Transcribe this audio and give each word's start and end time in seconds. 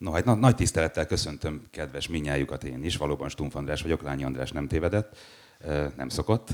No, 0.00 0.10
hát 0.10 0.24
nagy 0.24 0.54
tisztelettel 0.54 1.06
köszöntöm 1.06 1.62
kedves 1.70 2.08
minnyájukat 2.08 2.64
én 2.64 2.84
is. 2.84 2.96
Valóban 2.96 3.28
Stumpf 3.28 3.54
András 3.54 3.82
vagyok, 3.82 4.02
Lányi 4.02 4.24
András 4.24 4.52
nem 4.52 4.68
tévedett, 4.68 5.16
nem 5.96 6.08
szokott. 6.08 6.48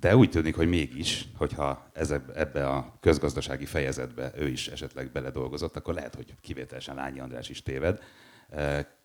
De 0.00 0.16
úgy 0.16 0.30
tűnik, 0.30 0.56
hogy 0.56 0.68
mégis, 0.68 1.28
hogyha 1.36 1.90
ebbe 2.34 2.68
a 2.68 2.96
közgazdasági 3.00 3.64
fejezetbe 3.64 4.32
ő 4.36 4.48
is 4.48 4.68
esetleg 4.68 5.12
beledolgozott, 5.12 5.76
akkor 5.76 5.94
lehet, 5.94 6.14
hogy 6.14 6.34
kivételesen 6.40 6.94
Lányi 6.94 7.20
András 7.20 7.48
is 7.48 7.62
téved. 7.62 8.02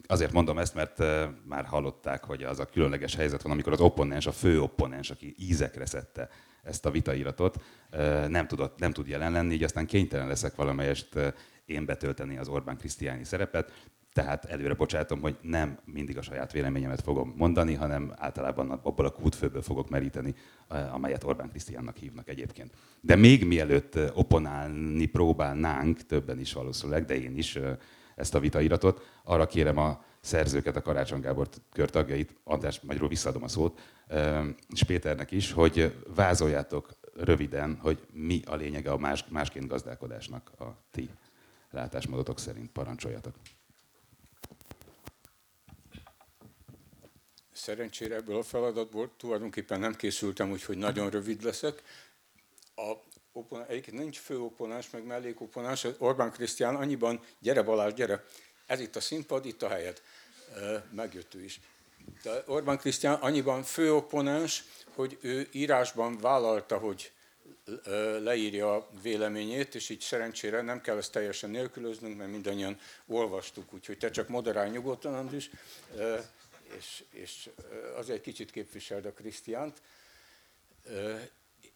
Azért 0.08 0.32
mondom 0.32 0.58
ezt, 0.58 0.74
mert 0.74 0.98
már 1.46 1.66
hallották, 1.66 2.24
hogy 2.24 2.44
az 2.44 2.60
a 2.60 2.66
különleges 2.66 3.16
helyzet 3.16 3.42
van, 3.42 3.52
amikor 3.52 3.74
az 3.74 3.82
opponens, 3.82 4.26
a 4.28 4.32
fő 4.32 4.62
opponens, 4.62 5.10
aki 5.10 5.36
ízekre 5.38 5.86
szedte 5.86 6.30
ezt 6.64 6.86
a 6.86 6.92
vitairatot, 6.92 7.64
nem, 8.28 8.48
tudott, 8.48 8.80
nem 8.80 8.92
tud 8.92 9.08
jelen 9.08 9.32
lenni, 9.32 9.54
így 9.54 9.64
aztán 9.64 9.86
kénytelen 9.86 10.28
leszek 10.28 10.56
valamelyest 10.56 11.34
én 11.72 11.86
betölteni 11.86 12.38
az 12.38 12.48
Orbán 12.48 12.78
Krisztiáni 12.78 13.24
szerepet, 13.24 13.72
tehát 14.14 14.46
előre 14.46 14.74
bocsátom, 14.74 15.22
hogy 15.22 15.38
nem 15.42 15.78
mindig 15.86 16.18
a 16.18 16.22
saját 16.22 16.52
véleményemet 16.52 17.02
fogom 17.02 17.34
mondani, 17.38 17.74
hanem 17.74 18.14
általában 18.18 18.70
abból 18.70 19.06
a 19.06 19.12
kútfőből 19.12 19.62
fogok 19.62 19.90
meríteni, 19.90 20.36
amelyet 20.92 21.24
Orbán 21.24 21.50
Krisztiánnak 21.50 21.98
hívnak 21.98 22.30
egyébként. 22.30 22.74
De 23.02 23.16
még 23.16 23.46
mielőtt 23.46 24.00
oponálni 24.14 25.06
próbálnánk, 25.06 26.06
többen 26.06 26.40
is 26.40 26.54
valószínűleg, 26.54 27.06
de 27.06 27.22
én 27.22 27.38
is 27.38 27.60
ezt 28.16 28.36
a 28.36 28.40
vitairatot, 28.40 29.06
arra 29.24 29.48
kérem 29.48 29.78
a 29.78 30.04
szerzőket, 30.20 30.76
a 30.76 30.82
Karácsony 30.82 31.22
Gábor 31.22 31.48
kör 31.74 31.90
tagjait, 31.90 32.36
András, 32.44 32.80
magyarul 32.80 33.10
visszaadom 33.10 33.44
a 33.44 33.48
szót, 33.48 33.80
és 34.70 34.84
Péternek 34.84 35.32
is, 35.32 35.52
hogy 35.52 35.96
vázoljátok 36.16 36.90
röviden, 37.16 37.78
hogy 37.82 38.08
mi 38.14 38.42
a 38.46 38.56
lényege 38.56 38.92
a 38.92 38.98
más, 38.98 39.26
másként 39.30 39.68
gazdálkodásnak 39.68 40.52
a 40.60 40.64
ti 40.92 41.10
látásmódotok 41.72 42.40
szerint. 42.40 42.72
Parancsoljatok. 42.72 43.36
Szerencsére 47.52 48.16
ebből 48.16 48.38
a 48.38 48.44
feladatból 48.44 49.12
tulajdonképpen 49.18 49.80
nem 49.80 49.96
készültem, 49.96 50.52
úgyhogy 50.52 50.78
nagyon 50.78 51.10
rövid 51.10 51.44
leszek. 51.44 51.84
A 52.76 52.92
egyébként 53.68 53.98
nincs 53.98 54.20
főoponás, 54.20 54.90
meg 54.90 55.06
mellékoponás, 55.06 55.88
Orbán 55.98 56.32
Krisztián 56.32 56.76
annyiban, 56.76 57.20
gyere 57.40 57.64
Balázs, 57.64 57.94
gyere, 57.94 58.26
ez 58.66 58.80
itt 58.80 58.96
a 58.96 59.00
színpad, 59.00 59.46
itt 59.46 59.62
a 59.62 59.70
helyed. 59.70 60.02
Megjött 60.92 61.34
ő 61.34 61.44
is. 61.44 61.60
De 62.24 62.44
Orbán 62.46 62.78
Krisztián 62.78 63.14
annyiban 63.14 63.64
főoponás, 63.64 64.64
hogy 64.96 65.18
ő 65.22 65.48
írásban 65.52 66.18
vállalta, 66.18 66.78
hogy 66.78 67.12
leírja 68.20 68.76
a 68.76 68.90
véleményét, 69.02 69.76
és 69.76 69.90
így 69.90 70.00
szerencsére 70.00 70.62
nem 70.62 70.82
kell 70.82 70.98
ezt 70.98 71.12
teljesen 71.12 71.50
nélkülöznünk, 71.50 72.18
mert 72.18 72.32
mindannyian 72.32 72.80
olvastuk, 73.06 73.74
úgyhogy 73.74 73.98
te 73.98 74.10
csak 74.10 74.28
moderálj 74.28 74.70
nyugodtan, 74.70 75.14
Andris, 75.14 75.50
és, 76.78 77.04
és 77.12 77.50
azért 77.96 78.18
egy 78.18 78.24
kicsit 78.24 78.52
képviseld 78.52 79.06
a 79.06 79.14
Krisztiánt. 79.14 79.82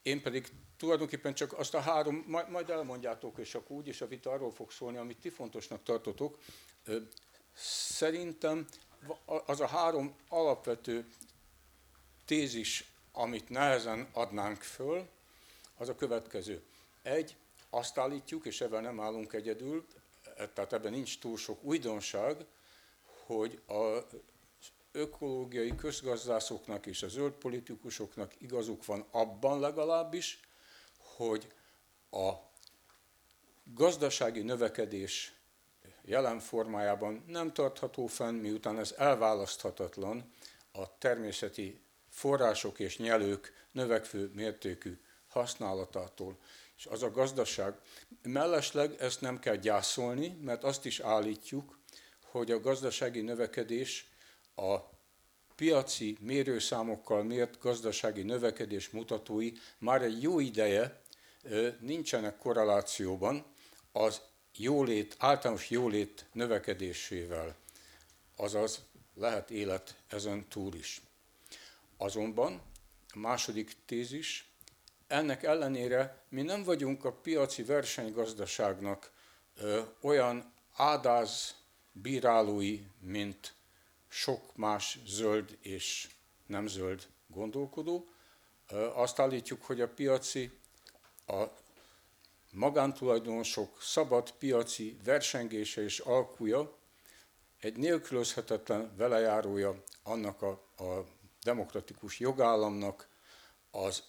Én 0.01 0.21
pedig 0.21 0.47
tulajdonképpen 0.77 1.33
csak 1.33 1.53
azt 1.53 1.73
a 1.73 1.79
három, 1.79 2.25
majd 2.49 2.69
elmondjátok, 2.69 3.37
és 3.37 3.55
akkor 3.55 3.75
úgyis 3.75 4.01
a 4.01 4.07
vita 4.07 4.31
arról 4.31 4.51
fog 4.51 4.71
szólni, 4.71 4.97
amit 4.97 5.17
ti 5.17 5.29
fontosnak 5.29 5.83
tartotok. 5.83 6.37
Szerintem 7.53 8.65
az 9.45 9.59
a 9.59 9.67
három 9.67 10.15
alapvető 10.27 11.05
tézis, 12.25 12.91
amit 13.11 13.49
nehezen 13.49 14.07
adnánk 14.11 14.61
föl, 14.61 15.07
az 15.75 15.89
a 15.89 15.95
következő. 15.95 16.63
Egy, 17.01 17.35
azt 17.69 17.97
állítjuk, 17.97 18.45
és 18.45 18.61
ebben 18.61 18.81
nem 18.81 18.99
állunk 18.99 19.33
egyedül, 19.33 19.85
tehát 20.53 20.73
ebben 20.73 20.91
nincs 20.91 21.19
túl 21.19 21.37
sok 21.37 21.63
újdonság, 21.63 22.45
hogy 23.25 23.61
a 23.67 23.97
ökológiai 24.91 25.75
közgazdászoknak 25.75 26.85
és 26.85 27.03
a 27.03 27.07
zöld 27.07 27.33
politikusoknak 27.33 28.41
igazuk 28.41 28.85
van 28.85 29.05
abban 29.11 29.59
legalábbis, 29.59 30.39
hogy 30.97 31.47
a 32.11 32.31
gazdasági 33.63 34.41
növekedés 34.41 35.33
jelen 36.05 36.39
formájában 36.39 37.23
nem 37.27 37.53
tartható 37.53 38.07
fenn, 38.07 38.35
miután 38.35 38.79
ez 38.79 38.93
elválaszthatatlan 38.97 40.31
a 40.71 40.97
természeti 40.97 41.79
források 42.09 42.79
és 42.79 42.97
nyelők 42.97 43.67
növekvő 43.71 44.31
mértékű 44.33 44.99
használatától. 45.35 46.37
És 46.77 46.85
az 46.85 47.03
a 47.03 47.11
gazdaság, 47.11 47.73
mellesleg 48.21 48.95
ezt 48.99 49.21
nem 49.21 49.39
kell 49.39 49.55
gyászolni, 49.55 50.37
mert 50.41 50.63
azt 50.63 50.85
is 50.85 50.99
állítjuk, 50.99 51.79
hogy 52.31 52.51
a 52.51 52.59
gazdasági 52.59 53.21
növekedés 53.21 54.09
a 54.55 54.77
piaci 55.55 56.17
mérőszámokkal 56.19 57.23
mért 57.23 57.59
gazdasági 57.59 58.21
növekedés 58.21 58.89
mutatói 58.89 59.51
már 59.77 60.01
egy 60.01 60.21
jó 60.21 60.39
ideje 60.39 61.01
nincsenek 61.79 62.37
korrelációban 62.37 63.45
az 63.91 64.21
jólét, 64.57 65.15
általános 65.19 65.69
jólét 65.69 66.25
növekedésével, 66.33 67.55
azaz 68.35 68.81
lehet 69.15 69.51
élet 69.51 69.95
ezen 70.07 70.47
túl 70.47 70.73
is. 70.73 71.01
Azonban 71.97 72.61
a 73.13 73.17
második 73.17 73.75
tézis, 73.85 74.49
ennek 75.07 75.43
ellenére 75.43 76.23
mi 76.29 76.41
nem 76.41 76.63
vagyunk 76.63 77.05
a 77.05 77.13
piaci 77.13 77.63
versenygazdaságnak 77.63 79.11
ö, 79.55 79.81
olyan 80.01 80.53
ádáz 80.73 81.55
bírálói, 81.91 82.81
mint 82.99 83.53
sok 84.07 84.55
más 84.55 84.99
zöld 85.05 85.57
és 85.61 86.09
nem 86.45 86.67
zöld 86.67 87.07
gondolkodó. 87.27 88.09
Azt 88.93 89.19
állítjuk, 89.19 89.63
hogy 89.63 89.81
a 89.81 89.89
piaci, 89.89 90.59
a 91.27 91.43
magántulajdonosok 92.51 93.81
szabad 93.81 94.31
piaci 94.31 94.97
versengése 95.03 95.81
és 95.81 95.99
alkúja 95.99 96.77
egy 97.59 97.77
nélkülözhetetlen 97.77 98.95
velejárója 98.97 99.83
annak 100.03 100.41
a, 100.41 100.49
a 100.77 101.05
demokratikus 101.43 102.19
jogállamnak, 102.19 103.09
az 103.71 104.03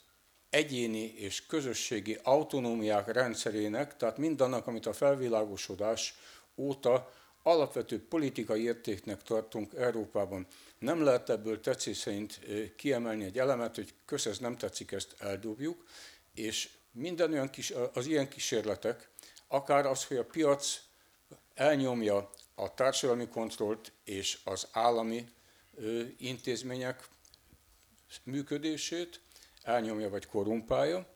egyéni 0.56 1.14
és 1.16 1.46
közösségi 1.46 2.18
autonómiák 2.22 3.12
rendszerének, 3.12 3.96
tehát 3.96 4.18
mindannak, 4.18 4.66
amit 4.66 4.86
a 4.86 4.92
felvilágosodás 4.92 6.14
óta 6.56 7.12
alapvető 7.42 8.06
politikai 8.08 8.62
értéknek 8.62 9.22
tartunk 9.22 9.74
Európában. 9.74 10.46
Nem 10.78 11.02
lehet 11.02 11.30
ebből 11.30 11.60
tetszés 11.60 11.96
szerint 11.96 12.40
kiemelni 12.76 13.24
egy 13.24 13.38
elemet, 13.38 13.74
hogy 13.74 13.94
kösz 14.04 14.26
ez 14.26 14.38
nem 14.38 14.56
tetszik, 14.56 14.92
ezt 14.92 15.14
eldobjuk, 15.18 15.84
és 16.34 16.68
minden 16.92 17.32
olyan 17.32 17.50
kis, 17.50 17.72
az 17.92 18.06
ilyen 18.06 18.28
kísérletek, 18.28 19.08
akár 19.48 19.86
az, 19.86 20.04
hogy 20.04 20.16
a 20.16 20.24
piac 20.24 20.80
elnyomja 21.54 22.30
a 22.54 22.74
társadalmi 22.74 23.28
kontrollt 23.28 23.92
és 24.04 24.38
az 24.44 24.66
állami 24.72 25.26
intézmények 26.18 27.08
működését, 28.24 29.20
elnyomja 29.66 30.08
vagy 30.08 30.26
korrumpálja, 30.26 31.06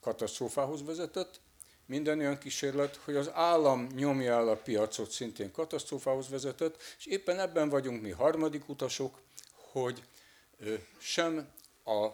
katasztrófához 0.00 0.84
vezetett, 0.84 1.40
minden 1.86 2.18
olyan 2.18 2.38
kísérlet, 2.38 2.96
hogy 2.96 3.16
az 3.16 3.30
állam 3.32 3.86
nyomja 3.94 4.32
el 4.32 4.48
a 4.48 4.56
piacot, 4.56 5.10
szintén 5.10 5.50
katasztrófához 5.50 6.28
vezetett, 6.28 6.82
és 6.98 7.06
éppen 7.06 7.40
ebben 7.40 7.68
vagyunk 7.68 8.02
mi 8.02 8.10
harmadik 8.10 8.68
utasok, 8.68 9.20
hogy 9.54 10.02
sem 10.98 11.48
a 11.84 12.08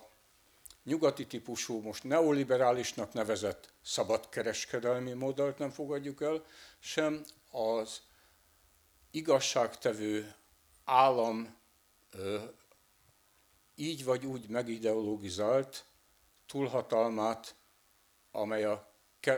nyugati 0.85 1.27
típusú, 1.27 1.81
most 1.81 2.05
neoliberálisnak 2.05 3.13
nevezett 3.13 3.73
szabadkereskedelmi 3.83 5.13
modellt 5.13 5.59
nem 5.59 5.71
fogadjuk 5.71 6.23
el, 6.23 6.45
sem 6.79 7.25
az 7.51 8.01
igazságtevő 9.11 10.35
állam 10.85 11.57
így 13.79 14.05
vagy 14.05 14.27
úgy 14.27 14.49
megideologizált 14.49 15.85
túlhatalmát, 16.47 17.55
amely 18.31 18.65
a 18.65 18.87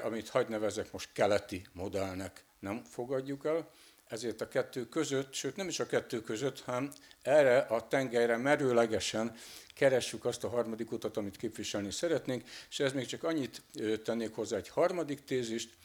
amit 0.03 0.29
hagy 0.29 0.49
nevezek 0.49 0.93
most 0.93 1.13
keleti 1.13 1.67
modellnek, 1.73 2.45
nem 2.59 2.85
fogadjuk 2.85 3.45
el, 3.45 3.71
ezért 4.07 4.41
a 4.41 4.49
kettő 4.49 4.89
között, 4.89 5.33
sőt 5.33 5.57
nem 5.57 5.69
is 5.69 5.81
a 5.81 5.87
kettő 5.87 6.21
között, 6.21 6.61
hanem 6.61 6.93
erre 7.23 7.59
a 7.59 7.89
tengelyre 7.89 8.37
merőlegesen 8.37 9.37
keressük 9.75 10.25
azt 10.25 10.45
a 10.45 10.49
harmadik 10.49 10.93
utat, 10.93 11.17
amit 11.17 11.37
képviselni 11.37 11.91
szeretnénk, 11.91 12.49
és 12.71 12.81
ez 12.81 12.93
még 12.93 13.07
csak 13.07 13.25
annyit 13.25 13.63
tennék 14.05 14.35
hozzá 14.35 14.57
egy 14.57 14.69
harmadik 14.69 15.25
tézist, 15.25 15.77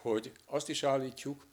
hogy 0.00 0.32
azt 0.46 0.68
is 0.68 0.82
állítjuk, 0.82 1.46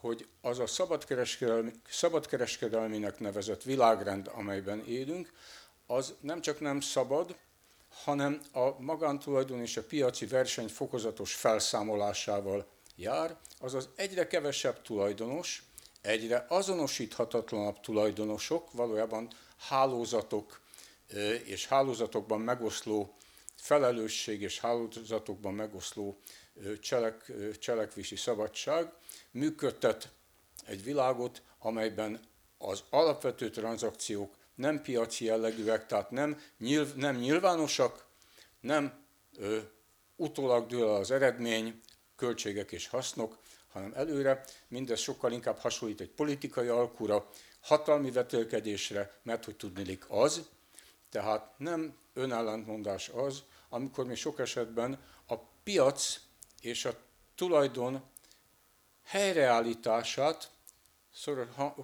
hogy 0.00 0.26
az 0.40 0.58
a 0.58 0.66
szabadkereskedelmi, 0.66 1.72
szabadkereskedelminek 1.88 3.18
nevezett 3.18 3.62
világrend, 3.62 4.30
amelyben 4.34 4.84
élünk, 4.86 5.32
az 5.90 6.14
nem 6.20 6.40
csak 6.40 6.60
nem 6.60 6.80
szabad, 6.80 7.36
hanem 8.04 8.40
a 8.52 8.80
magántulajdon 8.80 9.60
és 9.60 9.76
a 9.76 9.82
piaci 9.82 10.26
verseny 10.26 10.68
fokozatos 10.68 11.34
felszámolásával 11.34 12.66
jár, 12.96 13.36
azaz 13.58 13.88
egyre 13.96 14.26
kevesebb 14.26 14.82
tulajdonos, 14.82 15.62
egyre 16.00 16.46
azonosíthatatlanabb 16.48 17.80
tulajdonosok, 17.80 18.72
valójában 18.72 19.30
hálózatok 19.56 20.60
és 21.44 21.66
hálózatokban 21.66 22.40
megoszló 22.40 23.14
felelősség 23.54 24.42
és 24.42 24.60
hálózatokban 24.60 25.54
megoszló 25.54 26.18
cselek, 26.80 27.32
cselekvési 27.58 28.16
szabadság 28.16 28.92
működtet 29.30 30.08
egy 30.66 30.84
világot, 30.84 31.42
amelyben 31.58 32.20
az 32.58 32.82
alapvető 32.90 33.50
tranzakciók 33.50 34.38
nem 34.60 34.82
piaci 34.82 35.24
jellegűek, 35.24 35.86
tehát 35.86 36.10
nem, 36.10 36.40
nyilv, 36.58 36.94
nem 36.94 37.16
nyilvánosak, 37.16 38.06
nem 38.60 39.04
ö, 39.36 39.58
utólag 40.16 40.66
dől 40.66 40.88
az 40.88 41.10
eredmény, 41.10 41.80
költségek 42.16 42.72
és 42.72 42.88
hasznok, 42.88 43.38
hanem 43.68 43.92
előre 43.94 44.44
mindez 44.68 45.00
sokkal 45.00 45.32
inkább 45.32 45.58
hasonlít 45.58 46.00
egy 46.00 46.10
politikai 46.10 46.68
alkura, 46.68 47.28
hatalmi 47.60 48.10
vetélkedésre, 48.10 49.20
mert 49.22 49.44
hogy 49.44 49.56
tudnilik 49.56 50.04
az, 50.08 50.48
tehát 51.10 51.58
nem 51.58 51.96
önellentmondás 52.14 53.08
az, 53.08 53.42
amikor 53.68 54.06
mi 54.06 54.14
sok 54.14 54.38
esetben 54.38 55.02
a 55.26 55.34
piac 55.62 56.20
és 56.60 56.84
a 56.84 56.96
tulajdon 57.34 58.02
helyreállítását, 59.04 60.50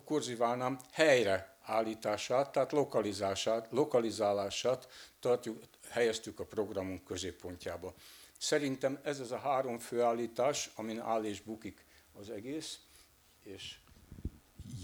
kurziválnám, 0.05 0.79
helyreállítását, 1.67 2.53
tehát 2.53 2.73
lokalizását, 2.73 3.69
lokalizálását 3.71 4.89
tartjuk, 5.21 5.59
helyeztük 5.91 6.41
a 6.41 6.45
programunk 6.45 7.05
középpontjába. 7.05 7.95
Szerintem 8.39 8.99
ez 9.03 9.21
az 9.21 9.33
a 9.33 9.39
három 9.39 9.79
főállítás, 9.79 10.71
amin 10.75 11.01
áll 11.01 11.25
és 11.25 11.41
bukik 11.41 11.85
az 12.13 12.31
egész, 12.31 12.79
és 13.43 13.79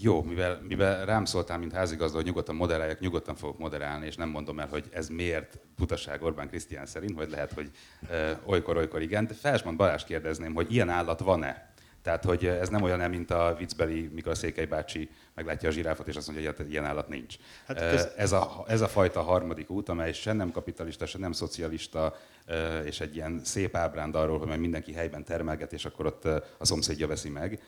jó, 0.01 0.21
mivel, 0.21 0.61
mivel 0.61 1.05
rám 1.05 1.25
szóltál, 1.25 1.57
mint 1.57 1.73
házigazda, 1.73 2.15
hogy 2.15 2.25
nyugodtan 2.25 2.55
moderáljak, 2.55 2.99
nyugodtan 2.99 3.35
fogok 3.35 3.57
moderálni, 3.57 4.05
és 4.05 4.15
nem 4.15 4.29
mondom 4.29 4.59
el, 4.59 4.67
hogy 4.67 4.89
ez 4.91 5.09
miért 5.09 5.59
butaság 5.75 6.23
Orbán 6.23 6.47
Krisztián 6.47 6.85
szerint, 6.85 7.15
vagy 7.15 7.29
lehet, 7.29 7.51
hogy 7.53 7.71
olykor-olykor 8.45 9.01
igen. 9.01 9.27
De 9.27 9.33
Felsmond 9.33 9.77
Balázs 9.77 10.03
kérdezném, 10.03 10.53
hogy 10.53 10.73
ilyen 10.73 10.89
állat 10.89 11.19
van-e? 11.19 11.72
Tehát, 12.03 12.23
hogy 12.23 12.45
ez 12.45 12.69
nem 12.69 12.81
olyan, 12.81 13.09
mint 13.09 13.31
a 13.31 13.55
viccbeli, 13.59 14.09
mikor 14.13 14.31
a 14.31 14.35
Székely 14.35 14.65
bácsi 14.65 15.09
meglátja 15.35 15.69
a 15.69 15.71
zsiráfot, 15.71 16.07
és 16.07 16.15
azt 16.15 16.27
mondja, 16.27 16.53
hogy 16.57 16.71
ilyen 16.71 16.85
állat 16.85 17.07
nincs. 17.07 17.35
Hát 17.67 17.79
ez... 17.79 18.07
Ez, 18.17 18.31
a, 18.31 18.63
ez 18.67 18.81
a 18.81 18.87
fajta 18.87 19.21
harmadik 19.21 19.69
út, 19.69 19.89
amely 19.89 20.13
se 20.13 20.33
nem 20.33 20.51
kapitalista, 20.51 21.05
se 21.05 21.17
nem 21.17 21.31
szocialista, 21.31 22.15
és 22.85 22.99
egy 22.99 23.15
ilyen 23.15 23.41
szép 23.43 23.75
ábránd 23.75 24.15
arról, 24.15 24.37
hogy 24.37 24.47
majd 24.47 24.59
mindenki 24.59 24.93
helyben 24.93 25.23
termelget, 25.23 25.73
és 25.73 25.85
akkor 25.85 26.05
ott 26.05 26.25
a 26.57 26.65
szomszédja 26.65 27.07
veszi 27.07 27.29
meg, 27.29 27.59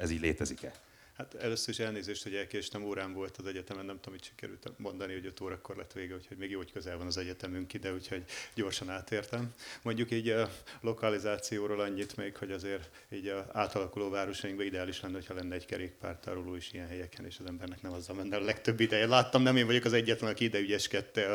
ez 0.00 0.10
így 0.10 0.20
létezik-e? 0.20 0.72
Hát 1.16 1.34
először 1.34 1.68
is 1.68 1.78
elnézést, 1.78 2.22
hogy 2.22 2.34
elkéstem, 2.34 2.84
órán 2.84 3.12
volt 3.12 3.36
az 3.36 3.46
egyetemen, 3.46 3.84
nem 3.84 3.96
tudom, 4.00 4.18
hogy 4.18 4.24
sikerült 4.24 4.70
mondani, 4.76 5.12
hogy 5.12 5.26
5 5.26 5.40
órakor 5.40 5.76
lett 5.76 5.92
vége, 5.92 6.14
úgyhogy 6.14 6.36
még 6.36 6.50
jó, 6.50 6.58
hogy 6.58 6.72
közel 6.72 6.96
van 6.96 7.06
az 7.06 7.16
egyetemünk 7.16 7.74
ide, 7.74 7.92
úgyhogy 7.92 8.24
gyorsan 8.54 8.90
átértem. 8.90 9.54
Mondjuk 9.82 10.10
így 10.10 10.28
a 10.28 10.50
lokalizációról 10.80 11.80
annyit 11.80 12.16
még, 12.16 12.36
hogy 12.36 12.52
azért 12.52 12.90
így 13.10 13.28
a 13.28 13.46
átalakuló 13.52 14.10
városainkban 14.10 14.66
ideális 14.66 15.00
lenne, 15.00 15.14
hogyha 15.14 15.34
lenne 15.34 15.54
egy 15.54 15.66
kerékpártároló 15.66 16.54
is 16.54 16.72
ilyen 16.72 16.88
helyeken, 16.88 17.24
és 17.24 17.38
az 17.38 17.46
embernek 17.46 17.82
nem 17.82 17.92
azzal 17.92 18.16
menne 18.16 18.36
a 18.36 18.40
legtöbb 18.40 18.80
ideje. 18.80 19.06
Láttam, 19.06 19.42
nem 19.42 19.56
én 19.56 19.66
vagyok 19.66 19.84
az 19.84 19.92
egyetlen, 19.92 20.30
aki 20.30 20.44
ide 20.44 20.58
ügyeskedte 20.58 21.34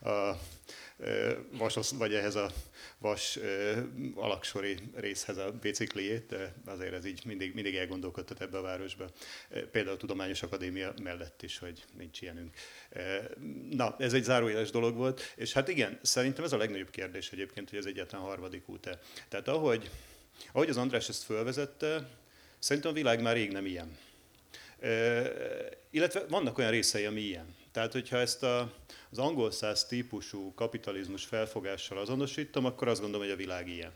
a, 0.00 0.08
a 0.10 0.40
vas, 1.52 1.90
vagy 1.98 2.14
ehhez 2.14 2.34
a 2.34 2.50
vas 2.98 3.38
alaksori 4.14 4.76
részhez 4.94 5.36
a 5.36 5.50
bicikliét, 5.60 6.26
de 6.26 6.54
azért 6.66 6.92
ez 6.92 7.04
így 7.04 7.22
mindig, 7.24 7.54
mindig 7.54 7.74
elgondolkodtat 7.74 8.40
ebbe 8.40 8.58
a 8.58 8.62
városba. 8.62 9.10
Például 9.70 9.94
a 9.94 9.98
Tudományos 9.98 10.42
Akadémia 10.42 10.94
mellett 11.02 11.42
is, 11.42 11.58
hogy 11.58 11.84
nincs 11.98 12.20
ilyenünk. 12.20 12.54
Na, 13.70 13.96
ez 13.98 14.12
egy 14.12 14.22
zárójeles 14.22 14.70
dolog 14.70 14.96
volt, 14.96 15.32
és 15.36 15.52
hát 15.52 15.68
igen, 15.68 15.98
szerintem 16.02 16.44
ez 16.44 16.52
a 16.52 16.56
legnagyobb 16.56 16.90
kérdés 16.90 17.30
egyébként, 17.32 17.70
hogy 17.70 17.78
ez 17.78 17.86
egyetlen 17.86 18.20
harmadik 18.20 18.68
út-e. 18.68 19.00
Tehát 19.28 19.48
ahogy, 19.48 19.90
ahogy 20.52 20.68
az 20.68 20.76
András 20.76 21.08
ezt 21.08 21.24
fölvezette, 21.24 22.08
szerintem 22.58 22.90
a 22.90 22.94
világ 22.94 23.22
már 23.22 23.34
rég 23.34 23.52
nem 23.52 23.66
ilyen. 23.66 23.98
Illetve 25.90 26.24
vannak 26.28 26.58
olyan 26.58 26.70
részei, 26.70 27.04
ami 27.04 27.20
ilyen. 27.20 27.58
Tehát, 27.72 27.92
hogyha 27.92 28.16
ezt 28.16 28.42
a, 28.42 28.72
az 29.10 29.18
angol 29.18 29.50
száz 29.50 29.84
típusú 29.84 30.54
kapitalizmus 30.54 31.24
felfogással 31.24 31.98
azonosítom, 31.98 32.64
akkor 32.64 32.88
azt 32.88 33.00
gondolom, 33.00 33.26
hogy 33.26 33.34
a 33.34 33.38
világ 33.38 33.68
ilyen. 33.68 33.92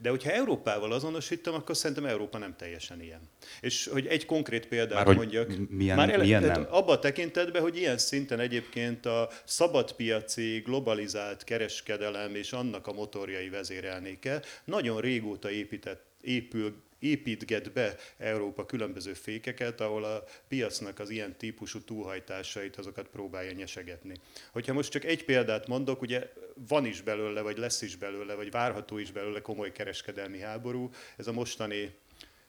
De 0.00 0.10
hogyha 0.10 0.30
Európával 0.30 0.92
azonosítom, 0.92 1.54
akkor 1.54 1.76
szerintem 1.76 2.06
Európa 2.06 2.38
nem 2.38 2.56
teljesen 2.56 3.02
ilyen. 3.02 3.20
És 3.60 3.88
hogy 3.92 4.06
egy 4.06 4.26
konkrét 4.26 4.66
példát 4.66 5.04
már, 5.04 5.16
mondjak. 5.16 5.52
Milyen, 5.68 5.96
már 5.96 6.10
ele, 6.10 6.22
milyen 6.22 6.42
nem? 6.42 6.66
Abban 6.70 6.96
a 6.96 6.98
tekintetben, 6.98 7.62
hogy 7.62 7.76
ilyen 7.76 7.98
szinten 7.98 8.40
egyébként 8.40 9.06
a 9.06 9.28
szabadpiaci, 9.44 10.58
globalizált 10.58 11.44
kereskedelem 11.44 12.34
és 12.34 12.52
annak 12.52 12.86
a 12.86 12.92
motorjai 12.92 13.48
vezérelnéke 13.48 14.42
nagyon 14.64 15.00
régóta 15.00 15.50
épített, 15.50 16.04
épül 16.20 16.82
építget 16.98 17.72
be 17.72 17.96
Európa 18.16 18.66
különböző 18.66 19.12
fékeket, 19.12 19.80
ahol 19.80 20.04
a 20.04 20.24
piacnak 20.48 20.98
az 20.98 21.10
ilyen 21.10 21.36
típusú 21.36 21.80
túlhajtásait, 21.80 22.76
azokat 22.76 23.08
próbálja 23.08 23.52
nyesegetni. 23.52 24.14
Hogyha 24.52 24.72
most 24.72 24.90
csak 24.90 25.04
egy 25.04 25.24
példát 25.24 25.66
mondok, 25.66 26.00
ugye 26.00 26.32
van 26.68 26.84
is 26.84 27.00
belőle, 27.00 27.40
vagy 27.40 27.58
lesz 27.58 27.82
is 27.82 27.96
belőle, 27.96 28.34
vagy 28.34 28.50
várható 28.50 28.98
is 28.98 29.10
belőle 29.10 29.40
komoly 29.40 29.72
kereskedelmi 29.72 30.40
háború, 30.40 30.90
ez 31.16 31.26
a 31.26 31.32
mostani 31.32 31.94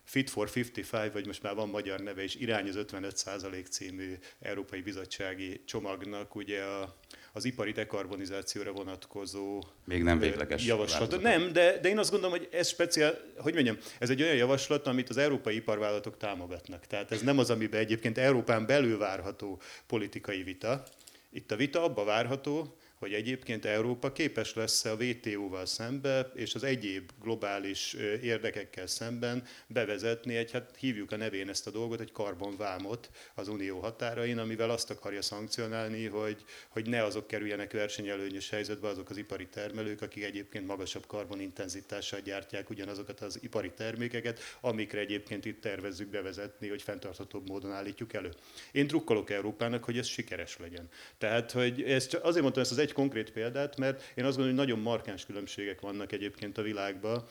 Fit 0.10 0.30
for 0.30 0.50
55, 0.56 1.13
vagy 1.13 1.25
most 1.25 1.44
már 1.44 1.56
van 1.56 1.69
magyar 1.69 2.00
neve 2.00 2.24
is, 2.24 2.36
irány 2.36 2.68
az 2.68 2.75
55% 2.78 3.69
című 3.69 4.13
Európai 4.40 4.81
Bizottsági 4.81 5.62
csomagnak, 5.66 6.36
ugye 6.36 6.63
a, 6.63 6.98
az 7.39 7.45
ipari 7.45 7.71
dekarbonizációra 7.71 8.71
vonatkozó 8.71 9.63
Még 9.86 10.03
nem 10.03 10.19
végleges 10.19 10.65
javaslat. 10.65 11.00
Változat. 11.00 11.24
Nem, 11.24 11.53
de, 11.53 11.80
de 11.81 11.89
én 11.89 11.97
azt 11.97 12.12
gondolom, 12.12 12.38
hogy 12.38 12.47
ez 12.51 12.68
speciál, 12.68 13.18
hogy 13.38 13.53
mondjam, 13.53 13.77
ez 14.00 14.09
egy 14.09 14.21
olyan 14.21 14.36
javaslat, 14.36 14.88
amit 14.88 15.09
az 15.09 15.18
európai 15.18 15.56
iparvállalatok 15.56 16.18
támogatnak. 16.18 16.88
Tehát 16.88 17.12
ez 17.12 17.21
nem 17.21 17.39
az, 17.39 17.50
amiben 17.50 17.80
egyébként 17.80 18.18
Európán 18.18 18.65
belül 18.65 18.97
várható 18.97 19.62
politikai 19.88 20.44
vita. 20.44 20.83
Itt 21.31 21.51
a 21.51 21.56
vita 21.56 21.83
abba 21.83 22.03
várható, 22.03 22.77
hogy 23.00 23.13
egyébként 23.13 23.66
Európa 23.66 24.12
képes 24.12 24.54
lesz 24.54 24.86
a 24.86 24.94
WTO-val 24.94 25.66
szembe 25.66 26.31
és 26.36 26.56
az 26.56 26.63
egyéb 26.63 27.12
globális 27.22 27.94
érdekekkel 28.22 28.88
szemben 28.88 29.44
bevezetni 29.68 30.36
egy, 30.36 30.51
hát 30.51 30.75
hívjuk 30.80 31.12
a 31.12 31.16
nevén 31.16 31.50
ezt 31.50 31.68
a 31.68 31.72
dolgot, 31.72 32.00
egy 32.00 32.12
karbonvámot 32.12 33.10
az 33.36 33.48
unió 33.48 33.79
határain, 33.79 34.38
amivel 34.38 34.70
azt 34.70 34.89
akarja 34.89 35.22
szankcionálni, 35.22 36.06
hogy, 36.06 36.44
hogy 36.70 36.89
ne 36.89 37.03
azok 37.03 37.27
kerüljenek 37.27 37.72
versenyelőnyös 37.72 38.50
helyzetbe, 38.50 38.88
azok 38.88 39.10
az 39.10 39.18
ipari 39.18 39.48
termelők, 39.48 40.01
akik 40.01 40.24
egyébként 40.24 40.68
magasabb 40.68 41.06
karbonintenzitással 41.06 42.20
gyártják 42.20 42.70
ugyanazokat 42.70 43.20
az 43.20 43.39
ipari 43.41 43.72
termékeket, 43.72 44.39
amikre 44.62 45.00
egyébként 45.00 45.46
itt 45.46 45.62
tervezzük 45.62 46.08
bevezetni, 46.08 46.68
hogy 46.68 46.82
fenntarthatóbb 46.82 47.50
módon 47.50 47.72
állítjuk 47.72 48.13
elő. 48.13 48.29
Én 48.72 48.88
drukkolok 48.88 49.29
Európának, 49.29 49.84
hogy 49.84 49.98
ez 49.98 50.08
sikeres 50.08 50.58
legyen. 50.58 50.89
Tehát, 51.18 51.51
hogy 51.51 51.82
ezt 51.82 52.13
azért 52.13 52.41
mondtam 52.41 52.63
ezt 52.63 52.72
az 52.72 52.77
egy 52.77 52.88
egy 52.89 52.96
konkrét 52.96 53.31
példát, 53.31 53.77
mert 53.77 54.01
én 54.15 54.25
azt 54.25 54.38
gondolom, 54.38 54.58
hogy 54.58 54.67
nagyon 54.67 54.84
markáns 54.84 55.25
különbségek 55.25 55.81
vannak 55.81 56.12
egyébként 56.12 56.58
a 56.58 56.62
világban, 56.62 57.24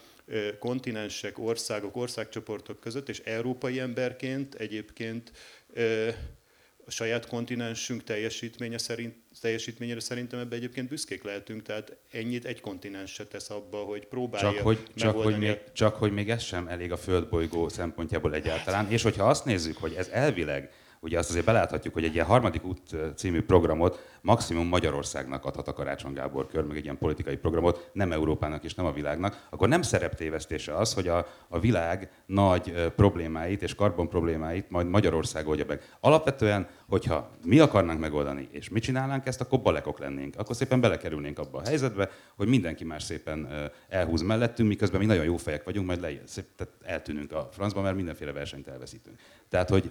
kontinensek, 0.58 1.38
országok, 1.38 1.96
országcsoportok 1.96 2.80
között, 2.80 3.08
és 3.08 3.18
európai 3.18 3.80
emberként 3.80 4.54
egyébként 4.54 5.32
a 6.84 6.90
saját 6.90 7.26
kontinensünk 7.26 8.04
teljesítménye 8.04 8.78
szerint, 8.78 9.14
teljesítményére 9.40 10.00
szerintem 10.00 10.38
ebbe 10.38 10.56
egyébként 10.56 10.88
büszkék 10.88 11.22
lehetünk, 11.22 11.62
tehát 11.62 11.96
ennyit 12.10 12.44
egy 12.44 12.60
kontinens 12.60 13.22
tesz 13.30 13.50
abba, 13.50 13.78
hogy 13.78 14.06
próbálja 14.06 14.52
csak 14.52 14.62
hogy, 14.62 14.78
csak 14.94 15.16
hogy, 15.16 15.38
még, 15.38 15.58
csak 15.72 15.94
hogy 15.94 16.12
még 16.12 16.30
ez 16.30 16.42
sem 16.42 16.68
elég 16.68 16.92
a 16.92 16.96
földbolygó 16.96 17.68
szempontjából 17.68 18.34
egyáltalán, 18.34 18.90
és 18.90 19.02
hogyha 19.02 19.28
azt 19.28 19.44
nézzük, 19.44 19.76
hogy 19.76 19.94
ez 19.94 20.08
elvileg 20.08 20.70
ugye 21.00 21.18
azt 21.18 21.30
azért 21.30 21.44
beláthatjuk, 21.44 21.94
hogy 21.94 22.04
egy 22.04 22.14
ilyen 22.14 22.26
harmadik 22.26 22.64
út 22.64 22.96
című 23.16 23.42
programot 23.42 24.17
maximum 24.20 24.66
Magyarországnak 24.66 25.44
adhat 25.44 25.68
a 25.68 25.72
Karácsony 25.72 26.12
Gábor 26.12 26.46
kör, 26.46 26.64
meg 26.64 26.76
egy 26.76 26.84
ilyen 26.84 26.98
politikai 26.98 27.36
programot, 27.36 27.90
nem 27.92 28.12
Európának 28.12 28.64
és 28.64 28.74
nem 28.74 28.86
a 28.86 28.92
világnak, 28.92 29.46
akkor 29.50 29.68
nem 29.68 29.82
szereptévesztése 29.82 30.76
az, 30.76 30.94
hogy 30.94 31.08
a, 31.08 31.26
a 31.48 31.58
világ 31.58 32.10
nagy 32.26 32.92
problémáit 32.96 33.62
és 33.62 33.74
karbon 33.74 34.08
problémáit 34.08 34.70
majd 34.70 34.88
Magyarország 34.88 35.48
oldja 35.48 35.64
meg. 35.68 35.96
Alapvetően, 36.00 36.68
hogyha 36.88 37.30
mi 37.44 37.58
akarnánk 37.58 38.00
megoldani, 38.00 38.48
és 38.50 38.68
mi 38.68 38.80
csinálnánk 38.80 39.26
ezt, 39.26 39.40
akkor 39.40 39.60
balekok 39.60 39.98
lennénk. 39.98 40.34
Akkor 40.36 40.56
szépen 40.56 40.80
belekerülnénk 40.80 41.38
abba 41.38 41.58
a 41.58 41.66
helyzetbe, 41.66 42.10
hogy 42.36 42.48
mindenki 42.48 42.84
más 42.84 43.02
szépen 43.02 43.48
elhúz 43.88 44.22
mellettünk, 44.22 44.68
miközben 44.68 45.00
mi 45.00 45.06
nagyon 45.06 45.24
jó 45.24 45.36
fejek 45.36 45.64
vagyunk, 45.64 45.86
majd 45.86 46.00
le, 46.00 46.10
szép, 46.24 46.44
tehát 46.56 46.74
eltűnünk 46.82 47.32
a 47.32 47.48
francba, 47.52 47.80
mert 47.80 47.96
mindenféle 47.96 48.32
versenyt 48.32 48.68
elveszítünk. 48.68 49.16
Tehát, 49.48 49.68
hogy 49.68 49.90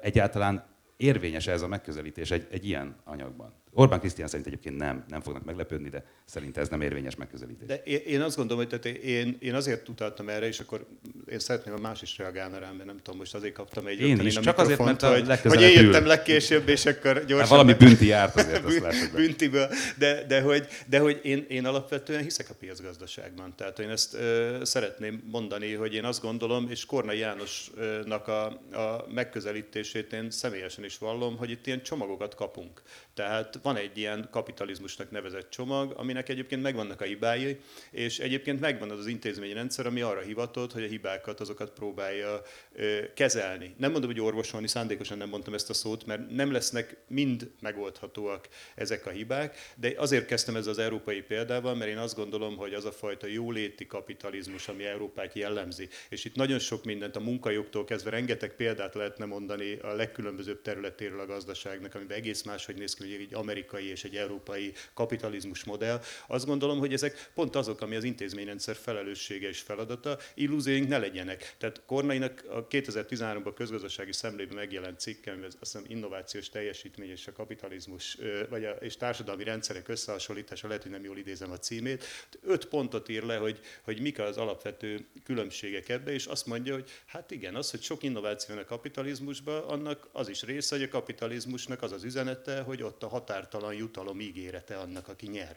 egyáltalán 0.00 0.64
érvényes 0.98 1.46
ez 1.46 1.62
a 1.62 1.68
megközelítés 1.68 2.30
egy, 2.30 2.46
egy 2.50 2.66
ilyen 2.66 2.96
anyagban. 3.04 3.52
Orbán 3.72 4.00
Krisztián 4.00 4.28
szerint 4.28 4.46
egyébként 4.46 4.76
nem, 4.76 5.04
nem 5.08 5.20
fognak 5.20 5.44
meglepődni, 5.44 5.88
de 5.88 6.04
szerint 6.24 6.56
ez 6.56 6.68
nem 6.68 6.80
érvényes 6.80 7.16
megközelítés. 7.16 7.66
De 7.66 7.74
én, 7.82 8.20
azt 8.20 8.36
gondolom, 8.36 8.66
hogy 8.66 8.80
tehát 8.80 8.98
én, 8.98 9.36
én 9.40 9.54
azért 9.54 9.88
utaltam 9.88 10.28
erre, 10.28 10.46
és 10.46 10.60
akkor 10.60 10.86
én 11.30 11.38
szeretném, 11.38 11.74
a 11.74 11.78
más 11.78 12.02
is 12.02 12.18
reagálna 12.18 12.58
rám, 12.58 12.74
mert 12.74 12.86
nem 12.86 12.96
tudom, 13.02 13.18
most 13.18 13.34
azért 13.34 13.54
kaptam 13.54 13.86
egy 13.86 14.00
Én 14.00 14.20
is, 14.20 14.34
csak 14.34 14.58
azért, 14.58 14.78
mert 14.84 15.02
hogy, 15.02 15.40
hogy 15.42 15.62
én 15.62 15.84
jöttem 15.84 16.06
legkésőbb, 16.06 16.68
és 16.68 16.86
akkor 16.86 17.12
gyorsan... 17.12 17.38
Hát 17.38 17.48
valami 17.48 17.74
bünti 17.74 18.06
járt 18.06 18.36
azért, 18.36 18.64
azt 18.64 18.80
lássuk 18.80 19.12
Büntiből, 19.12 19.68
de, 19.98 20.24
de 20.26 20.40
hogy, 20.40 20.66
de 20.86 20.98
hogy 20.98 21.20
én, 21.22 21.46
én 21.48 21.66
alapvetően 21.66 22.22
hiszek 22.22 22.50
a 22.50 22.54
piacgazdaságban. 22.54 23.54
Tehát 23.56 23.78
én 23.78 23.90
ezt 23.90 24.14
ö, 24.14 24.60
szeretném 24.62 25.22
mondani, 25.30 25.72
hogy 25.74 25.94
én 25.94 26.04
azt 26.04 26.22
gondolom, 26.22 26.66
és 26.70 26.84
Kornai 26.84 27.18
Jánosnak 27.18 28.28
a, 28.28 28.46
a 28.72 29.06
megközelítését 29.14 30.12
én 30.12 30.30
személyesen 30.30 30.84
is 30.84 30.98
vallom, 30.98 31.36
hogy 31.36 31.50
itt 31.50 31.66
ilyen 31.66 31.82
csomagokat 31.82 32.34
kapunk. 32.34 32.82
Tehát 33.14 33.57
van 33.62 33.76
egy 33.76 33.98
ilyen 33.98 34.28
kapitalizmusnak 34.30 35.10
nevezett 35.10 35.50
csomag, 35.50 35.92
aminek 35.96 36.28
egyébként 36.28 36.62
megvannak 36.62 37.00
a 37.00 37.04
hibái, 37.04 37.60
és 37.90 38.18
egyébként 38.18 38.60
megvan 38.60 38.90
az 38.90 38.98
az 38.98 39.06
intézményrendszer, 39.06 39.86
ami 39.86 40.00
arra 40.00 40.20
hivatott, 40.20 40.72
hogy 40.72 40.82
a 40.82 40.86
hibákat 40.86 41.40
azokat 41.40 41.70
próbálja 41.70 42.42
ö, 42.72 42.98
kezelni. 43.14 43.74
Nem 43.78 43.90
mondom, 43.90 44.10
hogy 44.10 44.20
orvosolni, 44.20 44.68
szándékosan 44.68 45.18
nem 45.18 45.28
mondtam 45.28 45.54
ezt 45.54 45.70
a 45.70 45.74
szót, 45.74 46.06
mert 46.06 46.30
nem 46.30 46.52
lesznek 46.52 46.96
mind 47.08 47.50
megoldhatóak 47.60 48.48
ezek 48.74 49.06
a 49.06 49.10
hibák, 49.10 49.56
de 49.76 49.92
azért 49.96 50.26
kezdtem 50.26 50.56
ezzel 50.56 50.72
az 50.72 50.78
európai 50.78 51.20
példával, 51.20 51.74
mert 51.74 51.90
én 51.90 51.98
azt 51.98 52.16
gondolom, 52.16 52.56
hogy 52.56 52.74
az 52.74 52.84
a 52.84 52.92
fajta 52.92 53.26
jóléti 53.26 53.86
kapitalizmus, 53.86 54.68
ami 54.68 54.84
Európát 54.84 55.34
jellemzi, 55.34 55.88
és 56.08 56.24
itt 56.24 56.34
nagyon 56.34 56.58
sok 56.58 56.84
mindent 56.84 57.16
a 57.16 57.20
munkajogtól 57.20 57.84
kezdve 57.84 58.10
rengeteg 58.10 58.54
példát 58.54 58.94
lehetne 58.94 59.24
mondani 59.24 59.78
a 59.82 59.94
legkülönbözőbb 59.94 60.62
területéről 60.62 61.20
a 61.20 61.26
gazdaságnak, 61.26 61.94
amiben 61.94 62.16
egész 62.16 62.42
máshogy 62.42 62.76
néz 62.76 62.94
ki, 62.94 63.02
hogy 63.02 63.20
egy 63.22 63.34
amerikai 63.48 63.90
és 63.90 64.04
egy 64.04 64.16
európai 64.16 64.72
kapitalizmus 64.94 65.64
modell. 65.64 66.00
Azt 66.26 66.46
gondolom, 66.46 66.78
hogy 66.78 66.92
ezek 66.92 67.30
pont 67.34 67.56
azok, 67.56 67.80
ami 67.80 67.96
az 67.96 68.04
intézményrendszer 68.04 68.76
felelőssége 68.76 69.48
és 69.48 69.60
feladata, 69.60 70.18
illúzióink 70.34 70.88
ne 70.88 70.98
legyenek. 70.98 71.54
Tehát 71.58 71.82
Kornainak 71.86 72.44
a 72.48 72.66
2013-ban 72.66 73.52
közgazdasági 73.54 74.12
szemlében 74.12 74.54
megjelent 74.54 75.00
cikke, 75.00 75.32
ami 75.32 75.44
azt 75.44 75.56
hiszem 75.58 75.84
innovációs 75.86 76.48
teljesítmény 76.48 77.10
és 77.10 77.26
a 77.26 77.32
kapitalizmus, 77.32 78.18
vagy 78.48 78.64
a, 78.64 78.70
és 78.70 78.96
társadalmi 78.96 79.44
rendszerek 79.44 79.88
összehasonlítása, 79.88 80.66
lehet, 80.66 80.82
hogy 80.82 80.92
nem 80.92 81.04
jól 81.04 81.18
idézem 81.18 81.50
a 81.50 81.58
címét, 81.58 82.04
öt 82.42 82.66
pontot 82.66 83.08
ír 83.08 83.22
le, 83.22 83.36
hogy, 83.36 83.60
hogy 83.82 84.00
mik 84.00 84.18
az 84.18 84.36
alapvető 84.36 85.06
különbségek 85.24 85.88
ebbe, 85.88 86.12
és 86.12 86.26
azt 86.26 86.46
mondja, 86.46 86.74
hogy 86.74 86.90
hát 87.06 87.30
igen, 87.30 87.54
az, 87.54 87.70
hogy 87.70 87.82
sok 87.82 88.02
innováció 88.02 88.56
a 88.56 88.64
kapitalizmusban, 88.64 89.62
annak 89.62 90.08
az 90.12 90.28
is 90.28 90.42
része, 90.42 90.76
hogy 90.76 90.84
a 90.84 90.88
kapitalizmusnak 90.88 91.82
az 91.82 91.92
az 91.92 92.04
üzenete, 92.04 92.60
hogy 92.60 92.82
ott 92.82 93.02
a 93.02 93.08
határtalan 93.38 93.74
jutalom 93.74 94.20
ígérete 94.20 94.76
annak, 94.78 95.08
aki 95.08 95.28
nyer 95.28 95.56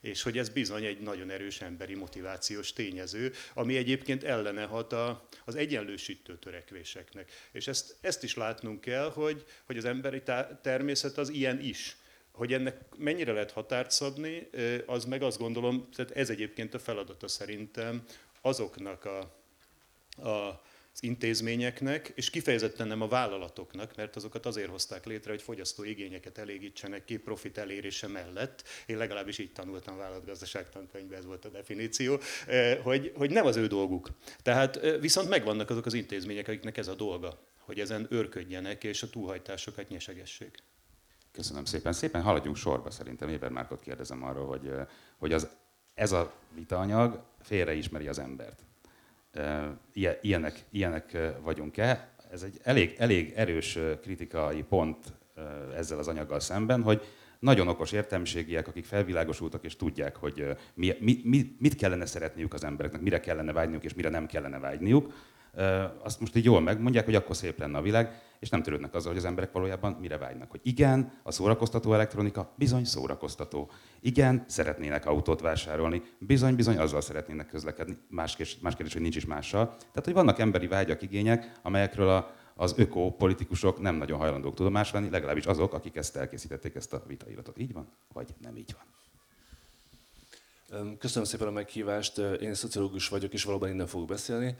és 0.00 0.22
hogy 0.22 0.38
ez 0.38 0.48
bizony 0.48 0.84
egy 0.84 1.00
nagyon 1.00 1.30
erős 1.30 1.60
emberi 1.60 1.94
motivációs 1.94 2.72
tényező, 2.72 3.32
ami 3.54 3.76
egyébként 3.76 4.24
ellene 4.24 4.64
hat 4.64 4.92
a, 4.92 5.28
az 5.44 5.54
egyenlősítő 5.54 6.38
törekvéseknek. 6.38 7.30
És 7.52 7.66
ezt, 7.68 7.96
ezt 8.00 8.22
is 8.22 8.36
látnunk 8.36 8.80
kell, 8.80 9.10
hogy, 9.10 9.44
hogy 9.64 9.76
az 9.76 9.84
emberi 9.84 10.22
természet 10.62 11.18
az 11.18 11.28
ilyen 11.28 11.60
is. 11.60 11.96
Hogy 12.32 12.52
ennek 12.52 12.78
mennyire 12.96 13.32
lehet 13.32 13.50
határt 13.50 13.90
szabni, 13.90 14.48
az 14.86 15.04
meg 15.04 15.22
azt 15.22 15.38
gondolom, 15.38 15.88
tehát 15.94 16.10
ez 16.12 16.30
egyébként 16.30 16.74
a 16.74 16.78
feladata 16.78 17.28
szerintem 17.28 18.04
azoknak 18.40 19.04
a, 19.04 19.18
a 20.28 20.62
intézményeknek, 21.00 22.12
és 22.14 22.30
kifejezetten 22.30 22.86
nem 22.86 23.00
a 23.00 23.08
vállalatoknak, 23.08 23.96
mert 23.96 24.16
azokat 24.16 24.46
azért 24.46 24.70
hozták 24.70 25.06
létre, 25.06 25.30
hogy 25.30 25.42
fogyasztó 25.42 25.84
igényeket 25.84 26.38
elégítsenek 26.38 27.04
ki 27.04 27.16
profit 27.16 27.58
elérése 27.58 28.06
mellett. 28.06 28.62
Én 28.86 28.96
legalábbis 28.96 29.38
így 29.38 29.52
tanultam 29.52 29.96
vállalatgazdaság 29.96 30.68
tankönyvben, 30.68 31.18
ez 31.18 31.24
volt 31.24 31.44
a 31.44 31.48
definíció, 31.48 32.18
eh, 32.46 32.78
hogy, 32.82 33.12
hogy 33.16 33.30
nem 33.30 33.46
az 33.46 33.56
ő 33.56 33.66
dolguk. 33.66 34.10
Tehát 34.42 34.76
eh, 34.76 35.00
viszont 35.00 35.28
megvannak 35.28 35.70
azok 35.70 35.86
az 35.86 35.94
intézmények, 35.94 36.48
akiknek 36.48 36.76
ez 36.76 36.88
a 36.88 36.94
dolga, 36.94 37.38
hogy 37.58 37.80
ezen 37.80 38.06
őrködjenek, 38.10 38.84
és 38.84 39.02
a 39.02 39.10
túlhajtásokat 39.10 39.88
nyesegessék. 39.88 40.58
Köszönöm 41.32 41.64
szépen. 41.64 41.92
Szépen 41.92 42.22
haladjunk 42.22 42.56
sorba 42.56 42.90
szerintem. 42.90 43.28
Éber 43.28 43.50
Márkot 43.50 43.80
kérdezem 43.80 44.24
arról, 44.24 44.46
hogy, 44.46 44.66
eh, 44.66 44.86
hogy 45.18 45.32
az, 45.32 45.48
ez 45.94 46.12
a 46.12 46.32
vitaanyag 46.54 47.22
félreismeri 47.40 48.08
az 48.08 48.18
embert 48.18 48.64
ilyenek, 50.20 50.64
ilyenek 50.70 51.18
vagyunk-e. 51.42 52.08
Ez 52.30 52.42
egy 52.42 52.60
elég, 52.62 52.94
elég 52.98 53.32
erős 53.36 53.78
kritikai 54.02 54.62
pont 54.62 55.12
ezzel 55.76 55.98
az 55.98 56.08
anyaggal 56.08 56.40
szemben, 56.40 56.82
hogy 56.82 57.02
nagyon 57.38 57.68
okos 57.68 57.92
értelmiségiek, 57.92 58.68
akik 58.68 58.84
felvilágosultak 58.84 59.64
és 59.64 59.76
tudják, 59.76 60.16
hogy 60.16 60.56
mi, 60.74 60.94
mi, 60.98 61.56
mit 61.58 61.74
kellene 61.74 62.06
szeretniük 62.06 62.54
az 62.54 62.64
embereknek, 62.64 63.00
mire 63.00 63.20
kellene 63.20 63.52
vágyniuk 63.52 63.84
és 63.84 63.94
mire 63.94 64.08
nem 64.08 64.26
kellene 64.26 64.58
vágyniuk, 64.58 65.12
azt 66.02 66.20
most 66.20 66.36
így 66.36 66.44
jól 66.44 66.60
megmondják, 66.60 67.04
hogy 67.04 67.14
akkor 67.14 67.36
szép 67.36 67.58
lenne 67.58 67.78
a 67.78 67.82
világ, 67.82 68.22
és 68.38 68.48
nem 68.48 68.62
törődnek 68.62 68.94
azzal, 68.94 69.08
hogy 69.08 69.20
az 69.20 69.26
emberek 69.26 69.52
valójában 69.52 69.92
mire 69.92 70.18
vágynak. 70.18 70.50
Hogy 70.50 70.60
igen, 70.62 71.12
a 71.22 71.32
szórakoztató 71.32 71.92
elektronika 71.92 72.52
bizony 72.56 72.84
szórakoztató. 72.84 73.70
Igen, 74.00 74.44
szeretnének 74.48 75.06
autót 75.06 75.40
vásárolni, 75.40 76.02
bizony, 76.18 76.54
bizony 76.54 76.78
azzal 76.78 77.00
szeretnének 77.00 77.46
közlekedni. 77.46 77.96
Más 78.08 78.36
kérdés, 78.36 78.58
más 78.60 78.74
kérdés 78.74 78.92
hogy 78.92 79.02
nincs 79.02 79.16
is 79.16 79.26
mással. 79.26 79.66
Tehát, 79.66 80.04
hogy 80.04 80.12
vannak 80.14 80.38
emberi 80.38 80.66
vágyak, 80.66 81.02
igények, 81.02 81.52
amelyekről 81.62 82.08
a, 82.08 82.34
az 82.54 82.74
ökopolitikusok 82.76 83.80
nem 83.80 83.94
nagyon 83.94 84.18
hajlandók 84.18 84.54
tudomást 84.54 84.92
venni, 84.92 85.10
legalábbis 85.10 85.46
azok, 85.46 85.74
akik 85.74 85.96
ezt 85.96 86.16
elkészítették, 86.16 86.74
ezt 86.74 86.92
a 86.92 87.02
vitairatot. 87.06 87.58
Így 87.58 87.72
van, 87.72 87.88
vagy 88.12 88.34
nem 88.40 88.56
így 88.56 88.74
van? 88.78 88.88
Köszönöm 90.98 91.24
szépen 91.24 91.46
a 91.46 91.50
meghívást. 91.50 92.18
Én 92.18 92.54
szociológus 92.54 93.08
vagyok, 93.08 93.32
és 93.32 93.44
valóban 93.44 93.68
innen 93.68 93.86
fogok 93.86 94.08
beszélni. 94.08 94.56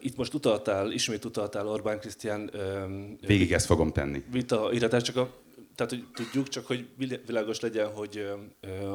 Itt 0.00 0.16
most 0.16 0.34
utaltál, 0.34 0.90
ismét 0.90 1.24
utaltál 1.24 1.68
Orbán 1.68 2.00
Krisztián... 2.00 2.50
Végig 3.26 3.52
ezt 3.52 3.66
fogom 3.66 3.92
tenni. 3.92 4.22
Vita 4.30 4.72
iratás, 4.72 5.02
csak 5.02 5.16
a, 5.16 5.42
tehát 5.74 5.92
hogy 5.92 6.04
tudjuk, 6.14 6.48
csak 6.48 6.66
hogy 6.66 6.88
világos 7.26 7.60
legyen, 7.60 7.90
hogy 7.90 8.26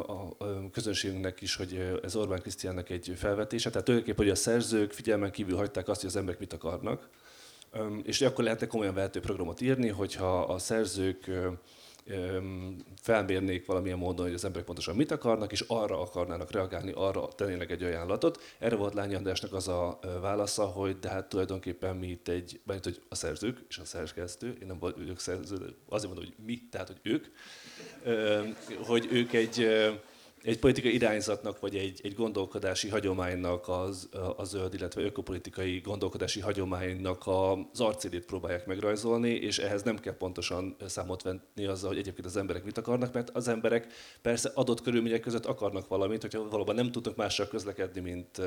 a 0.08 0.38
közönségünknek 0.72 1.42
is, 1.42 1.56
hogy 1.56 2.00
ez 2.04 2.16
Orbán 2.16 2.42
Krisztiánnak 2.42 2.90
egy 2.90 3.14
felvetése. 3.16 3.70
Tehát 3.70 3.86
tulajdonképpen, 3.86 4.26
hogy 4.26 4.36
a 4.36 4.42
szerzők 4.42 4.92
figyelmen 4.92 5.32
kívül 5.32 5.58
hagyták 5.58 5.88
azt, 5.88 6.00
hogy 6.02 6.10
az 6.10 6.16
emberek 6.16 6.40
mit 6.40 6.54
akarnak. 6.54 7.10
És 8.04 8.22
akkor 8.22 8.44
lehetne 8.44 8.68
komolyan 8.68 8.94
vehető 8.94 9.20
programot 9.20 9.62
írni, 9.62 9.88
hogyha 9.88 10.40
a 10.42 10.58
szerzők 10.58 11.32
felmérnék 13.02 13.66
valamilyen 13.66 13.98
módon, 13.98 14.26
hogy 14.26 14.34
az 14.34 14.46
emberek 14.46 14.66
pontosan 14.66 14.96
mit 14.96 15.12
akarnak, 15.12 15.52
és 15.52 15.64
arra 15.68 16.02
akarnának 16.02 16.52
reagálni, 16.52 16.92
arra 16.96 17.28
tennének 17.28 17.72
egy 17.72 17.84
ajánlatot. 17.84 18.42
Erre 18.60 18.76
volt 18.76 18.94
Lányi 18.94 19.16
Andrásnak 19.16 19.54
az 19.54 19.68
a 19.68 20.00
válasza, 20.22 20.66
hogy 20.66 21.00
de 21.00 21.10
hát 21.10 21.30
tulajdonképpen 21.30 21.96
mi 21.96 22.08
itt 22.08 22.28
egy, 22.28 22.62
mert 22.66 22.84
hogy 22.84 23.02
a 23.10 23.16
szerzők 23.16 23.66
és 23.70 23.78
a 23.78 23.86
szerzőkeztő, 23.86 24.58
én 24.62 24.68
nem 24.68 24.80
vagyok 24.80 25.20
szerző, 25.20 25.76
azért 25.90 26.14
mondom, 26.14 26.26
hogy 26.26 26.46
mi, 26.46 26.62
tehát 26.72 26.88
hogy 26.88 27.00
ők, 27.02 27.26
hogy 28.86 29.08
ők 29.12 29.34
egy 29.34 29.68
egy 30.48 30.60
politikai 30.60 30.94
irányzatnak, 30.94 31.60
vagy 31.60 31.76
egy, 31.76 32.00
egy 32.04 32.14
gondolkodási 32.14 32.90
hagyománynak 32.90 33.68
az, 33.68 34.10
a 34.38 34.44
zöld, 34.44 34.74
illetve 34.74 35.02
ökopolitikai 35.02 35.80
gondolkodási 35.80 36.40
hagyománynak 36.40 37.28
az 37.28 37.80
arcédét 37.80 38.26
próbálják 38.26 38.66
megrajzolni, 38.66 39.30
és 39.30 39.58
ehhez 39.58 39.84
nem 39.84 39.98
kell 40.00 40.18
pontosan 40.18 40.76
számot 40.86 41.22
venni 41.22 41.68
azzal, 41.68 41.90
hogy 41.90 41.98
egyébként 41.98 42.26
az 42.26 42.38
emberek 42.38 42.64
mit 42.64 42.78
akarnak, 42.78 43.14
mert 43.14 43.30
az 43.30 43.48
emberek 43.48 43.94
persze 44.22 44.52
adott 44.54 44.82
körülmények 44.82 45.20
között 45.22 45.46
akarnak 45.46 45.88
valamit, 45.88 46.22
hogyha 46.22 46.50
valóban 46.50 46.76
nem 46.76 46.92
tudnak 46.92 47.16
mással 47.16 47.48
közlekedni, 47.48 48.00
mint 48.02 48.42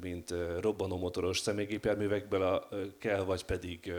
mint 0.00 0.34
robbanómotoros 0.60 1.38
személygépjárművekből 1.38 2.68
kell, 2.98 3.24
vagy 3.24 3.44
pedig, 3.44 3.92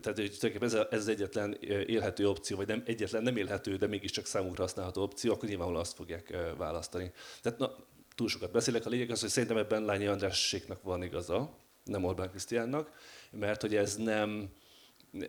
tehát 0.00 0.18
ez, 0.60 0.74
ez 0.90 1.08
egyetlen 1.08 1.56
élhető 1.86 2.28
opció, 2.28 2.56
vagy 2.56 2.66
nem 2.66 2.82
egyetlen 2.86 3.22
nem 3.22 3.36
élhető, 3.36 3.76
de 3.76 3.86
mégiscsak 3.86 4.26
számukra 4.26 4.62
használható 4.62 5.02
opció, 5.02 5.32
akkor 5.32 5.48
nyilvánvalóan 5.48 5.84
azt 5.84 5.94
fogják 5.94 6.36
választani. 6.56 7.12
Tehát 7.42 7.58
na, 7.58 7.76
túl 8.14 8.28
sokat 8.28 8.52
beszélek, 8.52 8.86
a 8.86 8.88
lényeg 8.88 9.10
az, 9.10 9.20
hogy 9.20 9.30
szerintem 9.30 9.58
ebben 9.58 9.84
Lányi 9.84 10.06
Andrásséknak 10.06 10.82
van 10.82 11.02
igaza, 11.02 11.56
nem 11.84 12.04
Orbán 12.04 12.30
Krisztiánnak, 12.30 12.92
mert 13.30 13.60
hogy 13.60 13.74
ez 13.74 13.96
nem, 13.96 14.48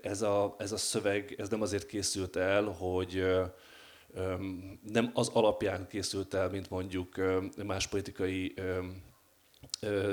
ez 0.02 0.22
a, 0.22 0.56
ez 0.58 0.72
a 0.72 0.78
szöveg, 0.78 1.36
ez 1.38 1.50
nem 1.50 1.62
azért 1.62 1.86
készült 1.86 2.36
el, 2.36 2.64
hogy 2.64 3.24
nem 4.82 5.12
az 5.14 5.30
alapján 5.34 5.88
készült 5.88 6.34
el, 6.34 6.50
mint 6.50 6.70
mondjuk 6.70 7.16
más 7.66 7.88
politikai 7.88 8.54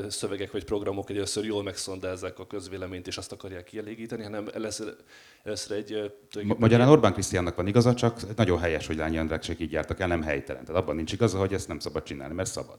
szövegek 0.09 0.53
vagy 0.53 0.65
programok 0.65 1.11
először 1.11 1.45
jól 1.45 1.63
megszondázzák 1.63 2.39
a 2.39 2.47
közvéleményt, 2.47 3.07
és 3.07 3.17
azt 3.17 3.33
akarják 3.33 3.65
kielégíteni, 3.65 4.23
hanem 4.23 4.49
először, 4.55 4.97
először 5.43 5.77
egy... 5.77 6.13
Magyarán 6.59 6.89
Orbán 6.89 7.13
Krisztiánnak 7.13 7.57
van 7.57 7.67
igaza, 7.67 7.95
csak 7.95 8.37
nagyon 8.37 8.59
helyes, 8.59 8.87
hogy 8.87 8.97
Lányi 8.97 9.19
Andrácsék 9.19 9.61
így 9.61 9.73
jártak 9.73 10.01
el, 10.01 10.09
nem 10.09 10.23
helytelen. 10.23 10.65
Tehát 10.65 10.83
abban 10.83 10.97
nincs 10.97 11.13
igaza, 11.13 11.39
hogy 11.39 11.55
ezt 11.55 11.69
nem 11.69 11.79
szabad 11.79 12.03
csinálni, 12.03 12.35
mert 12.35 12.51
szabad. 12.51 12.79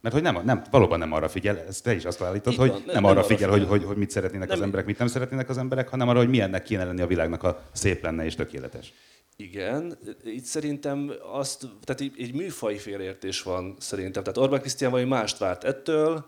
Mert 0.00 0.14
hogy 0.14 0.24
nem, 0.24 0.40
nem, 0.44 0.62
valóban 0.70 0.98
nem 0.98 1.12
arra 1.12 1.28
figyel, 1.28 1.58
ezt 1.58 1.82
te 1.82 1.94
is 1.94 2.04
azt 2.04 2.22
állítod, 2.22 2.52
Így 2.52 2.58
hogy 2.58 2.68
van, 2.68 2.82
nem, 2.86 2.94
nem- 2.94 3.04
arra 3.04 3.18
arra 3.18 3.26
figyel, 3.26 3.50
figyel. 3.52 3.66
hogy, 3.66 3.78
hogy, 3.78 3.86
hogy 3.86 3.96
mit 3.96 4.10
szeretnének 4.10 4.48
Nem- 4.48 4.56
az 4.56 4.62
emberek, 4.62 4.86
mit 4.86 4.98
nem 4.98 5.06
szeretnének 5.06 5.48
az 5.48 5.58
emberek, 5.58 5.88
hanem 5.88 6.08
arra, 6.08 6.18
hogy 6.18 6.28
milyennek 6.28 6.62
kéne 6.62 6.84
lenni 6.84 7.00
a 7.00 7.06
világnak, 7.06 7.42
a 7.42 7.62
szép 7.72 8.02
lenne 8.02 8.24
és 8.24 8.34
tökéletes. 8.34 8.92
Igen, 9.36 9.98
itt 10.24 10.44
szerintem 10.44 11.12
azt, 11.32 11.60
tehát 11.84 12.00
egy, 12.00 12.12
egy 12.18 12.34
műfai 12.34 12.78
félreértés 12.78 13.42
van 13.42 13.76
szerintem. 13.78 14.22
Tehát 14.22 14.38
Orbán 14.38 14.60
Krisztián 14.60 14.90
valami 14.90 15.08
mást 15.08 15.38
várt 15.38 15.64
ettől, 15.64 16.26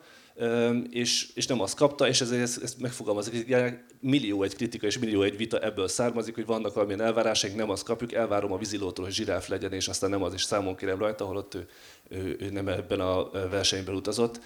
és, 0.91 1.31
és 1.35 1.47
nem 1.47 1.61
azt 1.61 1.77
kapta, 1.77 2.09
és 2.09 2.21
ezért 2.21 2.43
ezt, 2.43 2.63
ezt 2.63 2.81
megfogalmazik, 2.81 3.57
millió 4.01 4.43
egy 4.43 4.55
kritika 4.55 4.87
és 4.87 4.99
millió 4.99 5.23
egy 5.23 5.37
vita 5.37 5.59
ebből 5.59 5.89
származik, 5.89 6.35
hogy 6.35 6.47
vannak 6.47 6.75
valamilyen 6.75 7.01
elvárásaink, 7.01 7.57
nem 7.57 7.71
azt 7.71 7.85
kapjuk, 7.85 8.13
elvárom 8.13 8.53
a 8.53 8.59
vízilótól, 8.59 9.05
hogy 9.05 9.15
zsiráf 9.15 9.49
legyen, 9.49 9.73
és 9.73 9.89
aztán 9.89 10.11
nem 10.11 10.23
az 10.23 10.35
is 10.35 10.43
számon 10.43 10.77
kérem 10.77 10.99
rajta, 10.99 11.25
holott 11.25 11.55
ő, 11.55 11.69
ő, 12.09 12.37
ő 12.41 12.51
nem 12.51 12.69
ebben 12.69 13.01
a 13.01 13.31
versenyben 13.31 13.95
utazott. 13.95 14.41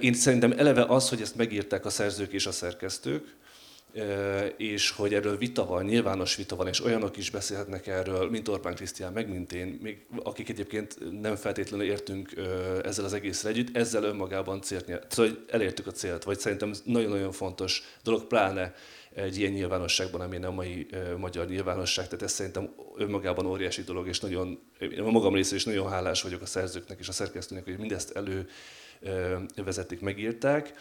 Én 0.00 0.14
szerintem 0.14 0.52
eleve 0.56 0.84
az, 0.84 1.08
hogy 1.08 1.20
ezt 1.20 1.36
megírták 1.36 1.84
a 1.84 1.90
szerzők 1.90 2.32
és 2.32 2.46
a 2.46 2.52
szerkesztők, 2.52 3.34
és 4.56 4.90
hogy 4.90 5.14
erről 5.14 5.36
vita 5.36 5.66
van, 5.66 5.84
nyilvános 5.84 6.36
vita 6.36 6.56
van, 6.56 6.66
és 6.68 6.84
olyanok 6.84 7.16
is 7.16 7.30
beszélhetnek 7.30 7.86
erről, 7.86 8.30
mint 8.30 8.48
Orbán 8.48 8.74
Krisztián, 8.74 9.12
meg 9.12 9.28
mint 9.28 9.52
én, 9.52 9.78
még 9.82 10.06
akik 10.22 10.48
egyébként 10.48 11.20
nem 11.20 11.36
feltétlenül 11.36 11.86
értünk 11.86 12.32
ezzel 12.82 13.04
az 13.04 13.12
egészre 13.12 13.48
együtt, 13.48 13.76
ezzel 13.76 14.04
önmagában 14.04 14.60
célt 14.60 14.86
nyert. 14.86 15.12
Szóval 15.12 15.32
hogy 15.32 15.44
elértük 15.48 15.86
a 15.86 15.90
célt, 15.90 16.24
vagy 16.24 16.38
szerintem 16.38 16.72
nagyon-nagyon 16.84 17.32
fontos 17.32 17.82
dolog, 18.02 18.26
pláne 18.26 18.74
egy 19.14 19.38
ilyen 19.38 19.52
nyilvánosságban, 19.52 20.20
ami 20.20 20.38
nem 20.38 20.50
a 20.50 20.54
mai 20.54 20.86
magyar 21.16 21.46
nyilvánosság, 21.46 22.04
tehát 22.04 22.22
ez 22.22 22.32
szerintem 22.32 22.74
önmagában 22.96 23.46
óriási 23.46 23.82
dolog, 23.82 24.08
és 24.08 24.20
nagyon, 24.20 24.58
a 24.98 25.10
magam 25.10 25.34
részéről 25.34 25.58
is 25.58 25.64
nagyon 25.64 25.88
hálás 25.88 26.22
vagyok 26.22 26.42
a 26.42 26.46
szerzőknek 26.46 26.98
és 26.98 27.08
a 27.08 27.12
szerkesztőnek, 27.12 27.64
hogy 27.64 27.78
mindezt 27.78 28.16
elő 28.16 28.48
vezették, 29.64 30.00
megírták. 30.00 30.72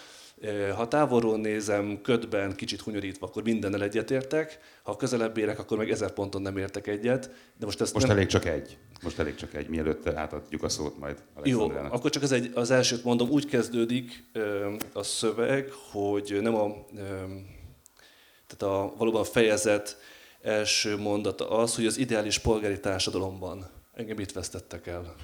Ha 0.76 0.88
távolról 0.88 1.38
nézem, 1.38 2.02
ködben, 2.02 2.56
kicsit 2.56 2.82
hunyorítva, 2.82 3.28
akkor 3.28 3.44
mindennel 3.44 3.84
egyetértek. 3.84 4.60
Ha 4.84 4.96
közelebb 4.96 5.38
érek, 5.38 5.60
akkor 5.60 5.78
meg 5.78 5.92
ezer 5.92 6.12
ponton 6.12 6.42
nem 6.42 6.58
értek 6.58 6.88
egyet. 6.88 7.30
De 7.58 7.66
most 7.66 7.82
ezt 7.82 7.94
Most 7.94 8.08
nem... 8.08 8.16
elég 8.16 8.28
csak 8.28 8.46
egy. 8.46 8.78
Most 9.02 9.20
elég 9.20 9.36
csak 9.36 9.54
egy, 9.54 9.68
mielőtt 9.68 10.08
átadjuk 10.08 10.64
a 10.64 10.70
szót 10.70 10.98
majd 11.00 11.24
Jó, 11.44 11.70
akkor 11.70 12.10
csak 12.10 12.24
az, 12.24 12.32
egy, 12.32 12.52
az 12.54 12.72
elsőt 12.72 13.04
mondom, 13.04 13.30
úgy 13.30 13.46
kezdődik 13.46 14.24
a 14.94 15.04
szöveg, 15.04 15.72
hogy 15.92 16.38
nem 16.42 16.56
a, 16.56 16.86
tehát 18.48 18.76
a 18.76 18.94
valóban 18.98 19.22
a 19.22 19.26
fejezet 19.26 19.98
első 20.42 20.98
mondata 20.98 21.50
az, 21.50 21.76
hogy 21.76 21.86
az 21.86 21.98
ideális 21.98 22.40
polgári 22.40 22.80
társadalomban 22.80 23.70
engem 23.94 24.20
itt 24.20 24.32
vesztettek 24.32 24.88
el. 24.88 25.16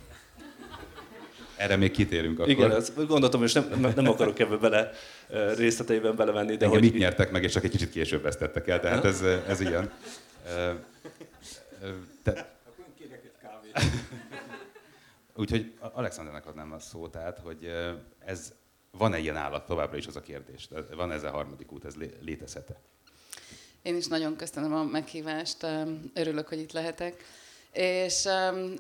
Erre 1.61 1.75
még 1.75 1.91
kitérünk 1.91 2.39
akkor. 2.39 2.51
Igen, 2.51 2.71
ezt 2.71 3.07
gondoltam, 3.07 3.43
és 3.43 3.53
nem, 3.53 3.93
nem- 3.95 4.07
akarok 4.07 4.39
ebbe 4.39 4.55
bele 4.57 4.91
részleteiben 5.55 6.15
belevenni, 6.15 6.57
de 6.57 6.65
Engem 6.65 6.69
hogy 6.69 6.83
itt 6.83 6.97
nyertek 6.97 7.31
meg, 7.31 7.43
és 7.43 7.51
csak 7.51 7.63
egy 7.63 7.71
kicsit 7.71 7.89
később 7.89 8.21
vesztettek 8.21 8.67
el, 8.67 8.79
tehát 8.79 9.05
ez, 9.05 9.21
ez 9.47 9.59
ilyen. 9.59 9.91
Te, 12.23 12.31
Akkor 12.65 12.85
én 12.87 12.93
kérek 12.97 13.23
egy 13.23 13.31
kávét. 13.41 13.91
úgyhogy 15.35 15.73
Alexandernek 15.79 16.45
adnám 16.45 16.71
a 16.71 16.79
szót, 16.79 17.11
tehát, 17.11 17.39
hogy 17.43 17.71
ez 18.25 18.53
van-e 18.91 19.17
ilyen 19.19 19.35
állat 19.37 19.65
továbbra 19.65 19.97
is 19.97 20.07
az 20.07 20.15
a 20.15 20.21
kérdés? 20.21 20.69
Van 20.95 21.11
ez 21.11 21.23
a 21.23 21.29
harmadik 21.29 21.71
út, 21.71 21.85
ez 21.85 21.95
lé- 21.95 22.17
létezhet-e? 22.21 22.79
Én 23.81 23.95
is 23.95 24.07
nagyon 24.07 24.35
köszönöm 24.35 24.73
a 24.73 24.83
meghívást, 24.83 25.65
örülök, 26.13 26.47
hogy 26.47 26.59
itt 26.59 26.71
lehetek. 26.71 27.23
És 27.71 28.27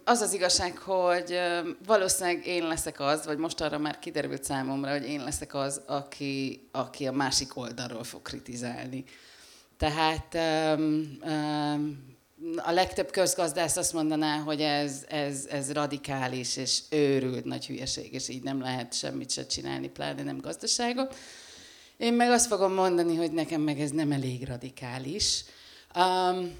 az 0.03 0.21
az 0.21 0.33
igazság, 0.33 0.77
hogy 0.77 1.39
valószínűleg 1.85 2.45
én 2.47 2.67
leszek 2.67 2.99
az, 2.99 3.25
vagy 3.25 3.37
most 3.37 3.61
arra 3.61 3.77
már 3.77 3.99
kiderült 3.99 4.43
számomra, 4.43 4.91
hogy 4.91 5.07
én 5.07 5.23
leszek 5.23 5.53
az, 5.53 5.81
aki, 5.85 6.67
aki 6.71 7.07
a 7.07 7.11
másik 7.11 7.57
oldalról 7.57 8.03
fog 8.03 8.21
kritizálni. 8.21 9.03
Tehát 9.77 10.35
a 12.55 12.71
legtöbb 12.71 13.11
közgazdász 13.11 13.77
azt 13.77 13.93
mondaná, 13.93 14.37
hogy 14.37 14.61
ez, 14.61 15.05
ez, 15.09 15.45
ez 15.49 15.71
radikális 15.71 16.57
és 16.57 16.79
őrült 16.89 17.45
nagy 17.45 17.65
hülyeség, 17.65 18.13
és 18.13 18.29
így 18.29 18.43
nem 18.43 18.61
lehet 18.61 18.93
semmit 18.93 19.31
se 19.31 19.45
csinálni, 19.45 19.89
pláne 19.89 20.23
nem 20.23 20.37
gazdaságot. 20.37 21.15
Én 21.97 22.13
meg 22.13 22.31
azt 22.31 22.47
fogom 22.47 22.73
mondani, 22.73 23.15
hogy 23.15 23.31
nekem 23.31 23.61
meg 23.61 23.79
ez 23.79 23.89
nem 23.89 24.11
elég 24.11 24.47
radikális, 24.47 25.43
um, 25.95 26.55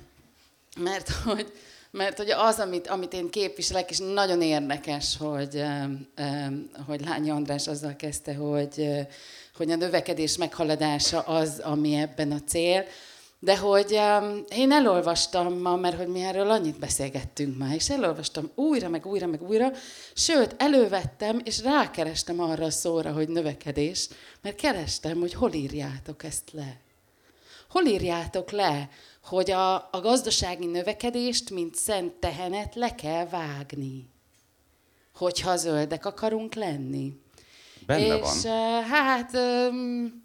mert 0.79 1.10
hogy, 1.10 1.51
mert 1.91 2.17
hogy 2.17 2.30
az, 2.30 2.60
amit, 2.60 2.88
amit 2.88 3.13
én 3.13 3.30
képviselek, 3.30 3.89
és 3.89 3.97
nagyon 3.97 4.41
érdekes, 4.41 5.17
hogy, 5.17 5.63
hogy 6.88 7.01
Lányi 7.06 7.30
András 7.30 7.67
azzal 7.67 7.95
kezdte, 7.95 8.34
hogy, 8.34 8.89
hogy 9.56 9.71
a 9.71 9.75
növekedés 9.75 10.38
meghaladása 10.38 11.19
az, 11.19 11.60
ami 11.60 11.93
ebben 11.93 12.32
a 12.32 12.39
cél, 12.47 12.86
de 13.43 13.58
hogy 13.58 13.93
um, 13.93 14.43
én 14.49 14.71
elolvastam 14.71 15.58
ma, 15.58 15.75
mert 15.75 15.97
hogy 15.97 16.08
mi 16.08 16.21
erről 16.21 16.49
annyit 16.49 16.80
beszélgettünk 16.80 17.58
már, 17.58 17.75
és 17.75 17.89
elolvastam 17.89 18.51
újra, 18.56 18.89
meg 18.89 19.06
újra, 19.06 19.27
meg 19.27 19.41
újra, 19.41 19.71
sőt, 20.13 20.56
elővettem, 20.58 21.41
és 21.43 21.62
rákerestem 21.62 22.39
arra 22.39 22.65
a 22.65 22.69
szóra, 22.69 23.12
hogy 23.12 23.30
növekedés, 23.30 24.10
mert 24.41 24.56
kerestem, 24.56 25.19
hogy 25.19 25.34
hol 25.34 25.54
írjátok 25.54 26.23
ezt 26.23 26.51
le. 26.51 26.77
Hol 27.69 27.86
írjátok 27.86 28.51
le, 28.51 28.89
hogy 29.31 29.51
a, 29.51 29.75
a 29.75 29.99
gazdasági 30.01 30.65
növekedést, 30.65 31.49
mint 31.49 31.75
szent 31.75 32.13
tehenet 32.13 32.75
le 32.75 32.95
kell 32.95 33.25
vágni, 33.25 34.09
hogyha 35.15 35.55
zöldek 35.55 36.05
akarunk 36.05 36.53
lenni. 36.53 37.13
Benne 37.85 38.17
és 38.17 38.41
van. 38.43 38.83
hát 38.83 39.31
um, 39.33 40.23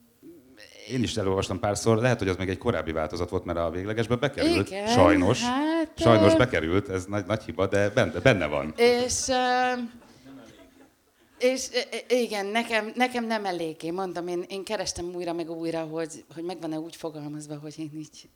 Én 0.91 1.03
is 1.03 1.17
elolvastam 1.17 1.59
párszor, 1.59 1.97
lehet, 1.97 2.19
hogy 2.19 2.29
az 2.29 2.37
meg 2.37 2.49
egy 2.49 2.59
korábbi 2.59 2.93
változat 2.93 3.31
volt, 3.31 3.45
mert 3.45 3.59
a 3.59 3.71
véglegesbe 3.71 4.17
bekerült. 4.17 4.67
Igen, 4.67 4.87
Sajnos. 4.87 5.43
hát, 5.43 5.91
Sajnos 5.97 6.35
bekerült, 6.35 6.89
ez 6.89 7.05
nagy, 7.05 7.27
nagy 7.27 7.43
hiba, 7.43 7.67
de 7.67 7.91
benne, 7.91 8.21
benne 8.21 8.47
van. 8.47 8.75
És, 8.77 9.31
és 11.39 11.69
igen, 12.09 12.47
nekem, 12.47 12.93
nekem 12.95 13.25
nem 13.25 13.45
eléggé, 13.45 13.91
mondom, 13.91 14.29
én, 14.29 14.45
én 14.49 14.65
kerestem 14.65 15.15
újra 15.15 15.33
meg 15.33 15.51
újra, 15.51 15.83
hogy, 15.83 16.25
hogy 16.35 16.45
megvan-e 16.45 16.79
úgy 16.79 16.97
fogalmazva, 16.97 17.59
hogy 17.59 17.75
én 17.79 17.91
így 17.95 18.29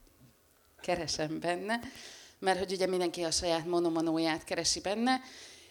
keresem 0.80 1.40
benne, 1.40 1.80
mert 2.38 2.58
hogy 2.58 2.72
ugye 2.72 2.86
mindenki 2.86 3.22
a 3.22 3.30
saját 3.30 3.66
monomanóját 3.66 4.44
keresi 4.44 4.80
benne, 4.80 5.20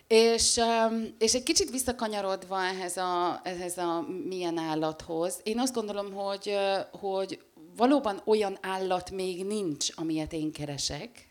és, 0.08 0.56
um, 0.58 1.16
és 1.20 1.34
egy 1.34 1.44
kicsit 1.44 1.70
visszakanyarodva 1.70 2.64
ehhez 2.64 2.98
a, 2.98 3.42
ehhez 3.44 3.78
a 3.78 4.06
milyen 4.28 4.58
állathoz, 4.58 5.40
én 5.44 5.60
azt 5.60 5.74
gondolom, 5.74 6.14
hogy, 6.14 6.56
hogy 6.92 7.40
valóban 7.76 8.22
olyan 8.26 8.58
állat 8.62 9.12
még 9.12 9.46
nincs, 9.46 9.88
amilyet 9.96 10.34
én 10.34 10.52
keresek, 10.52 11.28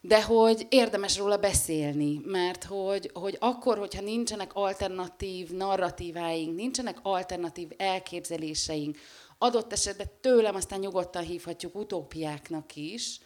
de 0.00 0.22
hogy 0.22 0.66
érdemes 0.68 1.16
róla 1.16 1.36
beszélni, 1.36 2.20
mert 2.24 2.64
hogy, 2.64 3.10
hogy 3.14 3.36
akkor, 3.40 3.78
hogyha 3.78 4.02
nincsenek 4.02 4.54
alternatív 4.54 5.50
narratíváink, 5.50 6.56
nincsenek 6.56 6.98
alternatív 7.02 7.68
elképzeléseink, 7.76 8.98
adott 9.42 9.72
esetben 9.72 10.10
tőlem 10.20 10.54
aztán 10.54 10.78
nyugodtan 10.78 11.22
hívhatjuk 11.22 11.74
utópiáknak 11.74 12.76
is, 12.76 13.20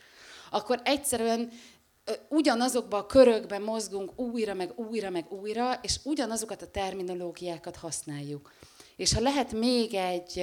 akkor 0.50 0.80
egyszerűen 0.84 1.50
ö, 2.04 2.12
ugyanazokba 2.28 2.96
a 2.96 3.06
körökben 3.06 3.62
mozgunk 3.62 4.20
újra, 4.20 4.54
meg 4.54 4.72
újra, 4.78 5.10
meg 5.10 5.32
újra, 5.32 5.78
és 5.82 5.98
ugyanazokat 6.02 6.62
a 6.62 6.70
terminológiákat 6.70 7.76
használjuk. 7.76 8.52
És 8.96 9.12
ha 9.12 9.20
lehet 9.20 9.52
még 9.52 9.94
egy 9.94 10.42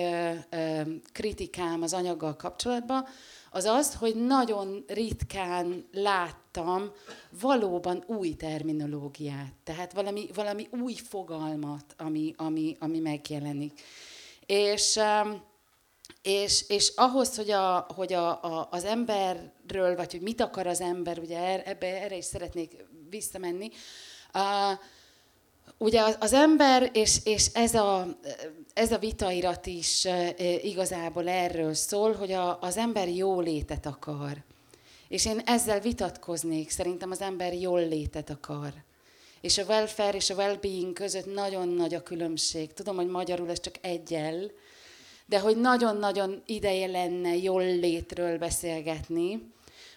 kritikám 1.11 1.81
az 1.81 1.93
anyaggal 1.93 2.35
kapcsolatban, 2.35 3.05
az 3.51 3.65
az, 3.65 3.95
hogy 3.95 4.15
nagyon 4.15 4.83
ritkán 4.87 5.87
láttam 5.91 6.91
valóban 7.41 8.03
új 8.07 8.33
terminológiát, 8.33 9.53
tehát 9.63 9.93
valami, 9.93 10.27
valami 10.33 10.67
új 10.81 10.93
fogalmat, 10.93 11.85
ami, 11.97 12.33
ami, 12.37 12.75
ami 12.79 12.99
megjelenik. 12.99 13.81
És, 14.45 14.95
um, 14.95 15.51
és, 16.21 16.65
és 16.67 16.91
ahhoz, 16.95 17.35
hogy, 17.35 17.51
a, 17.51 17.87
hogy 17.95 18.13
a, 18.13 18.29
a, 18.29 18.67
az 18.71 18.83
emberről, 18.83 19.95
vagy 19.95 20.11
hogy 20.11 20.21
mit 20.21 20.41
akar 20.41 20.67
az 20.67 20.81
ember, 20.81 21.19
ugye 21.19 21.37
er- 21.37 21.67
ebbe, 21.67 22.01
erre 22.01 22.17
is 22.17 22.25
szeretnék 22.25 22.85
visszamenni, 23.09 23.69
uh, 24.33 24.79
Ugye 25.77 26.01
az, 26.01 26.17
az 26.19 26.33
ember, 26.33 26.89
és, 26.93 27.17
és 27.23 27.47
ez, 27.53 27.75
a, 27.75 28.17
ez 28.73 28.91
a 28.91 28.97
vitairat 28.97 29.65
is 29.65 30.05
e, 30.05 30.33
igazából 30.61 31.27
erről 31.29 31.73
szól, 31.73 32.13
hogy 32.13 32.31
a, 32.31 32.59
az 32.61 32.77
ember 32.77 33.09
jólétet 33.09 33.85
akar. 33.85 34.43
És 35.07 35.25
én 35.25 35.41
ezzel 35.45 35.79
vitatkoznék, 35.79 36.69
szerintem 36.69 37.11
az 37.11 37.21
ember 37.21 37.53
jól 37.53 37.87
létet 37.87 38.29
akar. 38.29 38.73
És 39.41 39.57
a 39.57 39.63
welfare 39.63 40.17
és 40.17 40.29
a 40.29 40.35
well-being 40.35 40.93
között 40.93 41.33
nagyon 41.33 41.67
nagy 41.67 41.93
a 41.93 42.03
különbség. 42.03 42.73
Tudom, 42.73 42.95
hogy 42.95 43.07
magyarul 43.07 43.49
ez 43.49 43.59
csak 43.59 43.75
egyel, 43.81 44.51
de 45.25 45.39
hogy 45.39 45.57
nagyon-nagyon 45.57 46.41
ideje 46.45 46.87
lenne 46.87 47.35
jól 47.35 47.63
létről 47.63 48.37
beszélgetni, 48.37 49.51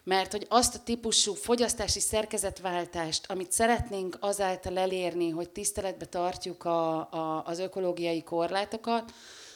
mert 0.05 0.33
hogy 0.33 0.47
azt 0.49 0.75
a 0.75 0.83
típusú 0.83 1.35
fogyasztási 1.35 2.01
szerkezetváltást, 2.01 3.31
amit 3.31 3.53
szeretnénk 3.53 4.17
azáltal 4.21 4.79
elérni, 4.79 5.31
hogy 5.31 5.51
tiszteletbe 5.51 6.05
tartjuk 6.05 6.65
a, 6.65 6.97
a, 6.97 7.43
az 7.47 7.59
ökológiai 7.59 8.23
korlátokat, 8.23 9.13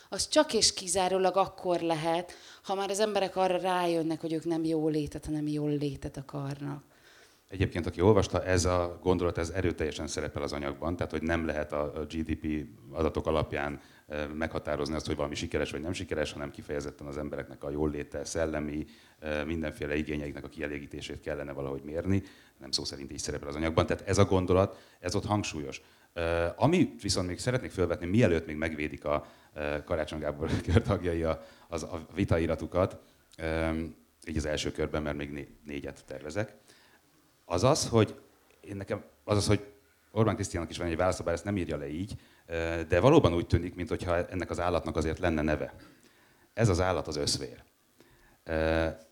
az 0.08 0.28
csak 0.28 0.52
és 0.52 0.74
kizárólag 0.74 1.36
akkor 1.36 1.80
lehet, 1.80 2.32
ha 2.62 2.74
már 2.74 2.90
az 2.90 3.00
emberek 3.00 3.36
arra 3.36 3.58
rájönnek, 3.58 4.20
hogy 4.20 4.32
ők 4.32 4.44
nem 4.44 4.64
jól 4.64 4.90
létet, 4.90 5.24
hanem 5.24 5.46
jól 5.46 5.70
létet 5.70 6.16
akarnak. 6.16 6.84
Egyébként, 7.50 7.86
aki 7.86 8.00
olvasta, 8.00 8.44
ez 8.44 8.64
a 8.64 8.98
gondolat 9.02 9.38
ez 9.38 9.48
erőteljesen 9.48 10.06
szerepel 10.06 10.42
az 10.42 10.52
anyagban, 10.52 10.96
tehát 10.96 11.12
hogy 11.12 11.22
nem 11.22 11.46
lehet 11.46 11.72
a 11.72 12.06
GDP 12.08 12.66
adatok 12.90 13.26
alapján 13.26 13.80
meghatározni 14.34 14.94
azt, 14.94 15.06
hogy 15.06 15.16
valami 15.16 15.34
sikeres 15.34 15.70
vagy 15.70 15.80
nem 15.80 15.92
sikeres, 15.92 16.32
hanem 16.32 16.50
kifejezetten 16.50 17.06
az 17.06 17.16
embereknek 17.16 17.64
a 17.64 17.70
jól 17.70 17.90
léte, 17.90 18.24
szellemi, 18.24 18.86
mindenféle 19.46 19.96
igényeiknek 19.96 20.44
a 20.44 20.48
kielégítését 20.48 21.20
kellene 21.20 21.52
valahogy 21.52 21.82
mérni, 21.82 22.22
nem 22.58 22.70
szó 22.70 22.84
szerint 22.84 23.12
így 23.12 23.18
szerepel 23.18 23.48
az 23.48 23.56
anyagban. 23.56 23.86
Tehát 23.86 24.08
ez 24.08 24.18
a 24.18 24.24
gondolat, 24.24 24.78
ez 25.00 25.14
ott 25.14 25.24
hangsúlyos. 25.24 25.80
Ami 26.56 26.94
viszont 27.02 27.26
még 27.26 27.38
szeretnék 27.38 27.70
felvetni, 27.70 28.06
mielőtt 28.06 28.46
még 28.46 28.56
megvédik 28.56 29.04
a 29.04 29.26
Karácsony 29.84 30.18
Gábor 30.18 30.50
körtagjai 30.72 31.22
a, 31.22 31.42
az, 31.68 31.82
a 31.82 32.06
vitairatukat, 32.14 32.98
így 34.26 34.36
az 34.36 34.46
első 34.46 34.72
körben, 34.72 35.02
mert 35.02 35.16
még 35.16 35.48
négyet 35.64 36.04
tervezek, 36.06 36.56
az 37.50 37.64
az, 37.64 37.88
hogy 37.88 38.14
én 38.60 38.76
nekem, 38.76 39.02
az 39.24 39.36
az, 39.36 39.46
hogy 39.46 39.60
Orbán 40.10 40.34
Krisztiának 40.34 40.70
is 40.70 40.78
van 40.78 40.86
egy 40.86 40.96
válasza, 40.96 41.22
bár 41.22 41.34
ezt 41.34 41.44
nem 41.44 41.56
írja 41.56 41.76
le 41.76 41.88
így, 41.88 42.14
de 42.88 43.00
valóban 43.00 43.34
úgy 43.34 43.46
tűnik, 43.46 43.74
mintha 43.74 44.26
ennek 44.26 44.50
az 44.50 44.60
állatnak 44.60 44.96
azért 44.96 45.18
lenne 45.18 45.42
neve. 45.42 45.74
Ez 46.54 46.68
az 46.68 46.80
állat 46.80 47.06
az 47.06 47.16
összvér. 47.16 47.62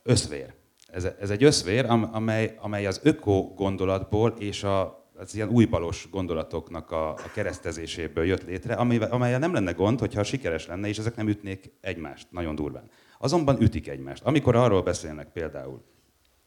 Összvér. 0.02 0.54
Ez, 0.86 1.04
ez 1.04 1.30
egy 1.30 1.44
összvér, 1.44 1.84
amely, 1.88 2.56
amely 2.60 2.86
az 2.86 3.00
öko 3.02 3.52
gondolatból 3.54 4.34
és 4.38 4.64
a, 4.64 5.08
az 5.14 5.34
ilyen 5.34 5.48
újbalos 5.48 6.08
gondolatoknak 6.10 6.90
a, 6.90 7.10
a 7.10 7.30
keresztezéséből 7.34 8.24
jött 8.24 8.44
létre, 8.44 8.74
amelyel 8.74 9.38
nem 9.38 9.52
lenne 9.52 9.72
gond, 9.72 9.98
hogyha 9.98 10.22
sikeres 10.22 10.66
lenne, 10.66 10.88
és 10.88 10.98
ezek 10.98 11.16
nem 11.16 11.28
ütnék 11.28 11.72
egymást 11.80 12.26
nagyon 12.30 12.54
durván. 12.54 12.90
Azonban 13.18 13.62
ütik 13.62 13.88
egymást. 13.88 14.22
Amikor 14.24 14.56
arról 14.56 14.82
beszélnek 14.82 15.28
például, 15.32 15.82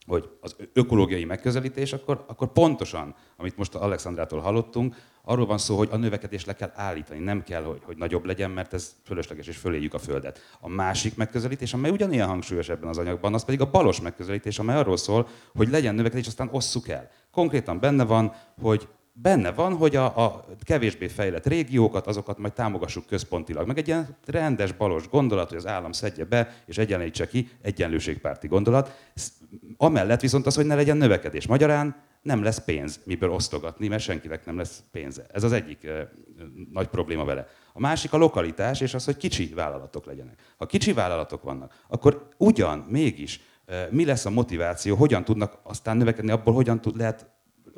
hogy 0.05 0.29
az 0.39 0.55
ökológiai 0.73 1.25
megközelítés, 1.25 1.93
akkor, 1.93 2.23
akkor 2.27 2.51
pontosan, 2.51 3.15
amit 3.37 3.57
most 3.57 3.75
Alexandrától 3.75 4.39
hallottunk, 4.39 4.95
arról 5.23 5.45
van 5.45 5.57
szó, 5.57 5.77
hogy 5.77 5.89
a 5.91 5.97
növekedést 5.97 6.45
le 6.45 6.55
kell 6.55 6.71
állítani, 6.75 7.19
nem 7.19 7.43
kell, 7.43 7.63
hogy, 7.63 7.81
hogy 7.85 7.97
nagyobb 7.97 8.25
legyen, 8.25 8.51
mert 8.51 8.73
ez 8.73 8.95
fölösleges 9.03 9.47
és 9.47 9.57
föléljük 9.57 9.93
a 9.93 9.99
Földet. 9.99 10.39
A 10.59 10.69
másik 10.69 11.15
megközelítés, 11.15 11.73
amely 11.73 11.91
ugyanilyen 11.91 12.27
hangsúlyos 12.27 12.69
ebben 12.69 12.89
az 12.89 12.97
anyagban, 12.97 13.33
az 13.33 13.45
pedig 13.45 13.61
a 13.61 13.69
balos 13.69 14.01
megközelítés, 14.01 14.59
amely 14.59 14.75
arról 14.75 14.97
szól, 14.97 15.27
hogy 15.55 15.69
legyen 15.69 15.95
növekedés, 15.95 16.27
aztán 16.27 16.49
osszuk 16.51 16.87
el. 16.87 17.09
Konkrétan 17.31 17.79
benne 17.79 18.03
van, 18.03 18.33
hogy 18.61 18.87
benne 19.13 19.51
van, 19.51 19.73
hogy 19.73 19.95
a, 19.95 20.25
a 20.25 20.45
kevésbé 20.63 21.07
fejlett 21.07 21.45
régiókat, 21.45 22.07
azokat 22.07 22.37
majd 22.37 22.53
támogassuk 22.53 23.05
központilag. 23.05 23.67
Meg 23.67 23.77
egy 23.77 23.87
ilyen 23.87 24.17
rendes 24.25 24.71
balos 24.71 25.09
gondolat, 25.09 25.49
hogy 25.49 25.57
az 25.57 25.67
állam 25.67 25.91
szedje 25.91 26.25
be 26.25 26.55
és 26.65 26.77
egyenlítse 26.77 27.27
ki, 27.27 27.49
egyenlőségpárti 27.61 28.47
gondolat. 28.47 29.09
Amellett 29.77 30.21
viszont 30.21 30.45
az, 30.45 30.55
hogy 30.55 30.65
ne 30.65 30.75
legyen 30.75 30.97
növekedés. 30.97 31.47
Magyarán 31.47 31.95
nem 32.21 32.43
lesz 32.43 32.63
pénz, 32.63 32.99
miből 33.05 33.29
osztogatni, 33.29 33.87
mert 33.87 34.03
senkinek 34.03 34.45
nem 34.45 34.57
lesz 34.57 34.83
pénze. 34.91 35.25
Ez 35.31 35.43
az 35.43 35.51
egyik 35.51 35.83
e, 35.83 36.11
nagy 36.71 36.87
probléma 36.87 37.25
vele. 37.25 37.47
A 37.73 37.79
másik 37.79 38.13
a 38.13 38.17
lokalitás, 38.17 38.81
és 38.81 38.93
az, 38.93 39.05
hogy 39.05 39.17
kicsi 39.17 39.53
vállalatok 39.53 40.05
legyenek. 40.05 40.39
Ha 40.57 40.65
kicsi 40.65 40.93
vállalatok 40.93 41.43
vannak, 41.43 41.83
akkor 41.87 42.27
ugyan, 42.37 42.79
mégis 42.89 43.41
e, 43.65 43.87
mi 43.91 44.05
lesz 44.05 44.25
a 44.25 44.29
motiváció, 44.29 44.95
hogyan 44.95 45.23
tudnak 45.23 45.59
aztán 45.63 45.97
növekedni, 45.97 46.31
abból 46.31 46.53
hogyan 46.53 46.81
tud, 46.81 46.97
lehet 46.97 47.29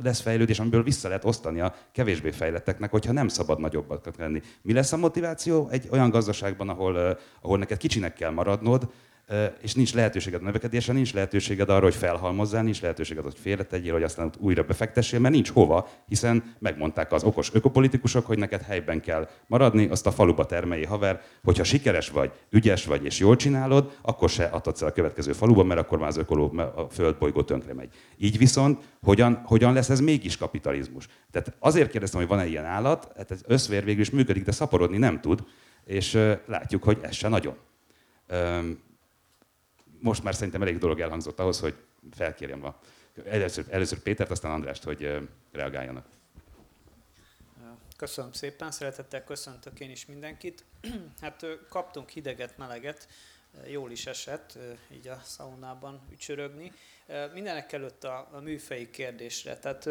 lesz 0.04 0.20
fejlődés, 0.20 0.60
amiből 0.60 0.84
vissza 0.84 1.08
lehet 1.08 1.26
osztani 1.26 1.60
a 1.60 1.76
kevésbé 1.92 2.32
fejletteknek, 2.32 2.92
hogyha 2.92 3.12
nem 3.12 3.28
szabad 3.28 3.60
nagyobbat 3.60 4.16
lenni. 4.18 4.42
Mi 4.62 4.74
lesz 4.74 4.92
a 4.92 4.98
motiváció 4.98 5.68
egy 5.72 5.88
olyan 5.92 6.10
gazdaságban, 6.10 6.70
ahol, 6.70 7.20
ahol 7.42 7.58
neked 7.58 7.78
kicsinek 7.78 8.14
kell 8.14 8.32
maradnod, 8.32 8.90
és 9.62 9.74
nincs 9.74 9.94
lehetőséged 9.94 10.42
a 10.42 10.44
növekedésre, 10.44 10.94
nincs 10.94 11.14
lehetőséged 11.14 11.70
arra, 11.70 11.84
hogy 11.84 11.96
felhalmozzál, 11.96 12.64
nincs 12.64 12.82
lehetőséged, 12.82 13.24
hogy 13.24 13.38
félretegyél, 13.40 13.94
hogy 13.94 14.04
aztán 14.04 14.32
újra 14.40 14.64
befektessél, 14.64 15.20
mert 15.20 15.34
nincs 15.34 15.52
hova, 15.52 15.90
hiszen 16.08 16.56
megmondták 16.60 17.12
az 17.12 17.24
okos 17.24 17.54
ökopolitikusok, 17.54 18.26
hogy 18.26 18.38
neked 18.38 18.62
helyben 18.62 19.02
kell 19.02 19.30
maradni, 19.48 19.88
azt 19.88 20.08
a 20.08 20.12
faluba 20.12 20.46
termelj 20.46 20.84
haver, 20.84 21.22
hogyha 21.44 21.64
sikeres 21.64 22.10
vagy, 22.10 22.32
ügyes 22.50 22.86
vagy 22.86 23.06
és 23.06 23.20
jól 23.20 23.36
csinálod, 23.36 23.98
akkor 24.02 24.30
se 24.30 24.46
adhatsz 24.46 24.82
el 24.82 24.88
a 24.88 24.92
következő 24.92 25.32
faluba, 25.32 25.64
mert 25.64 25.80
akkor 25.80 25.98
már 25.98 26.08
az 26.08 26.18
ökoló, 26.18 26.58
a 26.58 26.88
földbolygó 26.92 27.44
tönkre 27.44 27.74
megy. 27.74 27.90
Így 28.18 28.38
viszont 28.38 28.84
hogyan, 29.02 29.42
hogyan 29.46 29.74
lesz 29.74 29.90
ez 29.90 30.00
mégis 30.00 30.38
kapitalizmus? 30.38 31.08
Tehát 31.32 31.56
azért 31.60 31.90
kérdeztem, 31.90 32.20
hogy 32.20 32.30
van-e 32.30 32.46
ilyen 32.46 32.66
állat, 32.66 33.12
hát 33.18 33.32
ez 33.32 33.42
összvér 33.48 33.84
végül 33.84 34.02
is 34.02 34.10
működik, 34.10 34.44
de 34.44 34.52
szaporodni 34.52 34.98
nem 34.98 35.22
tud, 35.22 35.44
és 35.86 36.20
látjuk, 36.46 36.84
hogy 36.84 36.98
ez 37.02 37.16
se 37.16 37.28
nagyon 37.28 37.56
most 40.04 40.24
már 40.24 40.36
szerintem 40.36 40.62
elég 40.62 40.78
dolog 40.78 41.00
elhangzott 41.00 41.40
ahhoz, 41.40 41.60
hogy 41.60 41.76
felkérjem 42.12 42.66
a, 42.66 42.80
először, 43.26 43.66
először 43.70 44.00
Pétert, 44.00 44.32
aztán 44.32 44.52
Andrást, 44.52 44.84
hogy 44.84 45.30
reagáljanak. 45.52 46.06
Köszönöm 47.98 48.32
szépen, 48.32 48.72
szeretettel 48.72 49.24
köszöntök 49.24 49.80
én 49.80 49.90
is 49.90 50.06
mindenkit. 50.06 50.64
Hát 51.22 51.46
kaptunk 51.70 52.10
hideget, 52.10 52.58
meleget, 52.58 53.08
jól 53.68 53.92
is 53.92 54.06
esett 54.06 54.58
így 54.92 55.08
a 55.08 55.22
szaunában 55.24 56.02
ücsörögni. 56.12 56.72
Mindenek 57.34 57.72
előtt 57.72 58.04
a, 58.04 58.30
a 58.32 58.40
műfei 58.40 58.90
kérdésre. 58.90 59.58
Tehát 59.58 59.90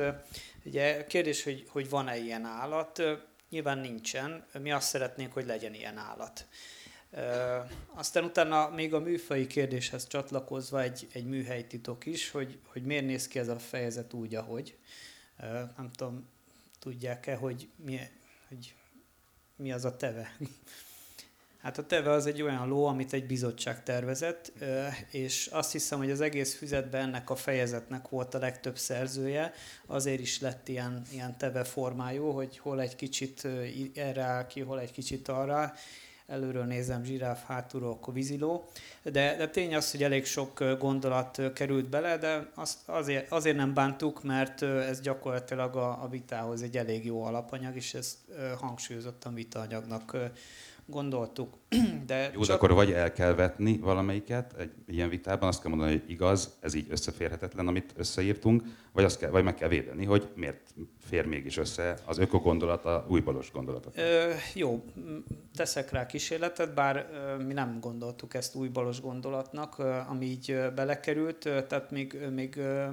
ugye 0.64 1.06
kérdés, 1.06 1.42
hogy, 1.42 1.64
hogy 1.68 1.88
van-e 1.88 2.16
ilyen 2.16 2.44
állat, 2.44 3.02
nyilván 3.48 3.78
nincsen. 3.78 4.46
Mi 4.58 4.72
azt 4.72 4.88
szeretnénk, 4.88 5.32
hogy 5.32 5.46
legyen 5.46 5.74
ilyen 5.74 5.96
állat. 5.96 6.46
Aztán 7.94 8.24
utána 8.24 8.68
még 8.68 8.94
a 8.94 9.00
műfai 9.00 9.46
kérdéshez 9.46 10.06
csatlakozva 10.06 10.82
egy, 10.82 11.08
egy 11.12 11.26
műhelytitok 11.26 12.06
is, 12.06 12.30
hogy, 12.30 12.58
hogy 12.66 12.82
miért 12.82 13.06
néz 13.06 13.28
ki 13.28 13.38
ez 13.38 13.48
a 13.48 13.58
fejezet 13.58 14.12
úgy, 14.12 14.34
ahogy. 14.34 14.76
Nem 15.76 15.90
tudom, 15.96 16.28
tudják-e, 16.78 17.34
hogy 17.34 17.68
mi, 17.76 17.98
hogy 18.48 18.74
mi 19.56 19.72
az 19.72 19.84
a 19.84 19.96
teve? 19.96 20.36
Hát 21.62 21.78
a 21.78 21.86
teve 21.86 22.10
az 22.10 22.26
egy 22.26 22.42
olyan 22.42 22.68
ló, 22.68 22.84
amit 22.84 23.12
egy 23.12 23.26
bizottság 23.26 23.82
tervezett, 23.82 24.52
és 25.10 25.46
azt 25.46 25.72
hiszem, 25.72 25.98
hogy 25.98 26.10
az 26.10 26.20
egész 26.20 26.54
füzetben 26.54 27.02
ennek 27.02 27.30
a 27.30 27.36
fejezetnek 27.36 28.08
volt 28.08 28.34
a 28.34 28.38
legtöbb 28.38 28.78
szerzője, 28.78 29.52
azért 29.86 30.20
is 30.20 30.40
lett 30.40 30.68
ilyen, 30.68 31.02
ilyen 31.12 31.38
teve 31.38 31.64
formájú, 31.64 32.30
hogy 32.30 32.58
hol 32.58 32.80
egy 32.80 32.96
kicsit 32.96 33.48
erre 33.94 34.22
áll 34.22 34.46
ki, 34.46 34.60
hol 34.60 34.80
egy 34.80 34.90
kicsit 34.90 35.28
arra, 35.28 35.74
előről 36.26 36.64
nézem 36.64 37.04
zsiráf, 37.04 37.44
hátulról 37.46 37.90
akkor 37.90 38.14
víziló, 38.14 38.64
de, 39.02 39.36
de 39.36 39.48
tény 39.48 39.74
az, 39.74 39.90
hogy 39.90 40.02
elég 40.02 40.24
sok 40.24 40.64
gondolat 40.78 41.40
került 41.54 41.88
bele, 41.88 42.18
de 42.18 42.50
azt 42.54 42.78
azért, 42.86 43.32
azért 43.32 43.56
nem 43.56 43.74
bántuk, 43.74 44.22
mert 44.22 44.62
ez 44.62 45.00
gyakorlatilag 45.00 45.76
a, 45.76 46.02
a 46.02 46.08
vitához 46.08 46.62
egy 46.62 46.76
elég 46.76 47.04
jó 47.04 47.24
alapanyag, 47.24 47.76
és 47.76 47.94
ezt 47.94 48.16
hangsúlyozottan 48.58 49.34
vitaanyagnak 49.34 50.16
gondoltuk. 50.86 51.58
De 52.06 52.30
Jó, 52.34 52.38
csak... 52.38 52.46
de 52.46 52.52
akkor 52.52 52.72
vagy 52.72 52.92
el 52.92 53.12
kell 53.12 53.34
vetni 53.34 53.78
valamelyiket 53.78 54.54
egy 54.58 54.70
ilyen 54.86 55.08
vitában, 55.08 55.48
azt 55.48 55.60
kell 55.60 55.70
mondani, 55.70 55.90
hogy 55.90 56.10
igaz, 56.10 56.56
ez 56.60 56.74
így 56.74 56.86
összeférhetetlen, 56.90 57.68
amit 57.68 57.92
összeírtunk, 57.96 58.62
vagy, 58.92 59.04
azt 59.04 59.18
kell, 59.18 59.30
vagy 59.30 59.44
meg 59.44 59.54
kell 59.54 59.68
védeni, 59.68 60.04
hogy 60.04 60.28
miért 60.34 60.74
fér 61.00 61.26
mégis 61.26 61.56
össze 61.56 61.98
az 62.04 62.18
ökogondolat 62.18 62.84
a 62.84 63.06
újbalos 63.08 63.52
gondolata. 63.52 63.90
Ö, 63.94 64.32
jó, 64.54 64.84
teszek 65.54 65.90
rá 65.90 66.06
kísérletet, 66.06 66.74
bár 66.74 67.08
ö, 67.12 67.42
mi 67.44 67.52
nem 67.52 67.78
gondoltuk 67.80 68.34
ezt 68.34 68.54
újbalos 68.54 69.00
gondolatnak, 69.00 69.78
ö, 69.78 69.98
ami 70.08 70.26
így 70.26 70.50
ö, 70.50 70.70
belekerült, 70.70 71.44
ö, 71.44 71.66
tehát 71.66 71.90
még, 71.90 72.14
ö, 72.14 72.28
még 72.30 72.56
ö, 72.56 72.86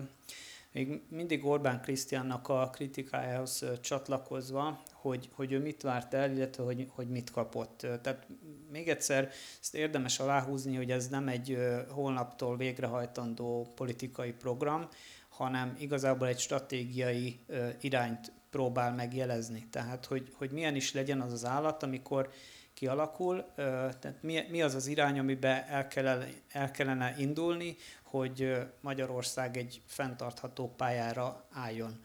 még 0.71 1.01
mindig 1.09 1.45
Orbán 1.45 1.81
Krisztiánnak 1.81 2.49
a 2.49 2.69
kritikájához 2.73 3.65
csatlakozva, 3.81 4.81
hogy, 5.01 5.29
hogy 5.33 5.51
ő 5.51 5.59
mit 5.59 5.81
várt 5.81 6.13
el, 6.13 6.31
illetve 6.31 6.63
hogy, 6.63 6.87
hogy 6.95 7.07
mit 7.07 7.31
kapott. 7.31 7.77
Tehát 7.77 8.27
még 8.71 8.89
egyszer 8.89 9.31
ezt 9.61 9.75
érdemes 9.75 10.19
aláhúzni, 10.19 10.75
hogy 10.75 10.91
ez 10.91 11.07
nem 11.07 11.27
egy 11.27 11.57
holnaptól 11.89 12.57
végrehajtandó 12.57 13.67
politikai 13.75 14.31
program, 14.31 14.87
hanem 15.29 15.75
igazából 15.79 16.27
egy 16.27 16.39
stratégiai 16.39 17.39
irányt 17.81 18.31
próbál 18.49 18.93
megjelezni. 18.93 19.67
Tehát, 19.71 20.05
hogy, 20.05 20.33
hogy 20.33 20.51
milyen 20.51 20.75
is 20.75 20.93
legyen 20.93 21.21
az 21.21 21.33
az 21.33 21.45
állat, 21.45 21.83
amikor 21.83 22.29
kialakul, 22.73 23.45
tehát 23.55 24.15
mi, 24.21 24.41
mi 24.49 24.61
az 24.61 24.75
az 24.75 24.87
irány, 24.87 25.19
amiben 25.19 25.63
el 25.67 25.87
kellene, 25.87 26.27
el 26.49 26.71
kellene 26.71 27.15
indulni, 27.17 27.75
hogy 28.03 28.57
Magyarország 28.81 29.57
egy 29.57 29.81
fenntartható 29.85 30.73
pályára 30.77 31.45
álljon. 31.51 31.99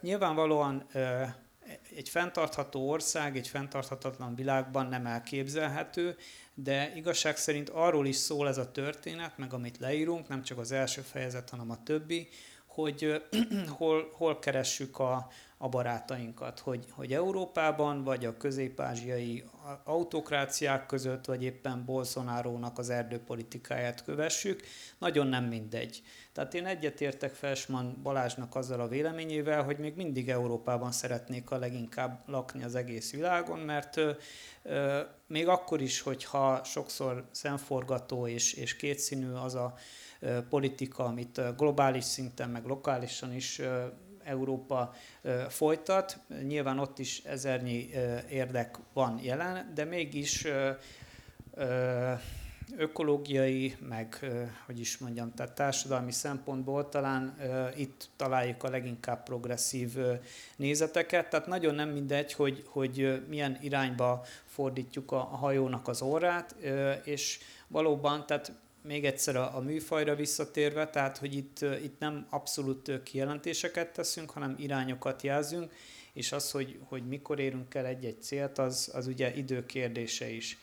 Nyilvánvalóan 0.00 0.86
egy 1.96 2.08
fenntartható 2.08 2.88
ország, 2.88 3.36
egy 3.36 3.48
fenntarthatatlan 3.48 4.34
világban 4.34 4.86
nem 4.86 5.06
elképzelhető, 5.06 6.16
de 6.54 6.92
igazság 6.94 7.36
szerint 7.36 7.68
arról 7.68 8.06
is 8.06 8.16
szól 8.16 8.48
ez 8.48 8.58
a 8.58 8.70
történet, 8.70 9.38
meg 9.38 9.52
amit 9.52 9.78
leírunk, 9.78 10.28
nem 10.28 10.42
csak 10.42 10.58
az 10.58 10.72
első 10.72 11.00
fejezet, 11.00 11.50
hanem 11.50 11.70
a 11.70 11.82
többi, 11.82 12.28
hogy 12.66 13.22
hol, 13.78 14.10
hol 14.12 14.38
keressük 14.38 14.98
a, 14.98 15.30
a 15.58 15.68
barátainkat, 15.68 16.58
hogy, 16.58 16.84
hogy 16.90 17.12
Európában, 17.12 18.04
vagy 18.04 18.24
a 18.24 18.36
közép-ázsiai 18.36 19.44
autokráciák 19.84 20.86
között, 20.86 21.24
vagy 21.24 21.42
éppen 21.42 21.84
Bolsonarónak 21.84 22.78
az 22.78 22.90
erdőpolitikáját 22.90 24.04
kövessük, 24.04 24.62
nagyon 24.98 25.26
nem 25.26 25.44
mindegy. 25.44 26.02
Tehát 26.32 26.54
én 26.54 26.66
egyetértek 26.66 27.34
Felsman 27.34 28.00
Balázsnak 28.02 28.54
azzal 28.54 28.80
a 28.80 28.88
véleményével, 28.88 29.62
hogy 29.62 29.78
még 29.78 29.94
mindig 29.96 30.28
Európában 30.28 30.92
szeretnék 30.92 31.50
a 31.50 31.58
leginkább 31.58 32.22
lakni 32.26 32.62
az 32.62 32.74
egész 32.74 33.12
világon, 33.12 33.58
mert 33.58 33.96
ö, 33.96 34.10
ö, 34.62 35.00
még 35.26 35.48
akkor 35.48 35.80
is, 35.80 36.00
hogyha 36.00 36.64
sokszor 36.64 37.28
szemforgató 37.30 38.26
és, 38.26 38.52
és 38.52 38.76
kétszínű 38.76 39.32
az 39.32 39.54
a 39.54 39.74
ö, 40.20 40.38
politika, 40.48 41.04
amit 41.04 41.56
globális 41.56 42.04
szinten, 42.04 42.50
meg 42.50 42.64
lokálisan 42.64 43.34
is 43.34 43.60
Európa 44.26 44.94
folytat. 45.48 46.18
Nyilván 46.42 46.78
ott 46.78 46.98
is 46.98 47.22
ezernyi 47.24 47.90
érdek 48.28 48.78
van 48.92 49.18
jelen, 49.22 49.72
de 49.74 49.84
mégis 49.84 50.46
ökológiai, 52.76 53.76
meg 53.88 54.26
hogy 54.66 54.80
is 54.80 54.98
mondjam, 54.98 55.34
tehát 55.34 55.52
társadalmi 55.52 56.12
szempontból 56.12 56.88
talán 56.88 57.36
itt 57.76 58.08
találjuk 58.16 58.62
a 58.62 58.70
leginkább 58.70 59.22
progresszív 59.22 59.96
nézeteket. 60.56 61.30
Tehát 61.30 61.46
nagyon 61.46 61.74
nem 61.74 61.88
mindegy, 61.88 62.32
hogy, 62.32 62.64
hogy 62.66 63.22
milyen 63.28 63.58
irányba 63.60 64.24
fordítjuk 64.44 65.12
a, 65.12 65.18
hajónak 65.18 65.88
az 65.88 66.02
orrát, 66.02 66.54
és 67.04 67.38
valóban, 67.68 68.26
tehát 68.26 68.52
még 68.86 69.04
egyszer 69.04 69.36
a, 69.36 69.56
a 69.56 69.60
műfajra 69.60 70.14
visszatérve, 70.14 70.90
tehát 70.90 71.18
hogy 71.18 71.34
itt, 71.34 71.60
itt 71.60 71.98
nem 71.98 72.26
abszolút 72.30 73.02
kijelentéseket 73.02 73.92
teszünk, 73.92 74.30
hanem 74.30 74.54
irányokat 74.58 75.22
jelzünk, 75.22 75.72
és 76.12 76.32
az, 76.32 76.50
hogy, 76.50 76.78
hogy 76.84 77.06
mikor 77.06 77.38
érünk 77.38 77.74
el 77.74 77.86
egy-egy 77.86 78.22
célt, 78.22 78.58
az, 78.58 78.90
az 78.94 79.06
ugye 79.06 79.34
idő 79.34 79.66
kérdése 79.66 80.28
is. 80.28 80.58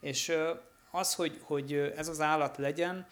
És 0.00 0.32
az, 0.90 1.14
hogy, 1.14 1.40
hogy 1.42 1.72
ez 1.72 2.08
az 2.08 2.20
állat 2.20 2.56
legyen, 2.56 3.06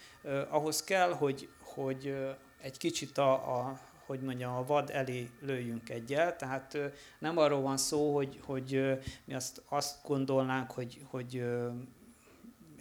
ahhoz 0.49 0.85
kell, 0.85 1.13
hogy, 1.13 1.49
hogy 1.61 2.15
egy 2.61 2.77
kicsit 2.77 3.19
a, 3.19 3.33
a 3.33 3.81
hogy 4.07 4.21
mondjam, 4.21 4.55
a 4.55 4.65
vad 4.65 4.91
elé 4.91 5.31
lőjünk 5.41 5.89
egyel, 5.89 6.37
tehát 6.37 6.79
nem 7.19 7.39
arról 7.39 7.61
van 7.61 7.77
szó, 7.77 8.15
hogy, 8.15 8.41
hogy 8.45 8.99
mi 9.25 9.35
azt, 9.35 9.63
azt 9.69 9.97
gondolnánk, 10.05 10.71
hogy, 10.71 11.01
hogy 11.11 11.45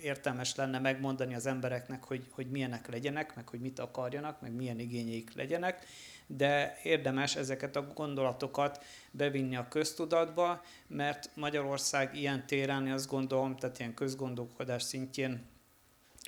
értelmes 0.01 0.55
lenne 0.55 0.79
megmondani 0.79 1.35
az 1.35 1.45
embereknek, 1.45 2.03
hogy, 2.03 2.25
hogy 2.31 2.49
milyenek 2.49 2.89
legyenek, 2.89 3.35
meg 3.35 3.47
hogy 3.47 3.59
mit 3.59 3.79
akarjanak, 3.79 4.41
meg 4.41 4.51
milyen 4.51 4.79
igényeik 4.79 5.33
legyenek, 5.35 5.85
de 6.27 6.77
érdemes 6.83 7.35
ezeket 7.35 7.75
a 7.75 7.87
gondolatokat 7.93 8.83
bevinni 9.11 9.55
a 9.55 9.67
köztudatba, 9.67 10.61
mert 10.87 11.29
Magyarország 11.35 12.15
ilyen 12.15 12.45
téren, 12.45 12.91
azt 12.91 13.09
gondolom, 13.09 13.55
tehát 13.55 13.79
ilyen 13.79 13.93
közgondolkodás 13.93 14.83
szintjén 14.83 15.45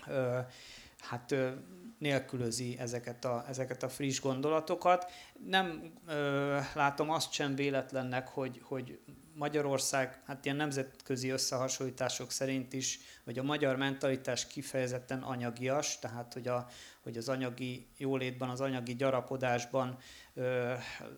ö, 0.07 0.39
hát 0.99 1.31
ö, 1.31 1.49
nélkülözi 1.97 2.75
ezeket 2.79 3.25
a, 3.25 3.45
ezeket 3.47 3.83
a 3.83 3.89
friss 3.89 4.19
gondolatokat. 4.19 5.12
Nem 5.47 5.93
ö, 6.07 6.59
látom 6.73 7.09
azt 7.09 7.31
sem 7.31 7.55
véletlennek, 7.55 8.27
hogy, 8.27 8.62
hogy 8.63 8.99
Magyarország, 9.36 10.22
hát 10.26 10.46
ilyen 10.46 10.58
nemzetközi 10.58 11.30
összehasonlítások 11.30 12.32
szerint 12.32 12.74
is, 12.74 13.00
vagy 13.24 13.39
a 13.39 13.43
magyar 13.43 13.76
mentalitás 13.76 14.48
kifejezetten 14.48 15.22
anyagias, 15.22 16.00
tehát 16.00 16.34
hogy, 16.34 16.48
a, 16.48 16.67
hogy 17.04 17.17
az 17.17 17.30
anyagi 17.30 17.88
jólétben, 17.98 18.50
az 18.50 18.62
anyagi 18.62 18.96
gyarapodásban 18.96 19.98
ö, 20.34 20.74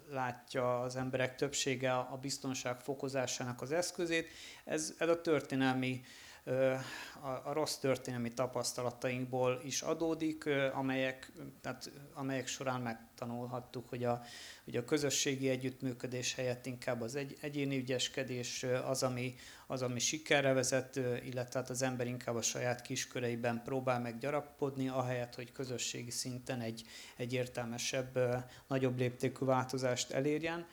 látja 0.09 0.79
az 0.79 0.95
emberek 0.95 1.35
többsége 1.35 1.93
a 1.93 2.17
biztonság 2.21 2.79
fokozásának 2.79 3.61
az 3.61 3.71
eszközét. 3.71 4.27
Ez, 4.65 4.93
ez 4.97 5.09
a 5.09 5.21
történelmi 5.21 6.01
a, 6.45 7.27
a 7.43 7.53
rossz 7.53 7.75
történelmi 7.75 8.33
tapasztalatainkból 8.33 9.61
is 9.63 9.81
adódik, 9.81 10.49
amelyek, 10.73 11.31
tehát, 11.61 11.91
amelyek 12.13 12.47
során 12.47 12.81
megtanulhattuk, 12.81 13.89
hogy 13.89 14.03
a, 14.03 14.21
hogy 14.63 14.75
a 14.75 14.83
közösségi 14.83 15.49
együttműködés 15.49 16.35
helyett 16.35 16.65
inkább 16.65 17.01
az 17.01 17.15
egy, 17.15 17.37
egyéni 17.41 17.77
ügyeskedés 17.77 18.65
az 18.85 19.03
ami, 19.03 19.35
az, 19.67 19.81
ami 19.81 19.99
sikerre 19.99 20.53
vezet, 20.53 20.95
illetve 21.23 21.59
hát 21.59 21.69
az 21.69 21.81
ember 21.81 22.07
inkább 22.07 22.35
a 22.35 22.41
saját 22.41 22.81
kisköreiben 22.81 23.61
próbál 23.63 23.99
meg 23.99 24.17
gyarapodni, 24.17 24.87
ahelyett, 24.87 25.35
hogy 25.35 25.51
közösségi 25.51 26.11
szinten 26.11 26.61
egy, 26.61 26.83
egy 27.15 27.33
értelmesebb, 27.33 28.19
nagyobb 28.67 28.97
léptékű 28.97 29.45
változást 29.45 30.11
elérjen. 30.11 30.67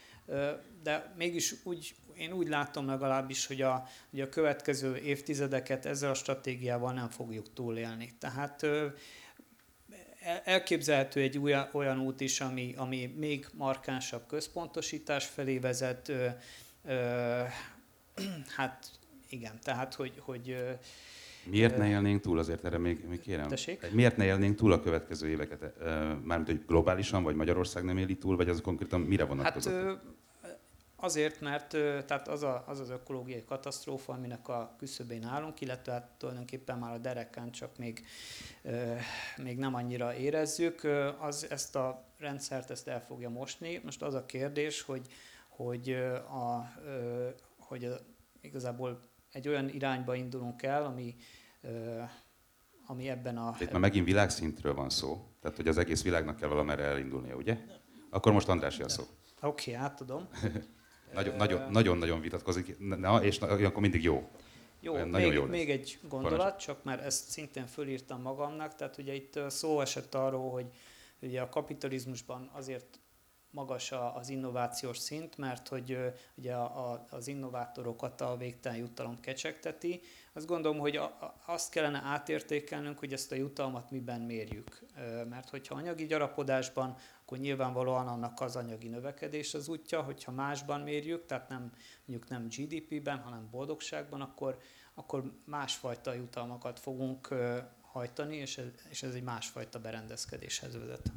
De 0.82 1.12
mégis 1.16 1.54
úgy, 1.64 1.94
én 2.16 2.32
úgy 2.32 2.48
látom 2.48 2.86
legalábbis, 2.86 3.46
hogy 3.46 3.62
a, 3.62 3.86
hogy 4.10 4.20
a 4.20 4.28
következő 4.28 4.96
évtizedeket 4.96 5.86
ezzel 5.86 6.10
a 6.10 6.14
stratégiával 6.14 6.92
nem 6.92 7.08
fogjuk 7.08 7.52
túlélni. 7.52 8.12
Tehát 8.18 8.66
elképzelhető 10.44 11.20
egy 11.20 11.38
olyan, 11.38 11.68
olyan 11.72 12.00
út 12.00 12.20
is, 12.20 12.40
ami, 12.40 12.74
ami 12.76 13.14
még 13.16 13.46
markánsabb 13.54 14.26
központosítás 14.26 15.26
felé 15.26 15.58
vezet. 15.58 16.08
Ö, 16.08 16.26
ö, 16.84 17.42
hát 18.56 18.90
igen, 19.28 19.58
tehát 19.62 19.94
hogy, 19.94 20.12
hogy 20.18 20.56
Miért 21.44 21.76
ne 21.76 21.88
élnénk 21.88 22.20
túl, 22.20 22.38
azért 22.38 22.64
erre 22.64 22.78
még, 22.78 23.04
még 23.08 23.20
kérem. 23.20 23.48
Tessék? 23.48 23.92
Miért 23.92 24.16
ne 24.16 24.24
élnénk 24.24 24.56
túl 24.56 24.72
a 24.72 24.80
következő 24.80 25.28
éveket? 25.28 25.72
Mármint, 26.24 26.46
hogy 26.46 26.62
globálisan, 26.66 27.22
vagy 27.22 27.34
Magyarország 27.34 27.84
nem 27.84 27.98
éli 27.98 28.16
túl, 28.16 28.36
vagy 28.36 28.48
az 28.48 28.60
konkrétan 28.60 29.00
mire 29.00 29.24
vonatkozott? 29.24 29.72
Hát, 29.72 30.02
Azért, 31.04 31.40
mert 31.40 31.68
tehát 32.06 32.28
az, 32.28 32.42
a, 32.42 32.64
az 32.66 32.80
az 32.80 32.90
ökológiai 32.90 33.44
katasztrófa, 33.44 34.12
aminek 34.12 34.48
a 34.48 34.74
küszöbén 34.78 35.24
állunk, 35.24 35.60
illetve 35.60 35.92
hát 35.92 36.10
tulajdonképpen 36.18 36.78
már 36.78 36.92
a 36.92 36.98
dereken 36.98 37.50
csak 37.50 37.78
még, 37.78 38.06
még 39.36 39.58
nem 39.58 39.74
annyira 39.74 40.14
érezzük, 40.14 40.84
az 41.20 41.46
ezt 41.50 41.76
a 41.76 42.04
rendszert 42.18 42.70
ezt 42.70 42.88
el 42.88 43.00
fogja 43.00 43.28
mosni. 43.28 43.80
Most 43.84 44.02
az 44.02 44.14
a 44.14 44.26
kérdés, 44.26 44.82
hogy, 44.82 45.06
hogy, 45.48 45.90
a, 46.28 46.72
hogy 47.58 47.84
a, 47.84 47.96
igazából 48.40 49.00
egy 49.32 49.48
olyan 49.48 49.68
irányba 49.68 50.14
indulunk 50.14 50.62
el, 50.62 50.84
ami, 50.84 51.14
ami 52.86 53.08
ebben 53.08 53.36
a... 53.36 53.56
Itt 53.60 53.70
már 53.70 53.80
megint 53.80 54.06
világszintről 54.06 54.74
van 54.74 54.90
szó, 54.90 55.26
tehát 55.40 55.56
hogy 55.56 55.68
az 55.68 55.78
egész 55.78 56.02
világnak 56.02 56.36
kell 56.36 56.48
valamerre 56.48 56.84
elindulnia, 56.84 57.36
ugye? 57.36 57.58
Akkor 58.10 58.32
most 58.32 58.48
András 58.48 58.78
a 58.78 58.88
szó. 58.88 59.02
Oké, 59.40 59.70
okay, 59.70 59.84
átadom. 59.84 60.28
Nagyon-nagyon 61.70 62.20
vitatkozik, 62.20 62.78
na, 62.78 63.24
és 63.24 63.38
akkor 63.38 63.80
mindig 63.80 64.02
jó. 64.02 64.28
Jó, 64.80 64.94
Olyan 64.94 65.08
még, 65.08 65.32
jó 65.32 65.44
még 65.44 65.70
egy 65.70 65.98
gondolat, 66.08 66.38
Parancs. 66.38 66.64
csak 66.64 66.84
már 66.84 67.04
ezt 67.04 67.28
szintén 67.28 67.66
fölírtam 67.66 68.22
magamnak, 68.22 68.74
tehát 68.74 68.98
ugye 68.98 69.14
itt 69.14 69.40
szó 69.48 69.80
esett 69.80 70.14
arról, 70.14 70.50
hogy 70.50 70.66
ugye 71.20 71.40
a 71.40 71.48
kapitalizmusban 71.48 72.50
azért 72.52 72.98
magas 73.52 73.92
az 74.14 74.28
innovációs 74.28 74.98
szint, 74.98 75.36
mert 75.36 75.68
hogy 75.68 75.98
ugye 76.34 76.54
az 77.10 77.26
innovátorokat 77.26 78.20
a 78.20 78.36
végtelen 78.36 78.78
jutalom 78.78 79.20
kecsegteti. 79.20 80.00
Azt 80.32 80.46
gondolom, 80.46 80.78
hogy 80.78 81.00
azt 81.46 81.70
kellene 81.70 82.02
átértékelnünk, 82.04 82.98
hogy 82.98 83.12
ezt 83.12 83.32
a 83.32 83.34
jutalmat 83.34 83.90
miben 83.90 84.20
mérjük. 84.20 84.82
Mert 85.28 85.48
hogyha 85.48 85.74
anyagi 85.74 86.06
gyarapodásban, 86.06 86.96
akkor 87.22 87.38
nyilvánvalóan 87.38 88.08
annak 88.08 88.40
az 88.40 88.56
anyagi 88.56 88.88
növekedés 88.88 89.54
az 89.54 89.68
útja, 89.68 90.02
hogyha 90.02 90.30
másban 90.30 90.80
mérjük, 90.80 91.26
tehát 91.26 91.48
nem 91.48 91.72
mondjuk 92.04 92.30
nem 92.30 92.46
GDP-ben, 92.48 93.18
hanem 93.18 93.48
boldogságban, 93.50 94.20
akkor, 94.20 94.58
akkor 94.94 95.32
másfajta 95.44 96.12
jutalmakat 96.12 96.78
fogunk 96.78 97.28
hajtani, 97.80 98.36
és 98.36 98.58
ez, 98.58 98.66
és 98.88 99.02
ez 99.02 99.14
egy 99.14 99.22
másfajta 99.22 99.78
berendezkedéshez 99.78 100.78
vezet. 100.78 101.12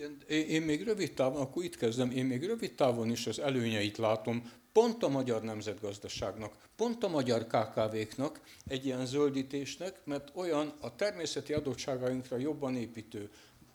Igen, 0.00 0.48
én 0.48 0.62
még 0.62 0.84
rövid 0.84 1.12
távon, 1.12 1.40
akkor 1.40 1.64
itt 1.64 1.76
kezdem, 1.76 2.10
én 2.10 2.24
még 2.24 2.46
rövid 2.46 2.74
távon 2.74 3.10
is 3.10 3.26
az 3.26 3.38
előnyeit 3.38 3.96
látom, 3.96 4.52
pont 4.72 5.02
a 5.02 5.08
magyar 5.08 5.42
nemzetgazdaságnak, 5.42 6.54
pont 6.76 7.04
a 7.04 7.08
magyar 7.08 7.46
KKV-knak 7.46 8.40
egy 8.66 8.86
ilyen 8.86 9.06
zöldítésnek, 9.06 10.00
mert 10.04 10.30
olyan 10.34 10.72
a 10.80 10.94
természeti 10.96 11.52
adottságainkra 11.52 12.36
jobban 12.36 12.76
építő, 12.76 13.30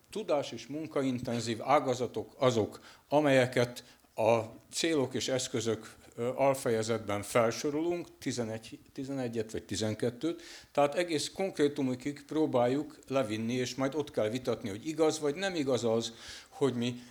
tudás 0.09 0.51
és 0.51 0.67
munkaintenzív 0.67 1.61
ágazatok 1.61 2.35
azok, 2.37 2.79
amelyeket 3.09 3.83
a 4.15 4.39
célok 4.71 5.13
és 5.13 5.27
eszközök 5.27 5.95
alfejezetben 6.35 7.21
felsorolunk, 7.21 8.07
11, 8.19 8.79
11-et 8.95 9.47
vagy 9.51 9.63
12-t, 9.69 10.35
tehát 10.71 10.95
egész 10.95 11.31
konkrétumokig 11.35 12.25
próbáljuk 12.25 12.99
levinni, 13.07 13.53
és 13.53 13.75
majd 13.75 13.95
ott 13.95 14.11
kell 14.11 14.29
vitatni, 14.29 14.69
hogy 14.69 14.87
igaz 14.87 15.19
vagy 15.19 15.35
nem 15.35 15.55
igaz 15.55 15.83
az, 15.83 16.13
hogy 16.49 16.73
mi 16.73 17.01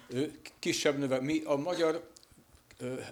kisebb 0.59 0.99
növe, 0.99 1.21
mi 1.21 1.43
a 1.45 1.57
magyar 1.57 2.13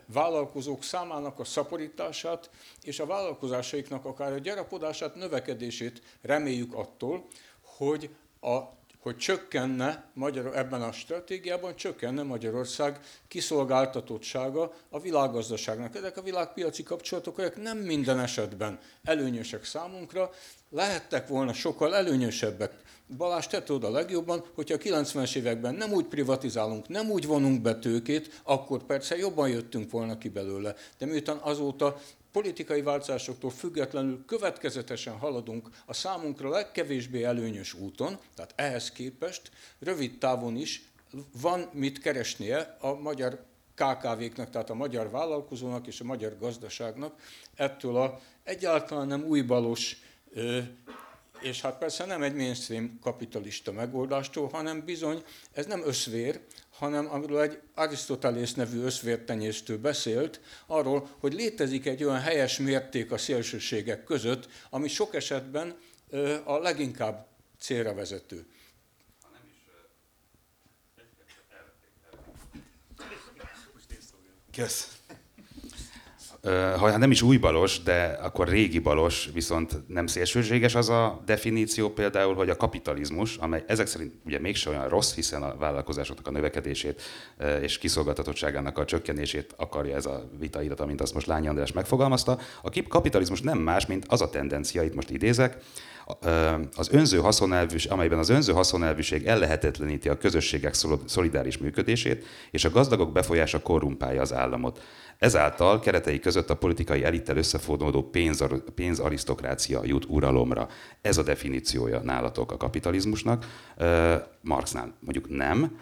vállalkozók 0.07 0.83
számának 0.83 1.38
a 1.38 1.44
szaporítását, 1.44 2.50
és 2.83 3.00
a 3.00 3.07
vállalkozásaiknak 3.07 4.05
akár 4.05 4.33
a 4.33 4.38
gyarapodását, 4.38 5.14
növekedését 5.14 6.02
reméljük 6.22 6.74
attól, 6.74 7.26
hogy 7.61 8.11
a 8.40 8.59
hogy 9.03 9.17
csökkenne 9.17 10.05
Magyar, 10.15 10.57
ebben 10.57 10.83
a 10.83 10.93
stratégiában 10.93 11.77
csökkenne 11.77 12.23
Magyarország 12.23 13.01
kiszolgáltatottsága 13.29 14.73
a 14.91 15.01
világgazdaságnak. 15.01 15.97
Ezek 15.97 16.17
a 16.17 16.23
világpiaci 16.23 16.83
kapcsolatok, 16.83 17.38
ezek 17.38 17.62
nem 17.62 17.79
minden 17.79 18.21
esetben 18.21 18.79
előnyösek 19.03 19.65
számunkra, 19.65 20.31
lehettek 20.71 21.29
volna 21.29 21.53
sokkal 21.53 21.95
előnyösebbek. 21.95 22.73
Balázs 23.17 23.47
tette 23.47 23.73
oda 23.73 23.91
legjobban, 23.91 24.45
hogyha 24.55 24.75
a 24.75 24.79
90-es 24.79 25.37
években 25.37 25.75
nem 25.75 25.93
úgy 25.93 26.05
privatizálunk, 26.05 26.88
nem 26.88 27.11
úgy 27.11 27.27
vonunk 27.27 27.62
be 27.62 27.79
tőkét, 27.79 28.41
akkor 28.43 28.83
persze 28.83 29.17
jobban 29.17 29.49
jöttünk 29.49 29.91
volna 29.91 30.19
ki 30.19 30.29
belőle. 30.29 30.75
De 30.99 31.07
miután 31.07 31.37
azóta 31.37 32.01
politikai 32.33 32.83
változásoktól 32.83 33.51
függetlenül 33.51 34.25
következetesen 34.27 35.18
haladunk 35.18 35.68
a 35.87 35.95
számunkra 35.95 36.49
legkevésbé 36.49 37.23
előnyös 37.23 37.75
úton, 37.75 38.18
tehát 38.35 38.53
ehhez 38.57 38.90
képest 38.90 39.51
rövid 39.79 40.18
távon 40.18 40.57
is 40.57 40.90
van 41.40 41.71
mit 41.73 41.99
keresnie 41.99 42.77
a 42.81 42.95
magyar 42.95 43.45
KKV-knak, 43.75 44.51
tehát 44.51 44.71
a 44.71 44.75
magyar 44.75 45.11
vállalkozónak 45.11 45.87
és 45.87 46.01
a 46.01 46.05
magyar 46.05 46.38
gazdaságnak 46.38 47.21
ettől 47.55 47.97
a 47.97 48.21
egyáltalán 48.45 49.07
nem 49.07 49.25
újbalos 49.25 49.97
és 51.40 51.61
hát 51.61 51.79
persze 51.79 52.05
nem 52.05 52.23
egy 52.23 52.35
mainstream 52.35 52.99
kapitalista 53.03 53.73
megoldástól, 53.73 54.49
hanem 54.49 54.85
bizony 54.85 55.23
ez 55.53 55.66
nem 55.66 55.83
összvér, 55.85 56.40
hanem 56.83 57.11
amiről 57.11 57.40
egy 57.40 57.61
Arisztotelész 57.75 58.55
nevű 58.55 58.81
összvértenyésztő 58.81 59.79
beszélt, 59.79 60.40
arról, 60.66 61.09
hogy 61.18 61.33
létezik 61.33 61.87
egy 61.87 62.05
olyan 62.05 62.21
helyes 62.21 62.59
mérték 62.59 63.12
a 63.12 63.18
szélsőségek 63.18 64.05
között, 64.05 64.49
ami 64.71 64.88
sok 64.88 65.14
esetben 65.14 65.79
a 66.45 66.59
leginkább 66.59 67.27
célra 67.59 67.95
vezető. 67.95 68.47
Kösz 74.53 75.02
ha 76.50 76.90
hát 76.90 76.98
nem 76.98 77.11
is 77.11 77.22
új 77.22 77.37
balos, 77.37 77.83
de 77.83 78.18
akkor 78.22 78.48
régi 78.48 78.78
balos, 78.78 79.31
viszont 79.35 79.88
nem 79.88 80.07
szélsőséges 80.07 80.74
az 80.74 80.88
a 80.88 81.22
definíció 81.26 81.90
például, 81.90 82.35
hogy 82.35 82.48
a 82.48 82.57
kapitalizmus, 82.57 83.37
amely 83.37 83.64
ezek 83.66 83.87
szerint 83.87 84.12
ugye 84.24 84.38
mégse 84.38 84.70
olyan 84.70 84.88
rossz, 84.88 85.14
hiszen 85.14 85.42
a 85.42 85.57
vállalkozásoknak 85.57 86.26
a 86.26 86.31
növekedését 86.31 87.02
és 87.61 87.78
kiszolgáltatottságának 87.78 88.78
a 88.78 88.85
csökkenését 88.85 89.55
akarja 89.57 89.96
ez 89.96 90.07
a 90.07 90.28
vitairata, 90.38 90.87
mint 90.87 91.00
azt 91.00 91.14
most 91.14 91.26
Lányi 91.26 91.48
András 91.48 91.72
megfogalmazta. 91.72 92.38
A 92.62 92.83
kapitalizmus 92.88 93.40
nem 93.40 93.59
más, 93.59 93.87
mint 93.87 94.05
az 94.09 94.20
a 94.20 94.31
tendencia, 94.31 94.83
itt 94.83 94.94
most 94.94 95.11
idézek, 95.11 95.57
az 96.77 96.88
önző 96.93 97.19
haszonelvűs, 97.19 97.85
amelyben 97.85 98.19
az 98.19 98.29
önző 98.29 98.53
haszonelvűség 98.53 99.27
ellehetetleníti 99.27 100.09
a 100.09 100.19
közösségek 100.19 100.75
szolidáris 101.07 101.59
működését, 101.59 102.25
és 102.51 102.65
a 102.65 102.71
gazdagok 102.71 103.12
befolyása 103.12 103.62
korrumpálja 103.62 104.21
az 104.21 104.33
államot. 104.33 104.83
Ezáltal 105.19 105.81
keretei 105.81 106.19
között 106.19 106.51
a 106.51 106.57
politikai 106.57 107.05
elittel 107.05 107.37
összefonódó 107.37 108.03
pénzar, 108.03 108.65
pénzarisztokrácia 108.75 109.81
jut 109.85 110.05
uralomra. 110.09 110.69
Ez 111.01 111.19
a 111.19 111.23
definíciója 111.23 112.01
nálatok 112.01 112.53
a 112.53 112.57
kapitalizmusnak. 112.57 113.47
Marxnál 114.41 114.95
mondjuk 115.01 115.29
nem. 115.29 115.79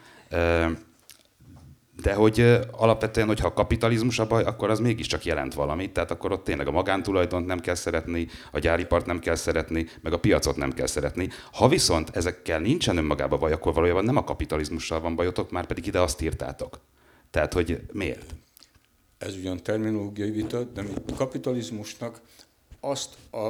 De 2.03 2.15
hogy 2.15 2.59
alapvetően, 2.71 3.27
hogyha 3.27 3.47
a 3.47 3.53
kapitalizmus 3.53 4.19
a 4.19 4.27
baj, 4.27 4.43
akkor 4.43 4.71
az 4.71 4.81
mégiscsak 4.81 5.25
jelent 5.25 5.55
valamit, 5.55 5.93
tehát 5.93 6.11
akkor 6.11 6.33
ott 6.33 6.45
tényleg 6.45 6.69
a 6.69 6.71
magántulajdont 6.71 7.47
nem 7.47 7.61
kell 7.61 7.75
szeretni, 7.75 8.29
a 8.53 8.59
gyáripart 8.59 9.07
nem 9.07 9.19
kell 9.19 9.35
szeretni, 9.35 9.87
meg 10.01 10.13
a 10.13 10.19
piacot 10.19 10.57
nem 10.57 10.73
kell 10.73 10.87
szeretni. 10.87 11.29
Ha 11.53 11.69
viszont 11.69 12.17
ezekkel 12.17 12.61
nincsen 12.61 12.97
önmagában 12.97 13.39
baj, 13.39 13.53
akkor 13.53 13.75
valójában 13.75 14.05
nem 14.05 14.17
a 14.17 14.25
kapitalizmussal 14.25 15.01
van 15.01 15.15
bajotok, 15.15 15.51
már 15.51 15.67
pedig 15.67 15.87
ide 15.87 16.01
azt 16.01 16.23
írtátok. 16.23 16.81
Tehát, 17.31 17.53
hogy 17.53 17.81
miért? 17.93 18.35
Ez 19.19 19.37
ugyan 19.37 19.63
terminológiai 19.63 20.31
vita, 20.31 20.63
de 20.63 20.83
mi 20.83 20.91
kapitalizmusnak 21.17 22.21
azt 22.81 23.15
a 23.33 23.49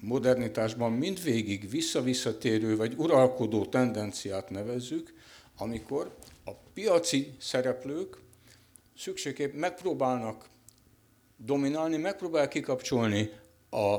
modernitásban 0.00 0.92
mindvégig 0.92 1.70
visszavisszatérő 1.70 2.76
vagy 2.76 2.94
uralkodó 2.96 3.64
tendenciát 3.64 4.50
nevezzük, 4.50 5.14
amikor 5.56 6.14
piaci 6.76 7.34
szereplők 7.38 8.16
szükségképp 8.96 9.54
megpróbálnak 9.54 10.44
dominálni, 11.36 11.96
megpróbálják 11.96 12.50
kikapcsolni 12.50 13.30
a 13.70 13.96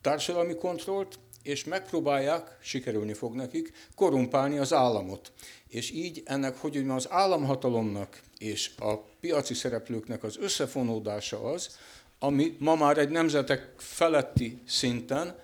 társadalmi 0.00 0.54
kontrollt, 0.54 1.18
és 1.42 1.64
megpróbálják, 1.64 2.56
sikerülni 2.62 3.12
fog 3.12 3.34
nekik, 3.34 3.72
korumpálni 3.94 4.58
az 4.58 4.72
államot. 4.72 5.32
És 5.68 5.90
így 5.90 6.22
ennek, 6.24 6.56
hogy 6.56 6.74
mondjam, 6.74 6.96
az 6.96 7.10
államhatalomnak 7.10 8.20
és 8.38 8.70
a 8.78 8.94
piaci 9.20 9.54
szereplőknek 9.54 10.22
az 10.22 10.38
összefonódása 10.38 11.42
az, 11.42 11.78
ami 12.18 12.56
ma 12.58 12.74
már 12.74 12.98
egy 12.98 13.10
nemzetek 13.10 13.72
feletti 13.76 14.62
szinten 14.66 15.38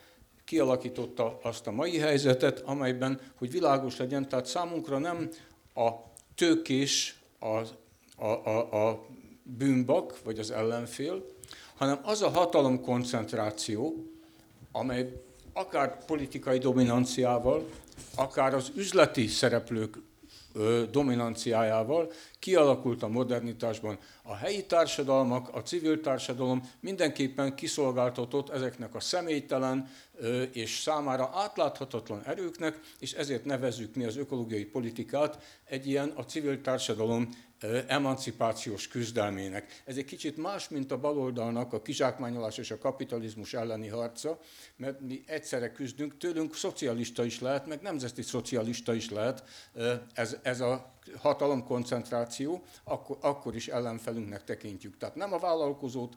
kialakította 0.45 1.39
azt 1.43 1.67
a 1.67 1.71
mai 1.71 1.99
helyzetet, 1.99 2.61
amelyben, 2.61 3.21
hogy 3.39 3.51
világos 3.51 3.97
legyen, 3.97 4.29
tehát 4.29 4.47
számunkra 4.47 4.99
nem 4.99 5.31
a 5.75 6.10
tőkés 6.41 7.19
a, 7.39 7.47
a, 8.17 8.27
a, 8.27 8.89
a 8.89 9.07
bűnbak, 9.43 10.23
vagy 10.25 10.39
az 10.39 10.51
ellenfél, 10.51 11.25
hanem 11.77 12.01
az 12.03 12.23
a 12.23 12.29
hatalomkoncentráció, 12.29 14.07
amely 14.73 15.13
akár 15.53 16.05
politikai 16.05 16.59
dominanciával, 16.59 17.69
akár 18.15 18.55
az 18.55 18.73
üzleti 18.77 19.27
szereplők 19.27 19.97
dominanciájával 20.91 22.13
kialakult 22.41 23.03
a 23.03 23.09
modernitásban. 23.09 23.99
A 24.23 24.35
helyi 24.35 24.67
társadalmak, 24.67 25.55
a 25.55 25.63
civil 25.63 26.01
társadalom 26.01 26.71
mindenképpen 26.81 27.55
kiszolgáltatott 27.55 28.51
ezeknek 28.51 28.95
a 28.95 29.01
személytelen 29.01 29.89
és 30.53 30.79
számára 30.79 31.31
átláthatatlan 31.35 32.23
erőknek, 32.25 32.81
és 32.99 33.13
ezért 33.13 33.45
nevezzük 33.45 33.95
mi 33.95 34.05
az 34.05 34.17
ökológiai 34.17 34.65
politikát 34.65 35.61
egy 35.65 35.87
ilyen 35.87 36.09
a 36.09 36.25
civil 36.25 36.61
társadalom 36.61 37.29
emancipációs 37.87 38.89
küzdelmének. 38.89 39.83
Ez 39.85 39.97
egy 39.97 40.05
kicsit 40.05 40.37
más, 40.37 40.69
mint 40.69 40.93
a 40.93 40.99
baloldalnak 40.99 41.73
a 41.73 41.83
kizsákmányolás 41.83 42.59
és 42.59 42.71
a 42.71 42.79
kapitalizmus 42.79 43.55
elleni 43.55 43.89
harca, 43.89 44.39
mert 44.77 45.01
mi 45.01 45.23
egyszerre 45.27 45.73
küzdünk, 45.73 46.17
tőlünk 46.17 46.55
szocialista 46.55 47.25
is 47.25 47.41
lehet, 47.41 47.67
meg 47.67 47.81
nemzeti 47.83 48.23
szocialista 48.23 48.95
is 48.95 49.11
lehet 49.11 49.45
ez, 50.15 50.37
ez 50.43 50.61
a 50.61 50.93
hatalomkoncentráció, 51.19 52.63
akkor, 52.85 53.17
akkor 53.21 53.55
is 53.55 53.69
ellenfelünknek 53.69 54.45
tekintjük. 54.45 54.97
Tehát 54.97 55.15
nem 55.15 55.33
a 55.33 55.39
vállalkozót, 55.39 56.17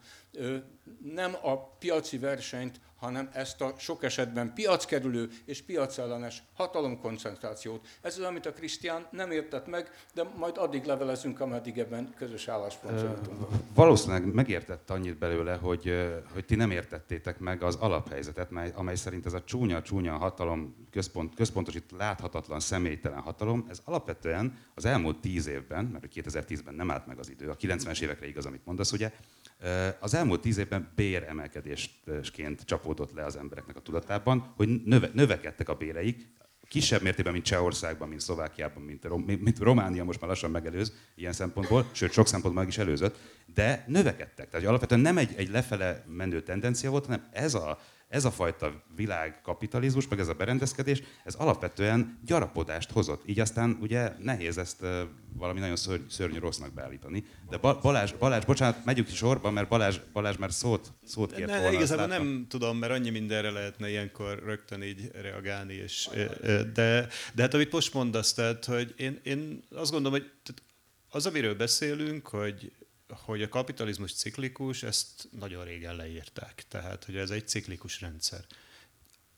nem 1.02 1.36
a 1.42 1.58
piaci 1.58 2.18
versenyt, 2.18 2.80
hanem 3.04 3.30
ezt 3.34 3.62
a 3.62 3.74
sok 3.78 4.04
esetben 4.04 4.54
piackerülő 4.54 5.30
és 5.46 5.62
piacellenes 5.62 6.44
hatalomkoncentrációt. 6.54 7.88
Ez 8.02 8.18
az, 8.18 8.24
amit 8.24 8.46
a 8.46 8.54
Krisztián 8.54 9.08
nem 9.12 9.32
értett 9.32 9.68
meg, 9.68 9.92
de 10.14 10.24
majd 10.38 10.58
addig 10.58 10.86
levelezünk, 10.86 11.40
ameddig 11.40 11.78
ebben 11.78 12.14
közös 12.18 12.48
álláspontot 12.48 13.30
Valószínűleg 13.74 14.34
megértett 14.34 14.90
annyit 14.90 15.18
belőle, 15.18 15.56
hogy, 15.56 16.12
hogy 16.34 16.46
ti 16.46 16.56
nem 16.56 16.72
értettétek 16.72 17.40
meg 17.40 17.64
az 17.64 17.76
alaphelyzetet, 17.76 18.52
mely, 18.52 18.72
amely 18.76 18.96
szerint 18.96 19.26
ez 19.26 19.34
a 19.34 19.44
csúnya-csúnya 19.44 20.18
hatalom, 20.18 20.88
központ, 20.92 21.36
központosít 21.36 21.92
láthatatlan, 21.98 22.60
személytelen 22.60 23.20
hatalom, 23.20 23.66
ez 23.70 23.82
alapvetően 23.84 24.58
az 24.76 24.86
elmúlt 24.86 25.18
tíz 25.18 25.48
évben, 25.48 25.86
mert 25.86 26.06
2010-ben 26.16 26.74
nem 26.74 26.92
állt 26.92 27.08
meg 27.08 27.20
az 27.20 27.30
idő, 27.30 27.50
a 27.50 27.56
90-es 27.56 28.02
évekre 28.02 28.28
igaz, 28.28 28.46
amit 28.46 28.66
mondasz, 28.66 28.92
ugye, 28.92 29.12
az 30.00 30.14
elmúlt 30.14 30.42
tíz 30.42 30.58
évben 30.58 30.92
béremelkedésként 30.96 32.62
csapódott 32.66 33.14
le 33.14 33.26
az 33.26 33.36
embereknek 33.36 33.76
a 33.76 33.82
tudatában, 33.82 34.54
hogy 34.56 34.84
növe, 34.86 35.10
növekedtek 35.14 35.70
a 35.70 35.76
béreik, 35.76 36.32
kisebb 36.68 37.02
mértékben, 37.02 37.34
mint 37.34 37.46
Csehországban, 37.46 38.08
mint 38.08 38.22
Szlovákiában, 38.22 38.84
mint, 38.84 39.42
mint 39.42 39.60
Románia 39.60 40.04
most 40.04 40.20
már 40.20 40.30
lassan 40.30 40.52
megelőz 40.52 40.94
ilyen 41.16 41.34
szempontból, 41.34 41.90
sőt, 41.92 42.12
sok 42.12 42.28
szempontból 42.28 42.64
meg 42.64 42.72
is 42.72 42.78
előzött, 42.78 43.18
de 43.54 43.84
növekedtek. 43.88 44.50
Tehát 44.50 44.68
alapvetően 44.68 45.02
nem 45.02 45.18
egy, 45.18 45.34
egy 45.36 45.50
lefele 45.50 46.06
menő 46.08 46.42
tendencia 46.42 46.90
volt, 46.90 47.06
hanem 47.06 47.28
ez 47.32 47.54
a 47.54 47.80
ez 48.14 48.26
a 48.26 48.32
fajta 48.32 48.84
világkapitalizmus, 48.96 50.08
meg 50.08 50.20
ez 50.20 50.28
a 50.28 50.34
berendezkedés, 50.34 51.02
ez 51.24 51.36
alapvetően 51.36 52.20
gyarapodást 52.26 52.92
hozott. 52.92 53.22
Így 53.26 53.40
aztán 53.40 53.78
ugye 53.82 54.12
nehéz 54.20 54.58
ezt 54.58 54.86
valami 55.38 55.60
nagyon 55.60 55.76
szörny, 55.76 56.04
szörnyű 56.10 56.40
rossznak 56.40 56.74
beállítani. 56.74 57.26
De 57.50 57.58
Balázs, 57.58 58.12
Balázs, 58.12 58.46
bocsánat, 58.46 58.86
megyünk 58.86 59.10
is 59.10 59.16
sorba, 59.16 59.52
mert 59.52 59.68
Balázs, 59.68 59.98
Balázs 60.14 60.36
már 60.38 60.52
szót, 60.52 60.92
szót 61.04 61.34
kért 61.34 61.50
ne, 61.50 61.60
volna. 61.60 61.76
Igazából 61.76 62.06
nem 62.06 62.46
tudom, 62.50 62.78
mert 62.78 62.94
annyi 62.94 63.10
mindenre 63.10 63.52
lehetne 63.52 63.90
ilyenkor 63.90 64.44
rögtön 64.46 64.82
így 64.82 65.12
reagálni. 65.22 65.74
És, 65.74 66.10
de, 66.74 67.08
de 67.34 67.42
hát 67.42 67.54
amit 67.54 67.72
most 67.72 67.94
mondasz, 67.94 68.34
tehát, 68.34 68.66
hogy 68.66 68.94
én, 68.98 69.20
én 69.24 69.64
azt 69.76 69.92
gondolom, 69.92 70.20
hogy 70.20 70.32
az, 71.10 71.26
amiről 71.26 71.56
beszélünk, 71.56 72.28
hogy 72.28 72.72
hogy 73.22 73.42
a 73.42 73.50
kapitalizmus 73.50 74.14
ciklikus, 74.14 74.84
ezt 74.84 75.28
nagyon 75.40 75.64
régen 75.64 75.96
leírták. 75.96 76.64
Tehát, 76.68 77.04
hogy 77.04 77.16
ez 77.16 77.30
egy 77.30 77.48
ciklikus 77.48 78.02
rendszer. 78.02 78.46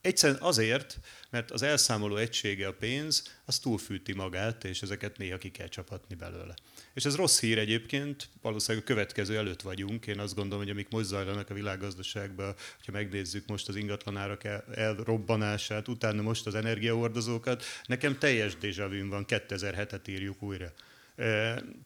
Egyszerűen 0.06 0.42
azért, 0.42 1.00
mert 1.30 1.52
az 1.52 1.62
elszámoló 1.62 2.16
egysége 2.16 2.68
a 2.68 2.74
pénz, 2.74 3.24
az 3.46 3.60
túlfűti 3.60 4.14
magát, 4.14 4.64
és 4.64 4.82
ezeket 4.82 5.18
néha 5.18 5.38
ki 5.38 5.52
kell 5.52 5.68
csapatni 5.68 6.16
belőle. 6.16 6.54
És 6.94 7.06
ez 7.06 7.16
rossz 7.16 7.40
hír 7.40 7.58
egyébként, 7.58 8.30
valószínűleg 8.42 8.84
a 8.84 8.88
következő 8.88 9.38
előtt 9.38 9.62
vagyunk. 9.62 10.08
Én 10.08 10.20
azt 10.20 10.36
gondolom, 10.36 10.64
hogy 10.64 10.72
amik 10.72 10.90
most 10.90 11.06
zajlanak 11.06 11.50
a 11.50 11.54
világgazdaságban, 11.54 12.56
ha 12.86 12.92
megnézzük 12.92 13.48
most 13.48 13.68
az 13.68 13.76
ingatlanárak 13.76 14.44
el, 14.44 14.64
elrobbanását, 14.76 15.88
utána 15.88 16.22
most 16.22 16.46
az 16.46 16.56
energiaordozókat, 16.56 17.64
nekem 17.86 18.18
teljes 18.18 18.58
déjavűm 18.58 19.10
van, 19.10 19.26
2007-et 19.28 20.10
írjuk 20.10 20.42
újra. 20.42 20.74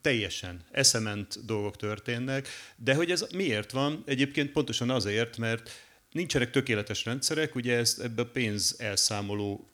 Teljesen 0.01 0.61
eszement 0.71 1.45
dolgok 1.45 1.75
történnek, 1.75 2.47
de 2.75 2.93
hogy 2.93 3.11
ez 3.11 3.25
miért 3.35 3.71
van? 3.71 4.03
Egyébként 4.05 4.51
pontosan 4.51 4.89
azért, 4.89 5.37
mert 5.37 5.69
nincsenek 6.11 6.51
tökéletes 6.51 7.05
rendszerek, 7.05 7.55
ugye 7.55 7.77
ezt 7.77 7.99
ebbe 7.99 8.21
a 8.21 8.25
pénz 8.25 8.75
elszámoló 8.79 9.69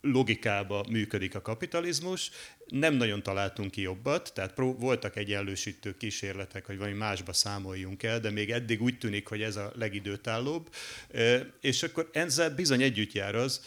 logikába 0.00 0.84
működik 0.88 1.34
a 1.34 1.42
kapitalizmus, 1.42 2.30
nem 2.66 2.94
nagyon 2.94 3.22
találtunk 3.22 3.70
ki 3.70 3.80
jobbat, 3.80 4.32
tehát 4.34 4.56
voltak 4.56 5.16
egyenlősítő 5.16 5.96
kísérletek, 5.96 6.66
hogy 6.66 6.78
valami 6.78 6.96
másba 6.96 7.32
számoljunk 7.32 8.02
el, 8.02 8.20
de 8.20 8.30
még 8.30 8.50
eddig 8.50 8.82
úgy 8.82 8.98
tűnik, 8.98 9.26
hogy 9.26 9.42
ez 9.42 9.56
a 9.56 9.72
legidőtállóbb. 9.74 10.74
És 11.60 11.82
akkor 11.82 12.10
ezzel 12.12 12.54
bizony 12.54 12.82
együtt 12.82 13.12
jár 13.12 13.34
az, 13.34 13.60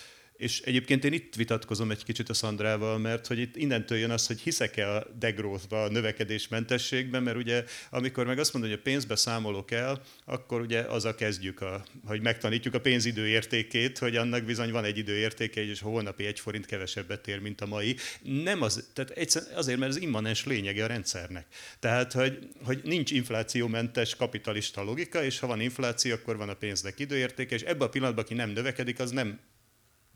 és 0.44 0.62
egyébként 0.62 1.04
én 1.04 1.14
itt 1.14 1.36
vitatkozom 1.36 1.92
egy 1.92 2.04
kicsit 2.04 2.30
a 2.30 2.34
Szandrával, 2.34 2.98
mert 2.98 3.28
hogy 3.28 3.40
itt 3.40 3.56
innentől 3.56 3.98
jön 3.98 4.10
az, 4.10 4.28
hogy 4.28 4.40
hiszek-e 4.40 4.96
a 4.96 5.08
degrózba, 5.20 5.84
a 5.84 5.90
növekedésmentességben, 5.90 7.24
mert 7.24 7.38
ugye 7.38 7.64
amikor 7.90 8.26
meg 8.26 8.40
azt 8.40 8.54
mondom, 8.54 8.72
hogy 8.72 8.80
a 8.80 8.84
pénzbe 8.84 9.16
számolok 9.16 9.72
el, 9.72 10.02
akkor 10.26 10.62
ugye 10.62 10.80
az 10.80 11.06
a 11.06 11.16
kezdjük, 11.16 11.62
a, 11.62 11.84
hogy 12.06 12.22
megtanítjuk 12.22 12.74
a 12.74 12.80
pénzidő 12.80 13.28
értékét, 13.28 13.98
hogy 13.98 14.16
annak 14.16 14.44
bizony 14.44 14.72
van 14.72 14.84
egy 14.84 14.98
időértéke, 14.98 15.66
és 15.66 15.80
holnapi 15.80 16.26
egy 16.26 16.40
forint 16.40 16.66
kevesebbet 16.66 17.28
ér, 17.28 17.40
mint 17.40 17.62
a 17.62 17.66
mai. 17.66 17.96
Nem 18.22 18.62
az, 18.62 18.90
tehát 18.94 19.50
azért, 19.56 19.80
mert 19.80 19.92
ez 19.92 20.02
immanens 20.02 20.46
lényege 20.46 20.84
a 20.84 20.88
rendszernek. 20.88 21.46
Tehát, 21.80 22.14
hogy, 22.14 22.48
hogy 22.64 22.82
nincs 22.84 23.12
inflációmentes 23.12 24.16
kapitalista 24.16 24.84
logika, 24.84 25.24
és 25.24 25.40
ha 25.40 25.48
van 25.48 25.62
infláció, 25.62 26.14
akkor 26.14 26.38
van 26.38 26.50
a 26.50 26.54
pénznek 26.54 27.00
időértéke, 27.00 27.56
és 27.56 27.62
ebben 27.62 27.88
a 27.88 27.90
pillanatban, 27.90 28.24
aki 28.24 28.34
nem 28.34 28.50
növekedik, 28.50 29.00
az 29.00 29.12
nem 29.12 29.40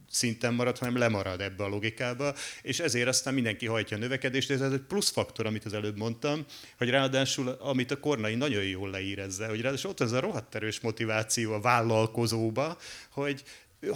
szinten 0.10 0.54
marad, 0.54 0.78
hanem 0.78 0.98
lemarad 0.98 1.42
ebbe 1.42 1.64
a 1.64 1.68
logikába, 1.68 2.34
és 2.62 2.80
ezért 2.80 3.08
aztán 3.08 3.34
mindenki 3.34 3.66
hajtja 3.66 3.98
a 3.98 4.00
növekedést, 4.00 4.52
ez 4.52 4.62
egy 4.62 4.82
plusz 4.88 5.10
faktor, 5.10 5.46
amit 5.46 5.66
az 5.66 5.74
előbb 5.74 5.98
mondtam, 5.98 6.46
hogy 6.78 6.90
ráadásul, 6.90 7.48
amit 7.48 7.92
a 7.92 8.00
Kornai 8.00 8.36
nagyon 8.36 8.64
jól 8.64 8.90
leír 8.90 9.20
ezzel, 9.20 9.50
hogy 9.50 9.62
ráadásul 9.62 9.90
ott 9.90 10.02
ez 10.02 10.12
a 10.12 10.20
rohadt 10.20 10.56
erős 10.56 10.80
motiváció 10.80 11.54
a 11.54 11.62
vállalkozóba, 11.62 12.78
hogy 13.12 13.44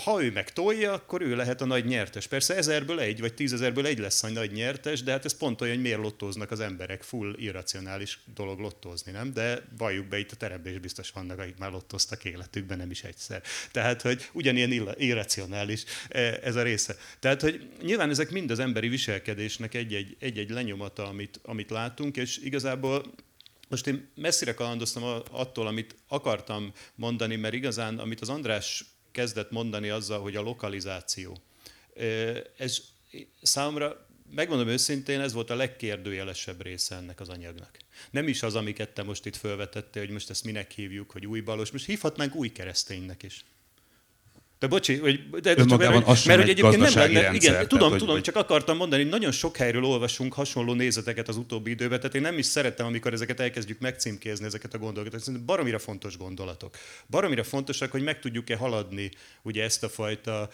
ha 0.03 0.23
ő 0.23 0.31
meg 0.31 0.53
tolja, 0.53 0.93
akkor 0.93 1.21
ő 1.21 1.35
lehet 1.35 1.61
a 1.61 1.65
nagy 1.65 1.85
nyertes. 1.85 2.27
Persze 2.27 2.55
ezerből 2.55 2.99
egy, 2.99 3.19
vagy 3.19 3.33
tízezerből 3.33 3.85
egy 3.85 3.99
lesz 3.99 4.23
a 4.23 4.29
nagy 4.29 4.51
nyertes, 4.51 5.03
de 5.03 5.11
hát 5.11 5.25
ez 5.25 5.37
pont 5.37 5.61
olyan, 5.61 5.73
hogy 5.73 5.83
miért 5.83 5.99
lottóznak 5.99 6.51
az 6.51 6.59
emberek. 6.59 7.03
Full 7.03 7.35
irracionális 7.37 8.19
dolog 8.33 8.59
lottózni, 8.59 9.11
nem? 9.11 9.33
De 9.33 9.67
valljuk 9.77 10.07
be, 10.07 10.19
itt 10.19 10.31
a 10.31 10.35
teremben 10.35 10.73
is 10.73 10.79
biztos 10.79 11.11
vannak, 11.11 11.39
akik 11.39 11.57
már 11.57 11.71
lottoztak 11.71 12.25
életükben, 12.25 12.77
nem 12.77 12.91
is 12.91 13.03
egyszer. 13.03 13.41
Tehát, 13.71 14.01
hogy 14.01 14.29
ugyanilyen 14.33 14.95
irracionális 14.97 15.83
e, 16.09 16.39
ez 16.43 16.55
a 16.55 16.63
része. 16.63 16.95
Tehát, 17.19 17.41
hogy 17.41 17.69
nyilván 17.81 18.09
ezek 18.09 18.29
mind 18.29 18.51
az 18.51 18.59
emberi 18.59 18.87
viselkedésnek 18.87 19.73
egy-egy, 19.73 20.15
egy-egy 20.19 20.49
lenyomata, 20.49 21.07
amit, 21.07 21.39
amit 21.43 21.69
látunk, 21.69 22.17
és 22.17 22.37
igazából 22.37 23.13
most 23.71 23.87
én 23.87 24.09
messzire 24.15 24.53
kalandoztam 24.53 25.03
attól, 25.31 25.67
amit 25.67 25.95
akartam 26.07 26.73
mondani, 26.95 27.35
mert 27.35 27.53
igazán, 27.53 27.99
amit 27.99 28.21
az 28.21 28.29
András 28.29 28.85
kezdett 29.11 29.51
mondani 29.51 29.89
azzal, 29.89 30.21
hogy 30.21 30.35
a 30.35 30.41
lokalizáció. 30.41 31.37
Ez 32.57 32.77
számomra, 33.41 34.07
megmondom 34.29 34.67
őszintén, 34.67 35.19
ez 35.19 35.33
volt 35.33 35.49
a 35.49 35.55
legkérdőjelesebb 35.55 36.61
része 36.61 36.95
ennek 36.95 37.19
az 37.19 37.29
anyagnak. 37.29 37.77
Nem 38.11 38.27
is 38.27 38.43
az, 38.43 38.55
amiket 38.55 38.89
te 38.89 39.03
most 39.03 39.25
itt 39.25 39.35
felvetettél, 39.35 40.01
hogy 40.01 40.11
most 40.11 40.29
ezt 40.29 40.43
minek 40.43 40.71
hívjuk, 40.71 41.11
hogy 41.11 41.25
új 41.25 41.39
balos, 41.39 41.71
most 41.71 41.85
hívhatnánk 41.85 42.35
új 42.35 42.51
kereszténynek 42.51 43.23
is. 43.23 43.45
De 44.61 44.67
bocsi, 44.67 44.97
hogy, 44.97 45.29
de, 45.29 45.53
de 45.53 45.65
csak, 45.65 45.79
mert, 45.79 46.07
az 46.07 46.25
mert, 46.25 46.39
hogy 46.39 46.49
egyébként 46.49 46.77
nem 46.77 46.93
lenne, 46.93 47.21
rendszer, 47.21 47.33
igen, 47.35 47.51
tehát, 47.51 47.67
tudom, 47.67 47.89
hogy, 47.89 47.97
tudom, 47.99 48.13
hogy... 48.13 48.23
csak 48.23 48.35
akartam 48.35 48.77
mondani, 48.77 49.01
hogy 49.01 49.11
nagyon 49.11 49.31
sok 49.31 49.57
helyről 49.57 49.83
olvasunk 49.83 50.33
hasonló 50.33 50.73
nézeteket 50.73 51.27
az 51.27 51.37
utóbbi 51.37 51.69
időben, 51.69 51.99
tehát 51.99 52.15
én 52.15 52.21
nem 52.21 52.37
is 52.37 52.45
szeretem, 52.45 52.85
amikor 52.85 53.13
ezeket 53.13 53.39
elkezdjük 53.39 53.79
megcímkézni, 53.79 54.45
ezeket 54.45 54.73
a 54.73 54.77
gondolatokat. 54.77 55.19
Szerintem 55.19 55.45
baromira 55.45 55.79
fontos 55.79 56.17
gondolatok. 56.17 56.75
Baromira 57.09 57.43
fontosak, 57.43 57.91
hogy 57.91 58.03
meg 58.03 58.19
tudjuk-e 58.19 58.55
haladni 58.55 59.11
ugye 59.41 59.63
ezt 59.63 59.83
a 59.83 59.89
fajta, 59.89 60.49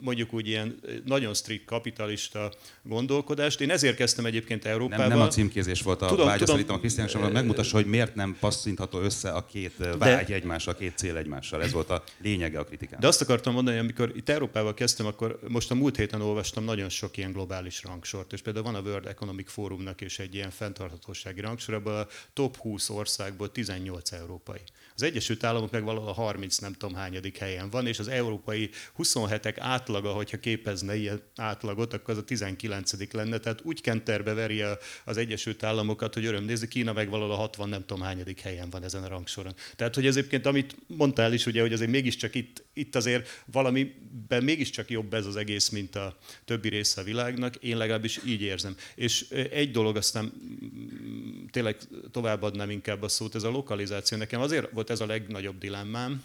mondjuk 0.00 0.32
úgy 0.32 0.48
ilyen 0.48 0.80
nagyon 1.04 1.34
strikt 1.34 1.64
kapitalista 1.64 2.52
gondolkodást. 2.82 3.60
Én 3.60 3.70
ezért 3.70 3.96
kezdtem 3.96 4.26
egyébként 4.26 4.64
Európában. 4.64 5.08
Nem, 5.08 5.18
nem 5.18 5.26
a 5.26 5.30
címkézés 5.30 5.82
volt 5.82 6.02
a 6.02 6.06
tudom, 6.06 6.26
vágy, 6.26 6.38
tudom, 6.38 6.54
szerintem 6.54 6.76
a 6.76 6.78
Krisztián 6.78 7.08
hogy 7.08 7.32
megmutassa, 7.32 7.76
hogy 7.76 7.86
miért 7.86 8.14
nem 8.14 8.36
passzintható 8.40 9.00
össze 9.00 9.30
a 9.30 9.44
két 9.44 9.74
vágy 9.98 10.26
de, 10.26 10.34
egymással, 10.34 10.74
a 10.74 10.76
két 10.76 10.96
cél 10.96 11.16
egymással. 11.16 11.62
Ez 11.62 11.72
volt 11.72 11.90
a 11.90 12.02
lényege 12.22 12.58
a 12.58 12.64
kritikát 12.64 12.86
politikán. 12.88 13.00
De 13.00 13.06
azt 13.06 13.20
akartam 13.20 13.54
mondani, 13.54 13.78
amikor 13.78 14.12
itt 14.16 14.28
Európával 14.28 14.74
kezdtem, 14.74 15.06
akkor 15.06 15.38
most 15.48 15.70
a 15.70 15.74
múlt 15.74 15.96
héten 15.96 16.20
olvastam 16.20 16.64
nagyon 16.64 16.88
sok 16.88 17.16
ilyen 17.16 17.32
globális 17.32 17.82
rangsort, 17.82 18.32
és 18.32 18.42
például 18.42 18.64
van 18.64 18.74
a 18.74 18.80
World 18.80 19.06
Economic 19.06 19.50
Forumnak 19.50 20.00
is 20.00 20.18
egy 20.18 20.34
ilyen 20.34 20.50
fenntarthatósági 20.50 21.40
rangsor, 21.40 21.74
abban 21.74 22.00
a 22.00 22.06
top 22.32 22.56
20 22.56 22.88
országból 22.88 23.52
18 23.52 24.12
európai. 24.12 24.60
Az 24.94 25.02
Egyesült 25.02 25.44
Államok 25.44 25.70
meg 25.70 25.84
valahol 25.84 26.08
a 26.08 26.12
30 26.12 26.58
nem 26.58 26.72
tudom 26.72 26.96
hányadik 26.96 27.36
helyen 27.36 27.70
van, 27.70 27.86
és 27.86 27.98
az 27.98 28.08
európai 28.08 28.70
27-ek 28.98 29.56
átlaga, 29.58 30.12
hogyha 30.12 30.36
képezne 30.38 30.96
ilyen 30.96 31.22
átlagot, 31.36 31.92
akkor 31.92 32.14
az 32.14 32.20
a 32.20 32.24
19 32.24 33.12
lenne, 33.12 33.38
tehát 33.38 33.60
úgy 33.62 33.80
kenterbe 33.80 34.32
veri 34.32 34.62
az 35.04 35.16
Egyesült 35.16 35.62
Államokat, 35.62 36.14
hogy 36.14 36.24
öröm 36.24 36.44
nézni, 36.44 36.68
Kína 36.68 36.92
meg 36.92 37.10
valahol 37.10 37.34
a 37.34 37.36
60 37.36 37.68
nem 37.68 37.84
tudom 37.86 38.02
hányadik 38.02 38.40
helyen 38.40 38.70
van 38.70 38.82
ezen 38.82 39.02
a 39.02 39.08
rangsoron. 39.08 39.54
Tehát, 39.76 39.94
hogy 39.94 40.06
egyébként, 40.06 40.46
amit 40.46 40.76
mondtál 40.86 41.32
is, 41.32 41.46
ugye, 41.46 41.60
hogy 41.60 41.72
azért 41.72 41.90
mégiscsak 41.90 42.34
itt, 42.34 42.64
itt 42.78 42.94
azért 42.94 43.42
valamiben 43.46 44.44
mégiscsak 44.44 44.90
jobb 44.90 45.14
ez 45.14 45.26
az 45.26 45.36
egész, 45.36 45.68
mint 45.68 45.96
a 45.96 46.18
többi 46.44 46.68
része 46.68 47.00
a 47.00 47.04
világnak, 47.04 47.56
én 47.56 47.76
legalábbis 47.76 48.20
így 48.26 48.42
érzem. 48.42 48.76
És 48.94 49.30
egy 49.30 49.70
dolog, 49.70 49.96
aztán 49.96 50.24
mm, 50.24 51.46
tényleg 51.50 51.76
továbbadnám 52.10 52.70
inkább 52.70 53.02
a 53.02 53.08
szót, 53.08 53.34
ez 53.34 53.42
a 53.42 53.50
lokalizáció. 53.50 54.18
Nekem 54.18 54.40
azért 54.40 54.70
volt 54.70 54.90
ez 54.90 55.00
a 55.00 55.06
legnagyobb 55.06 55.58
dilemmám, 55.58 56.24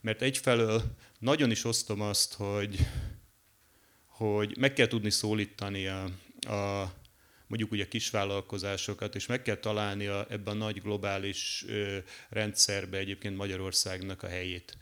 mert 0.00 0.22
egyfelől 0.22 0.82
nagyon 1.18 1.50
is 1.50 1.64
osztom 1.64 2.00
azt, 2.00 2.34
hogy, 2.34 2.78
hogy 4.06 4.56
meg 4.58 4.72
kell 4.72 4.86
tudni 4.86 5.10
szólítani 5.10 5.86
a, 5.86 6.04
a 6.40 6.92
mondjuk 7.46 7.72
ugye 7.72 7.88
kisvállalkozásokat, 7.88 9.14
és 9.14 9.26
meg 9.26 9.42
kell 9.42 9.56
találni 9.56 10.06
a, 10.06 10.26
ebben 10.28 10.54
a 10.54 10.64
nagy 10.64 10.82
globális 10.82 11.64
ö, 11.68 11.98
rendszerbe 12.28 12.98
egyébként 12.98 13.36
Magyarországnak 13.36 14.22
a 14.22 14.28
helyét. 14.28 14.76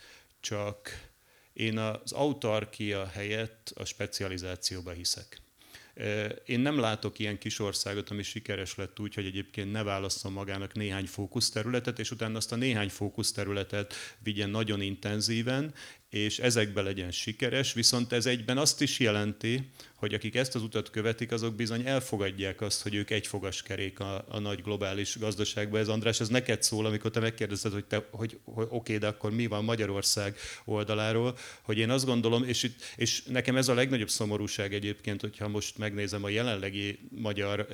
Csak 0.44 1.08
én 1.52 1.78
az 1.78 2.12
autarkia 2.12 3.06
helyett 3.06 3.72
a 3.74 3.84
specializációba 3.84 4.90
hiszek. 4.90 5.40
Én 6.44 6.60
nem 6.60 6.78
látok 6.78 7.18
ilyen 7.18 7.38
kis 7.38 7.58
országot, 7.58 8.10
ami 8.10 8.22
sikeres 8.22 8.74
lett 8.74 9.00
úgy, 9.00 9.14
hogy 9.14 9.26
egyébként 9.26 9.72
ne 9.72 9.82
válasszon 9.82 10.32
magának 10.32 10.74
néhány 10.74 11.06
fókuszterületet, 11.06 11.98
és 11.98 12.10
utána 12.10 12.36
azt 12.36 12.52
a 12.52 12.56
néhány 12.56 12.88
fókuszterületet 12.88 13.94
vigyen 14.18 14.50
nagyon 14.50 14.80
intenzíven, 14.80 15.74
és 16.14 16.38
ezekbe 16.38 16.82
legyen 16.82 17.10
sikeres, 17.10 17.72
viszont 17.72 18.12
ez 18.12 18.26
egyben 18.26 18.58
azt 18.58 18.80
is 18.80 18.98
jelenti, 18.98 19.70
hogy 19.96 20.14
akik 20.14 20.34
ezt 20.34 20.54
az 20.54 20.62
utat 20.62 20.90
követik, 20.90 21.32
azok 21.32 21.54
bizony 21.54 21.86
elfogadják 21.86 22.60
azt, 22.60 22.82
hogy 22.82 22.94
ők 22.94 23.10
egy 23.10 23.26
fogaskerék 23.26 24.00
a, 24.00 24.24
a 24.28 24.38
nagy 24.38 24.62
globális 24.62 25.18
gazdaságban. 25.18 25.80
Ez 25.80 25.88
András, 25.88 26.20
ez 26.20 26.28
neked 26.28 26.62
szól, 26.62 26.86
amikor 26.86 27.10
te 27.10 27.20
megkérdezted, 27.20 27.72
hogy, 27.72 27.84
te, 27.84 28.06
hogy, 28.10 28.38
hogy 28.44 28.66
oké, 28.70 28.98
de 28.98 29.06
akkor 29.06 29.32
mi 29.32 29.46
van 29.46 29.64
Magyarország 29.64 30.36
oldaláról, 30.64 31.38
hogy 31.62 31.78
én 31.78 31.90
azt 31.90 32.04
gondolom, 32.04 32.44
és, 32.44 32.62
itt, 32.62 32.82
és 32.96 33.22
nekem 33.22 33.56
ez 33.56 33.68
a 33.68 33.74
legnagyobb 33.74 34.10
szomorúság 34.10 34.74
egyébként, 34.74 35.20
hogyha 35.20 35.48
most 35.48 35.78
megnézem 35.78 36.24
a 36.24 36.28
jelenlegi 36.28 36.98
magyar 37.10 37.66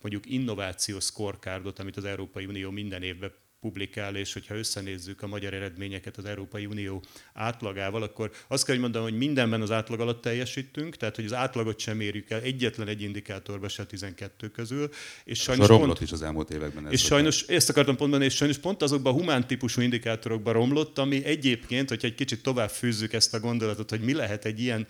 mondjuk 0.00 0.30
innovációs 0.30 1.04
scorecardot, 1.04 1.78
amit 1.78 1.96
az 1.96 2.04
Európai 2.04 2.46
Unió 2.46 2.70
minden 2.70 3.02
évben 3.02 3.32
publikál, 3.60 4.16
és 4.16 4.32
hogyha 4.32 4.54
összenézzük 4.54 5.22
a 5.22 5.26
magyar 5.26 5.54
eredményeket 5.54 6.16
az 6.16 6.24
Európai 6.24 6.66
Unió 6.66 7.02
átlagával, 7.34 8.02
akkor 8.02 8.30
azt 8.48 8.64
kell, 8.64 8.74
hogy 8.74 8.84
mondom, 8.84 9.02
hogy 9.02 9.16
mindenben 9.16 9.60
az 9.60 9.70
átlag 9.70 10.00
alatt 10.00 10.22
teljesítünk, 10.22 10.96
tehát 10.96 11.16
hogy 11.16 11.24
az 11.24 11.32
átlagot 11.32 11.78
sem 11.78 12.00
érjük 12.00 12.30
el 12.30 12.40
egyetlen 12.40 12.88
egy 12.88 13.02
indikátorban 13.02 13.68
se 13.68 13.86
12 13.86 14.48
közül. 14.48 14.88
És 15.24 15.40
sajnos 15.40 15.64
a 15.64 15.68
romlott 15.68 15.86
pont, 15.86 16.00
is 16.00 16.12
az 16.12 16.22
elmúlt 16.22 16.50
években. 16.50 16.86
Ez 16.86 16.92
és 16.92 17.02
sajnos, 17.02 17.42
el. 17.42 17.56
ezt 17.56 17.68
akartam 17.68 17.96
pont 17.96 18.10
mondani, 18.10 18.30
és 18.30 18.36
sajnos 18.36 18.58
pont 18.58 18.82
azokban 18.82 19.14
a 19.14 19.16
humán 19.16 19.46
típusú 19.46 19.80
indikátorokban 19.80 20.52
romlott, 20.52 20.98
ami 20.98 21.24
egyébként, 21.24 21.88
hogyha 21.88 22.06
egy 22.06 22.14
kicsit 22.14 22.42
tovább 22.42 22.70
fűzzük 22.70 23.12
ezt 23.12 23.34
a 23.34 23.40
gondolatot, 23.40 23.90
hogy 23.90 24.00
mi 24.00 24.14
lehet 24.14 24.44
egy 24.44 24.60
ilyen 24.60 24.86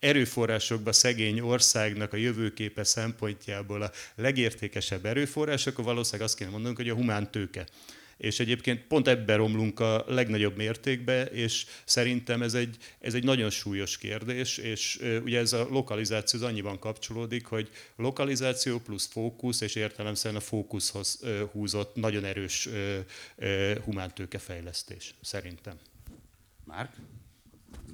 erőforrásokba 0.00 0.92
szegény 0.92 1.40
országnak 1.40 2.12
a 2.12 2.16
jövőképe 2.16 2.84
szempontjából 2.84 3.82
a 3.82 3.90
legértékesebb 4.14 5.06
erőforrás, 5.06 5.66
akkor 5.66 5.84
valószínűleg 5.84 6.26
azt 6.26 6.36
kéne 6.36 6.50
mondanunk, 6.50 6.76
hogy 6.76 6.88
a 6.88 6.94
humán 6.94 7.30
tőke 7.30 7.66
és 8.20 8.40
egyébként 8.40 8.86
pont 8.86 9.08
ebben 9.08 9.36
romlunk 9.36 9.80
a 9.80 10.04
legnagyobb 10.08 10.56
mértékbe, 10.56 11.24
és 11.24 11.66
szerintem 11.84 12.42
ez 12.42 12.54
egy, 12.54 12.76
ez 13.00 13.14
egy 13.14 13.24
nagyon 13.24 13.50
súlyos 13.50 13.98
kérdés, 13.98 14.58
és 14.58 15.00
ugye 15.24 15.38
ez 15.38 15.52
a 15.52 15.66
lokalizáció 15.70 16.40
az 16.40 16.46
annyiban 16.46 16.78
kapcsolódik, 16.78 17.46
hogy 17.46 17.70
lokalizáció 17.96 18.78
plusz 18.78 19.06
fókusz, 19.06 19.60
és 19.60 19.74
értelemszerűen 19.74 20.40
a 20.40 20.44
fókuszhoz 20.44 21.20
húzott 21.52 21.94
nagyon 21.94 22.24
erős 22.24 22.68
humántőkefejlesztés, 23.84 25.14
szerintem. 25.20 25.78
Márk? 26.64 26.92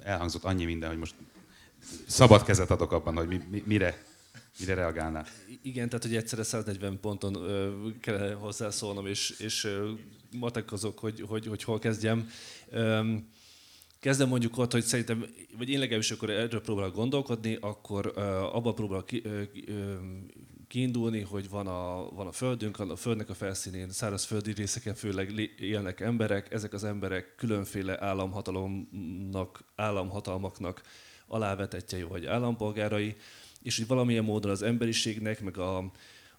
Elhangzott 0.03 0.45
annyi 0.45 0.65
minden, 0.65 0.89
hogy 0.89 0.99
most 0.99 1.15
szabad 2.07 2.43
kezet 2.43 2.71
adok 2.71 2.93
abban, 2.93 3.17
hogy 3.17 3.29
mi, 3.29 3.41
mi, 3.51 3.63
mire 3.67 4.05
Mire 4.59 4.75
reagálnál? 4.75 5.27
Igen, 5.63 5.89
tehát 5.89 6.05
hogy 6.05 6.17
egyszerre 6.17 6.43
140 6.43 7.01
ponton 7.01 7.35
ö, 7.35 7.71
kell 8.01 8.33
hozzászólnom, 8.33 9.07
és, 9.07 9.31
és 9.31 9.65
ö, 9.65 9.91
matekozok, 10.39 10.99
hogy, 10.99 11.25
hogy, 11.29 11.47
hogy 11.47 11.63
hol 11.63 11.79
kezdjem. 11.79 12.31
Ö, 12.71 13.15
kezdem 14.01 14.29
mondjuk 14.29 14.59
ott, 14.59 14.73
hogy 14.73 14.85
szerintem, 14.85 15.25
vagy 15.59 15.69
én 15.69 15.79
legalábbis 15.79 16.11
akkor 16.11 16.31
erről 16.31 16.61
próbálok 16.61 16.95
gondolkodni, 16.95 17.59
akkor 17.61 18.13
ö, 18.15 18.21
abban 18.31 18.75
próbálok 18.75 19.07
ki, 19.07 19.23
ö, 19.25 19.43
kiindulni, 20.69 21.21
hogy 21.21 21.49
van 21.49 21.67
a, 21.67 22.11
van 22.11 22.27
a 22.27 22.33
földünk, 22.33 22.79
a 22.79 22.97
földnek 22.97 23.31
a 23.31 23.35
felszínén, 23.35 23.91
szárazföldi 23.91 24.53
részeken 24.53 24.95
főleg 24.95 25.51
élnek 25.59 26.01
emberek, 26.01 26.53
ezek 26.53 26.73
az 26.73 26.85
emberek 26.85 27.35
különféle 27.37 28.03
államhatalomnak, 28.03 29.65
államhatalmaknak 29.75 30.83
alávetettjei 31.27 32.03
vagy 32.03 32.27
állampolgárai, 32.27 33.17
és 33.63 33.77
hogy 33.77 33.87
valamilyen 33.87 34.25
módon 34.25 34.51
az 34.51 34.63
emberiségnek, 34.63 35.41
meg 35.41 35.59
a, 35.59 35.93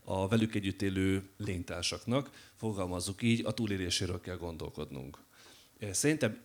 a 0.04 0.28
velük 0.28 0.56
együtt 0.56 0.82
élő 0.82 1.30
lénytársaknak, 1.38 2.52
fogalmazzuk 2.56 3.22
így, 3.22 3.46
a 3.46 3.52
túléléséről 3.52 4.22
kell 4.22 4.38
gondolkodnunk. 4.38 5.18
Szerintem, 5.92 6.38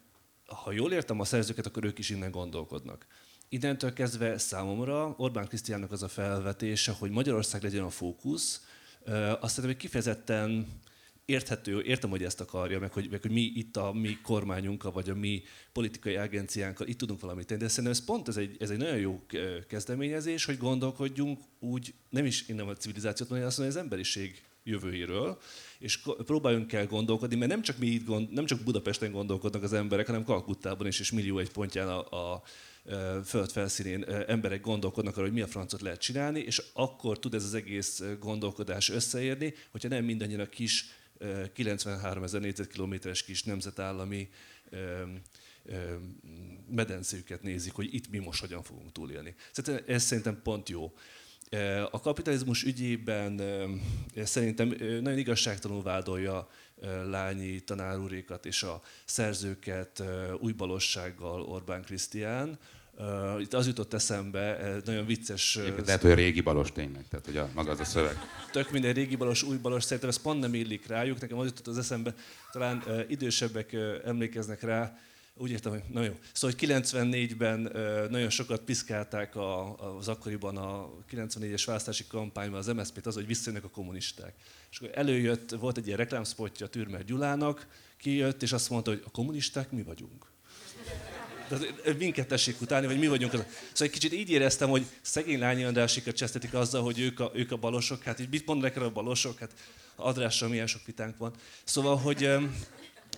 ha 0.46 0.72
jól 0.72 0.92
értem 0.92 1.20
a 1.20 1.24
szerzőket, 1.24 1.66
akkor 1.66 1.84
ők 1.84 1.98
is 1.98 2.10
innen 2.10 2.30
gondolkodnak. 2.30 3.06
Innentől 3.48 3.92
kezdve 3.92 4.38
számomra 4.38 5.14
Orbán 5.16 5.48
Krisztiánnak 5.48 5.92
az 5.92 6.02
a 6.02 6.08
felvetése, 6.08 6.92
hogy 6.92 7.10
Magyarország 7.10 7.62
legyen 7.62 7.84
a 7.84 7.90
fókusz, 7.90 8.66
azt 9.40 9.54
hiszem, 9.54 9.64
hogy 9.64 9.76
kifejezetten 9.76 10.80
érthető, 11.32 11.82
értem, 11.82 12.10
hogy 12.10 12.22
ezt 12.22 12.40
akarja, 12.40 12.78
meg 12.78 12.92
hogy, 12.92 13.08
meg 13.10 13.22
hogy 13.22 13.30
mi 13.30 13.52
itt 13.54 13.76
a 13.76 13.92
mi 13.92 14.18
kormányunkkal, 14.22 14.92
vagy 14.92 15.10
a 15.10 15.14
mi 15.14 15.42
politikai 15.72 16.16
agenciánkkal 16.16 16.86
itt 16.86 16.98
tudunk 16.98 17.20
valamit 17.20 17.46
tenni, 17.46 17.60
de 17.60 17.68
szerintem 17.68 17.92
ez 17.92 18.04
pont 18.04 18.28
ez 18.28 18.36
egy, 18.36 18.56
ez 18.58 18.70
egy 18.70 18.78
nagyon 18.78 18.98
jó 18.98 19.22
kezdeményezés, 19.68 20.44
hogy 20.44 20.58
gondolkodjunk 20.58 21.40
úgy, 21.58 21.94
nem 22.08 22.24
is 22.24 22.48
innen 22.48 22.68
a 22.68 22.74
civilizációt 22.74 23.28
mondani, 23.28 23.50
azt 23.50 23.58
mondani, 23.58 23.78
az 23.78 23.84
emberiség 23.84 24.42
jövőjéről, 24.64 25.38
és 25.78 26.02
próbáljunk 26.24 26.72
el 26.72 26.86
gondolkodni, 26.86 27.36
mert 27.36 27.50
nem 27.50 27.62
csak 27.62 27.78
mi 27.78 27.86
itt 27.86 28.06
gond, 28.06 28.32
nem 28.32 28.44
csak 28.44 28.60
Budapesten 28.60 29.12
gondolkodnak 29.12 29.62
az 29.62 29.72
emberek, 29.72 30.06
hanem 30.06 30.24
Kalkuttában 30.24 30.86
is, 30.86 31.00
és 31.00 31.12
millió 31.12 31.38
egy 31.38 31.50
pontján 31.50 31.88
a, 31.88 32.32
a 32.32 32.42
föld 33.24 33.50
felszínén 33.50 34.04
emberek 34.26 34.60
gondolkodnak 34.60 35.16
arra, 35.16 35.24
hogy 35.24 35.34
mi 35.34 35.40
a 35.40 35.46
francot 35.46 35.80
lehet 35.80 36.00
csinálni, 36.00 36.40
és 36.40 36.62
akkor 36.72 37.18
tud 37.18 37.34
ez 37.34 37.44
az 37.44 37.54
egész 37.54 38.02
gondolkodás 38.20 38.90
összeérni, 38.90 39.54
hogyha 39.70 39.88
nem 39.88 40.04
mindannyian 40.04 40.40
a 40.40 40.48
kis 40.48 40.84
93 41.52 42.22
ezer 42.22 42.40
négyzetkilométeres 42.40 43.22
kis 43.22 43.42
nemzetállami 43.42 44.28
medencéjüket 46.70 47.42
nézik, 47.42 47.72
hogy 47.72 47.94
itt 47.94 48.10
mi 48.10 48.18
most 48.18 48.40
hogyan 48.40 48.62
fogunk 48.62 48.92
túlélni. 48.92 49.34
Szerintem 49.52 49.94
ez 49.94 50.02
szerintem 50.02 50.42
pont 50.42 50.68
jó. 50.68 50.94
A 51.90 52.00
kapitalizmus 52.00 52.62
ügyében 52.62 53.40
szerintem 54.24 54.68
nagyon 54.78 55.18
igazságtalanul 55.18 55.82
vádolja 55.82 56.48
Lányi 57.04 57.60
tanárúrékat 57.60 58.46
és 58.46 58.62
a 58.62 58.82
szerzőket 59.04 60.02
újbalossággal 60.40 61.42
Orbán 61.42 61.82
Krisztián, 61.82 62.58
Uh, 62.98 63.40
itt 63.40 63.54
az 63.54 63.66
jutott 63.66 63.94
eszembe, 63.94 64.76
nagyon 64.84 65.06
vicces... 65.06 65.56
Egyébként 65.56 65.86
lehet, 65.86 66.02
hogy 66.02 66.10
a 66.10 66.14
régi 66.14 66.40
balos 66.40 66.72
tényleg, 66.72 67.04
tehát 67.08 67.24
hogy 67.24 67.36
a, 67.36 67.48
maga 67.54 67.70
az 67.70 67.80
a 67.80 67.84
szöveg. 67.84 68.16
Tök 68.50 68.70
minden 68.70 68.92
régi 68.92 69.16
balos, 69.16 69.42
új 69.42 69.56
balos, 69.56 69.84
szerintem 69.84 70.08
ez 70.08 70.16
pont 70.16 70.40
nem 70.40 70.54
illik 70.54 70.86
rájuk. 70.86 71.20
Nekem 71.20 71.38
az 71.38 71.46
jutott 71.46 71.66
az 71.66 71.78
eszembe, 71.78 72.14
talán 72.50 72.82
uh, 72.86 73.00
idősebbek 73.08 73.70
uh, 73.72 73.94
emlékeznek 74.04 74.62
rá, 74.62 74.98
úgy 75.34 75.50
értem, 75.50 75.72
hogy 75.72 75.82
nagyon 75.92 76.08
jó. 76.08 76.18
Szóval, 76.32 76.56
hogy 76.58 76.68
94-ben 76.68 77.66
uh, 77.66 78.10
nagyon 78.10 78.30
sokat 78.30 78.60
piszkálták 78.60 79.36
a, 79.36 79.76
az 79.96 80.08
akkoriban 80.08 80.56
a 80.56 80.90
94-es 81.10 81.62
választási 81.66 82.04
kampányban 82.06 82.58
az 82.58 82.66
MSZP-t 82.66 83.06
az, 83.06 83.14
hogy 83.14 83.26
visszajönnek 83.26 83.64
a 83.64 83.70
kommunisták. 83.70 84.34
És 84.70 84.78
akkor 84.78 84.90
előjött, 84.94 85.50
volt 85.50 85.76
egy 85.76 85.86
ilyen 85.86 85.98
reklámspotja 85.98 86.66
Türmer 86.66 87.04
Gyulának, 87.04 87.66
kijött, 87.96 88.42
és 88.42 88.52
azt 88.52 88.70
mondta, 88.70 88.90
hogy 88.90 89.02
a 89.04 89.10
kommunisták 89.10 89.70
mi 89.70 89.82
vagyunk. 89.82 90.31
Tehát 91.48 91.98
minket 91.98 92.28
tessék 92.28 92.60
utálni, 92.60 92.86
vagy 92.86 92.98
mi 92.98 93.06
vagyunk 93.06 93.32
az. 93.32 93.38
Szóval 93.38 93.86
egy 93.86 93.90
kicsit 93.90 94.12
így 94.12 94.30
éreztem, 94.30 94.68
hogy 94.68 94.86
szegény 95.00 95.38
lányi 95.38 95.64
Andrásikat 95.64 96.16
csesztetik 96.16 96.54
azzal, 96.54 96.82
hogy 96.82 97.00
ők 97.00 97.20
a, 97.20 97.30
ők 97.34 97.52
a 97.52 97.56
balosok. 97.56 98.02
Hát 98.02 98.20
így 98.20 98.28
mit 98.30 98.46
mondanak 98.46 98.76
erre 98.76 98.84
a 98.84 98.90
balosok? 98.90 99.38
Hát 99.38 99.50
Adrással 99.96 100.48
milyen 100.48 100.66
sok 100.66 100.82
vitánk 100.86 101.16
van. 101.16 101.32
Szóval, 101.64 101.96
hogy 101.96 102.28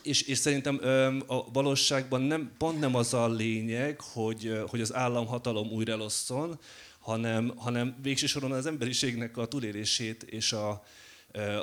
és, 0.02 0.22
és 0.22 0.38
szerintem 0.38 0.80
a 1.26 1.50
valóságban 1.52 2.20
nem, 2.20 2.52
pont 2.58 2.80
nem 2.80 2.94
az 2.94 3.14
a 3.14 3.28
lényeg, 3.28 4.00
hogy, 4.00 4.62
hogy 4.66 4.80
az 4.80 4.94
államhatalom 4.94 5.70
újra 5.70 5.92
elosszon, 5.92 6.58
hanem, 6.98 7.52
hanem 7.56 7.96
végső 8.02 8.26
soron 8.26 8.52
az 8.52 8.66
emberiségnek 8.66 9.36
a 9.36 9.46
túlélését 9.46 10.22
és 10.22 10.52
a, 10.52 10.84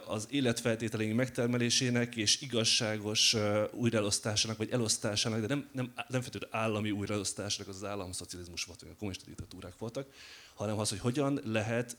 az 0.07 0.28
életfeltételeink 0.30 1.15
megtermelésének 1.15 2.15
és 2.15 2.41
igazságos 2.41 3.36
újraelosztásának, 3.72 4.57
vagy 4.57 4.69
elosztásának, 4.69 5.39
de 5.39 5.47
nem, 5.47 5.69
nem, 5.72 5.91
nem 6.07 6.22
feltétlenül 6.22 6.57
állami 6.57 6.91
újraelosztásnak, 6.91 7.67
az 7.67 7.76
az 7.76 7.84
államszocializmus 7.84 8.63
volt, 8.63 8.82
vagy 8.82 8.89
a 8.91 8.97
kommunista 8.97 9.26
diktatúrák 9.26 9.78
voltak, 9.78 10.07
hanem 10.53 10.80
az, 10.80 10.89
hogy 10.89 10.99
hogyan 10.99 11.39
lehet 11.45 11.97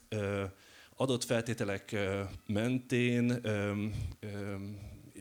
adott 0.97 1.25
feltételek 1.25 1.97
mentén, 2.47 3.41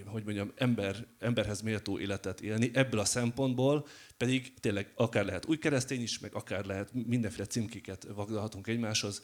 hogy 0.05 0.23
mondjam, 0.23 0.51
ember, 0.55 1.05
emberhez 1.19 1.61
méltó 1.61 1.99
életet 1.99 2.41
élni. 2.41 2.71
Ebből 2.73 2.99
a 2.99 3.05
szempontból 3.05 3.87
pedig 4.17 4.53
tényleg 4.59 4.91
akár 4.95 5.25
lehet 5.25 5.45
új 5.45 5.57
keresztény 5.57 6.01
is, 6.01 6.19
meg 6.19 6.35
akár 6.35 6.65
lehet 6.65 6.89
mindenféle 6.93 7.45
címkéket 7.45 8.07
vagdalhatunk 8.13 8.67
egymáshoz. 8.67 9.23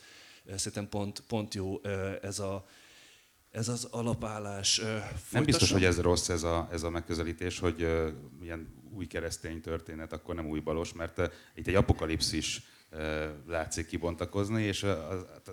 Szerintem 0.55 0.89
pont, 0.89 1.23
pont 1.27 1.53
jó 1.53 1.81
ez 2.21 2.39
a, 2.39 2.67
ez 3.57 3.67
az 3.67 3.87
alapállás. 3.91 4.81
Nem 5.31 5.43
biztos, 5.43 5.71
hogy 5.71 5.83
ez 5.83 6.01
rossz 6.01 6.29
ez 6.29 6.43
a, 6.43 6.67
ez 6.71 6.83
a 6.83 6.89
megközelítés, 6.89 7.59
hogy 7.59 7.83
uh, 7.83 8.07
ilyen 8.41 8.67
új 8.93 9.05
keresztény 9.05 9.61
történet, 9.61 10.13
akkor 10.13 10.35
nem 10.35 10.49
új 10.49 10.59
balos, 10.59 10.93
mert 10.93 11.19
uh, 11.19 11.25
itt 11.55 11.67
egy 11.67 11.75
apokalipszis 11.75 12.61
uh, 12.91 12.99
látszik 13.47 13.87
kibontakozni, 13.87 14.63
és 14.63 14.83
uh, 14.83 14.89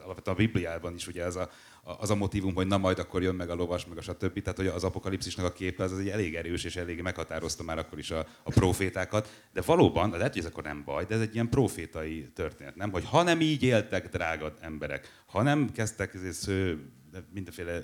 alapvetően 0.05 0.37
a 0.37 0.39
Bibliában 0.39 0.95
is 0.95 1.07
ugye 1.07 1.25
ez 1.25 1.37
a, 1.37 1.51
az 1.83 2.11
a 2.11 2.15
motivum, 2.15 2.55
hogy 2.55 2.67
na 2.67 2.79
majd 2.79 2.99
akkor 2.99 3.23
jön 3.23 3.35
meg 3.35 3.51
a 3.51 3.55
lovas, 3.55 3.87
meg 3.87 3.99
a 3.99 4.03
stb. 4.03 4.43
Tehát 4.43 4.59
hogy 4.59 4.67
az 4.67 4.85
apokalipszisnek 4.85 5.47
a 5.47 5.53
képe 5.53 5.83
az, 5.83 5.93
az 5.93 5.99
egy 5.99 6.09
elég 6.09 6.35
erős, 6.35 6.65
és 6.65 6.77
elég 6.77 7.01
meghatározta 7.03 7.63
már 7.63 7.79
akkor 7.79 7.99
is 7.99 8.11
a, 8.11 8.27
a 8.43 8.51
profétákat. 8.51 9.43
De 9.53 9.61
valóban, 9.61 10.11
lehet, 10.11 10.33
hogy 10.33 10.43
ez 10.43 10.49
akkor 10.49 10.63
nem 10.63 10.83
baj, 10.85 11.05
de 11.05 11.15
ez 11.15 11.21
egy 11.21 11.35
ilyen 11.35 11.49
profétai 11.49 12.31
történet, 12.35 12.77
nem? 12.77 12.91
Hogy 12.91 13.05
ha 13.05 13.23
nem 13.23 13.41
így 13.41 13.63
éltek, 13.63 14.09
drága 14.09 14.55
emberek, 14.61 15.23
ha 15.27 15.43
nem 15.43 15.73
kezdtek 15.73 16.15
ez, 16.15 16.49
mindenféle 17.33 17.81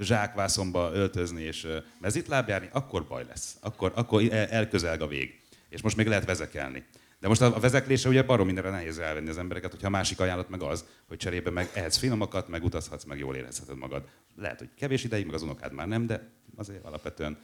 zsákvászomba 0.00 0.90
öltözni 0.92 1.42
és 1.42 1.68
mezitláb 2.00 2.48
járni, 2.48 2.68
akkor 2.72 3.06
baj 3.06 3.24
lesz. 3.28 3.56
Akkor, 3.60 3.92
akkor 3.94 4.32
elközelg 4.32 5.00
a 5.00 5.06
vég. 5.06 5.40
És 5.68 5.82
most 5.82 5.96
még 5.96 6.06
lehet 6.06 6.24
vezekelni. 6.24 6.84
De 7.20 7.28
most 7.28 7.40
a 7.40 7.60
vezeklése 7.60 8.08
ugye 8.08 8.22
barom 8.22 8.46
mindenre 8.46 8.70
nehéz 8.70 8.98
elvenni 8.98 9.28
az 9.28 9.38
embereket, 9.38 9.70
hogyha 9.70 9.86
a 9.86 9.90
másik 9.90 10.20
ajánlat 10.20 10.48
meg 10.48 10.62
az, 10.62 10.84
hogy 11.08 11.16
cserébe 11.16 11.50
meg 11.50 11.70
ehetsz 11.74 11.96
finomakat, 11.96 12.48
meg 12.48 12.64
utazhatsz, 12.64 13.04
meg 13.04 13.18
jól 13.18 13.36
érezheted 13.36 13.76
magad. 13.76 14.08
Lehet, 14.36 14.58
hogy 14.58 14.68
kevés 14.76 15.04
ideig, 15.04 15.26
meg 15.26 15.34
az 15.34 15.42
unokád 15.42 15.72
már 15.72 15.86
nem, 15.86 16.06
de 16.06 16.30
azért 16.56 16.84
alapvetően 16.84 17.38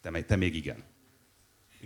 te, 0.00 0.22
te 0.22 0.36
még 0.36 0.54
igen. 0.54 0.84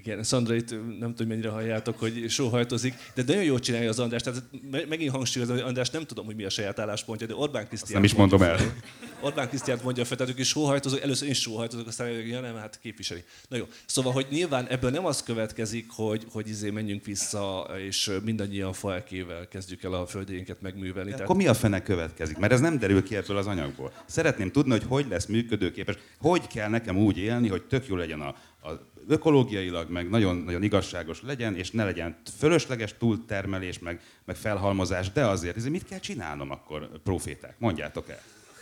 Igen, 0.05 0.22
Szandra 0.22 0.55
itt 0.55 0.70
nem 0.99 1.14
tudom, 1.14 1.26
mennyire 1.28 1.49
halljátok, 1.49 1.99
hogy 1.99 2.24
sóhajtozik, 2.28 2.94
de 3.14 3.22
nagyon 3.26 3.42
jól 3.42 3.59
csinálja 3.59 3.88
az 3.88 3.99
András. 3.99 4.22
Tehát 4.22 4.42
megint 4.88 5.11
hangsúlyozom, 5.11 5.57
hogy 5.57 5.64
András 5.64 5.90
nem 5.90 6.05
tudom, 6.05 6.26
hogy 6.26 6.36
mi 6.36 6.44
a 6.44 6.51
saját 6.51 6.78
álláspontja, 6.78 7.26
de 7.26 7.34
Orbán 7.34 7.68
Krisztián. 7.68 7.94
Nem 7.94 8.05
is 8.05 8.14
mondom 8.14 8.42
el. 8.42 8.57
Fel. 8.57 8.74
Orbán 9.20 9.49
Krisztián 9.49 9.78
mondja 9.82 10.05
fel, 10.05 10.16
tehát 10.16 10.32
ők 10.32 10.38
is 10.38 10.49
sóhajtozók, 10.49 11.01
először 11.01 11.28
én 11.28 11.34
sóhajtozok, 11.34 11.86
aztán 11.86 12.11
ja, 12.11 12.40
nem, 12.40 12.57
hát 12.57 12.78
képviseli. 12.82 13.24
Na 13.49 13.57
jó, 13.57 13.64
szóval, 13.86 14.12
hogy 14.12 14.26
nyilván 14.30 14.66
ebből 14.66 14.90
nem 14.90 15.07
az 15.07 15.22
következik, 15.22 15.90
hogy, 15.90 16.26
hogy 16.30 16.49
izé 16.49 16.70
menjünk 16.70 17.05
vissza, 17.05 17.70
és 17.86 18.11
mindannyian 18.24 18.72
falkével 18.72 19.49
kezdjük 19.49 19.82
el 19.82 19.92
a 19.92 20.07
földjénket 20.07 20.61
megművelni. 20.61 21.11
Tehát... 21.11 21.24
Akkor 21.24 21.36
mi 21.36 21.46
a 21.46 21.55
fene 21.55 21.82
következik? 21.82 22.36
Mert 22.36 22.53
ez 22.53 22.61
nem 22.61 22.78
derül 22.78 23.03
ki 23.03 23.16
ebből 23.16 23.36
az 23.36 23.46
anyagból. 23.46 23.92
Szeretném 24.07 24.51
tudni, 24.51 24.70
hogy 24.70 24.84
hogy 24.88 25.07
lesz 25.09 25.26
működőképes, 25.26 25.96
hogy 26.18 26.46
kell 26.46 26.68
nekem 26.68 26.96
úgy 26.96 27.18
élni, 27.18 27.49
hogy 27.49 27.62
tök 27.62 27.86
jó 27.86 27.96
legyen 27.96 28.20
a, 28.20 28.34
a 28.62 28.70
ökológiailag, 29.09 29.90
meg 29.90 30.09
nagyon-nagyon 30.09 30.62
igazságos 30.62 31.22
legyen, 31.22 31.56
és 31.56 31.70
ne 31.70 31.84
legyen 31.84 32.16
fölösleges 32.38 32.94
túltermelés, 32.98 33.78
meg, 33.78 34.00
meg 34.24 34.36
felhalmozás, 34.36 35.12
de 35.12 35.26
azért, 35.26 35.56
ezért 35.56 35.72
mit 35.72 35.84
kell 35.84 35.98
csinálnom 35.98 36.50
akkor, 36.50 37.00
proféták? 37.02 37.59
Mondjátok 37.59 38.09
el. 38.09 38.20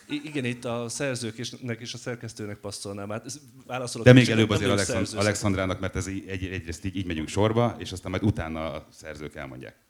I- 0.08 0.20
igen, 0.24 0.44
itt 0.44 0.64
a 0.64 0.88
szerzőknek 0.88 1.80
és 1.80 1.94
a 1.94 1.96
szerkesztőnek 1.96 2.56
passzolnám 2.56 3.12
át. 3.12 3.26
Válaszolok 3.66 4.06
De 4.06 4.12
még 4.12 4.28
előbb 4.28 4.50
azért 4.50 4.70
Alexand-. 4.70 5.14
Alexandrának, 5.14 5.80
mert 5.80 5.96
ez 5.96 6.06
egy, 6.06 6.24
egyrészt 6.28 6.84
így, 6.84 6.96
így 6.96 7.06
megyünk 7.06 7.28
sorba, 7.28 7.76
és 7.78 7.92
aztán 7.92 8.10
majd 8.10 8.22
utána 8.22 8.72
a 8.72 8.86
szerzők 8.90 9.34
elmondják. 9.34 9.85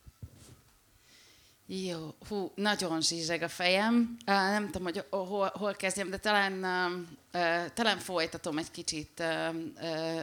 Jó, 1.68 2.14
hú, 2.28 2.52
nagyon 2.54 3.00
zsizseg 3.00 3.42
a 3.42 3.48
fejem. 3.48 4.16
Uh, 4.20 4.34
nem 4.34 4.66
tudom, 4.66 4.82
hogy 4.82 5.04
hol, 5.10 5.52
hol 5.54 5.74
kezdjem, 5.74 6.10
de 6.10 6.16
talán, 6.16 6.52
uh, 6.52 6.98
uh, 7.40 7.72
talán 7.72 7.98
folytatom 7.98 8.58
egy 8.58 8.70
kicsit 8.70 9.10
uh, 9.18 9.54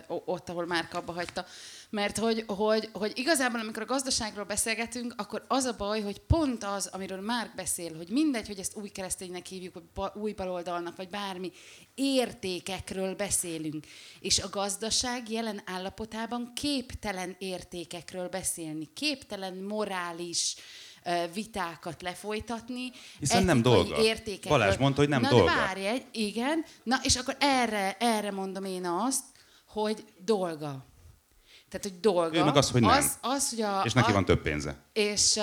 uh, 0.07 0.21
ott, 0.25 0.49
ahol 0.49 0.65
már 0.65 0.87
abba 0.91 1.11
hagyta. 1.13 1.45
Mert 1.89 2.17
hogy, 2.17 2.43
hogy, 2.47 2.89
hogy 2.93 3.11
igazából, 3.15 3.59
amikor 3.59 3.81
a 3.81 3.85
gazdaságról 3.85 4.45
beszélgetünk, 4.45 5.13
akkor 5.17 5.45
az 5.47 5.63
a 5.63 5.75
baj, 5.77 6.01
hogy 6.01 6.19
pont 6.19 6.63
az, 6.63 6.87
amiről 6.87 7.21
már 7.21 7.51
beszél, 7.55 7.97
hogy 7.97 8.09
mindegy, 8.09 8.47
hogy 8.47 8.59
ezt 8.59 8.75
új 8.75 8.89
kereszténynek 8.89 9.45
hívjuk, 9.45 9.73
vagy 9.73 9.83
ba, 9.93 10.13
új 10.15 10.31
baloldalnak, 10.31 10.95
vagy 10.95 11.09
bármi, 11.09 11.51
értékekről 11.95 13.15
beszélünk. 13.15 13.85
És 14.19 14.39
a 14.39 14.49
gazdaság 14.49 15.29
jelen 15.29 15.61
állapotában 15.65 16.51
képtelen 16.55 17.35
értékekről 17.39 18.27
beszélni, 18.27 18.89
képtelen 18.93 19.53
morális, 19.53 20.55
ö, 20.57 20.82
vitákat 21.33 22.01
lefolytatni. 22.01 22.91
Hiszen 23.19 23.43
nem 23.43 23.61
dolga. 23.61 23.97
Értékekről. 23.97 24.57
Balázs 24.57 24.77
mondta, 24.77 24.99
hogy 25.01 25.09
nem 25.09 25.21
Na, 25.21 25.29
dolga. 25.29 25.45
De 25.45 25.55
várj 25.55 25.85
egy, 25.85 26.05
igen. 26.11 26.65
Na, 26.83 26.99
és 27.03 27.15
akkor 27.15 27.35
erre, 27.39 27.97
erre 27.99 28.31
mondom 28.31 28.63
én 28.63 28.85
azt, 28.85 29.23
hogy 29.67 30.05
dolga. 30.25 30.85
Tehát, 31.69 31.87
hogy 31.87 31.99
dolga. 31.99 32.37
Ő 32.37 32.43
meg 32.43 32.55
az, 32.57 32.71
hogy 32.71 32.81
nem. 32.81 32.89
Az, 32.89 33.17
az, 33.21 33.49
hogy 33.49 33.61
a, 33.61 33.81
És 33.85 33.93
neki 33.93 34.09
a, 34.09 34.13
van 34.13 34.25
több 34.25 34.41
pénze. 34.41 34.75
és, 34.93 35.39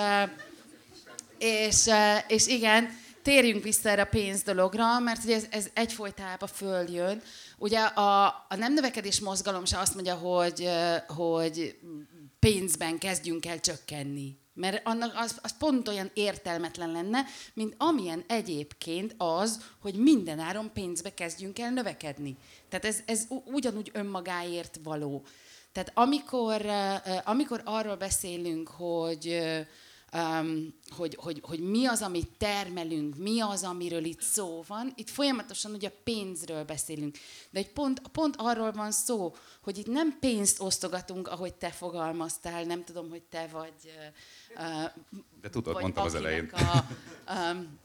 és, 1.37 1.89
és 2.27 2.47
igen, 2.47 2.99
térjünk 3.21 3.63
vissza 3.63 3.89
erre 3.89 4.01
a 4.01 4.05
pénz 4.05 4.41
dologra, 4.41 4.99
mert 4.99 5.23
ugye 5.23 5.35
ez, 5.35 5.45
ez 5.49 5.69
egyfolytában 5.73 6.49
följön. 6.53 7.21
Ugye 7.57 7.79
a, 7.79 8.25
a 8.25 8.55
nem 8.55 8.73
növekedés 8.73 9.19
mozgalom 9.19 9.65
se 9.65 9.79
azt 9.79 9.93
mondja, 9.93 10.15
hogy, 10.15 10.69
hogy 11.07 11.79
pénzben 12.39 12.97
kezdjünk 12.97 13.45
el 13.45 13.59
csökkenni. 13.59 14.39
Mert 14.53 14.87
annak 14.87 15.13
az, 15.15 15.39
az 15.41 15.57
pont 15.57 15.87
olyan 15.87 16.11
értelmetlen 16.13 16.91
lenne, 16.91 17.25
mint 17.53 17.75
amilyen 17.77 18.23
egyébként 18.27 19.15
az, 19.17 19.61
hogy 19.81 19.93
minden 19.95 20.39
áron 20.39 20.71
pénzbe 20.73 21.13
kezdjünk 21.13 21.59
el 21.59 21.71
növekedni. 21.71 22.37
Tehát 22.69 22.85
ez, 22.85 22.99
ez 23.05 23.27
ugyanúgy 23.45 23.89
önmagáért 23.93 24.79
való. 24.83 25.25
Tehát 25.71 25.91
amikor, 25.93 26.65
amikor 27.23 27.61
arról 27.65 27.95
beszélünk, 27.95 28.69
hogy, 28.69 29.41
um, 30.13 30.73
hogy, 30.89 31.17
hogy, 31.19 31.41
hogy 31.43 31.59
mi 31.59 31.85
az, 31.85 32.01
amit 32.01 32.29
termelünk, 32.37 33.17
mi 33.17 33.41
az, 33.41 33.63
amiről 33.63 34.03
itt 34.03 34.21
szó 34.21 34.63
van, 34.67 34.93
itt 34.95 35.09
folyamatosan 35.09 35.73
ugye 35.73 35.89
pénzről 36.03 36.63
beszélünk. 36.63 37.17
De 37.49 37.59
egy 37.59 37.71
pont, 37.71 38.01
pont 38.11 38.35
arról 38.37 38.71
van 38.71 38.91
szó, 38.91 39.35
hogy 39.61 39.77
itt 39.77 39.87
nem 39.87 40.17
pénzt 40.19 40.61
osztogatunk, 40.61 41.27
ahogy 41.27 41.53
te 41.53 41.69
fogalmaztál, 41.69 42.63
nem 42.63 42.83
tudom, 42.83 43.09
hogy 43.09 43.21
te 43.21 43.47
vagy... 43.51 43.73
Uh, 44.55 44.91
De 45.41 45.49
tudod, 45.49 45.73
vagy 45.73 45.81
mondtam 45.81 46.05
az 46.05 46.15
elején. 46.15 46.45
A, 46.45 46.85
um, 47.33 47.79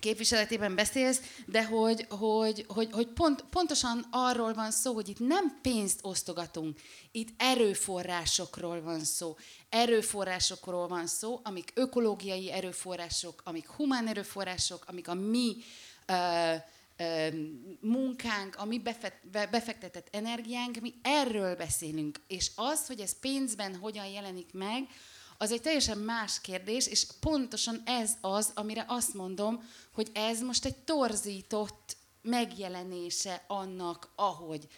képviseletében 0.00 0.74
beszélsz, 0.74 1.20
de 1.46 1.64
hogy, 1.64 2.06
hogy, 2.08 2.64
hogy, 2.68 2.88
hogy 2.92 3.06
pont, 3.06 3.44
pontosan 3.50 4.06
arról 4.10 4.54
van 4.54 4.70
szó, 4.70 4.94
hogy 4.94 5.08
itt 5.08 5.18
nem 5.18 5.58
pénzt 5.62 5.98
osztogatunk, 6.02 6.78
itt 7.12 7.28
erőforrásokról 7.36 8.82
van 8.82 9.04
szó. 9.04 9.36
Erőforrásokról 9.68 10.88
van 10.88 11.06
szó, 11.06 11.40
amik 11.42 11.72
ökológiai 11.74 12.52
erőforrások, 12.52 13.42
amik 13.44 13.68
humán 13.68 14.08
erőforrások, 14.08 14.84
amik 14.86 15.08
a 15.08 15.14
mi 15.14 15.56
ö, 16.06 16.54
munkánk, 17.80 18.56
a 18.56 18.64
mi 18.64 18.82
befektetett 19.50 20.08
energiánk, 20.10 20.80
mi 20.80 20.94
erről 21.02 21.56
beszélünk. 21.56 22.20
És 22.26 22.50
az, 22.54 22.86
hogy 22.86 23.00
ez 23.00 23.18
pénzben 23.18 23.76
hogyan 23.76 24.06
jelenik 24.06 24.52
meg, 24.52 24.82
az 25.38 25.52
egy 25.52 25.60
teljesen 25.62 25.98
más 25.98 26.40
kérdés, 26.40 26.86
és 26.86 27.06
pontosan 27.20 27.82
ez 27.84 28.12
az, 28.20 28.50
amire 28.54 28.84
azt 28.88 29.14
mondom, 29.14 29.68
hogy 29.92 30.10
ez 30.12 30.40
most 30.40 30.64
egy 30.64 30.76
torzított 30.76 31.96
megjelenése 32.22 33.44
annak, 33.46 34.12
ahogy. 34.14 34.68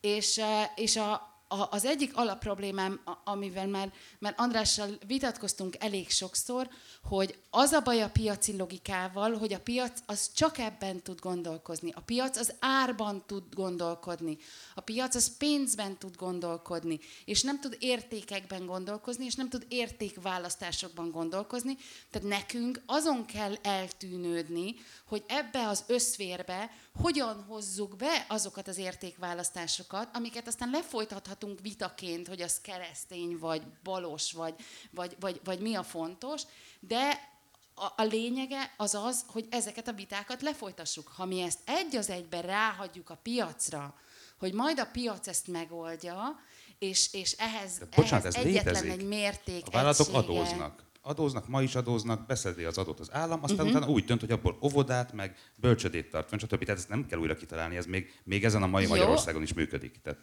És, 0.00 0.38
eh, 0.38 0.70
és 0.74 0.96
a, 0.96 1.35
a, 1.48 1.68
az 1.70 1.84
egyik 1.84 2.16
alapproblémám, 2.16 3.00
amivel 3.24 3.66
már, 3.66 3.92
már 4.18 4.34
Andrással 4.36 4.88
vitatkoztunk 5.06 5.76
elég 5.78 6.10
sokszor, 6.10 6.68
hogy 7.02 7.38
az 7.50 7.72
a 7.72 7.80
baj 7.80 8.02
a 8.02 8.10
piaci 8.10 8.56
logikával, 8.56 9.32
hogy 9.32 9.52
a 9.52 9.60
piac 9.60 10.00
az 10.06 10.32
csak 10.34 10.58
ebben 10.58 11.02
tud 11.02 11.20
gondolkozni. 11.20 11.92
A 11.94 12.00
piac 12.00 12.36
az 12.36 12.54
árban 12.58 13.24
tud 13.26 13.54
gondolkodni. 13.54 14.38
A 14.74 14.80
piac 14.80 15.14
az 15.14 15.36
pénzben 15.36 15.98
tud 15.98 16.16
gondolkodni. 16.16 17.00
És 17.24 17.42
nem 17.42 17.60
tud 17.60 17.76
értékekben 17.80 18.66
gondolkozni, 18.66 19.24
és 19.24 19.34
nem 19.34 19.48
tud 19.48 19.66
értékválasztásokban 19.68 21.10
gondolkozni. 21.10 21.76
Tehát 22.10 22.28
nekünk 22.28 22.82
azon 22.86 23.24
kell 23.24 23.54
eltűnődni, 23.62 24.74
hogy 25.06 25.24
ebbe 25.26 25.68
az 25.68 25.84
összférbe 25.86 26.70
hogyan 27.00 27.44
hozzuk 27.48 27.96
be 27.96 28.26
azokat 28.28 28.68
az 28.68 28.78
értékválasztásokat, 28.78 30.08
amiket 30.12 30.46
aztán 30.46 30.70
lefolytathatunk 30.70 31.60
vitaként, 31.60 32.28
hogy 32.28 32.40
az 32.42 32.60
keresztény, 32.60 33.38
vagy 33.38 33.62
balos, 33.82 34.32
vagy, 34.32 34.54
vagy, 34.90 35.16
vagy, 35.20 35.40
vagy 35.44 35.60
mi 35.60 35.74
a 35.74 35.82
fontos, 35.82 36.42
de 36.80 37.34
a, 37.74 37.86
a 37.96 38.02
lényege 38.02 38.74
az 38.76 38.94
az, 38.94 39.24
hogy 39.26 39.46
ezeket 39.50 39.88
a 39.88 39.92
vitákat 39.92 40.42
lefolytassuk. 40.42 41.08
Ha 41.08 41.24
mi 41.24 41.40
ezt 41.40 41.58
egy 41.64 41.96
az 41.96 42.10
egyben 42.10 42.42
ráhagyjuk 42.42 43.10
a 43.10 43.18
piacra, 43.22 43.94
hogy 44.38 44.52
majd 44.52 44.78
a 44.78 44.86
piac 44.86 45.26
ezt 45.26 45.46
megoldja, 45.46 46.40
és, 46.78 47.12
és 47.12 47.32
ehhez, 47.32 47.78
bocsánat, 47.78 48.24
ehhez 48.24 48.34
ez 48.34 48.44
egyetlen 48.44 48.74
létezik. 48.74 48.90
egy 48.90 49.06
mérték 49.06 49.66
A 49.66 49.70
vállalatok 49.70 50.06
egysége. 50.06 50.18
adóznak. 50.18 50.85
Adóznak, 51.06 51.48
ma 51.48 51.62
is 51.62 51.74
adóznak, 51.74 52.26
beszedi 52.26 52.64
az 52.64 52.78
adót 52.78 53.00
az 53.00 53.12
állam, 53.12 53.42
aztán 53.42 53.66
uh-huh. 53.66 53.76
utána 53.76 53.92
úgy 53.92 54.04
dönt, 54.04 54.20
hogy 54.20 54.30
abból 54.30 54.58
óvodát, 54.62 55.12
meg 55.12 55.36
bölcsödét 55.54 56.10
tart, 56.10 56.40
stb. 56.40 56.64
Tehát 56.64 56.78
ezt 56.78 56.88
nem 56.88 57.06
kell 57.06 57.18
újra 57.18 57.36
kitalálni, 57.36 57.76
ez 57.76 57.86
még, 57.86 58.20
még 58.24 58.44
ezen 58.44 58.62
a 58.62 58.66
mai 58.66 58.82
Jó. 58.82 58.88
Magyarországon 58.88 59.42
is 59.42 59.54
működik. 59.54 60.00
Tehát 60.02 60.18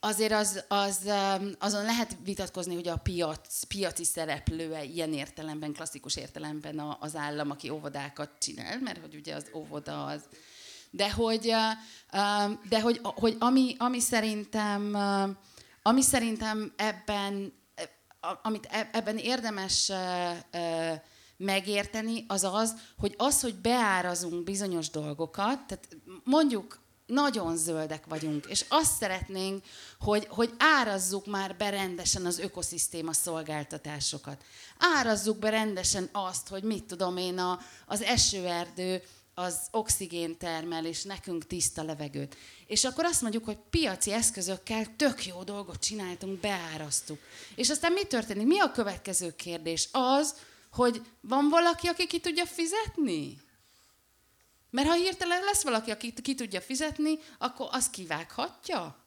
Azért 0.00 0.32
az, 0.32 0.64
az, 0.68 0.98
um, 1.04 1.50
azon 1.58 1.84
lehet 1.84 2.16
vitatkozni, 2.24 2.74
hogy 2.74 2.88
a 2.88 2.96
piac, 2.96 3.62
piaci 3.64 4.04
szereplőe 4.04 4.84
ilyen 4.84 5.12
értelemben, 5.12 5.72
klasszikus 5.72 6.16
értelemben 6.16 6.96
az 7.00 7.16
állam, 7.16 7.50
aki 7.50 7.70
óvodákat 7.70 8.30
csinál, 8.38 8.78
mert 8.80 9.00
hogy 9.00 9.14
ugye 9.14 9.34
az 9.34 9.50
óvoda 9.54 10.04
az... 10.04 10.20
De 10.90 11.10
hogy, 11.10 11.46
uh, 11.46 12.20
um, 12.20 12.60
de 12.68 12.80
hogy, 12.80 13.00
hogy 13.02 13.36
ami, 13.38 13.74
ami, 13.78 14.00
szerintem, 14.00 14.94
uh, 14.94 15.36
ami 15.82 16.02
szerintem 16.02 16.72
ebben, 16.76 17.52
amit 18.42 18.66
e- 18.70 18.90
ebben 18.92 19.18
érdemes 19.18 19.92
megérteni, 21.36 22.24
az 22.28 22.44
az, 22.44 22.74
hogy 22.98 23.14
az, 23.16 23.40
hogy 23.40 23.54
beárazunk 23.54 24.44
bizonyos 24.44 24.90
dolgokat, 24.90 25.66
tehát 25.66 25.88
mondjuk 26.24 26.82
nagyon 27.06 27.56
zöldek 27.56 28.06
vagyunk, 28.06 28.46
és 28.46 28.64
azt 28.68 28.96
szeretnénk, 28.96 29.64
hogy, 30.00 30.26
hogy 30.30 30.54
árazzuk 30.58 31.26
már 31.26 31.56
be 31.56 31.70
rendesen 31.70 32.26
az 32.26 32.38
ökoszisztéma 32.38 33.12
szolgáltatásokat. 33.12 34.44
Árazzuk 34.78 35.38
be 35.38 35.50
rendesen 35.50 36.08
azt, 36.12 36.48
hogy 36.48 36.62
mit 36.62 36.84
tudom 36.84 37.16
én, 37.16 37.38
a, 37.38 37.58
az 37.86 38.02
esőerdő 38.02 39.02
az 39.34 39.58
oxigén 39.70 40.36
termel, 40.38 40.86
és 40.86 41.02
nekünk 41.02 41.46
tiszta 41.46 41.82
levegőt. 41.82 42.36
És 42.66 42.84
akkor 42.84 43.04
azt 43.04 43.22
mondjuk, 43.22 43.44
hogy 43.44 43.56
piaci 43.70 44.12
eszközökkel 44.12 44.96
tök 44.96 45.26
jó 45.26 45.42
dolgot 45.42 45.80
csináltunk, 45.80 46.40
beárasztuk. 46.40 47.18
És 47.54 47.70
aztán 47.70 47.92
mi 47.92 48.04
történik? 48.04 48.46
Mi 48.46 48.60
a 48.60 48.70
következő 48.70 49.34
kérdés? 49.36 49.88
Az, 49.92 50.34
hogy 50.72 51.02
van 51.20 51.48
valaki, 51.48 51.86
aki 51.86 52.06
ki 52.06 52.20
tudja 52.20 52.46
fizetni? 52.46 53.42
Mert 54.70 54.88
ha 54.88 54.94
hirtelen 54.94 55.44
lesz 55.44 55.62
valaki, 55.62 55.90
aki 55.90 56.12
ki 56.12 56.34
tudja 56.34 56.60
fizetni, 56.60 57.18
akkor 57.38 57.68
az 57.70 57.90
kivághatja. 57.90 59.04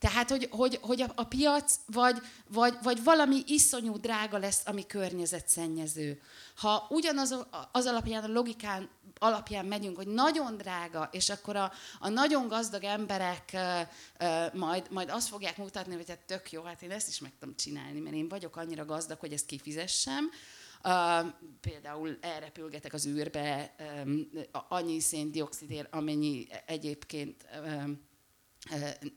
Tehát, 0.00 0.30
hogy, 0.30 0.48
hogy, 0.50 0.78
hogy 0.82 1.02
a, 1.02 1.12
a 1.14 1.24
piac 1.24 1.74
vagy, 1.86 2.18
vagy, 2.48 2.74
vagy 2.82 3.04
valami 3.04 3.42
iszonyú 3.46 3.96
drága 3.96 4.38
lesz, 4.38 4.62
ami 4.64 4.86
környezetszennyező. 4.86 6.20
Ha 6.56 6.86
ugyanaz 6.88 7.34
az 7.72 7.86
alapján, 7.86 8.24
a 8.24 8.32
logikán 8.32 8.88
alapján 9.22 9.66
megyünk, 9.66 9.96
hogy 9.96 10.06
nagyon 10.06 10.56
drága, 10.56 11.08
és 11.12 11.30
akkor 11.30 11.56
a, 11.56 11.72
a 11.98 12.08
nagyon 12.08 12.48
gazdag 12.48 12.84
emberek 12.84 13.50
ö, 13.52 13.80
ö, 14.18 14.46
majd, 14.52 14.90
majd 14.90 15.10
azt 15.10 15.28
fogják 15.28 15.56
mutatni, 15.56 15.94
hogy 15.94 16.08
hát 16.08 16.26
tök 16.26 16.52
jó, 16.52 16.62
hát 16.62 16.82
én 16.82 16.90
ezt 16.90 17.08
is 17.08 17.20
meg 17.20 17.32
tudom 17.38 17.56
csinálni, 17.56 18.00
mert 18.00 18.16
én 18.16 18.28
vagyok 18.28 18.56
annyira 18.56 18.84
gazdag, 18.84 19.18
hogy 19.18 19.32
ezt 19.32 19.46
kifizessem. 19.46 20.30
Uh, 20.84 21.26
például 21.60 22.18
elrepülgetek 22.20 22.92
az 22.92 23.06
űrbe 23.06 23.74
um, 24.04 24.30
annyi 24.68 25.00
széndiokszidért, 25.00 25.94
amennyi 25.94 26.46
egyébként 26.66 27.44
um, 27.64 28.08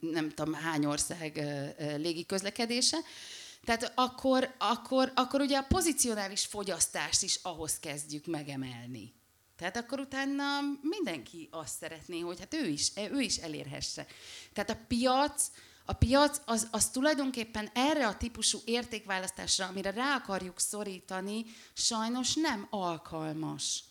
nem 0.00 0.28
tudom 0.30 0.54
hány 0.54 0.84
ország 0.84 1.36
légiközlekedése. 1.96 2.96
Tehát 3.64 3.92
akkor, 3.94 4.54
akkor, 4.58 5.12
akkor 5.14 5.40
ugye 5.40 5.58
a 5.58 5.66
pozicionális 5.68 6.46
fogyasztást 6.46 7.22
is 7.22 7.38
ahhoz 7.42 7.78
kezdjük 7.78 8.26
megemelni. 8.26 9.12
Tehát 9.56 9.76
akkor 9.76 10.00
utána 10.00 10.60
mindenki 10.80 11.48
azt 11.50 11.76
szeretné, 11.78 12.20
hogy 12.20 12.38
hát 12.38 12.54
ő 12.54 12.66
is, 12.66 12.92
ő 13.10 13.20
is 13.20 13.36
elérhesse. 13.36 14.06
Tehát 14.52 14.70
a 14.70 14.84
piac, 14.88 15.50
a 15.84 15.92
piac 15.92 16.40
az, 16.44 16.68
az 16.70 16.90
tulajdonképpen 16.90 17.70
erre 17.74 18.06
a 18.06 18.16
típusú 18.16 18.58
értékválasztásra, 18.64 19.66
amire 19.66 19.90
rá 19.90 20.14
akarjuk 20.14 20.60
szorítani, 20.60 21.44
sajnos 21.72 22.34
nem 22.34 22.66
alkalmas. 22.70 23.84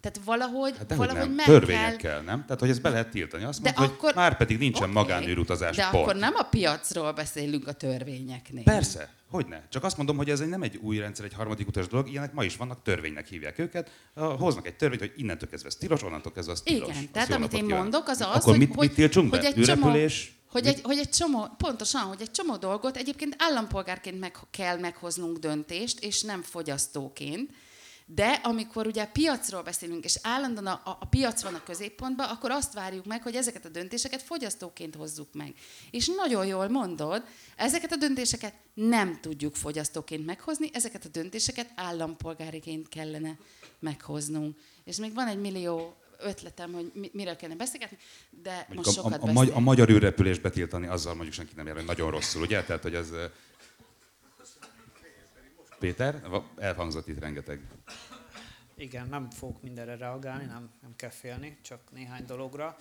Tehát 0.00 0.20
valahogy, 0.24 0.74
Hát 0.78 0.94
valahogy 0.94 1.20
nem. 1.20 1.32
meg 1.32 1.46
Törvényekkel, 1.46 1.96
kell... 1.96 2.20
nem? 2.22 2.42
Tehát, 2.44 2.60
hogy 2.60 2.70
ezt 2.70 2.82
be 2.82 2.88
lehet 2.88 3.08
tiltani. 3.10 3.44
Azt 3.44 3.62
De 3.62 3.72
mondta, 3.76 3.94
akkor- 3.94 4.12
hogy 4.12 4.22
már 4.22 4.36
pedig 4.36 4.58
nincsen 4.58 4.82
Oké, 4.82 4.92
magánűrutazás, 4.92 5.76
De 5.76 5.88
pont. 5.90 6.02
akkor 6.02 6.16
nem 6.16 6.32
a 6.36 6.42
piacról 6.42 7.12
beszélünk 7.12 7.66
a 7.66 7.72
törvényeknél. 7.72 8.62
Persze, 8.62 9.12
hogy 9.30 9.46
ne. 9.46 9.60
Csak 9.68 9.84
azt 9.84 9.96
mondom, 9.96 10.16
hogy 10.16 10.30
ez 10.30 10.40
nem 10.40 10.62
egy 10.62 10.76
új 10.76 10.98
rendszer, 10.98 11.24
egy 11.24 11.34
harmadik 11.34 11.68
utas 11.68 11.86
dolog, 11.88 12.08
ilyenek 12.10 12.32
ma 12.32 12.44
is 12.44 12.56
vannak, 12.56 12.82
törvénynek 12.82 13.26
hívják 13.28 13.58
őket. 13.58 13.90
Hoznak 14.14 14.66
egy 14.66 14.76
törvényt, 14.76 15.00
hogy 15.00 15.12
innentől 15.16 15.48
kezdve 15.48 15.68
ez 15.68 15.74
tilos, 15.76 16.02
onnantól 16.02 16.32
kezdve 16.32 16.52
az 16.52 16.60
tilos. 16.60 16.88
Igen, 16.88 17.10
tehát 17.12 17.30
amit 17.32 17.52
én 17.52 17.60
kívánok. 17.60 17.78
mondok, 17.82 18.08
az 18.08 18.20
az, 18.20 18.26
Akkor 18.26 18.42
hogy, 18.42 18.58
mit, 18.58 18.74
hogy, 18.74 18.86
mit 18.86 18.96
tiltsunk 18.96 19.30
hogy 19.30 19.40
be? 19.40 19.46
egy 19.46 19.62
csomó, 19.64 19.90
hogy 20.50 20.66
egy, 20.66 20.80
hogy 20.82 20.98
egy 20.98 21.08
csomó, 21.08 21.48
pontosan, 21.58 22.00
hogy 22.02 22.20
egy 22.20 22.30
csomó 22.30 22.56
dolgot 22.56 22.96
egyébként 22.96 23.34
állampolgárként 23.38 24.20
meg 24.20 24.36
kell 24.50 24.78
meghoznunk 24.78 25.38
döntést, 25.38 26.04
és 26.04 26.22
nem 26.22 26.42
fogyasztóként. 26.42 27.50
De 28.14 28.40
amikor 28.42 28.86
ugye 28.86 29.02
a 29.02 29.08
piacról 29.12 29.62
beszélünk, 29.62 30.04
és 30.04 30.18
állandóan 30.22 30.66
a, 30.66 30.80
a, 30.84 30.96
a 31.00 31.06
piac 31.06 31.42
van 31.42 31.54
a 31.54 31.62
középpontban, 31.62 32.28
akkor 32.28 32.50
azt 32.50 32.72
várjuk 32.72 33.04
meg, 33.06 33.22
hogy 33.22 33.34
ezeket 33.34 33.64
a 33.64 33.68
döntéseket 33.68 34.22
fogyasztóként 34.22 34.94
hozzuk 34.94 35.28
meg. 35.32 35.54
És 35.90 36.06
nagyon 36.16 36.46
jól 36.46 36.68
mondod, 36.68 37.24
ezeket 37.56 37.92
a 37.92 37.96
döntéseket 37.96 38.54
nem 38.74 39.20
tudjuk 39.20 39.56
fogyasztóként 39.56 40.26
meghozni, 40.26 40.70
ezeket 40.72 41.04
a 41.04 41.08
döntéseket 41.08 41.72
állampolgáriként 41.74 42.88
kellene 42.88 43.36
meghoznunk. 43.78 44.58
És 44.84 44.96
még 44.96 45.14
van 45.14 45.26
egy 45.26 45.40
millió 45.40 45.94
ötletem, 46.18 46.72
hogy 46.72 46.90
mi, 46.94 47.10
miről 47.12 47.36
kellene 47.36 47.58
beszélgetni, 47.58 47.98
de 48.42 48.50
Mondjuk 48.54 48.76
most 48.76 48.98
a, 48.98 49.02
sokat 49.02 49.22
a, 49.22 49.26
a, 49.26 49.32
magy- 49.32 49.52
a 49.54 49.60
magyar 49.60 49.90
űrrepülést 49.90 50.42
betiltani, 50.42 50.86
azzal 50.86 51.14
mondjuk 51.14 51.34
senki 51.34 51.52
nem 51.56 51.66
jár, 51.66 51.76
hogy 51.76 51.84
nagyon 51.84 52.10
rosszul, 52.10 52.42
ugye? 52.42 52.62
Tehát, 52.62 52.82
hogy 52.82 52.94
az... 52.94 53.12
Péter, 55.80 56.22
elhangzott 56.56 57.08
itt 57.08 57.18
rengeteg. 57.18 57.60
Igen, 58.74 59.08
nem 59.08 59.30
fogok 59.30 59.62
mindenre 59.62 59.96
reagálni, 59.96 60.44
nem, 60.44 60.70
nem 60.82 60.96
kell 60.96 61.10
félni, 61.10 61.58
csak 61.62 61.80
néhány 61.92 62.24
dologra. 62.26 62.76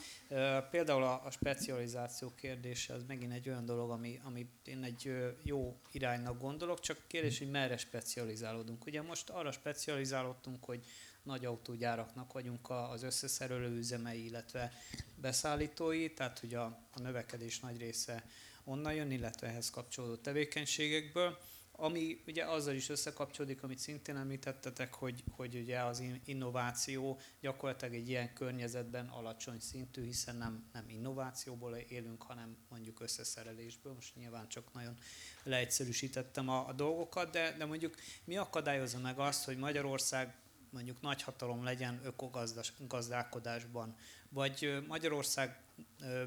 Például 0.71 1.03
a, 1.03 1.25
a 1.25 1.31
specializáció 1.31 2.31
kérdése, 2.35 2.93
az 2.93 3.03
megint 3.07 3.33
egy 3.33 3.49
olyan 3.49 3.65
dolog, 3.65 3.89
ami, 3.89 4.19
ami 4.23 4.49
én 4.63 4.83
egy 4.83 5.15
jó 5.43 5.79
iránynak 5.91 6.39
gondolok, 6.39 6.79
csak 6.79 6.97
kérdés, 7.07 7.37
hogy 7.37 7.49
merre 7.49 7.77
specializálódunk. 7.77 8.85
Ugye 8.85 9.01
most 9.01 9.29
arra 9.29 9.51
specializálódtunk, 9.51 10.63
hogy 10.63 10.85
nagy 11.23 11.45
autógyáraknak 11.45 12.33
vagyunk 12.33 12.69
az 12.69 13.03
összeszerelő 13.03 13.77
üzemei, 13.77 14.25
illetve 14.25 14.71
beszállítói, 15.15 16.13
tehát 16.13 16.39
hogy 16.39 16.53
a, 16.53 16.63
a 16.91 17.01
növekedés 17.01 17.59
nagy 17.59 17.77
része 17.77 18.23
onnan 18.63 18.93
jön, 18.93 19.11
illetve 19.11 19.47
ehhez 19.47 19.69
kapcsolódó 19.69 20.15
tevékenységekből. 20.15 21.37
Ami 21.81 22.23
ugye 22.27 22.45
azzal 22.45 22.73
is 22.73 22.89
összekapcsolódik, 22.89 23.63
amit 23.63 23.79
szintén 23.79 24.15
említettetek, 24.15 24.93
hogy, 24.93 25.23
hogy 25.31 25.55
ugye 25.55 25.79
az 25.79 25.99
in- 25.99 26.21
innováció 26.25 27.19
gyakorlatilag 27.41 27.93
egy 27.93 28.09
ilyen 28.09 28.33
környezetben 28.33 29.07
alacsony 29.07 29.59
szintű, 29.59 30.03
hiszen 30.03 30.35
nem, 30.35 30.69
nem 30.73 30.89
innovációból 30.89 31.75
élünk, 31.75 32.21
hanem 32.23 32.57
mondjuk 32.69 32.99
összeszerelésből. 32.99 33.93
Most 33.93 34.15
nyilván 34.15 34.47
csak 34.47 34.73
nagyon 34.73 34.97
leegyszerűsítettem 35.43 36.49
a, 36.49 36.67
a 36.67 36.73
dolgokat, 36.73 37.31
de, 37.31 37.55
de 37.57 37.65
mondjuk 37.65 37.95
mi 38.23 38.37
akadályozza 38.37 38.99
meg 38.99 39.19
azt, 39.19 39.45
hogy 39.45 39.57
Magyarország 39.57 40.35
mondjuk 40.69 41.01
nagy 41.01 41.21
hatalom 41.21 41.63
legyen 41.63 42.01
ökogazdálkodásban, 42.03 43.95
vagy 44.29 44.83
Magyarország 44.87 45.59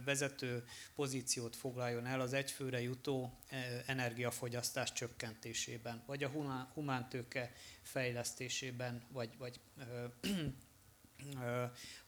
vezető 0.04 0.64
pozíciót 0.94 1.56
foglaljon 1.56 2.06
el 2.06 2.20
az 2.20 2.32
egyfőre 2.32 2.80
jutó 2.80 3.38
energiafogyasztás 3.86 4.92
csökkentésében, 4.92 6.02
vagy 6.06 6.24
a 6.24 6.28
humán- 6.28 6.68
humántőke 6.74 7.52
fejlesztésében, 7.82 9.02
vagy, 9.12 9.30
vagy 9.38 9.60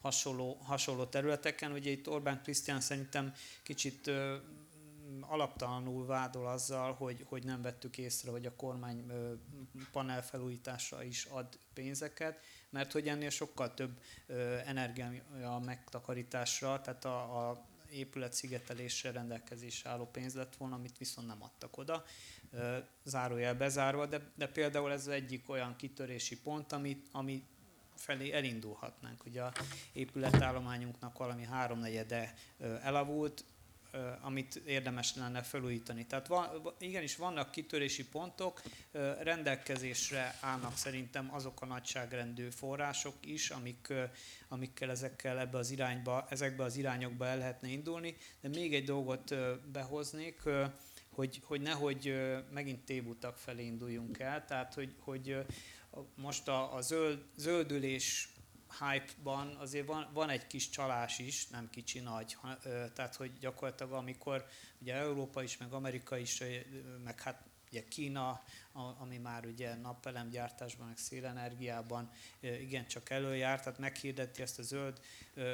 hasonló, 0.00 0.54
hasonló 0.54 1.04
területeken. 1.04 1.72
Ugye 1.72 1.90
itt 1.90 2.08
Orbán 2.08 2.42
Krisztián 2.42 2.80
szerintem 2.80 3.32
kicsit 3.62 4.10
alaptalanul 5.20 6.06
vádol 6.06 6.46
azzal, 6.46 6.92
hogy, 6.92 7.24
hogy 7.28 7.44
nem 7.44 7.62
vettük 7.62 7.98
észre, 7.98 8.30
hogy 8.30 8.46
a 8.46 8.56
kormány 8.56 9.04
ö, 9.08 9.32
panelfelújításra 9.92 11.02
is 11.02 11.24
ad 11.24 11.58
pénzeket, 11.74 12.40
mert 12.70 12.92
hogy 12.92 13.08
ennél 13.08 13.30
sokkal 13.30 13.74
több 13.74 14.00
energia 14.66 15.58
megtakarításra, 15.64 16.80
tehát 16.80 17.04
a, 17.04 17.48
a 17.48 17.64
épület 17.90 18.32
szigetelésre 18.32 19.10
rendelkezésre 19.10 19.90
álló 19.90 20.06
pénz 20.06 20.34
lett 20.34 20.56
volna, 20.56 20.74
amit 20.74 20.98
viszont 20.98 21.26
nem 21.26 21.42
adtak 21.42 21.76
oda, 21.76 22.04
zárójel 23.04 23.54
bezárva, 23.54 24.06
de, 24.06 24.20
de 24.34 24.48
például 24.48 24.92
ez 24.92 25.06
egyik 25.06 25.48
olyan 25.48 25.76
kitörési 25.76 26.40
pont, 26.40 26.72
ami, 26.72 27.02
ami 27.12 27.42
felé 27.94 28.32
elindulhatnánk. 28.32 29.24
Ugye 29.24 29.42
a 29.42 29.52
épületállományunknak 29.92 31.18
valami 31.18 31.44
háromnegyede 31.44 32.34
elavult, 32.82 33.44
amit 34.20 34.56
érdemes 34.56 35.14
lenne 35.14 35.42
felújítani. 35.42 36.06
Tehát 36.06 36.26
van, 36.26 36.62
va- 36.62 36.82
igenis 36.82 37.16
vannak 37.16 37.50
kitörési 37.50 38.08
pontok, 38.08 38.62
rendelkezésre 39.20 40.34
állnak 40.40 40.76
szerintem 40.76 41.34
azok 41.34 41.62
a 41.62 41.66
nagyságrendű 41.66 42.48
források 42.48 43.14
is, 43.20 43.50
amik, 43.50 43.92
amikkel 44.48 44.90
ezekkel 44.90 45.38
ebbe 45.38 45.58
az 45.58 45.70
irányba, 45.70 46.26
ezekbe 46.28 46.64
az 46.64 46.76
irányokba 46.76 47.26
el 47.26 47.38
lehetne 47.38 47.68
indulni, 47.68 48.16
de 48.40 48.48
még 48.48 48.74
egy 48.74 48.84
dolgot 48.84 49.34
behoznék, 49.72 50.42
hogy, 51.10 51.40
hogy 51.44 51.60
nehogy 51.60 52.14
megint 52.52 52.84
tévutak 52.84 53.36
felé 53.36 53.64
induljunk 53.64 54.18
el, 54.18 54.44
tehát 54.44 54.74
hogy, 54.74 54.94
hogy 54.98 55.44
most 56.14 56.48
a, 56.48 56.74
a 56.74 56.80
zöld, 56.80 57.24
zöldülés 57.36 58.33
hype-ban 58.78 59.56
azért 59.56 59.86
van, 59.86 60.10
van 60.12 60.28
egy 60.28 60.46
kis 60.46 60.68
csalás 60.68 61.18
is, 61.18 61.46
nem 61.46 61.70
kicsi 61.70 61.98
nagy, 61.98 62.36
tehát 62.94 63.16
hogy 63.16 63.38
gyakorlatilag 63.38 63.92
amikor 63.92 64.46
ugye 64.80 64.94
Európa 64.94 65.42
is, 65.42 65.56
meg 65.56 65.72
Amerika 65.72 66.16
is, 66.16 66.42
meg 67.04 67.20
hát 67.20 67.42
ugye 67.70 67.84
Kína, 67.88 68.42
ami 68.74 69.18
már 69.18 69.46
ugye 69.46 69.74
napelemgyártásban, 69.74 70.86
meg 70.86 70.96
szélenergiában 70.96 72.10
igencsak 72.40 73.10
előjár, 73.10 73.60
tehát 73.60 73.78
meghirdeti 73.78 74.42
ezt 74.42 74.58
a 74.58 74.62
zöld 74.62 75.00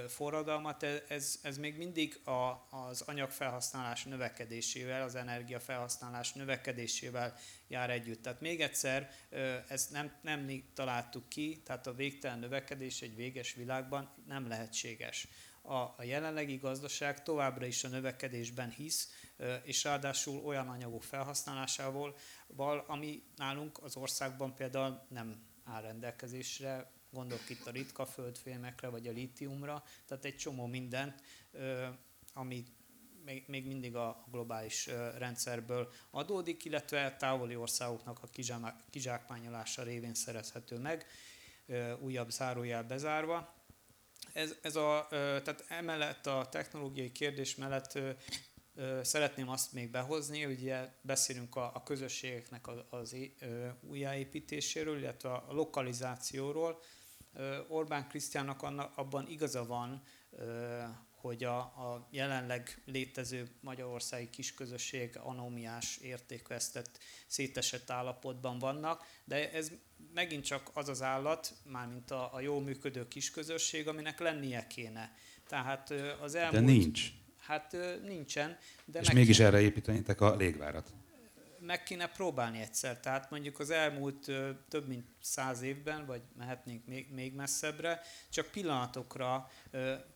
forradalmat, 0.08 0.82
e- 0.82 1.04
ez, 1.08 1.38
ez 1.42 1.58
még 1.58 1.76
mindig 1.76 2.20
a, 2.24 2.66
az 2.70 3.00
anyagfelhasználás 3.00 4.04
növekedésével, 4.04 5.02
az 5.02 5.14
energiafelhasználás 5.14 6.32
növekedésével 6.32 7.36
jár 7.68 7.90
együtt. 7.90 8.22
Tehát 8.22 8.40
még 8.40 8.60
egyszer, 8.60 9.10
ezt 9.68 9.90
nem, 9.90 10.12
nem 10.20 10.40
mi 10.40 10.64
találtuk 10.74 11.28
ki, 11.28 11.62
tehát 11.64 11.86
a 11.86 11.94
végtelen 11.94 12.38
növekedés 12.38 13.02
egy 13.02 13.16
véges 13.16 13.54
világban 13.54 14.10
nem 14.26 14.48
lehetséges. 14.48 15.28
A, 15.62 15.74
a 15.74 16.02
jelenlegi 16.02 16.56
gazdaság 16.56 17.22
továbbra 17.22 17.66
is 17.66 17.84
a 17.84 17.88
növekedésben 17.88 18.70
hisz, 18.70 19.08
és 19.62 19.84
ráadásul 19.84 20.44
olyan 20.44 20.68
anyagok 20.68 21.02
felhasználásával, 21.02 22.16
val, 22.46 22.84
ami 22.86 23.22
nálunk 23.36 23.82
az 23.82 23.96
országban 23.96 24.54
például 24.54 25.00
nem 25.08 25.46
áll 25.64 25.82
rendelkezésre, 25.82 26.90
gondolok 27.10 27.50
itt 27.50 27.66
a 27.66 27.70
ritka 27.70 28.06
földfémekre, 28.06 28.88
vagy 28.88 29.06
a 29.06 29.12
lítiumra, 29.12 29.82
tehát 30.06 30.24
egy 30.24 30.36
csomó 30.36 30.66
mindent, 30.66 31.22
ami 32.32 32.64
még, 33.24 33.44
még 33.46 33.66
mindig 33.66 33.96
a 33.96 34.24
globális 34.30 34.86
rendszerből 35.18 35.92
adódik, 36.10 36.64
illetve 36.64 37.16
távoli 37.16 37.56
országoknak 37.56 38.22
a 38.22 38.26
kizsá- 38.26 38.84
kizsákmányolása 38.90 39.82
révén 39.82 40.14
szerezhető 40.14 40.78
meg, 40.78 41.06
újabb 42.00 42.30
zárójel 42.30 42.82
bezárva. 42.82 43.54
Ez, 44.32 44.54
ez 44.62 44.76
a, 44.76 45.06
tehát 45.10 45.64
emellett 45.68 46.26
a 46.26 46.48
technológiai 46.50 47.12
kérdés 47.12 47.54
mellett 47.54 47.98
szeretném 49.02 49.48
azt 49.48 49.72
még 49.72 49.90
behozni, 49.90 50.42
hogy 50.42 50.60
ugye 50.60 50.88
beszélünk 51.02 51.56
a, 51.56 51.70
a 51.74 51.82
közösségeknek 51.82 52.68
az, 52.68 52.78
az 52.90 53.16
újjáépítéséről, 53.80 54.98
illetve 54.98 55.32
a 55.32 55.46
lokalizációról. 55.48 56.80
Orbán 57.68 58.08
Krisztiának 58.08 58.62
annak, 58.62 58.96
abban 58.96 59.28
igaza 59.28 59.66
van, 59.66 60.02
hogy 61.20 61.44
a, 61.44 61.58
a 61.58 62.08
jelenleg 62.10 62.82
létező 62.84 63.48
magyarországi 63.60 64.30
kisközösség 64.30 65.18
anómiás 65.22 65.96
értékvesztett, 65.96 66.98
szétesett 67.26 67.90
állapotban 67.90 68.58
vannak, 68.58 69.04
de 69.24 69.52
ez 69.52 69.70
megint 70.14 70.44
csak 70.44 70.70
az 70.74 70.88
az 70.88 71.02
állat, 71.02 71.54
mármint 71.64 72.10
a, 72.10 72.34
a 72.34 72.40
jól 72.40 72.60
működő 72.60 73.08
kisközösség, 73.08 73.88
aminek 73.88 74.18
lennie 74.18 74.66
kéne. 74.66 75.14
Tehát 75.48 75.90
az 76.20 76.32
De 76.32 76.40
elmúlt... 76.40 76.64
nincs. 76.64 77.19
Hát 77.50 77.76
nincsen. 78.02 78.58
De 78.84 79.00
És 79.00 79.06
meg 79.06 79.16
mégis 79.16 79.38
erre 79.38 79.60
építenétek 79.60 80.20
a 80.20 80.36
légvárat. 80.36 80.92
meg 81.60 81.82
kéne 81.82 82.06
próbálni 82.06 82.60
egyszer. 82.60 83.00
Tehát 83.00 83.30
mondjuk 83.30 83.58
az 83.58 83.70
elmúlt 83.70 84.30
több 84.68 84.88
mint 84.88 85.06
száz 85.20 85.62
évben, 85.62 86.06
vagy 86.06 86.22
mehetnénk 86.36 86.86
még, 86.86 87.12
még 87.12 87.34
messzebbre, 87.34 88.00
csak 88.28 88.46
pillanatokra 88.46 89.50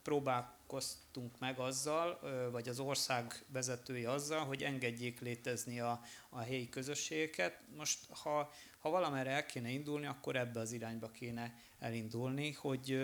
próbálkoztunk 0.03 1.39
meg 1.39 1.59
azzal, 1.59 2.20
vagy 2.51 2.68
az 2.68 2.78
ország 2.78 3.45
vezetői 3.49 4.05
azzal, 4.05 4.45
hogy 4.45 4.62
engedjék 4.62 5.20
létezni 5.20 5.80
a, 5.80 6.01
a 6.28 6.41
helyi 6.41 6.68
közösségeket. 6.68 7.61
Most, 7.76 7.99
ha, 8.11 8.53
ha 8.78 8.91
valamerre 8.91 9.30
el 9.30 9.47
kéne 9.47 9.68
indulni, 9.68 10.07
akkor 10.07 10.37
ebbe 10.37 10.61
az 10.61 10.72
irányba 10.72 11.11
kéne 11.11 11.55
elindulni, 11.78 12.53
hogy, 12.53 12.99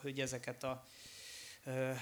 hogy 0.00 0.20
ezeket 0.20 0.62
a 0.62 0.84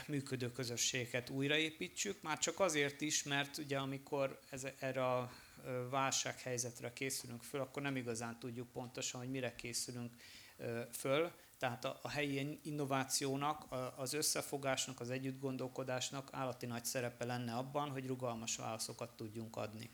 működő 0.06 0.52
közösségeket 0.52 1.30
újraépítsük, 1.30 2.22
már 2.22 2.38
csak 2.38 2.60
azért 2.60 3.00
is, 3.00 3.22
mert 3.22 3.58
ugye 3.58 3.78
amikor 3.78 4.40
ez, 4.50 4.66
erre 4.78 5.06
a 5.06 5.32
válsághelyzetre 5.90 6.92
készülünk 6.92 7.42
föl, 7.42 7.60
akkor 7.60 7.82
nem 7.82 7.96
igazán 7.96 8.38
tudjuk 8.38 8.68
pontosan, 8.68 9.20
hogy 9.20 9.30
mire 9.30 9.54
készülünk 9.54 10.12
föl. 10.92 11.32
Tehát 11.58 11.84
a, 11.84 11.98
a 12.02 12.08
helyi 12.08 12.58
innovációnak, 12.62 13.72
a, 13.72 13.94
az 13.96 14.12
összefogásnak, 14.12 15.00
az 15.00 15.10
együttgondolkodásnak 15.10 16.28
állati 16.32 16.66
nagy 16.66 16.84
szerepe 16.84 17.24
lenne 17.24 17.54
abban, 17.54 17.90
hogy 17.90 18.06
rugalmas 18.06 18.56
válaszokat 18.56 19.16
tudjunk 19.16 19.56
adni. 19.56 19.90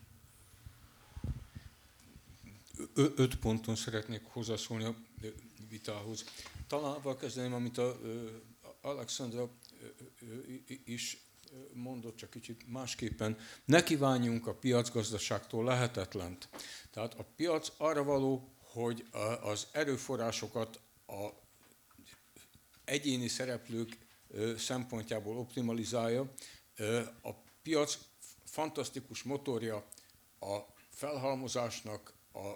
Ö- 2.94 3.18
öt 3.18 3.36
ponton 3.36 3.76
szeretnék 3.76 4.22
hozzászólni 4.24 4.84
a 4.84 4.94
vitához. 5.68 6.24
Talán 6.66 7.16
kezdeném, 7.18 7.52
amit 7.52 7.78
a 7.78 8.00
Alexandra 8.84 9.50
is 10.84 11.18
mondott, 11.72 12.16
csak 12.16 12.30
kicsit 12.30 12.64
másképpen. 12.66 13.38
Ne 13.64 13.82
kívánjunk 13.82 14.46
a 14.46 14.54
piacgazdaságtól 14.54 15.64
lehetetlent. 15.64 16.48
Tehát 16.90 17.14
a 17.14 17.26
piac 17.36 17.72
arra 17.76 18.02
való, 18.02 18.48
hogy 18.58 19.06
az 19.42 19.66
erőforrásokat 19.72 20.80
a 21.06 21.28
egyéni 22.84 23.28
szereplők 23.28 23.98
szempontjából 24.56 25.36
optimalizálja. 25.36 26.32
A 27.22 27.30
piac 27.62 27.98
fantasztikus 28.44 29.22
motorja 29.22 29.86
a 30.40 30.58
felhalmozásnak, 30.90 32.12
a 32.32 32.52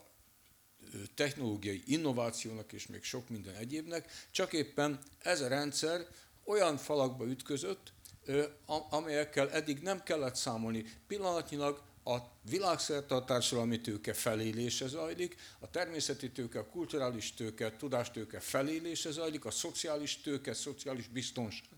technológiai 1.14 1.83
innovációnak 1.87 2.72
és 2.72 2.87
még 2.87 3.03
sok 3.03 3.29
minden 3.29 3.55
egyébnek, 3.55 4.12
csak 4.31 4.53
éppen 4.53 4.99
ez 5.22 5.41
a 5.41 5.49
rendszer 5.49 6.07
olyan 6.45 6.76
falakba 6.76 7.26
ütközött, 7.26 7.93
a- 8.66 8.97
amelyekkel 8.97 9.51
eddig 9.51 9.79
nem 9.79 10.03
kellett 10.03 10.35
számolni. 10.35 10.85
Pillanatnyilag 11.07 11.83
a 12.05 12.16
világszerte 12.43 13.14
a 13.14 13.24
társadalmi 13.24 13.81
tőke 13.81 14.12
felélése 14.12 14.87
zajlik, 14.87 15.37
a 15.59 15.70
természeti 15.70 16.31
tőke, 16.31 16.59
a 16.59 16.66
kulturális 16.66 17.35
tőke, 17.35 17.66
a 17.66 17.76
tudástőke 17.76 18.41
felélése 18.41 19.11
zajlik, 19.11 19.45
a 19.45 19.51
szociális 19.51 20.20
tőke, 20.20 20.55
szociális 20.55 21.09
biztonság 21.09 21.68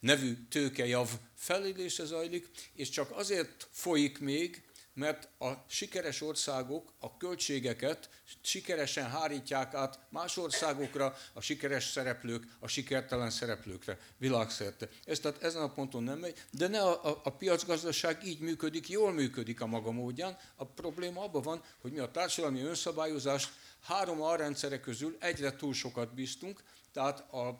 nevű 0.00 0.36
tőkejav 0.48 1.10
felélése 1.34 2.04
zajlik, 2.04 2.48
és 2.74 2.88
csak 2.88 3.10
azért 3.10 3.68
folyik 3.70 4.18
még, 4.18 4.62
mert 4.94 5.28
a 5.38 5.52
sikeres 5.66 6.20
országok 6.20 6.92
a 6.98 7.16
költségeket 7.16 8.08
sikeresen 8.40 9.10
hárítják 9.10 9.74
át 9.74 9.98
más 10.08 10.36
országokra, 10.36 11.16
a 11.32 11.40
sikeres 11.40 11.84
szereplők 11.84 12.56
a 12.58 12.68
sikertelen 12.68 13.30
szereplőkre 13.30 13.98
világszerte. 14.16 14.88
Ez 15.04 15.18
tehát 15.18 15.42
ezen 15.42 15.62
a 15.62 15.72
ponton 15.72 16.02
nem 16.02 16.18
megy, 16.18 16.42
de 16.50 16.68
ne 16.68 16.80
a, 16.80 17.04
a, 17.04 17.20
a 17.24 17.30
piacgazdaság 17.30 18.26
így 18.26 18.40
működik, 18.40 18.88
jól 18.88 19.12
működik 19.12 19.60
a 19.60 19.66
maga 19.66 19.90
módján. 19.90 20.38
A 20.56 20.66
probléma 20.66 21.22
abban 21.22 21.42
van, 21.42 21.62
hogy 21.80 21.92
mi 21.92 21.98
a 21.98 22.10
társadalmi 22.10 22.60
önszabályozást 22.60 23.52
három 23.82 24.22
alrendszere 24.22 24.80
közül 24.80 25.16
egyre 25.20 25.56
túl 25.56 25.74
sokat 25.74 26.14
bíztunk, 26.14 26.62
tehát 26.92 27.32
a 27.32 27.56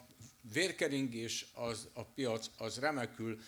vérkeringés, 0.52 1.46
az, 1.54 1.88
a 1.92 2.04
piac 2.04 2.46
az 2.58 2.78
remekül 2.78 3.38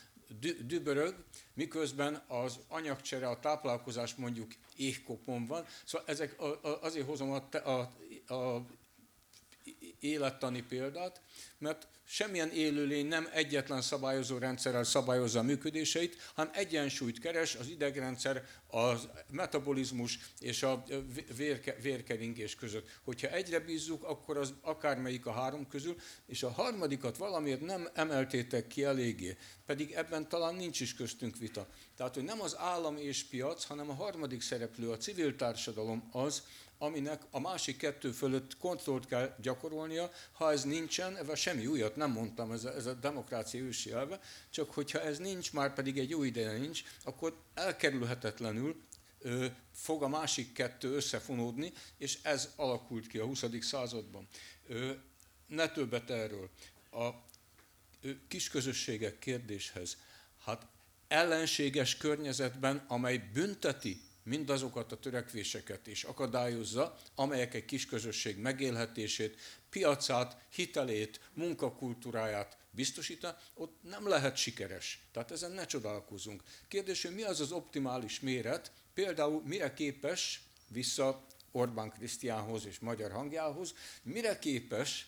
dü- 0.41 0.67
dübörög, 0.67 1.15
miközben 1.55 2.23
az 2.29 2.59
anyagcsere, 2.69 3.29
a 3.29 3.41
táplálkozás 3.41 4.15
mondjuk 4.15 4.53
éhkopon 4.77 5.47
van. 5.47 5.65
Szóval 5.85 6.07
ezek, 6.07 6.37
azért 6.81 7.07
hozom 7.07 7.31
a, 7.31 7.69
a, 7.69 7.91
a 8.35 8.67
élettani 10.01 10.63
példát, 10.63 11.21
mert 11.59 11.89
semmilyen 12.05 12.51
élőlény 12.51 13.07
nem 13.07 13.29
egyetlen 13.33 13.83
szabályozó 13.83 14.39
rendszerrel 14.39 14.85
szabályozza 14.85 15.39
a 15.39 15.43
működéseit, 15.43 16.17
hanem 16.35 16.53
egyensúlyt 16.55 17.19
keres 17.19 17.55
az 17.55 17.69
idegrendszer, 17.69 18.45
a 18.71 18.93
metabolizmus 19.31 20.19
és 20.41 20.63
a 20.63 20.85
vérke, 21.37 21.77
vérkeringés 21.81 22.55
között. 22.55 22.89
Hogyha 23.05 23.29
egyre 23.29 23.61
bízzuk, 23.61 24.05
akkor 24.05 24.37
az 24.37 24.55
akármelyik 24.61 25.27
a 25.27 25.33
három 25.33 25.69
közül, 25.69 25.97
és 26.27 26.43
a 26.43 26.51
harmadikat 26.51 27.17
valamiért 27.17 27.61
nem 27.61 27.89
emeltétek 27.95 28.67
ki 28.67 28.85
eléggé, 28.85 29.37
pedig 29.67 29.93
ebben 29.93 30.29
talán 30.29 30.55
nincs 30.55 30.81
is 30.81 30.95
köztünk 30.95 31.37
vita. 31.37 31.69
Tehát, 31.97 32.15
hogy 32.15 32.25
nem 32.25 32.41
az 32.41 32.57
állam 32.59 32.97
és 32.97 33.25
piac, 33.25 33.65
hanem 33.65 33.91
a 33.91 33.95
harmadik 33.95 34.43
szereplő, 34.43 34.91
a 34.91 34.97
civil 34.97 35.37
társadalom 35.37 36.09
az, 36.13 36.43
aminek 36.79 37.23
a 37.31 37.41
másik 37.41 37.77
kettő 37.77 38.11
fölött 38.11 38.57
kontrollt 38.57 39.07
kell 39.07 39.35
gyakorolnia. 39.41 40.11
Ha 40.33 40.53
ez 40.53 40.65
nincsen, 40.65 41.17
ebben 41.17 41.37
semmi 41.37 41.67
újat 41.67 41.97
nem 41.97 42.11
mondtam, 42.11 42.53
ez 42.53 42.65
a, 42.65 42.75
ez 42.75 42.87
a 42.87 42.95
demokrácia 42.95 43.61
ősi 43.61 43.93
elve, 43.93 44.21
csak 44.51 44.71
hogyha 44.71 45.01
ez 45.01 45.19
nincs, 45.19 45.53
már 45.53 45.75
pedig 45.75 45.99
egy 45.99 46.11
jó 46.11 46.23
ideje 46.23 46.59
nincs, 46.59 46.83
akkor 47.05 47.37
elkerülhetetlenül 47.55 48.77
ö, 49.19 49.47
fog 49.75 50.03
a 50.03 50.09
másik 50.09 50.53
kettő 50.53 50.95
összefonódni, 50.95 51.73
és 51.99 52.19
ez 52.23 52.53
alakult 52.57 53.07
ki 53.07 53.19
a 53.19 53.25
20. 53.25 53.45
században. 53.61 54.29
Ö, 54.67 54.93
ne 55.47 55.69
többet 55.69 56.11
erről. 56.11 56.51
A 56.91 57.09
ö, 58.01 58.11
kisközösségek 58.29 59.19
kérdéshez. 59.19 59.97
Hát 60.45 60.67
ellenséges 61.09 61.97
környezetben, 61.97 62.85
amely 62.89 63.19
bünteti 63.33 64.01
mindazokat 64.27 64.93
a 64.93 64.99
törekvéseket 64.99 65.87
és 65.87 66.05
akadályozza, 66.05 66.99
amelyek 67.15 67.55
egy 67.55 67.65
kisközösség 67.65 68.39
megélhetését, 68.39 69.41
piacát, 69.71 70.37
hitelét, 70.51 71.21
munkakultúráját 71.35 72.57
biztosítani, 72.71 73.37
ott 73.55 73.77
nem 73.83 74.09
lehet 74.09 74.37
sikeres. 74.37 75.03
Tehát 75.13 75.31
ezen 75.31 75.53
ne 75.53 75.67
csodálkozunk. 75.67 76.43
Kérdés, 76.69 77.03
hogy 77.03 77.15
mi 77.15 77.23
az 77.23 77.41
az 77.41 77.53
optimális 77.53 78.21
méret, 78.21 78.73
például 78.95 79.43
mire 79.45 79.75
képes, 79.75 80.43
vissza 80.69 81.27
Orbán 81.51 81.91
Krisztiánhoz 81.91 82.67
és 82.67 82.79
magyar 82.79 83.11
hangjához, 83.11 83.75
mire 84.03 84.39
képes 84.39 85.07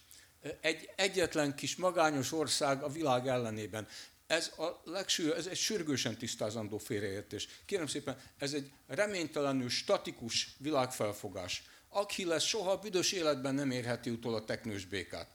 egy 0.60 0.90
egyetlen 0.96 1.54
kis 1.54 1.76
magányos 1.76 2.32
ország 2.32 2.82
a 2.82 2.88
világ 2.88 3.26
ellenében. 3.26 3.88
Ez, 4.28 4.52
a 4.58 4.80
legső, 4.84 5.34
ez 5.34 5.46
egy 5.46 5.56
sürgősen 5.56 6.18
tisztázandó 6.18 6.78
félreértés. 6.78 7.48
Kérem 7.64 7.86
szépen, 7.86 8.20
ez 8.38 8.52
egy 8.52 8.70
reménytelenül 8.86 9.68
statikus 9.68 10.48
világfelfogás. 10.58 11.62
Achilles 11.88 12.48
soha 12.48 12.70
a 12.70 12.78
büdös 12.78 13.12
életben 13.12 13.54
nem 13.54 13.70
érheti 13.70 14.10
utol 14.10 14.34
a 14.34 14.44
teknős 14.44 14.84
békát. 14.84 15.28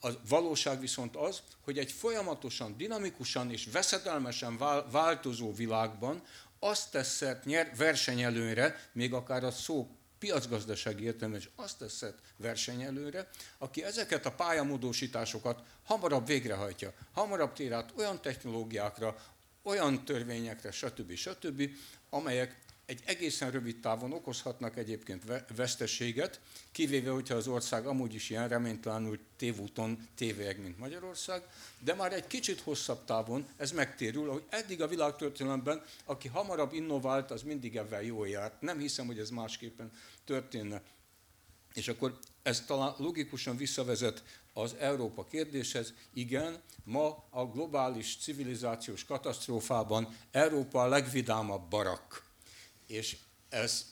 A 0.00 0.08
valóság 0.28 0.80
viszont 0.80 1.16
az, 1.16 1.42
hogy 1.64 1.78
egy 1.78 1.92
folyamatosan, 1.92 2.76
dinamikusan 2.76 3.50
és 3.50 3.68
veszedelmesen 3.72 4.58
változó 4.90 5.52
világban 5.52 6.22
azt 6.58 6.90
tesz 6.90 7.16
szert 7.16 7.44
nyer 7.44 7.72
versenyelőre, 7.76 8.90
még 8.92 9.12
akár 9.12 9.44
a 9.44 9.50
szó 9.50 9.88
piacgazdasági 10.20 11.04
értelemben 11.04 11.40
is 11.40 11.50
azt 11.56 11.78
teszed 11.78 12.14
versenyelőre, 12.36 13.28
aki 13.58 13.84
ezeket 13.84 14.26
a 14.26 14.32
pályamódosításokat 14.32 15.62
hamarabb 15.84 16.26
végrehajtja, 16.26 16.92
hamarabb 17.12 17.52
tér 17.52 17.72
át 17.72 17.92
olyan 17.96 18.20
technológiákra, 18.20 19.16
olyan 19.62 20.04
törvényekre, 20.04 20.70
stb. 20.70 21.14
stb., 21.14 21.70
amelyek 22.10 22.58
egy 22.90 23.02
egészen 23.04 23.50
rövid 23.50 23.80
távon 23.80 24.12
okozhatnak 24.12 24.76
egyébként 24.76 25.22
veszteséget, 25.56 26.40
kivéve, 26.72 27.10
hogyha 27.10 27.34
az 27.34 27.46
ország 27.46 27.86
amúgy 27.86 28.14
is 28.14 28.30
ilyen 28.30 28.48
reménytelenül 28.48 29.18
tévúton 29.36 30.08
tévéeg, 30.14 30.60
mint 30.60 30.78
Magyarország, 30.78 31.42
de 31.78 31.94
már 31.94 32.12
egy 32.12 32.26
kicsit 32.26 32.60
hosszabb 32.60 33.04
távon 33.04 33.48
ez 33.56 33.72
megtérül, 33.72 34.30
hogy 34.30 34.42
eddig 34.48 34.82
a 34.82 34.88
világtörténelemben, 34.88 35.82
aki 36.04 36.28
hamarabb 36.28 36.72
innovált, 36.72 37.30
az 37.30 37.42
mindig 37.42 37.76
ebben 37.76 38.02
jól 38.02 38.28
járt. 38.28 38.60
Nem 38.60 38.78
hiszem, 38.78 39.06
hogy 39.06 39.18
ez 39.18 39.30
másképpen 39.30 39.92
történne. 40.24 40.82
És 41.74 41.88
akkor 41.88 42.18
ez 42.42 42.64
talán 42.66 42.94
logikusan 42.98 43.56
visszavezet 43.56 44.24
az 44.52 44.74
Európa 44.78 45.24
kérdéshez. 45.24 45.94
Igen, 46.14 46.62
ma 46.84 47.24
a 47.30 47.46
globális 47.46 48.16
civilizációs 48.20 49.04
katasztrófában 49.04 50.16
Európa 50.30 50.82
a 50.82 50.88
legvidámabb 50.88 51.68
barak 51.68 52.28
és 52.90 53.16
ez, 53.48 53.84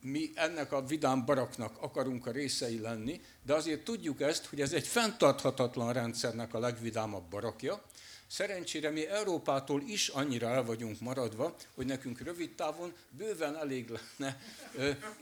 mi 0.00 0.30
ennek 0.34 0.72
a 0.72 0.86
vidám 0.86 1.24
baraknak 1.24 1.82
akarunk 1.82 2.26
a 2.26 2.30
részei 2.30 2.78
lenni, 2.78 3.20
de 3.42 3.54
azért 3.54 3.84
tudjuk 3.84 4.20
ezt, 4.20 4.46
hogy 4.46 4.60
ez 4.60 4.72
egy 4.72 4.86
fenntarthatatlan 4.86 5.92
rendszernek 5.92 6.54
a 6.54 6.58
legvidámabb 6.58 7.30
barakja, 7.30 7.82
Szerencsére 8.28 8.90
mi 8.90 9.06
Európától 9.06 9.82
is 9.86 10.08
annyira 10.08 10.48
el 10.48 10.64
vagyunk 10.64 11.00
maradva, 11.00 11.56
hogy 11.74 11.86
nekünk 11.86 12.20
rövid 12.20 12.54
távon 12.54 12.92
bőven 13.10 13.56
elég 13.56 13.92
lenne 14.16 14.40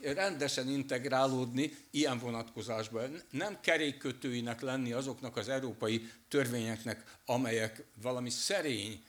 rendesen 0.01 0.69
integrálódni 0.69 1.77
ilyen 1.91 2.19
vonatkozásban. 2.19 3.21
Nem 3.29 3.57
kerékkötőinek 3.61 4.61
lenni 4.61 4.91
azoknak 4.91 5.37
az 5.37 5.49
európai 5.49 6.11
törvényeknek, 6.27 7.17
amelyek 7.25 7.83
valami 8.01 8.29
szerény, 8.29 9.03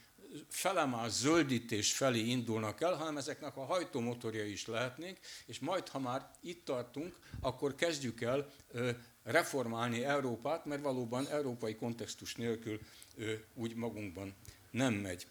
felemás 0.49 1.11
zöldítés 1.11 1.93
felé 1.93 2.19
indulnak 2.19 2.81
el, 2.81 2.93
hanem 2.95 3.17
ezeknek 3.17 3.57
a 3.57 3.65
hajtómotorja 3.65 4.45
is 4.45 4.65
lehetnénk, 4.67 5.17
és 5.45 5.59
majd, 5.59 5.87
ha 5.87 5.99
már 5.99 6.29
itt 6.41 6.65
tartunk, 6.65 7.15
akkor 7.41 7.75
kezdjük 7.75 8.21
el 8.21 8.51
reformálni 9.23 10.03
Európát, 10.03 10.65
mert 10.65 10.81
valóban 10.81 11.27
európai 11.27 11.75
kontextus 11.75 12.35
nélkül 12.35 12.79
úgy 13.53 13.75
magunkban 13.75 14.33
nem 14.71 14.93
megy. 14.93 15.27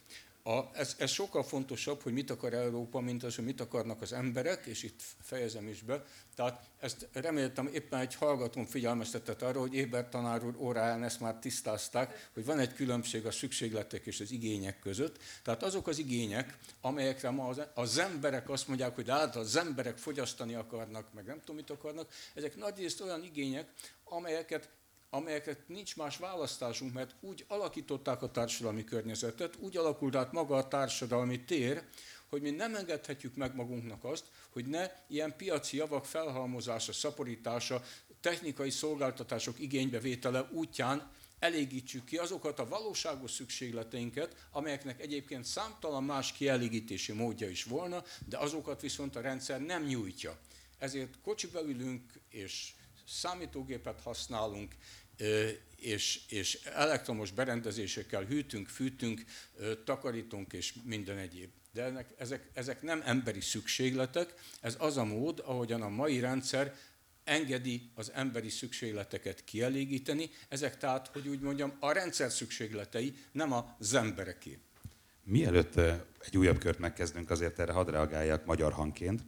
A, 0.47 0.71
ez, 0.73 0.95
ez 0.99 1.11
sokkal 1.11 1.43
fontosabb, 1.43 2.03
hogy 2.03 2.13
mit 2.13 2.31
akar 2.31 2.53
Európa, 2.53 3.01
mint 3.01 3.23
az, 3.23 3.35
hogy 3.35 3.45
mit 3.45 3.61
akarnak 3.61 4.03
az 4.03 4.13
emberek, 4.13 4.67
és 4.67 4.83
itt 4.83 5.01
fejezem 5.23 5.69
is 5.69 5.83
be. 5.83 6.05
Tehát 6.35 6.71
ezt 6.79 7.09
reméltem 7.13 7.67
éppen 7.67 8.01
egy 8.01 8.15
hallgatón 8.15 8.67
figyelmeztetett 8.67 9.43
arra, 9.43 9.61
hogy 9.61 9.75
Éber 9.75 10.09
tanár 10.09 10.45
úr 10.45 10.57
óráján 10.59 11.05
ezt 11.05 11.21
már 11.21 11.35
tisztázták, 11.35 12.31
hogy 12.35 12.45
van 12.45 12.59
egy 12.59 12.73
különbség 12.73 13.27
a 13.27 13.31
szükségletek 13.31 14.07
és 14.07 14.21
az 14.21 14.31
igények 14.31 14.79
között. 14.79 15.19
Tehát 15.43 15.63
azok 15.63 15.87
az 15.87 15.99
igények, 15.99 16.59
amelyekre 16.81 17.31
ma 17.31 17.49
az, 17.49 17.61
az 17.75 17.99
emberek 17.99 18.51
azt 18.51 18.69
mondják, 18.69 18.95
hogy 18.95 19.09
hát 19.09 19.37
az 19.37 19.57
emberek 19.57 19.99
fogyasztani 19.99 20.55
akarnak, 20.55 21.13
meg 21.13 21.25
nem 21.25 21.39
tudom 21.39 21.57
mit 21.57 21.71
akarnak, 21.71 22.13
ezek 22.35 22.57
nagyrészt 22.57 23.01
olyan 23.01 23.25
igények, 23.25 23.69
amelyeket 24.05 24.69
amelyeket 25.17 25.69
nincs 25.69 25.97
más 25.97 26.17
választásunk, 26.17 26.93
mert 26.93 27.15
úgy 27.21 27.45
alakították 27.49 28.23
a 28.23 28.31
társadalmi 28.31 28.85
környezetet, 28.85 29.57
úgy 29.59 29.77
alakult 29.77 30.17
át 30.17 30.33
maga 30.33 30.57
a 30.57 30.69
társadalmi 30.69 31.45
tér, 31.45 31.83
hogy 32.27 32.43
mi 32.43 32.51
nem 32.51 32.75
engedhetjük 32.75 33.37
meg 33.37 33.55
magunknak 33.55 34.05
azt, 34.05 34.25
hogy 34.51 34.67
ne 34.67 34.91
ilyen 35.09 35.37
piaci 35.37 35.77
javak 35.77 36.05
felhalmozása, 36.05 36.93
szaporítása, 36.93 37.83
technikai 38.21 38.71
szolgáltatások 38.71 39.59
igénybevétele 39.59 40.49
útján 40.53 41.11
elégítsük 41.39 42.05
ki 42.05 42.17
azokat 42.17 42.59
a 42.59 42.69
valóságos 42.69 43.31
szükségleteinket, 43.31 44.47
amelyeknek 44.51 45.01
egyébként 45.01 45.45
számtalan 45.45 46.05
más 46.05 46.33
kielégítési 46.33 47.13
módja 47.13 47.49
is 47.49 47.65
volna, 47.65 48.03
de 48.27 48.39
azokat 48.39 48.81
viszont 48.81 49.17
a 49.17 49.21
rendszer 49.21 49.61
nem 49.61 49.85
nyújtja. 49.85 50.39
Ezért 50.79 51.21
kocsiba 51.23 51.63
ülünk 51.63 52.03
és 52.31 52.73
számítógépet 53.07 54.01
használunk, 54.01 54.75
és, 55.77 56.21
és 56.29 56.59
elektromos 56.65 57.31
berendezésekkel 57.31 58.25
hűtünk, 58.25 58.69
fűtünk, 58.69 59.25
takarítunk 59.85 60.53
és 60.53 60.75
minden 60.85 61.19
egyéb. 61.19 61.51
De 61.73 61.83
ennek, 61.83 62.09
ezek, 62.19 62.51
ezek 62.53 62.83
nem 62.83 63.03
emberi 63.05 63.41
szükségletek, 63.41 64.35
ez 64.61 64.77
az 64.79 64.97
a 64.97 65.05
mód, 65.05 65.43
ahogyan 65.45 65.83
a 65.83 65.89
mai 65.89 66.21
rendszer 66.21 66.75
engedi 67.25 67.91
az 67.95 68.13
emberi 68.15 68.49
szükségleteket 68.49 69.45
kielégíteni, 69.45 70.31
ezek 70.49 70.79
tehát, 70.79 71.07
hogy 71.07 71.29
úgy 71.29 71.41
mondjam, 71.41 71.77
a 71.81 71.93
rendszer 71.93 72.31
szükségletei, 72.31 73.15
nem 73.33 73.53
az 73.53 73.95
embereké. 73.95 74.59
Mielőtt 75.23 75.77
egy 76.19 76.37
újabb 76.37 76.59
kört 76.59 76.79
megkezdünk, 76.79 77.31
azért 77.31 77.59
erre 77.59 77.73
hadd 77.73 77.91
reagáljak 77.91 78.45
magyar 78.45 78.73
hangként. 78.73 79.25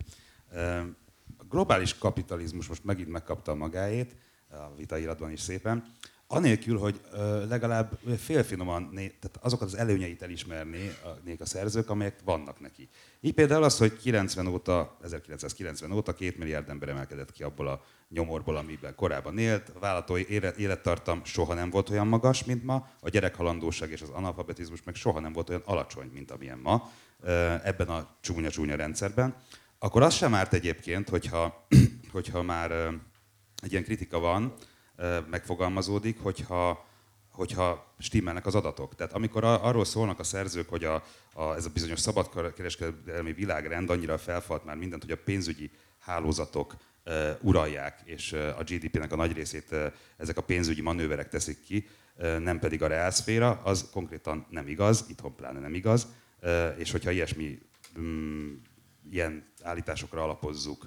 A 1.36 1.45
globális 1.49 1.99
kapitalizmus 1.99 2.66
most 2.66 2.84
megint 2.84 3.09
megkapta 3.09 3.55
magáét, 3.55 4.16
a 4.51 4.75
vitairatban 4.77 5.31
is 5.31 5.41
szépen, 5.41 5.85
anélkül, 6.31 6.79
hogy 6.79 7.01
legalább 7.49 7.99
félfinoman, 8.19 8.91
tehát 8.95 9.39
azokat 9.41 9.67
az 9.67 9.75
előnyeit 9.77 10.23
elismernék 10.23 11.41
a 11.41 11.47
szerzők, 11.47 11.91
amelyek 11.91 12.19
vannak 12.25 12.61
neki. 12.61 12.89
Így 13.21 13.35
például 13.35 13.63
az, 13.63 13.79
hogy 13.79 13.97
90 13.97 14.47
óta, 14.47 14.97
1990 15.03 15.93
óta 15.93 16.15
két 16.15 16.39
milliárd 16.39 16.69
ember 16.69 16.89
emelkedett 16.89 17.33
ki 17.33 17.43
abból 17.43 17.69
a 17.69 17.83
nyomorból, 18.09 18.57
amiben 18.57 18.95
korábban 18.95 19.39
élt. 19.39 19.69
A 19.75 19.79
vállalatói 19.79 20.27
élettartam 20.57 21.25
soha 21.25 21.55
nem 21.55 21.71
volt 21.71 21.91
olyan 21.91 22.07
magas, 22.07 22.45
mint 22.45 22.65
ma, 22.65 22.89
a 23.01 23.09
gyerekhalandóság 23.09 23.91
és 23.91 24.03
az 24.03 24.09
analfabetizmus 24.09 24.83
meg 24.83 24.95
soha 24.95 25.21
nem 25.21 25.33
volt 25.33 25.49
olyan 25.49 25.63
alacsony, 25.65 26.11
mint 26.13 26.31
amilyen 26.31 26.59
ma 26.59 26.91
ebben 27.63 27.89
a 27.89 28.09
csúnya-csúnya 28.21 28.77
rendszerben. 28.77 29.37
Akkor 29.79 30.03
az 30.03 30.15
sem 30.15 30.35
árt 30.35 30.53
egyébként, 30.53 31.09
hogyha, 31.09 31.67
hogyha 32.13 32.43
már 32.43 32.91
egy 33.63 33.73
ilyen 33.73 33.85
kritika 33.85 34.19
van, 34.19 34.55
megfogalmazódik, 35.31 36.19
hogyha, 36.21 36.87
hogyha 37.33 37.95
stimmelnek 37.99 38.47
az 38.47 38.55
adatok. 38.55 38.95
Tehát 38.95 39.13
amikor 39.13 39.45
arról 39.45 39.85
szólnak 39.85 40.19
a 40.19 40.25
szerzők, 40.25 40.69
hogy 40.69 40.85
a, 40.85 41.05
a, 41.33 41.55
ez 41.55 41.65
a 41.65 41.71
bizonyos 41.71 42.01
szabadkereskedelmi 42.01 43.33
világrend 43.33 43.91
annyira 43.91 44.19
felfalt 44.19 44.65
már 44.65 44.77
mindent, 44.77 45.03
hogy 45.03 45.13
a 45.13 45.23
pénzügyi 45.25 45.71
hálózatok 45.99 46.77
uralják, 47.41 48.01
és 48.05 48.33
a 48.33 48.63
GDP-nek 48.63 49.13
a 49.13 49.17
nagy 49.17 49.33
részét 49.33 49.75
ezek 50.17 50.37
a 50.37 50.43
pénzügyi 50.43 50.81
manőverek 50.81 51.29
teszik 51.29 51.63
ki, 51.65 51.89
nem 52.39 52.59
pedig 52.59 52.83
a 52.83 52.87
reálszféra, 52.87 53.61
az 53.65 53.89
konkrétan 53.93 54.47
nem 54.51 54.69
igaz, 54.69 55.05
itthon 55.09 55.35
pláne 55.35 55.59
nem 55.61 55.75
igaz, 55.75 56.07
és 56.77 56.91
hogyha 56.91 57.11
ilyesmi 57.11 57.59
um, 57.97 58.63
ilyen 59.11 59.45
állításokra 59.63 60.23
alapozzuk 60.23 60.87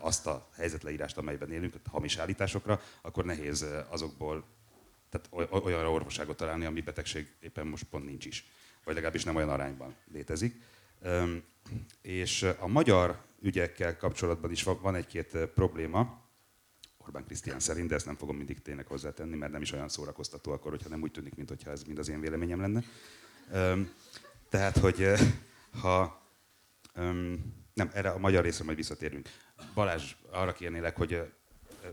azt 0.00 0.26
a 0.26 0.48
helyzetleírást, 0.56 1.18
amelyben 1.18 1.52
élünk, 1.52 1.74
hamis 1.90 2.16
állításokra, 2.16 2.80
akkor 3.00 3.24
nehéz 3.24 3.66
azokból 3.88 4.44
tehát 5.08 5.50
olyanra 5.64 5.90
orvoságot 5.90 6.36
találni, 6.36 6.64
ami 6.64 6.80
betegség 6.80 7.34
éppen 7.40 7.66
most 7.66 7.84
pont 7.84 8.04
nincs 8.04 8.26
is. 8.26 8.44
Vagy 8.84 8.94
legalábbis 8.94 9.24
nem 9.24 9.36
olyan 9.36 9.48
arányban 9.48 9.94
létezik. 10.12 10.62
És 12.02 12.42
a 12.58 12.66
magyar 12.66 13.22
ügyekkel 13.40 13.96
kapcsolatban 13.96 14.50
is 14.50 14.62
van 14.62 14.94
egy-két 14.94 15.36
probléma, 15.54 16.28
Orbán 16.98 17.24
Krisztián 17.24 17.60
szerint, 17.60 17.88
de 17.88 17.94
ezt 17.94 18.06
nem 18.06 18.16
fogom 18.16 18.36
mindig 18.36 18.62
tényleg 18.62 18.86
hozzátenni, 18.86 19.36
mert 19.36 19.52
nem 19.52 19.62
is 19.62 19.72
olyan 19.72 19.88
szórakoztató 19.88 20.52
akkor, 20.52 20.70
hogyha 20.70 20.88
nem 20.88 21.02
úgy 21.02 21.10
tűnik, 21.10 21.34
mintha 21.34 21.70
ez 21.70 21.82
mind 21.82 21.98
az 21.98 22.08
én 22.08 22.20
véleményem 22.20 22.60
lenne. 22.60 22.82
Tehát, 24.48 24.76
hogy 24.76 25.06
ha 25.80 26.22
nem, 27.74 27.90
erre 27.92 28.10
a 28.10 28.18
magyar 28.18 28.44
részre 28.44 28.64
majd 28.64 28.76
visszatérünk. 28.76 29.28
Balázs, 29.74 30.14
arra 30.30 30.52
kérnélek, 30.52 30.96
hogy 30.96 31.32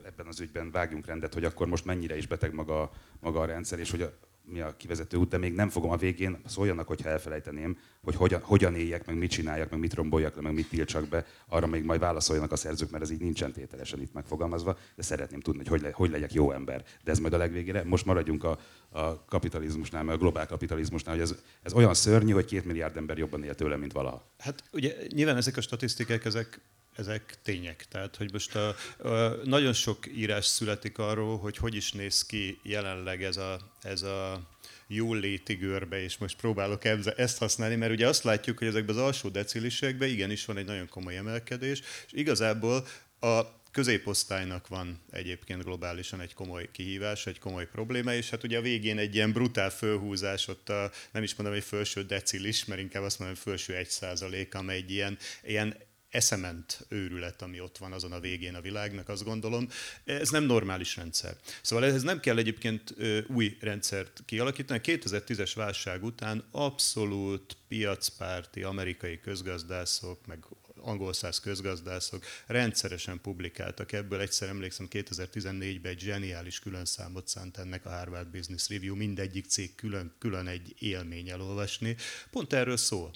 ebben 0.05 0.27
az 0.27 0.39
ügyben 0.39 0.71
vágjunk 0.71 1.05
rendet, 1.05 1.33
hogy 1.33 1.45
akkor 1.45 1.67
most 1.67 1.85
mennyire 1.85 2.17
is 2.17 2.27
beteg 2.27 2.53
maga, 2.53 2.91
maga 3.19 3.39
a 3.39 3.45
rendszer, 3.45 3.79
és 3.79 3.91
hogy 3.91 4.01
a, 4.01 4.13
mi 4.51 4.61
a 4.61 4.75
kivezető 4.77 5.17
út, 5.17 5.29
de 5.29 5.37
még 5.37 5.53
nem 5.53 5.69
fogom 5.69 5.91
a 5.91 5.97
végén, 5.97 6.37
szóljanak, 6.45 6.87
hogyha 6.87 7.09
elfelejteném, 7.09 7.77
hogy 8.03 8.15
hogyan, 8.15 8.41
hogyan 8.41 8.75
éljek, 8.75 9.05
meg 9.05 9.17
mit 9.17 9.31
csináljak, 9.31 9.69
meg 9.69 9.79
mit 9.79 9.93
romboljak 9.93 10.35
le, 10.35 10.41
meg 10.41 10.53
mit 10.53 10.69
tiltsak 10.69 11.07
be, 11.07 11.25
arra 11.47 11.67
még 11.67 11.83
majd 11.83 11.99
válaszoljanak 11.99 12.51
a 12.51 12.55
szerzők, 12.55 12.89
mert 12.89 13.03
ez 13.03 13.09
így 13.09 13.19
nincsen 13.19 13.51
tételesen 13.51 14.01
itt 14.01 14.13
megfogalmazva, 14.13 14.77
de 14.95 15.03
szeretném 15.03 15.39
tudni, 15.39 15.59
hogy 15.59 15.67
hogy, 15.67 15.81
le, 15.81 15.91
hogy 15.93 16.09
legyek 16.09 16.33
jó 16.33 16.51
ember. 16.51 16.83
De 17.03 17.11
ez 17.11 17.19
majd 17.19 17.33
a 17.33 17.37
legvégére. 17.37 17.83
Most 17.83 18.05
maradjunk 18.05 18.43
a, 18.43 18.59
a 18.89 19.25
kapitalizmusnál, 19.25 20.03
meg 20.03 20.15
a 20.15 20.17
globál 20.17 20.47
kapitalizmusnál, 20.47 21.13
hogy 21.13 21.23
ez, 21.23 21.35
ez 21.61 21.73
olyan 21.73 21.93
szörnyű, 21.93 22.31
hogy 22.31 22.45
két 22.45 22.65
milliárd 22.65 22.97
ember 22.97 23.17
jobban 23.17 23.43
él 23.43 23.55
tőle, 23.55 23.75
mint 23.75 23.91
valaha. 23.91 24.31
Hát 24.37 24.63
ugye 24.71 24.93
nyilván 25.07 25.37
ezek 25.37 25.57
a 25.57 25.61
statisztikák, 25.61 26.25
ezek 26.25 26.61
ezek 26.97 27.35
tények. 27.43 27.85
Tehát, 27.89 28.15
hogy 28.15 28.31
most 28.31 28.55
a, 28.55 28.75
a, 28.97 29.09
nagyon 29.43 29.73
sok 29.73 30.07
írás 30.15 30.45
születik 30.45 30.97
arról, 30.97 31.37
hogy 31.37 31.57
hogy 31.57 31.75
is 31.75 31.91
néz 31.91 32.25
ki 32.25 32.59
jelenleg 32.63 33.23
ez 33.23 33.37
a, 33.37 33.73
ez 33.81 34.01
a 34.01 34.47
jól 34.87 35.17
léti 35.17 35.53
görbe, 35.53 36.01
és 36.01 36.17
most 36.17 36.37
próbálok 36.37 36.85
ezt 37.17 37.37
használni, 37.37 37.75
mert 37.75 37.91
ugye 37.91 38.07
azt 38.07 38.23
látjuk, 38.23 38.57
hogy 38.57 38.67
ezekben 38.67 38.95
az 38.95 39.01
alsó 39.01 39.29
decilisekben 39.29 40.09
igenis 40.09 40.45
van 40.45 40.57
egy 40.57 40.65
nagyon 40.65 40.87
komoly 40.87 41.17
emelkedés, 41.17 41.81
és 42.05 42.11
igazából 42.11 42.87
a 43.19 43.41
középosztálynak 43.71 44.67
van 44.67 44.99
egyébként 45.11 45.63
globálisan 45.63 46.21
egy 46.21 46.33
komoly 46.33 46.69
kihívás, 46.71 47.25
egy 47.25 47.39
komoly 47.39 47.67
probléma, 47.67 48.13
és 48.13 48.29
hát 48.29 48.43
ugye 48.43 48.57
a 48.57 48.61
végén 48.61 48.97
egy 48.97 49.15
ilyen 49.15 49.31
brutál 49.31 49.69
fölhúzás, 49.69 50.47
ott 50.47 50.69
a, 50.69 50.91
nem 51.11 51.23
is 51.23 51.35
mondom, 51.35 51.55
hogy 51.55 51.63
felső 51.63 52.03
decilis, 52.03 52.65
mert 52.65 52.81
inkább 52.81 53.03
azt 53.03 53.19
mondom, 53.19 53.37
hogy 53.37 53.45
felső 53.45 53.75
egy 53.75 53.89
százalék, 53.89 54.55
amely 54.55 54.77
egy 54.77 54.91
ilyen, 54.91 55.17
ilyen 55.43 55.75
eszement 56.17 56.85
őrület, 56.89 57.41
ami 57.41 57.59
ott 57.59 57.77
van 57.77 57.91
azon 57.91 58.11
a 58.11 58.19
végén 58.19 58.55
a 58.55 58.61
világnak, 58.61 59.09
azt 59.09 59.23
gondolom. 59.23 59.69
Ez 60.05 60.29
nem 60.29 60.43
normális 60.43 60.95
rendszer. 60.95 61.37
Szóval 61.61 61.85
ehhez 61.85 62.03
nem 62.03 62.19
kell 62.19 62.37
egyébként 62.37 62.95
új 63.27 63.57
rendszert 63.59 64.21
kialakítani. 64.25 64.79
2010-es 64.83 65.51
válság 65.55 66.03
után 66.03 66.43
abszolút 66.51 67.57
piacpárti 67.67 68.63
amerikai 68.63 69.19
közgazdászok, 69.19 70.25
meg 70.25 70.45
angol 70.81 71.13
száz 71.13 71.39
közgazdászok 71.39 72.25
rendszeresen 72.47 73.21
publikáltak 73.21 73.91
ebből. 73.91 74.19
Egyszer 74.19 74.49
emlékszem, 74.49 74.87
2014-ben 74.89 75.91
egy 75.91 75.99
zseniális 75.99 76.59
külön 76.59 76.85
számot 76.85 77.27
szánt 77.27 77.57
ennek 77.57 77.85
a 77.85 77.89
Harvard 77.89 78.27
Business 78.27 78.69
Review, 78.69 78.95
mindegyik 78.95 79.45
cég 79.45 79.75
külön, 79.75 80.13
külön 80.19 80.47
egy 80.47 80.75
élmény 80.79 81.29
elolvasni. 81.29 81.95
Pont 82.31 82.53
erről 82.53 82.77
szól. 82.77 83.11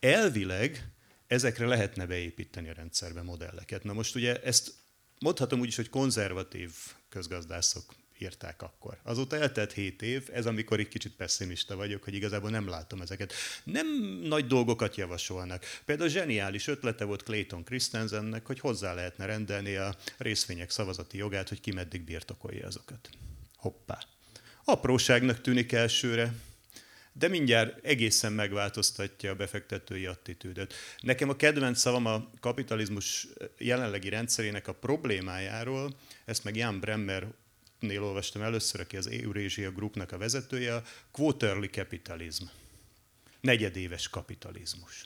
Elvileg 0.00 0.92
ezekre 1.32 1.66
lehetne 1.66 2.06
beépíteni 2.06 2.68
a 2.68 2.72
rendszerbe 2.72 3.22
modelleket. 3.22 3.84
Na 3.84 3.92
most 3.92 4.14
ugye 4.14 4.42
ezt 4.42 4.72
mondhatom 5.18 5.60
úgy 5.60 5.66
is, 5.66 5.76
hogy 5.76 5.88
konzervatív 5.88 6.70
közgazdászok 7.08 7.94
írták 8.18 8.62
akkor. 8.62 8.98
Azóta 9.02 9.36
eltelt 9.36 9.72
7 9.72 10.02
év, 10.02 10.28
ez 10.32 10.46
amikor 10.46 10.78
egy 10.78 10.88
kicsit 10.88 11.16
pessimista 11.16 11.76
vagyok, 11.76 12.04
hogy 12.04 12.14
igazából 12.14 12.50
nem 12.50 12.68
látom 12.68 13.00
ezeket. 13.00 13.32
Nem 13.64 13.86
nagy 14.22 14.46
dolgokat 14.46 14.96
javasolnak. 14.96 15.64
Például 15.84 16.08
zseniális 16.08 16.66
ötlete 16.66 17.04
volt 17.04 17.22
Clayton 17.22 17.64
Christensennek, 17.64 18.46
hogy 18.46 18.60
hozzá 18.60 18.94
lehetne 18.94 19.24
rendelni 19.24 19.74
a 19.74 19.96
részvények 20.18 20.70
szavazati 20.70 21.16
jogát, 21.16 21.48
hogy 21.48 21.60
ki 21.60 21.72
meddig 21.72 22.02
birtokolja 22.02 22.66
azokat. 22.66 23.08
Hoppá. 23.56 23.98
Apróságnak 24.64 25.40
tűnik 25.40 25.72
elsőre, 25.72 26.34
de 27.12 27.28
mindjárt 27.28 27.84
egészen 27.84 28.32
megváltoztatja 28.32 29.30
a 29.30 29.34
befektetői 29.34 30.06
attitűdöt. 30.06 30.74
Nekem 31.00 31.28
a 31.28 31.36
kedvenc 31.36 31.78
szavam 31.78 32.06
a 32.06 32.30
kapitalizmus 32.40 33.26
jelenlegi 33.58 34.08
rendszerének 34.08 34.68
a 34.68 34.74
problémájáról, 34.74 35.96
ezt 36.24 36.44
meg 36.44 36.56
Jan 36.56 36.80
Bremmer 36.80 37.26
nél 37.78 38.02
olvastam 38.02 38.42
először, 38.42 38.80
aki 38.80 38.96
az 38.96 39.06
Eurasia 39.06 39.70
Groupnak 39.70 40.12
a 40.12 40.18
vezetője, 40.18 40.74
a 40.74 40.82
quarterly 41.10 41.66
capitalism. 41.66 42.44
Negyedéves 43.40 44.08
kapitalizmus. 44.08 45.04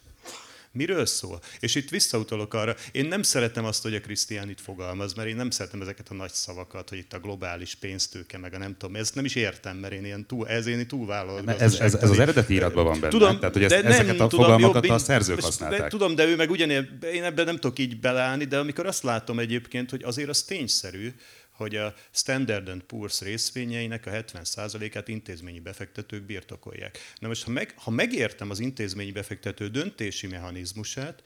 Miről 0.76 1.06
szól? 1.06 1.40
És 1.60 1.74
itt 1.74 1.88
visszautalok 1.88 2.54
arra, 2.54 2.74
én 2.92 3.06
nem 3.06 3.22
szeretem 3.22 3.64
azt, 3.64 3.82
hogy 3.82 3.94
a 3.94 4.00
Krisztián 4.00 4.48
itt 4.48 4.60
fogalmaz, 4.60 5.14
mert 5.14 5.28
én 5.28 5.36
nem 5.36 5.50
szeretem 5.50 5.80
ezeket 5.80 6.08
a 6.08 6.14
nagy 6.14 6.32
szavakat, 6.32 6.88
hogy 6.88 6.98
itt 6.98 7.12
a 7.12 7.18
globális 7.18 7.74
pénztőke, 7.74 8.38
meg 8.38 8.54
a 8.54 8.58
nem 8.58 8.76
tudom, 8.78 8.96
ezt 8.96 9.14
nem 9.14 9.24
is 9.24 9.34
értem, 9.34 9.76
mert 9.76 9.92
én 9.92 10.04
ilyen 10.04 10.26
túl, 10.26 10.48
ez 10.48 10.66
én 10.66 10.86
túl 10.86 11.06
vállalt. 11.06 11.48
Ez, 11.48 11.74
ez, 11.74 11.94
ez, 11.94 12.10
az 12.10 12.18
eredeti 12.18 12.54
íratban 12.54 12.84
van 12.84 13.00
benne. 13.00 13.12
Tudom, 13.12 13.38
Tehát, 13.38 13.54
hogy 13.54 13.64
ez, 13.64 13.70
de 13.70 13.82
nem, 13.82 13.92
ezeket 13.92 14.20
a 14.20 14.26
tudom, 14.26 14.44
fogalmakat 14.44 14.86
jobb, 14.86 14.94
a 14.94 14.98
szerzők 14.98 15.40
használták. 15.40 15.90
Tudom, 15.90 16.14
de 16.14 16.24
ő 16.24 16.36
meg 16.36 16.50
ugyanilyen, 16.50 16.98
én 17.12 17.24
ebben 17.24 17.44
nem 17.44 17.54
tudok 17.54 17.78
így 17.78 18.00
beleállni, 18.00 18.44
de 18.44 18.58
amikor 18.58 18.86
azt 18.86 19.02
látom 19.02 19.38
egyébként, 19.38 19.90
hogy 19.90 20.02
azért 20.02 20.28
az 20.28 20.42
tényszerű, 20.42 21.12
hogy 21.56 21.76
a 21.76 21.94
Standard 22.12 22.82
Poor's 22.88 23.18
részvényeinek 23.20 24.06
a 24.06 24.10
70%-át 24.10 25.08
intézményi 25.08 25.60
befektetők 25.60 26.22
birtokolják. 26.22 26.98
Na 27.18 27.28
most, 27.28 27.44
ha, 27.44 27.50
meg, 27.50 27.74
ha 27.76 27.90
megértem 27.90 28.50
az 28.50 28.60
intézményi 28.60 29.12
befektető 29.12 29.68
döntési 29.68 30.26
mechanizmusát, 30.26 31.22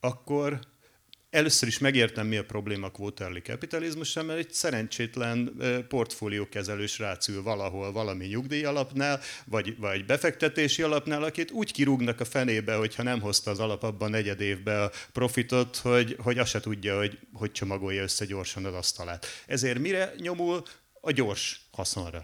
akkor 0.00 0.60
először 1.30 1.68
is 1.68 1.78
megértem, 1.78 2.26
mi 2.26 2.36
a 2.36 2.44
probléma 2.44 2.90
quarterly 2.90 3.38
kapitalizmussal, 3.38 4.22
mert 4.22 4.38
egy 4.38 4.52
szerencsétlen 4.52 5.56
portfóliókezelős 5.88 6.98
rácül 6.98 7.42
valahol 7.42 7.92
valami 7.92 8.26
nyugdíj 8.26 8.64
alapnál, 8.64 9.20
vagy, 9.44 9.76
vagy 9.78 10.04
befektetési 10.04 10.82
alapnál, 10.82 11.22
akit 11.22 11.50
úgy 11.50 11.72
kirúgnak 11.72 12.20
a 12.20 12.24
fenébe, 12.24 12.74
hogyha 12.74 13.02
nem 13.02 13.20
hozta 13.20 13.50
az 13.50 13.58
alap 13.58 13.82
abban 13.82 14.10
negyed 14.10 14.40
évbe 14.40 14.82
a 14.82 14.90
profitot, 15.12 15.76
hogy, 15.76 16.16
hogy 16.18 16.38
azt 16.38 16.50
se 16.50 16.60
tudja, 16.60 16.96
hogy, 16.98 17.18
hogy 17.32 17.52
csomagolja 17.52 18.02
össze 18.02 18.24
gyorsan 18.24 18.64
az 18.64 18.74
asztalát. 18.74 19.26
Ezért 19.46 19.78
mire 19.78 20.12
nyomul? 20.16 20.62
A 21.00 21.10
gyors 21.10 21.60
haszonra. 21.70 22.20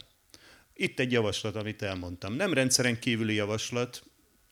Itt 0.75 1.01
egy 1.01 1.13
javaslat, 1.13 1.57
amit 1.57 1.83
elmondtam. 1.83 2.35
Nem 2.35 2.55
rendszeren 2.55 2.99
kívüli 2.99 3.35
javaslat, 3.35 4.03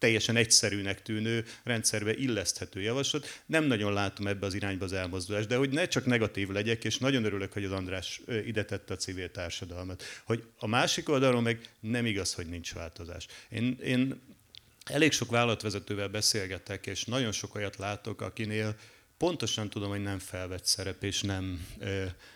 teljesen 0.01 0.37
egyszerűnek 0.37 1.03
tűnő, 1.03 1.45
rendszerbe 1.63 2.15
illeszthető 2.15 2.81
javaslat. 2.81 3.43
Nem 3.47 3.65
nagyon 3.65 3.93
látom 3.93 4.27
ebbe 4.27 4.47
az 4.47 4.55
irányba 4.55 4.85
az 4.85 4.93
elmozdulást, 4.93 5.49
de 5.49 5.57
hogy 5.57 5.71
ne 5.71 5.87
csak 5.87 6.05
negatív 6.07 6.49
legyek, 6.49 6.85
és 6.85 6.99
nagyon 6.99 7.25
örülök, 7.25 7.53
hogy 7.53 7.65
az 7.65 7.73
András 7.73 8.21
ide 8.47 8.65
tette 8.65 8.95
a 8.95 8.97
civil 8.97 9.31
társadalmat. 9.31 10.03
Hogy 10.25 10.45
a 10.59 10.67
másik 10.67 11.09
oldalon 11.09 11.43
meg 11.43 11.61
nem 11.81 12.07
igaz, 12.07 12.35
hogy 12.35 12.47
nincs 12.47 12.75
változás. 12.75 13.27
Én, 13.49 13.79
én 13.85 14.21
elég 14.85 15.13
sok 15.13 15.31
vállalatvezetővel 15.31 16.09
beszélgetek, 16.09 16.87
és 16.87 17.05
nagyon 17.05 17.33
sok 17.33 17.55
olyat 17.55 17.77
látok, 17.77 18.21
akinél 18.21 18.77
pontosan 19.19 19.71
tudom, 19.71 19.91
hogy 19.91 20.03
nem 20.03 20.19
felvett 20.19 20.65
szerep, 20.65 21.03
és 21.03 21.21
nem, 21.21 21.67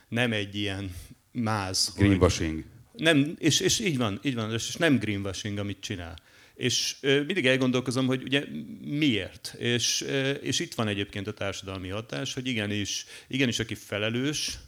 nem 0.09 0.33
egy 0.33 0.57
ilyen 0.57 0.95
máz. 1.33 1.93
Greenwashing. 1.97 2.65
Hogy 2.93 3.01
nem, 3.03 3.35
és, 3.39 3.61
és 3.61 3.79
így 3.79 3.97
van, 3.97 4.21
így 4.23 4.35
van, 4.35 4.53
és 4.53 4.77
nem 4.77 4.99
greenwashing, 4.99 5.59
amit 5.59 5.81
csinál. 5.81 6.17
És 6.55 6.97
mindig 7.01 7.47
elgondolkozom, 7.47 8.07
hogy 8.07 8.23
ugye 8.23 8.45
miért. 8.81 9.55
És, 9.59 10.01
és 10.41 10.59
itt 10.59 10.75
van 10.75 10.89
egyébként 10.89 11.27
a 11.27 11.33
társadalmi 11.33 11.89
hatás, 11.89 12.35
hogy 12.35 12.47
igenis, 12.47 13.07
igenis 13.29 13.59
aki 13.59 13.75
felelős, 13.75 14.59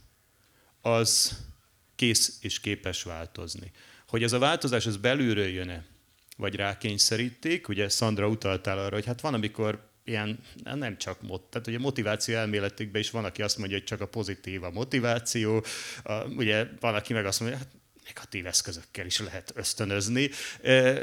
az 0.81 1.37
kész 1.95 2.37
és 2.41 2.59
képes 2.59 3.03
változni. 3.03 3.71
Hogy 4.07 4.23
ez 4.23 4.33
a 4.33 4.39
változás 4.39 4.85
ez 4.85 4.97
belülről 4.97 5.47
jön-e, 5.47 5.85
vagy 6.37 6.55
rákényszeríték, 6.55 7.67
ugye 7.67 7.89
Szandra 7.89 8.27
utaltál 8.27 8.77
arra, 8.77 8.95
hogy 8.95 9.05
hát 9.05 9.21
van, 9.21 9.33
amikor 9.33 9.89
ilyen, 10.03 10.39
nem 10.63 10.97
csak 10.97 11.21
mot, 11.21 11.41
tehát 11.41 11.67
ugye 11.67 11.79
motiváció 11.79 12.35
elméletikben 12.35 13.01
is 13.01 13.09
van, 13.09 13.25
aki 13.25 13.41
azt 13.41 13.57
mondja, 13.57 13.77
hogy 13.77 13.85
csak 13.85 14.01
a 14.01 14.07
pozitív 14.07 14.63
a 14.63 14.71
motiváció, 14.71 15.63
a, 16.03 16.23
ugye 16.23 16.67
van, 16.79 16.95
aki 16.95 17.13
meg 17.13 17.25
azt 17.25 17.39
mondja, 17.39 17.57
hát 17.57 17.67
negatív 18.07 18.45
eszközökkel 18.45 19.05
is 19.05 19.19
lehet 19.19 19.51
ösztönözni. 19.55 20.29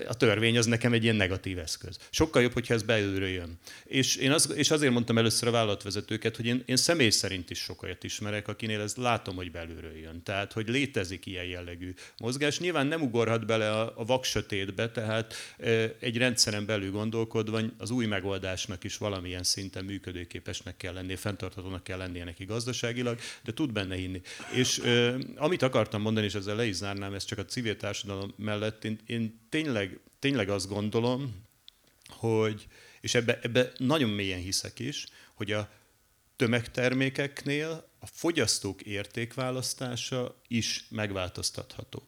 A 0.09 0.15
törvény 0.15 0.59
az 0.59 0.67
nekem 0.67 0.93
egy 0.93 1.03
ilyen 1.03 1.17
negatív 1.17 1.59
eszköz. 1.59 1.99
Sokkal 2.11 2.43
jobb, 2.43 2.53
hogyha 2.53 2.75
ez 2.75 2.83
belülről 2.83 3.29
jön. 3.29 3.59
És, 3.85 4.17
én 4.17 4.33
az, 4.33 4.53
és 4.55 4.71
azért 4.71 4.93
mondtam 4.93 5.19
először 5.19 5.49
a 5.49 5.51
vállalatvezetőket, 5.51 6.37
hogy 6.37 6.47
én, 6.47 6.63
én 6.67 6.77
személy 6.77 7.11
szerint 7.11 7.51
is 7.51 7.59
sokat 7.59 8.05
ismerek, 8.05 8.49
akinél 8.49 8.81
ez 8.81 8.95
látom, 8.95 9.37
hogy 9.37 9.51
belülről 9.51 9.97
jön. 9.97 10.23
Tehát, 10.23 10.53
hogy 10.53 10.69
létezik 10.69 11.27
ilyen 11.27 11.45
jellegű 11.45 11.95
mozgás. 12.19 12.59
Nyilván 12.59 12.87
nem 12.87 13.03
ugorhat 13.03 13.47
bele 13.47 13.71
a, 13.71 13.93
a 13.97 14.05
vaksötétbe, 14.05 14.91
tehát 14.91 15.35
egy 16.01 16.17
rendszeren 16.17 16.67
belül 16.67 16.91
gondolkodva 16.91 17.61
az 17.79 17.91
új 17.91 18.07
megoldásnak 18.07 18.85
is 18.85 18.97
valamilyen 18.97 19.43
szinten 19.43 19.85
működőképesnek 19.85 20.77
kell 20.77 20.93
lennie, 20.93 21.17
fenntarthatónak 21.17 21.85
kell 21.85 21.99
lennie 21.99 22.25
neki 22.25 22.45
gazdaságilag, 22.45 23.19
de 23.43 23.53
tud 23.53 23.73
benne 23.73 23.95
hinni. 23.95 24.21
És 24.53 24.81
amit 25.37 25.63
akartam 25.63 26.01
mondani, 26.01 26.27
és 26.27 26.35
ezzel 26.35 26.57
le 26.57 26.67
is 26.67 26.77
zárnám 26.95 27.15
ezt 27.15 27.27
csak 27.27 27.39
a 27.39 27.45
civil 27.45 27.77
társadalom 27.77 28.35
mellett, 28.37 28.85
én, 28.85 28.99
én 29.07 29.41
tényleg, 29.49 30.01
tényleg 30.19 30.49
azt 30.49 30.69
gondolom, 30.69 31.45
hogy, 32.09 32.67
és 33.01 33.15
ebbe, 33.15 33.39
ebbe 33.43 33.73
nagyon 33.77 34.11
mélyen 34.11 34.41
hiszek 34.41 34.79
is, 34.79 35.07
hogy 35.35 35.53
a 35.53 35.71
tömegtermékeknél 36.37 37.89
a 37.99 38.07
fogyasztók 38.07 38.83
értékválasztása 38.83 40.41
is 40.49 40.87
megváltoztatható 40.91 42.03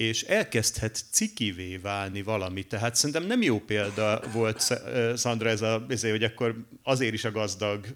és 0.00 0.22
elkezdhet 0.22 1.04
cikivé 1.10 1.76
válni 1.76 2.22
valami. 2.22 2.62
Tehát 2.62 2.94
szerintem 2.94 3.26
nem 3.26 3.42
jó 3.42 3.58
példa 3.58 4.22
volt, 4.32 4.80
Szandra, 5.14 5.48
ez 5.48 5.62
a, 5.62 5.84
ezért, 5.88 6.12
hogy 6.12 6.24
akkor 6.24 6.54
azért 6.82 7.12
is 7.12 7.24
a 7.24 7.30
gazdag, 7.30 7.86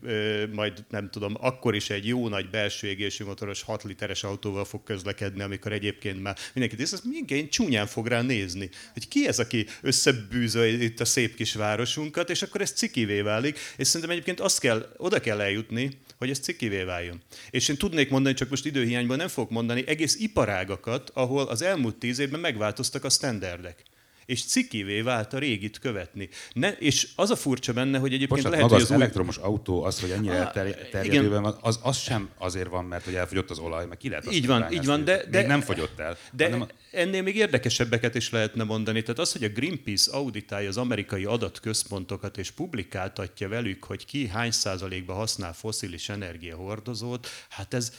majd 0.53 0.85
nem 0.89 1.11
tudom, 1.11 1.37
akkor 1.41 1.75
is 1.75 1.91
egy 1.91 2.07
jó 2.07 2.29
nagy 2.29 2.51
belső 2.51 2.87
égésű 2.87 3.25
motoros 3.25 3.63
6 3.63 3.83
literes 3.83 4.25
autóval 4.25 4.65
fog 4.65 4.83
közlekedni, 4.85 5.43
amikor 5.43 5.73
egyébként 5.73 6.23
már 6.23 6.37
mindenki 6.53 6.77
tisztelt, 6.77 7.05
mindenki 7.05 7.49
csúnyán 7.49 7.87
fog 7.87 8.07
rá 8.07 8.23
nézni, 8.23 8.71
hogy 8.93 9.09
ki 9.09 9.27
ez, 9.27 9.39
aki 9.39 9.67
összebűzöl 9.83 10.67
itt 10.67 11.01
a 11.01 11.05
szép 11.05 11.35
kis 11.35 11.55
városunkat, 11.55 12.31
és 12.31 12.43
akkor 12.43 12.61
ez 12.61 12.71
cikivé 12.71 13.21
válik, 13.21 13.59
és 13.77 13.87
szerintem 13.87 14.11
egyébként 14.11 14.41
azt 14.41 14.61
kell, 14.61 14.95
oda 14.97 15.21
kell 15.21 15.41
eljutni, 15.41 15.99
hogy 16.19 16.31
ez 16.31 16.39
cikivé 16.39 16.83
váljon. 16.83 17.23
És 17.51 17.69
én 17.69 17.77
tudnék 17.77 18.11
mondani, 18.11 18.35
csak 18.35 18.51
most 18.51 18.67
időhiányban 18.67 19.17
nem 19.17 19.29
fogok 19.29 19.51
mondani, 19.51 19.87
egész 19.87 20.17
iparágakat, 20.19 21.11
ahol 21.15 21.47
az 21.47 21.63
elmúlt 21.63 21.97
tíz 21.97 22.19
évben 22.19 22.41
megváltoztak 22.41 23.05
a 23.05 23.11
standardek 23.11 23.83
és 24.27 24.45
cikivé 24.45 25.01
vált 25.01 25.33
a 25.33 25.39
régit 25.39 25.79
követni. 25.79 26.29
Ne, 26.53 26.71
és 26.71 27.09
az 27.17 27.31
a 27.31 27.37
furcsa 27.37 27.73
benne, 27.73 27.99
hogy 27.99 28.13
egyébként 28.13 28.43
Bocsánat, 28.43 28.51
lehet, 28.51 28.65
maga 28.65 28.75
hogy 28.75 28.83
az, 28.83 28.91
az 28.91 28.97
új... 28.97 29.03
elektromos 29.03 29.37
autó, 29.37 29.83
az, 29.83 30.01
hogy 30.01 30.11
ennyire 30.11 30.43
Ah, 30.45 30.53
terjedőben 30.91 31.43
van, 31.43 31.59
az, 31.61 31.79
az 31.83 31.99
sem 31.99 32.29
azért 32.39 32.69
van, 32.69 32.85
mert 32.85 33.05
hogy 33.05 33.15
elfogyott 33.15 33.51
az 33.51 33.59
olaj, 33.59 33.87
meg 33.87 33.97
ki 33.97 34.09
lehet 34.09 34.33
Így 34.33 34.47
van, 34.47 34.73
így 34.73 34.87
van, 34.87 35.05
de- 35.05 35.17
Még 35.17 35.31
de- 35.31 35.47
nem 35.47 35.61
fogyott 35.61 35.99
el. 35.99 36.17
De 36.33 36.51
hanem 36.51 36.69
ennél 36.91 37.23
még 37.23 37.37
érdekesebbeket 37.37 38.15
is 38.15 38.31
lehetne 38.31 38.65
mondani. 38.65 39.03
Tehát 39.03 39.19
az, 39.19 39.33
hogy 39.33 39.45
a 39.45 39.49
Greenpeace 39.49 40.13
auditálja 40.13 40.69
az 40.69 40.77
amerikai 40.77 41.25
adatközpontokat 41.25 42.39
és 42.39 42.51
publikáltatja 42.51 43.49
velük, 43.49 43.85
hogy 43.85 44.05
ki 44.05 44.29
hány 44.29 44.51
százalékban 44.51 45.17
használ 45.17 45.53
foszilis 45.53 46.09
energiahordozót, 46.09 47.29
hát 47.49 47.75
ez, 47.75 47.93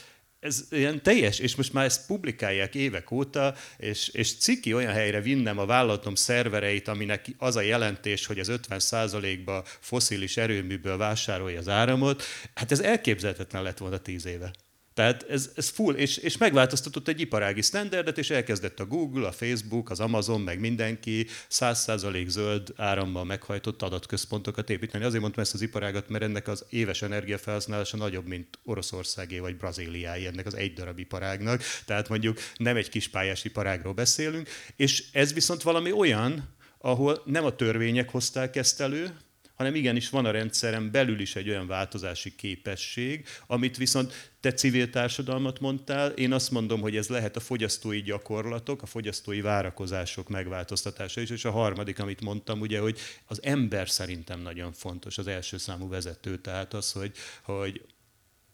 ez 0.46 0.64
ilyen 0.70 1.02
teljes, 1.02 1.38
és 1.38 1.56
most 1.56 1.72
már 1.72 1.84
ezt 1.84 2.06
publikálják 2.06 2.74
évek 2.74 3.10
óta, 3.10 3.54
és, 3.76 4.08
és 4.08 4.36
ciki 4.36 4.74
olyan 4.74 4.92
helyre 4.92 5.20
vinnem 5.20 5.58
a 5.58 5.66
vállalatom 5.66 6.14
szervereit, 6.14 6.88
aminek 6.88 7.26
az 7.38 7.56
a 7.56 7.60
jelentés, 7.60 8.26
hogy 8.26 8.38
az 8.38 8.52
50%-ba 8.68 9.64
foszilis 9.80 10.36
erőműből 10.36 10.96
vásárolja 10.96 11.58
az 11.58 11.68
áramot, 11.68 12.22
hát 12.54 12.72
ez 12.72 12.80
elképzelhetetlen 12.80 13.62
lett 13.62 13.78
volna 13.78 13.98
tíz 13.98 14.26
éve. 14.26 14.50
Tehát 14.96 15.26
ez, 15.28 15.50
ez 15.54 15.68
full, 15.68 15.94
és, 15.94 16.16
és 16.16 16.36
megváltoztatott 16.36 17.08
egy 17.08 17.20
iparági 17.20 17.62
standardet, 17.62 18.18
és 18.18 18.30
elkezdett 18.30 18.80
a 18.80 18.86
Google, 18.86 19.26
a 19.26 19.32
Facebook, 19.32 19.90
az 19.90 20.00
Amazon, 20.00 20.40
meg 20.40 20.60
mindenki 20.60 21.26
100% 21.50 22.26
zöld 22.26 22.72
árammal 22.76 23.24
meghajtott 23.24 23.82
adatközpontokat 23.82 24.70
építeni. 24.70 25.04
Azért 25.04 25.20
mondtam 25.20 25.42
ezt 25.42 25.54
az 25.54 25.62
iparágat, 25.62 26.08
mert 26.08 26.24
ennek 26.24 26.48
az 26.48 26.64
éves 26.70 27.02
energiafelhasználása 27.02 27.96
nagyobb, 27.96 28.26
mint 28.26 28.58
Oroszországé 28.64 29.38
vagy 29.38 29.56
Brazíliáé, 29.56 30.26
ennek 30.26 30.46
az 30.46 30.54
egy 30.54 30.72
darab 30.72 30.98
iparágnak. 30.98 31.62
Tehát 31.84 32.08
mondjuk 32.08 32.38
nem 32.56 32.76
egy 32.76 32.88
kis 32.88 33.08
pályás 33.08 33.44
iparágról 33.44 33.92
beszélünk, 33.92 34.48
és 34.76 35.04
ez 35.12 35.32
viszont 35.32 35.62
valami 35.62 35.92
olyan, 35.92 36.54
ahol 36.78 37.22
nem 37.24 37.44
a 37.44 37.56
törvények 37.56 38.10
hozták 38.10 38.56
ezt 38.56 38.80
elő, 38.80 39.16
hanem 39.56 39.74
igenis 39.74 40.10
van 40.10 40.24
a 40.24 40.30
rendszeren 40.30 40.90
belül 40.90 41.20
is 41.20 41.36
egy 41.36 41.48
olyan 41.48 41.66
változási 41.66 42.34
képesség, 42.34 43.26
amit 43.46 43.76
viszont 43.76 44.30
te 44.40 44.52
civil 44.52 44.90
társadalmat 44.90 45.60
mondtál, 45.60 46.10
én 46.10 46.32
azt 46.32 46.50
mondom, 46.50 46.80
hogy 46.80 46.96
ez 46.96 47.08
lehet 47.08 47.36
a 47.36 47.40
fogyasztói 47.40 48.02
gyakorlatok, 48.02 48.82
a 48.82 48.86
fogyasztói 48.86 49.40
várakozások 49.40 50.28
megváltoztatása 50.28 51.20
is, 51.20 51.30
és 51.30 51.44
a 51.44 51.50
harmadik, 51.50 51.98
amit 51.98 52.20
mondtam, 52.20 52.60
ugye, 52.60 52.80
hogy 52.80 52.98
az 53.26 53.42
ember 53.42 53.88
szerintem 53.88 54.40
nagyon 54.40 54.72
fontos, 54.72 55.18
az 55.18 55.26
első 55.26 55.58
számú 55.58 55.88
vezető, 55.88 56.38
tehát 56.38 56.74
az, 56.74 56.92
hogy, 56.92 57.12
hogy 57.42 57.84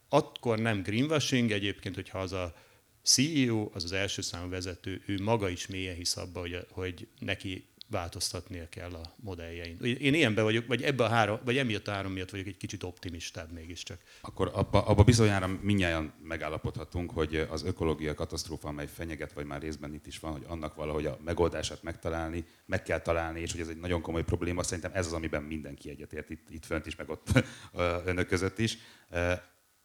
akkor 0.08 0.58
nem 0.58 0.82
greenwashing, 0.82 1.50
egyébként, 1.50 1.94
hogyha 1.94 2.18
az 2.18 2.32
a 2.32 2.54
CEO, 3.02 3.70
az 3.72 3.84
az 3.84 3.92
első 3.92 4.22
számú 4.22 4.50
vezető, 4.50 5.02
ő 5.06 5.22
maga 5.22 5.48
is 5.48 5.66
mélyen 5.66 5.94
hisz 5.94 6.16
abba, 6.16 6.40
hogy, 6.40 6.66
hogy 6.70 7.08
neki 7.18 7.66
változtatnia 7.92 8.68
kell 8.68 8.92
a 8.92 9.14
modelljein. 9.16 9.78
Én 9.80 10.14
ilyenben 10.14 10.44
vagyok, 10.44 10.66
vagy 10.66 10.82
ebbe 10.82 11.04
a 11.04 11.08
három, 11.08 11.38
vagy 11.44 11.58
emiatt 11.58 11.88
a 11.88 11.92
három 11.92 12.12
miatt 12.12 12.30
vagyok 12.30 12.46
egy 12.46 12.56
kicsit 12.56 12.82
optimistább 12.82 13.52
mégiscsak. 13.52 14.00
Akkor 14.20 14.50
abba, 14.54 14.86
abba 14.86 15.02
bizonyára 15.02 15.58
minnyáján 15.60 16.12
megállapodhatunk, 16.22 17.10
hogy 17.10 17.46
az 17.50 17.64
ökológia 17.64 18.14
katasztrófa, 18.14 18.68
amely 18.68 18.86
fenyeget, 18.86 19.32
vagy 19.32 19.46
már 19.46 19.60
részben 19.60 19.94
itt 19.94 20.06
is 20.06 20.18
van, 20.18 20.32
hogy 20.32 20.44
annak 20.46 20.74
valahogy 20.74 21.06
a 21.06 21.18
megoldását 21.24 21.82
megtalálni, 21.82 22.44
meg 22.66 22.82
kell 22.82 23.00
találni, 23.00 23.40
és 23.40 23.52
hogy 23.52 23.60
ez 23.60 23.68
egy 23.68 23.80
nagyon 23.80 24.00
komoly 24.00 24.24
probléma. 24.24 24.62
Szerintem 24.62 24.90
ez 24.94 25.06
az, 25.06 25.12
amiben 25.12 25.42
mindenki 25.42 25.90
egyetért 25.90 26.30
itt, 26.30 26.50
itt 26.50 26.64
fönt 26.64 26.86
is, 26.86 26.96
meg 26.96 27.08
ott 27.08 27.44
önök 28.10 28.26
között 28.26 28.58
is. 28.58 28.78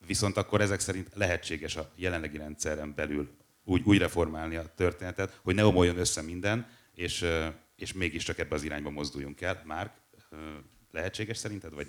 Viszont 0.06 0.38
akkor 0.38 0.62
ezek 0.62 0.80
szerint 0.80 1.10
lehetséges 1.14 1.76
a 1.76 1.92
jelenlegi 1.96 2.38
rendszeren 2.38 2.94
belül 2.96 3.30
úgy, 3.64 3.82
úgy 3.86 3.98
reformálni 3.98 4.56
a 4.56 4.74
történetet, 4.76 5.40
hogy 5.44 5.56
ne 5.56 5.66
omoljon 5.66 5.98
össze 5.98 6.22
minden, 6.22 6.68
és 6.94 7.26
és 7.78 7.94
mégiscsak 7.94 8.38
ebbe 8.38 8.56
az 8.56 8.64
irányba 8.64 8.90
mozduljunk 8.90 9.42
el. 9.42 9.62
Már 9.66 9.96
lehetséges 10.92 11.38
szerinted, 11.38 11.74
vagy 11.74 11.88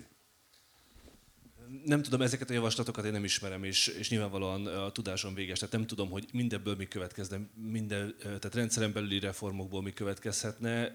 nem 1.84 2.02
tudom, 2.02 2.22
ezeket 2.22 2.50
a 2.50 2.52
javaslatokat 2.52 3.04
én 3.04 3.12
nem 3.12 3.24
ismerem, 3.24 3.64
és, 3.64 3.86
és 3.86 4.10
nyilvánvalóan 4.10 4.66
a 4.66 4.90
tudásom 4.90 5.34
véges. 5.34 5.58
Tehát 5.58 5.74
nem 5.74 5.86
tudom, 5.86 6.10
hogy 6.10 6.24
mindebből 6.32 6.76
mi 6.76 6.86
következne, 6.86 7.40
minden, 7.54 8.14
tehát 8.18 8.54
rendszeren 8.54 8.92
belüli 8.92 9.18
reformokból 9.18 9.82
mi 9.82 9.92
következhetne. 9.92 10.92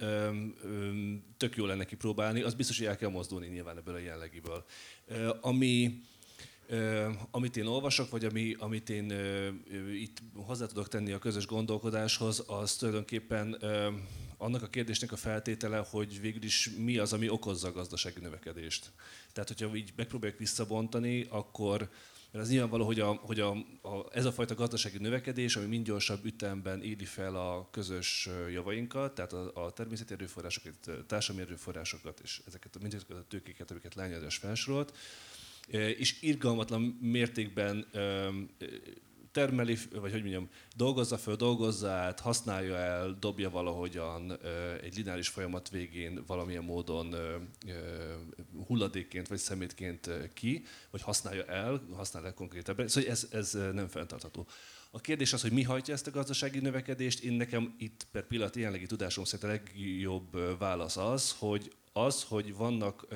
Tök 1.38 1.56
jó 1.56 1.66
lenne 1.66 1.86
kipróbálni, 1.86 2.42
az 2.42 2.54
biztos, 2.54 2.78
hogy 2.78 2.88
el 2.88 2.98
kell 2.98 3.10
mozdulni 3.10 3.48
nyilván 3.48 3.78
ebből 3.78 3.96
a 3.96 4.00
jellegiből. 4.00 4.66
Ami, 5.42 6.02
amit 7.32 7.58
én 7.58 7.66
olvasok, 7.66 8.10
vagy 8.10 8.26
ami, 8.26 8.56
amit 8.60 8.90
én 8.90 9.14
itt 9.94 10.18
hozzá 10.36 10.66
tudok 10.66 10.88
tenni 10.88 11.12
a 11.12 11.20
közös 11.20 11.46
gondolkodáshoz, 11.46 12.44
az 12.48 12.76
tulajdonképpen 12.76 13.58
annak 14.38 14.64
a 14.64 14.68
kérdésnek 14.68 15.12
a 15.12 15.16
feltétele, 15.16 15.78
hogy 15.90 16.22
végül 16.22 16.44
is 16.44 16.70
mi 16.78 16.98
az, 16.98 17.14
ami 17.14 17.30
okozza 17.30 17.68
a 17.68 17.72
gazdasági 17.72 18.20
növekedést. 18.20 18.92
Tehát, 19.34 19.50
hogyha 19.50 19.76
így 19.76 19.94
megpróbáljuk 19.96 20.40
visszabontani, 20.40 21.26
akkor 21.30 21.90
mert 22.34 22.46
az 22.46 22.52
nyilvánvaló, 22.52 22.86
hogy, 22.86 23.00
a, 23.00 23.12
hogy 23.12 23.40
a, 23.40 23.52
a, 23.82 24.06
ez 24.12 24.26
a 24.26 24.32
fajta 24.32 24.56
gazdasági 24.56 24.98
növekedés, 24.98 25.56
ami 25.56 25.66
mind 25.66 25.86
gyorsabb 25.86 26.26
ütemben 26.26 26.82
éli 26.82 27.06
fel 27.06 27.36
a 27.36 27.68
közös 27.72 28.30
javainkat, 28.52 29.16
tehát 29.16 29.34
a, 29.34 29.66
a 29.66 29.72
természeti 29.72 30.14
erőforrásokat, 30.14 30.90
társadalmi 31.08 31.48
erőforrásokat 31.48 32.20
és 32.24 32.42
ezeket 32.48 32.80
mindezeket 32.82 33.18
a 33.18 33.26
tőkéket, 33.28 33.72
amiket 33.72 33.96
lányadás 33.96 34.38
felsorolt, 34.38 34.94
és 35.98 36.22
irgalmatlan 36.22 36.82
mértékben 37.02 37.88
termeli, 39.34 39.78
vagy 39.92 40.12
hogy 40.12 40.22
mondjam, 40.22 40.50
dolgozza 40.76 41.18
föl, 41.18 41.36
dolgozza 41.36 41.92
át, 41.92 42.20
használja 42.20 42.76
el, 42.76 43.18
dobja 43.20 43.50
valahogyan 43.50 44.40
egy 44.82 44.96
lineáris 44.96 45.28
folyamat 45.28 45.70
végén 45.70 46.24
valamilyen 46.28 46.64
módon 46.64 47.16
hulladékként 48.68 49.28
vagy 49.28 49.38
szemétként 49.38 50.10
ki, 50.34 50.66
vagy 50.92 51.02
használja 51.02 51.46
el, 51.46 51.88
használja 51.94 52.28
el 52.28 52.34
konkrétabban. 52.34 52.88
Szóval 52.88 53.10
ez, 53.10 53.28
ez 53.32 53.52
nem 53.52 53.88
fenntartható. 53.88 54.48
A 54.92 55.00
kérdés 55.00 55.34
az, 55.34 55.42
hogy 55.42 55.52
mi 55.52 55.64
hajtja 55.64 55.94
ezt 55.94 56.08
a 56.08 56.12
gazdasági 56.12 56.60
növekedést. 56.60 57.24
Én 57.24 57.34
nekem 57.34 57.76
itt 57.78 58.08
per 58.12 58.28
pillanat 58.28 58.56
jelenlegi 58.56 58.86
tudásom 58.86 59.24
szerint 59.24 59.44
a 59.44 59.48
legjobb 59.48 60.58
válasz 60.58 60.98
az, 60.98 61.36
hogy 61.38 61.72
az, 61.94 62.24
hogy 62.24 62.56
vannak, 62.56 63.08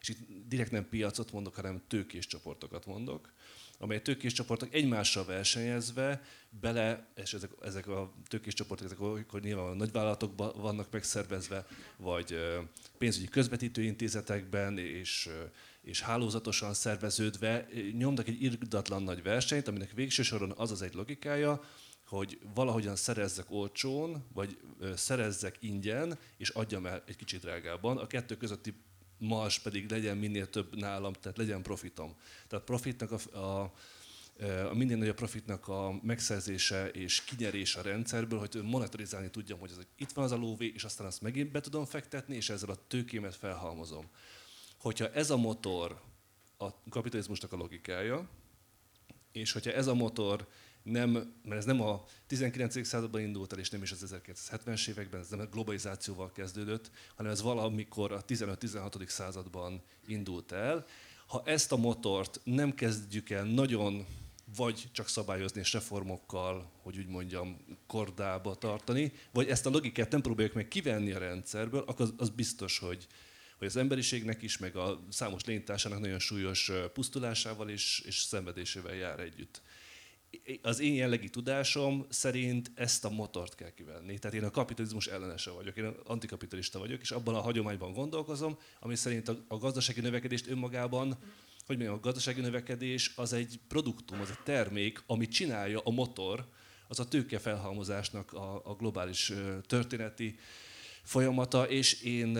és 0.00 0.08
itt 0.08 0.18
direkt 0.48 0.70
nem 0.70 0.88
piacot 0.88 1.32
mondok, 1.32 1.54
hanem 1.54 1.82
tőkés 1.88 2.26
csoportokat 2.26 2.86
mondok, 2.86 3.32
amely 3.78 4.02
tőkés 4.02 4.32
csoportok 4.32 4.74
egymással 4.74 5.24
versenyezve 5.24 6.22
bele, 6.60 7.06
és 7.14 7.34
ezek, 7.34 7.50
ezek 7.62 7.86
a 7.86 8.12
tőkés 8.28 8.54
csoportok, 8.54 8.86
ezek 8.86 9.00
akkor 9.00 9.40
nyilván 9.40 9.66
a 9.66 9.74
nagyvállalatokban 9.74 10.52
vannak 10.56 10.90
megszervezve, 10.90 11.66
vagy 11.96 12.36
pénzügyi 12.98 13.28
közvetítőintézetekben, 13.28 14.78
és, 14.78 15.28
és 15.82 16.00
hálózatosan 16.00 16.74
szerveződve 16.74 17.68
nyomnak 17.92 18.28
egy 18.28 18.42
irdatlan 18.42 19.02
nagy 19.02 19.22
versenyt, 19.22 19.68
aminek 19.68 19.92
végső 19.92 20.22
soron 20.22 20.52
az 20.56 20.70
az 20.70 20.82
egy 20.82 20.94
logikája, 20.94 21.60
hogy 22.06 22.38
valahogyan 22.54 22.96
szerezzek 22.96 23.50
olcsón, 23.50 24.24
vagy 24.32 24.58
szerezzek 24.94 25.56
ingyen, 25.60 26.18
és 26.36 26.48
adjam 26.48 26.86
el 26.86 27.02
egy 27.06 27.16
kicsit 27.16 27.40
drágában. 27.40 27.98
A 27.98 28.06
kettő 28.06 28.36
közötti 28.36 28.74
mars 29.18 29.58
pedig 29.58 29.90
legyen 29.90 30.16
minél 30.16 30.50
több 30.50 30.76
nálam, 30.76 31.12
tehát 31.12 31.38
legyen 31.38 31.62
profitom. 31.62 32.14
Tehát 32.48 32.64
profitnak 32.64 33.12
a, 33.12 33.38
a 33.38 33.72
a 34.70 34.74
minél 34.74 34.96
nagyobb 34.96 35.16
profitnak 35.16 35.68
a 35.68 36.00
megszerzése 36.02 36.88
és 36.88 37.24
kinyerés 37.24 37.76
a 37.76 37.82
rendszerből, 37.82 38.38
hogy 38.38 38.60
monitorizálni 38.62 39.30
tudjam, 39.30 39.58
hogy 39.58 39.70
az, 39.70 39.86
itt 39.96 40.12
van 40.12 40.24
az 40.24 40.32
a 40.32 40.36
lóvé, 40.36 40.72
és 40.74 40.84
aztán 40.84 41.06
azt 41.06 41.22
megint 41.22 41.50
be 41.50 41.60
tudom 41.60 41.84
fektetni, 41.84 42.36
és 42.36 42.50
ezzel 42.50 42.70
a 42.70 42.86
tőkémet 42.86 43.34
felhalmozom. 43.34 44.08
Hogyha 44.76 45.12
ez 45.12 45.30
a 45.30 45.36
motor 45.36 46.00
a 46.58 46.66
kapitalizmusnak 46.90 47.52
a 47.52 47.56
logikája, 47.56 48.28
és 49.32 49.52
hogyha 49.52 49.72
ez 49.72 49.86
a 49.86 49.94
motor 49.94 50.48
nem, 50.82 51.10
mert 51.42 51.56
ez 51.56 51.64
nem 51.64 51.80
a 51.80 52.04
19. 52.26 52.86
században 52.86 53.20
indult 53.20 53.52
el, 53.52 53.58
és 53.58 53.70
nem 53.70 53.82
is 53.82 53.92
az 53.92 54.14
1970-es 54.26 54.88
években, 54.88 55.20
ez 55.20 55.28
nem 55.28 55.40
a 55.40 55.44
globalizációval 55.44 56.32
kezdődött, 56.32 56.90
hanem 57.16 57.32
ez 57.32 57.42
valamikor 57.42 58.12
a 58.12 58.24
15-16. 58.24 59.08
században 59.08 59.82
indult 60.06 60.52
el. 60.52 60.86
Ha 61.26 61.42
ezt 61.44 61.72
a 61.72 61.76
motort 61.76 62.40
nem 62.44 62.74
kezdjük 62.74 63.30
el 63.30 63.44
nagyon 63.44 64.06
vagy 64.56 64.88
csak 64.92 65.08
szabályozni 65.08 65.60
és 65.60 65.72
reformokkal, 65.72 66.70
hogy 66.82 66.98
úgy 66.98 67.06
mondjam, 67.06 67.56
kordába 67.86 68.54
tartani, 68.54 69.12
vagy 69.32 69.48
ezt 69.48 69.66
a 69.66 69.70
logikát 69.70 70.10
nem 70.10 70.20
próbáljuk 70.20 70.54
meg 70.54 70.68
kivenni 70.68 71.12
a 71.12 71.18
rendszerből, 71.18 71.80
akkor 71.86 72.00
az, 72.00 72.14
az 72.16 72.28
biztos, 72.28 72.78
hogy, 72.78 73.06
hogy 73.58 73.66
az 73.66 73.76
emberiségnek 73.76 74.42
is, 74.42 74.58
meg 74.58 74.76
a 74.76 75.00
számos 75.08 75.44
lénytársának 75.44 76.00
nagyon 76.00 76.18
súlyos 76.18 76.70
pusztulásával 76.92 77.68
és, 77.68 78.02
és 78.06 78.18
szenvedésével 78.18 78.94
jár 78.94 79.20
együtt 79.20 79.62
az 80.62 80.80
én 80.80 80.94
jellegi 80.94 81.28
tudásom 81.28 82.06
szerint 82.08 82.70
ezt 82.74 83.04
a 83.04 83.10
motort 83.10 83.54
kell 83.54 83.70
kivenni. 83.70 84.18
Tehát 84.18 84.36
én 84.36 84.44
a 84.44 84.50
kapitalizmus 84.50 85.06
ellenese 85.06 85.50
vagyok, 85.50 85.76
én 85.76 85.94
antikapitalista 86.04 86.78
vagyok, 86.78 87.00
és 87.00 87.10
abban 87.10 87.34
a 87.34 87.40
hagyományban 87.40 87.92
gondolkozom, 87.92 88.58
ami 88.80 88.96
szerint 88.96 89.28
a, 89.28 89.58
gazdasági 89.58 90.00
növekedést 90.00 90.46
önmagában, 90.46 91.16
hogy 91.66 91.76
mondjam, 91.76 91.98
a 91.98 92.00
gazdasági 92.00 92.40
növekedés 92.40 93.12
az 93.16 93.32
egy 93.32 93.60
produktum, 93.68 94.20
az 94.20 94.30
egy 94.30 94.42
termék, 94.44 95.02
amit 95.06 95.30
csinálja 95.30 95.80
a 95.84 95.90
motor, 95.90 96.48
az 96.88 97.00
a 97.00 97.08
tőke 97.08 97.38
felhalmozásnak 97.38 98.32
a, 98.32 98.62
a 98.64 98.74
globális 98.74 99.32
történeti 99.66 100.38
folyamata, 101.02 101.68
és 101.68 102.02
én 102.02 102.38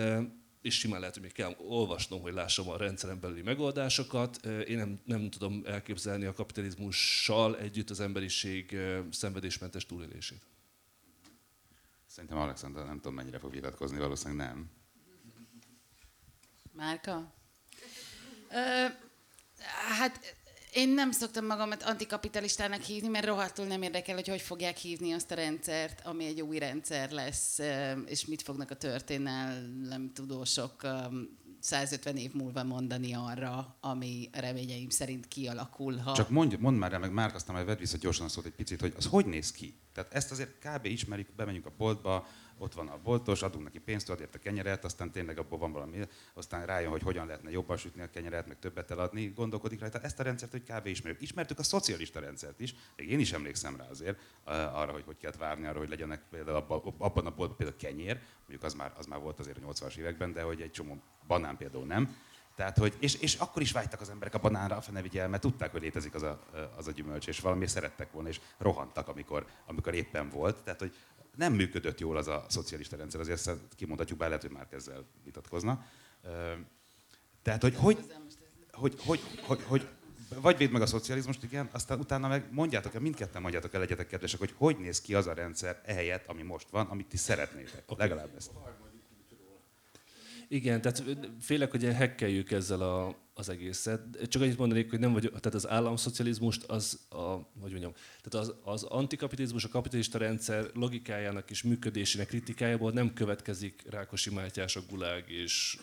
és 0.61 0.79
simán 0.79 0.99
lehet, 0.99 1.13
hogy 1.13 1.23
még 1.23 1.33
kell 1.33 1.55
olvasnom, 1.57 2.21
hogy 2.21 2.33
lássam 2.33 2.69
a 2.69 2.77
rendszeren 2.77 3.19
belüli 3.19 3.41
megoldásokat. 3.41 4.45
Én 4.45 4.77
nem, 4.77 4.99
nem 5.05 5.29
tudom 5.29 5.63
elképzelni 5.65 6.25
a 6.25 6.33
kapitalizmussal 6.33 7.57
együtt 7.57 7.89
az 7.89 7.99
emberiség 7.99 8.77
szenvedésmentes 9.11 9.85
túlélését. 9.85 10.41
Szerintem 12.05 12.37
Alexander 12.39 12.85
nem 12.85 12.95
tudom, 12.95 13.13
mennyire 13.13 13.39
fog 13.39 13.51
vitatkozni, 13.51 13.97
valószínűleg 13.97 14.47
nem. 14.47 14.71
Márka? 16.71 17.33
Ö, 18.51 18.85
hát 19.97 20.38
én 20.73 20.89
nem 20.89 21.11
szoktam 21.11 21.45
magamat 21.45 21.83
antikapitalistának 21.83 22.81
hívni, 22.81 23.07
mert 23.07 23.25
rohadtul 23.25 23.65
nem 23.65 23.81
érdekel, 23.81 24.15
hogy 24.15 24.27
hogy 24.27 24.41
fogják 24.41 24.77
hívni 24.77 25.11
azt 25.11 25.31
a 25.31 25.35
rendszert, 25.35 26.01
ami 26.05 26.25
egy 26.25 26.41
új 26.41 26.57
rendszer 26.57 27.11
lesz, 27.11 27.59
és 28.05 28.25
mit 28.25 28.41
fognak 28.41 28.71
a 28.71 28.75
történelem 28.75 30.11
tudósok 30.13 30.87
150 31.59 32.17
év 32.17 32.33
múlva 32.33 32.63
mondani 32.63 33.13
arra, 33.13 33.77
ami 33.81 34.29
reményeim 34.31 34.89
szerint 34.89 35.27
kialakulhat. 35.27 36.15
Csak 36.15 36.29
mondj, 36.29 36.55
mondd 36.59 36.77
már 36.77 36.93
el, 36.93 36.99
meg 36.99 37.11
már 37.11 37.35
aztán 37.35 37.55
majd 37.55 37.67
vedd 37.67 37.77
vissza 37.77 37.97
gyorsan 37.97 38.25
a 38.25 38.29
szót 38.29 38.45
egy 38.45 38.51
picit, 38.51 38.79
hogy 38.79 38.93
az 38.97 39.05
hogy 39.05 39.25
néz 39.25 39.51
ki? 39.51 39.73
Tehát 39.99 40.15
ezt 40.15 40.31
azért 40.31 40.51
kb. 40.59 40.85
ismerik, 40.85 41.27
bemegyünk 41.35 41.65
a 41.65 41.71
boltba, 41.77 42.27
ott 42.57 42.73
van 42.73 42.87
a 42.87 42.97
boltos, 43.03 43.41
adunk 43.41 43.63
neki 43.63 43.79
pénzt, 43.79 44.09
ad 44.09 44.19
érte 44.19 44.39
kenyeret, 44.39 44.85
aztán 44.85 45.11
tényleg 45.11 45.37
abból 45.37 45.57
van 45.57 45.71
valami, 45.71 46.07
aztán 46.33 46.65
rájön, 46.65 46.89
hogy 46.89 47.01
hogyan 47.01 47.25
lehetne 47.25 47.51
jobban 47.51 47.77
sütni 47.77 48.01
a 48.01 48.09
kenyeret, 48.09 48.47
meg 48.47 48.59
többet 48.59 48.91
eladni, 48.91 49.27
gondolkodik 49.35 49.79
rajta. 49.79 49.99
Ezt 49.99 50.19
a 50.19 50.23
rendszert, 50.23 50.51
hogy 50.51 50.63
kb. 50.63 50.85
ismerjük. 50.85 51.21
Ismertük 51.21 51.59
a 51.59 51.63
szocialista 51.63 52.19
rendszert 52.19 52.59
is, 52.59 52.75
még 52.95 53.11
én 53.11 53.19
is 53.19 53.31
emlékszem 53.31 53.75
rá 53.75 53.87
azért, 53.89 54.19
arra, 54.45 54.91
hogy 54.91 55.03
hogy 55.05 55.17
kellett 55.17 55.37
várni 55.37 55.65
arra, 55.65 55.79
hogy 55.79 55.89
legyenek 55.89 56.21
például 56.29 56.57
abban 56.57 57.25
a 57.25 57.31
boltban 57.31 57.55
például 57.55 57.77
kenyér, 57.77 58.19
mondjuk 58.39 58.63
az 58.63 58.73
már, 58.73 58.93
az 58.97 59.05
már 59.05 59.19
volt 59.19 59.39
azért 59.39 59.57
a 59.57 59.61
80-as 59.61 59.95
években, 59.95 60.33
de 60.33 60.41
hogy 60.41 60.61
egy 60.61 60.71
csomó 60.71 61.01
banán 61.27 61.57
például 61.57 61.85
nem. 61.85 62.15
Tehát, 62.59 62.77
hogy, 62.77 62.93
és, 62.99 63.15
és 63.15 63.35
akkor 63.35 63.61
is 63.61 63.71
vágytak 63.71 64.01
az 64.01 64.09
emberek 64.09 64.33
a 64.33 64.39
banánra, 64.39 64.75
a 64.75 64.81
fene 64.81 65.01
vigye 65.01 65.27
mert 65.27 65.41
tudták, 65.41 65.71
hogy 65.71 65.81
létezik 65.81 66.13
az 66.13 66.21
a, 66.21 66.39
az 66.75 66.87
a 66.87 66.91
gyümölcs, 66.91 67.27
és 67.27 67.39
valamiért 67.39 67.71
szerettek 67.71 68.11
volna, 68.11 68.29
és 68.29 68.39
rohantak, 68.57 69.07
amikor, 69.07 69.45
amikor 69.65 69.93
éppen 69.93 70.29
volt. 70.29 70.63
Tehát, 70.63 70.79
hogy 70.79 70.95
nem 71.35 71.53
működött 71.53 71.99
jól 71.99 72.17
az 72.17 72.27
a 72.27 72.45
szocialista 72.49 72.95
rendszer, 72.95 73.19
azért 73.19 73.37
ezt 73.37 73.57
kimondhatjuk, 73.75 74.19
bár 74.19 74.27
lehet, 74.27 74.43
hogy 74.43 74.51
már 74.53 74.67
ezzel 74.69 75.05
vitatkozna. 75.23 75.85
Tehát, 77.41 77.61
hogy 77.61 77.75
hogy, 77.75 78.13
hogy, 78.71 78.95
hogy, 79.05 79.19
hogy, 79.45 79.63
hogy 79.67 79.87
vagy 80.35 80.57
véd 80.57 80.71
meg 80.71 80.81
a 80.81 80.85
szocializmust, 80.85 81.43
igen, 81.43 81.69
aztán 81.71 81.99
utána 81.99 82.27
meg 82.27 82.47
mondjátok 82.51 82.93
el, 82.93 83.01
mindketten 83.01 83.41
mondjátok 83.41 83.73
el, 83.73 83.79
legyetek 83.79 84.07
kedvesek, 84.07 84.39
hogy 84.39 84.53
hogy 84.57 84.77
néz 84.77 85.01
ki 85.01 85.15
az 85.15 85.27
a 85.27 85.33
rendszer 85.33 85.81
ehelyett, 85.85 86.27
ami 86.27 86.41
most 86.41 86.69
van, 86.69 86.85
amit 86.85 87.07
ti 87.07 87.17
szeretnétek. 87.17 87.83
Okay. 87.85 88.07
Legalább 88.07 88.35
ezt. 88.37 88.51
Igen, 90.51 90.81
tehát 90.81 91.03
félek, 91.39 91.71
hogy 91.71 91.83
hekkeljük 91.83 92.51
ezzel 92.51 92.81
a, 92.81 93.15
az 93.33 93.49
egészet. 93.49 94.01
Csak 94.27 94.41
annyit 94.41 94.57
mondanék, 94.57 94.89
hogy 94.89 94.99
nem 94.99 95.13
vagy, 95.13 95.29
tehát 95.29 95.53
az 95.53 95.67
államszocializmust, 95.67 96.63
az, 96.63 96.99
a, 97.09 97.31
hogy 97.61 97.71
mondjam, 97.71 97.93
tehát 98.21 98.47
az, 98.47 98.55
az 98.63 98.83
antikapitalizmus, 98.83 99.63
a 99.63 99.69
kapitalista 99.69 100.17
rendszer 100.17 100.69
logikájának 100.73 101.49
és 101.49 101.63
működésének 101.63 102.27
kritikájából 102.27 102.91
nem 102.91 103.13
következik 103.13 103.83
Rákosi 103.89 104.29
Mátyás, 104.29 104.75
a 104.75 104.81
Gulág 104.89 105.29
és 105.29 105.77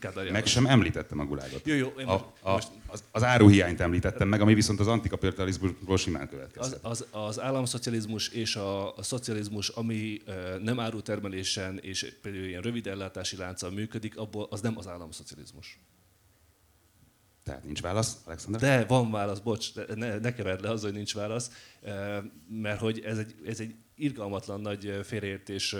Kádár 0.00 0.30
Meg 0.30 0.46
sem 0.46 0.66
említettem 0.66 1.18
a 1.18 1.24
gulágot. 1.24 1.66
Jó, 1.66 1.74
jó, 1.74 1.88
én 1.98 2.06
a, 2.06 2.32
a, 2.40 2.52
most... 2.52 2.68
az, 2.86 3.04
az 3.10 3.22
áruhiányt 3.22 3.80
említettem 3.80 4.28
meg, 4.28 4.40
ami 4.40 4.54
viszont 4.54 4.80
az 4.80 4.86
antikapitalizmusból 4.86 5.96
simán 5.96 6.28
következik. 6.28 6.78
Az, 6.82 7.06
az, 7.10 7.20
az 7.26 7.40
államszocializmus 7.40 8.28
és 8.28 8.56
a, 8.56 8.96
a 8.96 9.02
szocializmus, 9.02 9.68
ami 9.68 10.22
nem 10.62 10.80
árutermelésen 10.80 11.78
és 11.82 12.16
például 12.22 12.44
ilyen 12.44 12.62
rövid 12.62 12.86
ellátási 12.86 13.36
lánccal 13.36 13.70
működik, 13.70 14.18
abból 14.18 14.46
az 14.50 14.60
nem 14.60 14.78
az 14.78 14.86
államszocializmus. 14.86 15.78
Tehát 17.44 17.64
nincs 17.64 17.80
válasz, 17.80 18.16
Alexander? 18.24 18.60
De 18.60 18.84
van 18.84 19.10
válasz, 19.10 19.38
bocs, 19.38 19.74
ne, 19.94 20.18
ne 20.18 20.34
kered 20.34 20.60
le 20.60 20.70
az, 20.70 20.82
hogy 20.82 20.92
nincs 20.92 21.14
válasz, 21.14 21.50
mert 22.48 22.80
hogy 22.80 23.00
ez 23.00 23.18
egy, 23.18 23.34
ez 23.46 23.60
egy 23.60 23.74
irgalmatlan 23.94 24.60
nagy 24.60 25.00
félreértés 25.02 25.76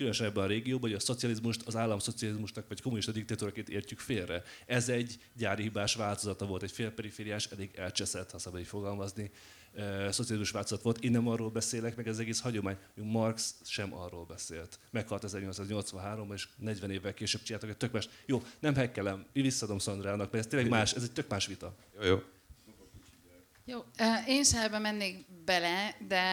különösen 0.00 0.26
ebben 0.26 0.44
a 0.44 0.46
régióban, 0.46 0.90
hogy 0.90 0.98
a 0.98 1.02
szocializmust 1.02 1.62
az 1.66 1.76
államszocializmusnak 1.76 2.68
vagy 2.68 2.82
kommunista 2.82 3.12
diktatúraként 3.12 3.68
értjük 3.68 3.98
félre. 3.98 4.42
Ez 4.66 4.88
egy 4.88 5.18
gyári 5.36 5.62
hibás 5.62 5.94
változata 5.94 6.46
volt, 6.46 6.62
egy 6.62 6.70
félperifériás, 6.70 7.46
elég 7.46 7.70
elcseszett, 7.74 8.30
ha 8.30 8.38
szabad 8.38 8.60
így 8.60 8.66
fogalmazni, 8.66 9.30
szocializmus 10.10 10.50
változat 10.50 10.82
volt. 10.82 11.04
Én 11.04 11.10
nem 11.10 11.28
arról 11.28 11.50
beszélek, 11.50 11.96
meg 11.96 12.08
ez 12.08 12.18
egész 12.18 12.40
hagyomány. 12.40 12.76
Marx 12.94 13.54
sem 13.64 13.94
arról 13.94 14.24
beszélt. 14.24 14.78
Meghalt 14.90 15.24
1883-ban, 15.26 16.32
és 16.32 16.48
40 16.56 16.90
évvel 16.90 17.14
később 17.14 17.42
csináltak 17.42 17.70
egy 17.70 17.76
tök 17.76 17.92
más. 17.92 18.08
Jó, 18.26 18.42
nem 18.60 18.74
hekkelem, 18.74 19.26
visszadom 19.32 19.78
Szandrának, 19.78 20.32
mert 20.32 20.44
ez 20.44 20.50
tényleg 20.50 20.70
más, 20.70 20.92
ez 20.92 21.02
egy 21.02 21.12
tök 21.12 21.28
más 21.28 21.46
vita. 21.46 21.76
Jó, 21.94 22.06
jó. 22.06 22.22
Jó, 23.64 23.84
én 24.26 24.44
sem 24.44 24.62
ebbe 24.62 24.78
mennék 24.78 25.26
bele, 25.44 25.96
de 26.08 26.24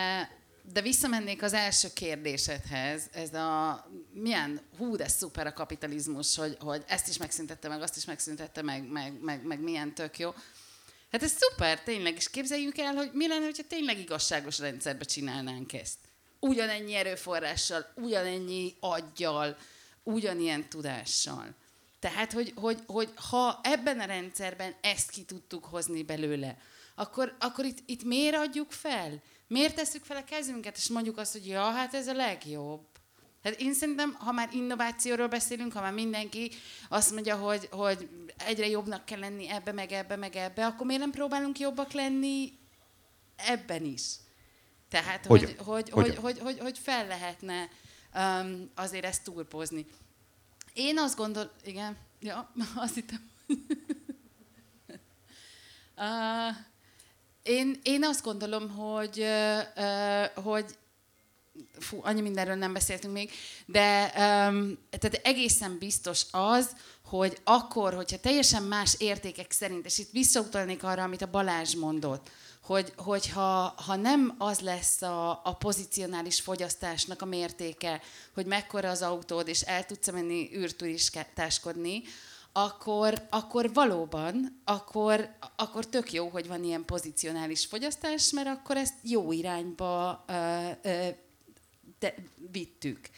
de 0.71 0.81
visszamennék 0.81 1.43
az 1.43 1.53
első 1.53 1.87
kérdésedhez, 1.93 3.09
ez 3.11 3.33
a 3.33 3.85
milyen, 4.13 4.61
hú, 4.77 4.95
de 4.95 5.07
szuper 5.07 5.47
a 5.47 5.53
kapitalizmus, 5.53 6.35
hogy, 6.35 6.57
hogy 6.59 6.83
ezt 6.87 7.07
is 7.07 7.17
megszüntette 7.17 7.67
meg, 7.67 7.81
azt 7.81 7.97
is 7.97 8.05
megszüntette 8.05 8.61
meg, 8.61 8.89
meg, 8.89 9.21
meg, 9.21 9.45
meg 9.45 9.59
milyen 9.59 9.93
tök 9.93 10.19
jó. 10.19 10.33
Hát 11.11 11.23
ez 11.23 11.31
szuper, 11.31 11.81
tényleg, 11.81 12.15
és 12.15 12.29
képzeljük 12.29 12.77
el, 12.77 12.93
hogy 12.93 13.09
mi 13.13 13.27
lenne, 13.27 13.45
hogyha 13.45 13.63
tényleg 13.67 13.99
igazságos 13.99 14.59
rendszerbe 14.59 15.03
csinálnánk 15.03 15.73
ezt. 15.73 15.97
Ugyanennyi 16.39 16.93
erőforrással, 16.93 17.91
ugyanennyi 17.95 18.75
aggyal, 18.79 19.57
ugyanilyen 20.03 20.69
tudással. 20.69 21.55
Tehát, 21.99 22.31
hogy, 22.31 22.53
hogy, 22.55 22.79
hogy 22.85 23.09
ha 23.29 23.59
ebben 23.63 23.99
a 23.99 24.05
rendszerben 24.05 24.75
ezt 24.81 25.09
ki 25.09 25.23
tudtuk 25.23 25.65
hozni 25.65 26.03
belőle, 26.03 26.57
akkor, 26.95 27.35
akkor 27.39 27.65
itt, 27.65 27.77
itt 27.85 28.03
miért 28.03 28.35
adjuk 28.35 28.71
fel? 28.71 29.21
Miért 29.47 29.75
tesszük 29.75 30.03
fel 30.03 30.17
a 30.17 30.23
kezünket, 30.23 30.77
és 30.77 30.87
mondjuk 30.87 31.17
azt, 31.17 31.31
hogy 31.31 31.47
ja, 31.47 31.71
hát 31.71 31.93
ez 31.93 32.07
a 32.07 32.13
legjobb. 32.13 32.85
Hát 33.43 33.59
én 33.59 33.73
szerintem, 33.73 34.13
ha 34.13 34.31
már 34.31 34.49
innovációról 34.53 35.27
beszélünk, 35.27 35.73
ha 35.73 35.81
már 35.81 35.93
mindenki 35.93 36.51
azt 36.89 37.11
mondja, 37.11 37.35
hogy, 37.35 37.67
hogy 37.71 38.09
egyre 38.37 38.67
jobbnak 38.67 39.05
kell 39.05 39.19
lenni 39.19 39.49
ebbe, 39.49 39.71
meg 39.71 39.91
ebbe, 39.91 40.15
meg 40.15 40.35
ebbe, 40.35 40.65
akkor 40.65 40.85
miért 40.85 41.01
nem 41.01 41.11
próbálunk 41.11 41.59
jobbak 41.59 41.91
lenni 41.91 42.53
ebben 43.35 43.83
is? 43.83 44.15
Tehát, 44.89 45.25
hogy, 45.25 45.55
hogy, 45.57 45.89
hogy, 45.89 45.89
hogy, 45.89 46.15
hogy, 46.17 46.39
hogy, 46.39 46.59
hogy 46.59 46.77
fel 46.77 47.07
lehetne 47.07 47.69
um, 48.15 48.71
azért 48.75 49.05
ezt 49.05 49.23
túlpozni. 49.23 49.85
Én 50.73 50.97
azt 50.97 51.17
gondolom, 51.17 51.49
igen, 51.63 51.97
ja, 52.19 52.51
azt 52.75 52.93
hittem. 52.93 53.29
uh, 55.97 56.55
Én, 57.47 57.79
én 57.83 58.03
azt 58.03 58.23
gondolom, 58.23 58.69
hogy, 58.69 59.25
hogy 60.35 60.65
fú, 61.79 61.99
annyi 62.01 62.21
mindenről 62.21 62.55
nem 62.55 62.73
beszéltünk 62.73 63.13
még, 63.13 63.31
de 63.65 64.09
tehát 64.89 65.19
egészen 65.23 65.77
biztos 65.77 66.25
az, 66.31 66.69
hogy 67.05 67.37
akkor, 67.43 67.93
hogyha 67.93 68.19
teljesen 68.19 68.63
más 68.63 68.95
értékek 68.97 69.51
szerint, 69.51 69.85
és 69.85 69.97
itt 69.97 70.11
visszautalnék 70.11 70.83
arra, 70.83 71.03
amit 71.03 71.21
a 71.21 71.29
Balázs 71.29 71.75
mondott, 71.75 72.29
hogy, 72.63 72.93
hogyha 72.95 73.73
ha 73.85 73.95
nem 73.95 74.35
az 74.37 74.59
lesz 74.59 75.01
a, 75.01 75.29
a 75.43 75.55
pozicionális 75.59 76.41
fogyasztásnak 76.41 77.21
a 77.21 77.25
mértéke, 77.25 78.01
hogy 78.33 78.45
mekkora 78.45 78.89
az 78.89 79.01
autód, 79.01 79.47
és 79.47 79.61
el 79.61 79.85
tudsz 79.85 80.11
menni 80.11 80.49
űrturistáskodni, 80.55 82.03
akkor, 82.59 83.27
akkor 83.29 83.73
valóban, 83.73 84.61
akkor, 84.63 85.29
akkor 85.55 85.85
tök 85.85 86.13
jó, 86.13 86.27
hogy 86.27 86.47
van 86.47 86.63
ilyen 86.63 86.85
pozicionális 86.85 87.65
fogyasztás, 87.65 88.31
mert 88.31 88.47
akkor 88.47 88.77
ezt 88.77 88.93
jó 89.03 89.31
irányba 89.31 90.23
ö, 90.27 90.69
ö, 90.81 91.07
de, 91.99 92.15
vittük. 92.51 93.09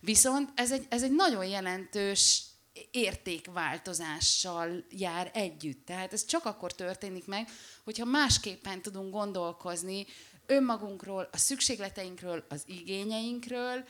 Viszont 0.00 0.50
ez 0.54 0.72
egy, 0.72 0.86
ez 0.88 1.02
egy 1.02 1.12
nagyon 1.12 1.44
jelentős 1.44 2.42
értékváltozással 2.90 4.84
jár 4.90 5.30
együtt. 5.34 5.86
Tehát 5.86 6.12
ez 6.12 6.24
csak 6.24 6.44
akkor 6.44 6.72
történik 6.72 7.26
meg, 7.26 7.48
hogyha 7.84 8.04
másképpen 8.04 8.82
tudunk 8.82 9.12
gondolkozni 9.12 10.06
önmagunkról, 10.46 11.28
a 11.32 11.36
szükségleteinkről, 11.36 12.44
az 12.48 12.62
igényeinkről, 12.66 13.84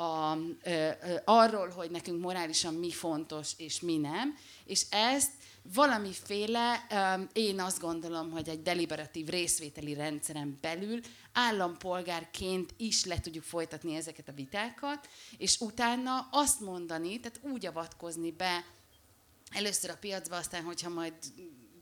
a, 0.00 0.38
ö, 0.62 0.70
ö, 1.02 1.14
arról, 1.24 1.68
hogy 1.68 1.90
nekünk 1.90 2.20
morálisan 2.20 2.74
mi 2.74 2.90
fontos 2.90 3.52
és 3.56 3.80
mi 3.80 3.96
nem, 3.96 4.36
és 4.64 4.86
ezt 4.90 5.30
valamiféle, 5.74 6.86
ö, 6.90 7.22
én 7.32 7.60
azt 7.60 7.80
gondolom, 7.80 8.30
hogy 8.30 8.48
egy 8.48 8.62
deliberatív 8.62 9.26
részvételi 9.26 9.94
rendszeren 9.94 10.58
belül 10.60 11.00
állampolgárként 11.32 12.74
is 12.76 13.04
le 13.04 13.20
tudjuk 13.20 13.44
folytatni 13.44 13.94
ezeket 13.94 14.28
a 14.28 14.32
vitákat, 14.32 15.08
és 15.38 15.60
utána 15.60 16.28
azt 16.30 16.60
mondani, 16.60 17.20
tehát 17.20 17.40
úgy 17.42 17.66
avatkozni 17.66 18.30
be 18.32 18.64
először 19.50 19.90
a 19.90 19.96
piacba, 20.00 20.36
aztán, 20.36 20.62
hogyha 20.62 20.88
majd 20.88 21.14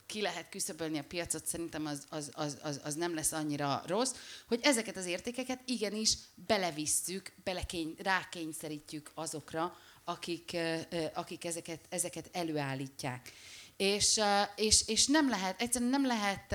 ki 0.09 0.21
lehet 0.21 0.49
küszöbölni 0.49 0.99
a 0.99 1.05
piacot, 1.05 1.47
szerintem 1.47 1.87
az, 1.87 2.07
az, 2.09 2.31
az, 2.33 2.59
az, 2.63 2.81
az 2.85 2.95
nem 2.95 3.15
lesz 3.15 3.33
annyira 3.33 3.83
rossz, 3.87 4.13
hogy 4.47 4.61
ezeket 4.63 4.97
az 4.97 5.07
értékeket 5.07 5.61
igenis 5.65 6.15
belevisszük, 6.35 7.33
belekény, 7.45 7.95
rákényszerítjük 7.99 9.11
azokra, 9.15 9.77
akik, 10.05 10.57
akik 11.15 11.45
ezeket, 11.45 11.81
ezeket 11.89 12.29
előállítják. 12.33 13.33
És, 13.77 14.21
és, 14.57 14.83
és 14.87 15.07
nem 15.07 15.29
lehet, 15.29 15.61
egyszerűen 15.61 15.91
nem 15.91 16.07
lehet, 16.07 16.51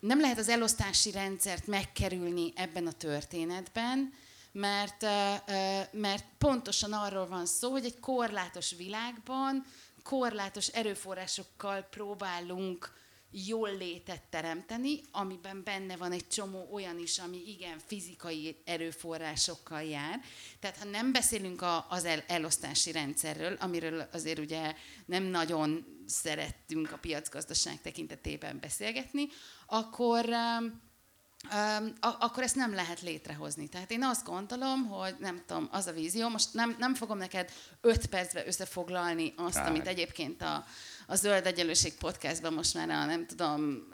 nem 0.00 0.20
lehet 0.20 0.38
az 0.38 0.48
elosztási 0.48 1.10
rendszert 1.10 1.66
megkerülni 1.66 2.52
ebben 2.56 2.86
a 2.86 2.92
történetben, 2.92 4.12
mert, 4.52 5.02
mert 5.90 6.24
pontosan 6.38 6.92
arról 6.92 7.26
van 7.26 7.46
szó, 7.46 7.70
hogy 7.70 7.84
egy 7.84 8.00
korlátos 8.00 8.74
világban 8.76 9.64
korlátos 10.02 10.66
erőforrásokkal 10.66 11.82
próbálunk 11.82 13.00
jól 13.32 13.76
létet 13.76 14.22
teremteni, 14.30 15.00
amiben 15.10 15.62
benne 15.64 15.96
van 15.96 16.12
egy 16.12 16.28
csomó 16.28 16.68
olyan 16.72 16.98
is, 16.98 17.18
ami 17.18 17.42
igen 17.46 17.78
fizikai 17.86 18.56
erőforrásokkal 18.64 19.82
jár. 19.82 20.20
Tehát 20.60 20.76
ha 20.76 20.84
nem 20.84 21.12
beszélünk 21.12 21.62
a, 21.62 21.86
az 21.88 22.04
el, 22.04 22.24
elosztási 22.26 22.92
rendszerről, 22.92 23.56
amiről 23.60 24.08
azért 24.12 24.38
ugye 24.38 24.74
nem 25.06 25.22
nagyon 25.22 25.84
szerettünk 26.06 26.92
a 26.92 26.96
piacgazdaság 26.96 27.80
tekintetében 27.80 28.58
beszélgetni, 28.60 29.26
akkor, 29.66 30.24
um, 30.28 30.80
akkor 32.00 32.42
ezt 32.42 32.54
nem 32.54 32.74
lehet 32.74 33.00
létrehozni. 33.00 33.68
Tehát 33.68 33.90
én 33.90 34.04
azt 34.04 34.24
gondolom, 34.24 34.86
hogy 34.86 35.14
nem 35.18 35.42
tudom, 35.46 35.68
az 35.70 35.86
a 35.86 35.92
vízió, 35.92 36.28
most 36.28 36.48
nem, 36.52 36.76
nem 36.78 36.94
fogom 36.94 37.18
neked 37.18 37.50
öt 37.80 38.06
percbe 38.06 38.46
összefoglalni 38.46 39.34
azt, 39.36 39.54
Kár. 39.54 39.68
amit 39.68 39.86
egyébként 39.86 40.42
a, 40.42 40.64
a 41.06 41.14
Zöld 41.14 41.46
Egyenlőség 41.46 41.94
podcastban 41.94 42.52
most 42.52 42.74
már 42.74 42.90
a 42.90 43.04
nem 43.04 43.26
tudom 43.26 43.88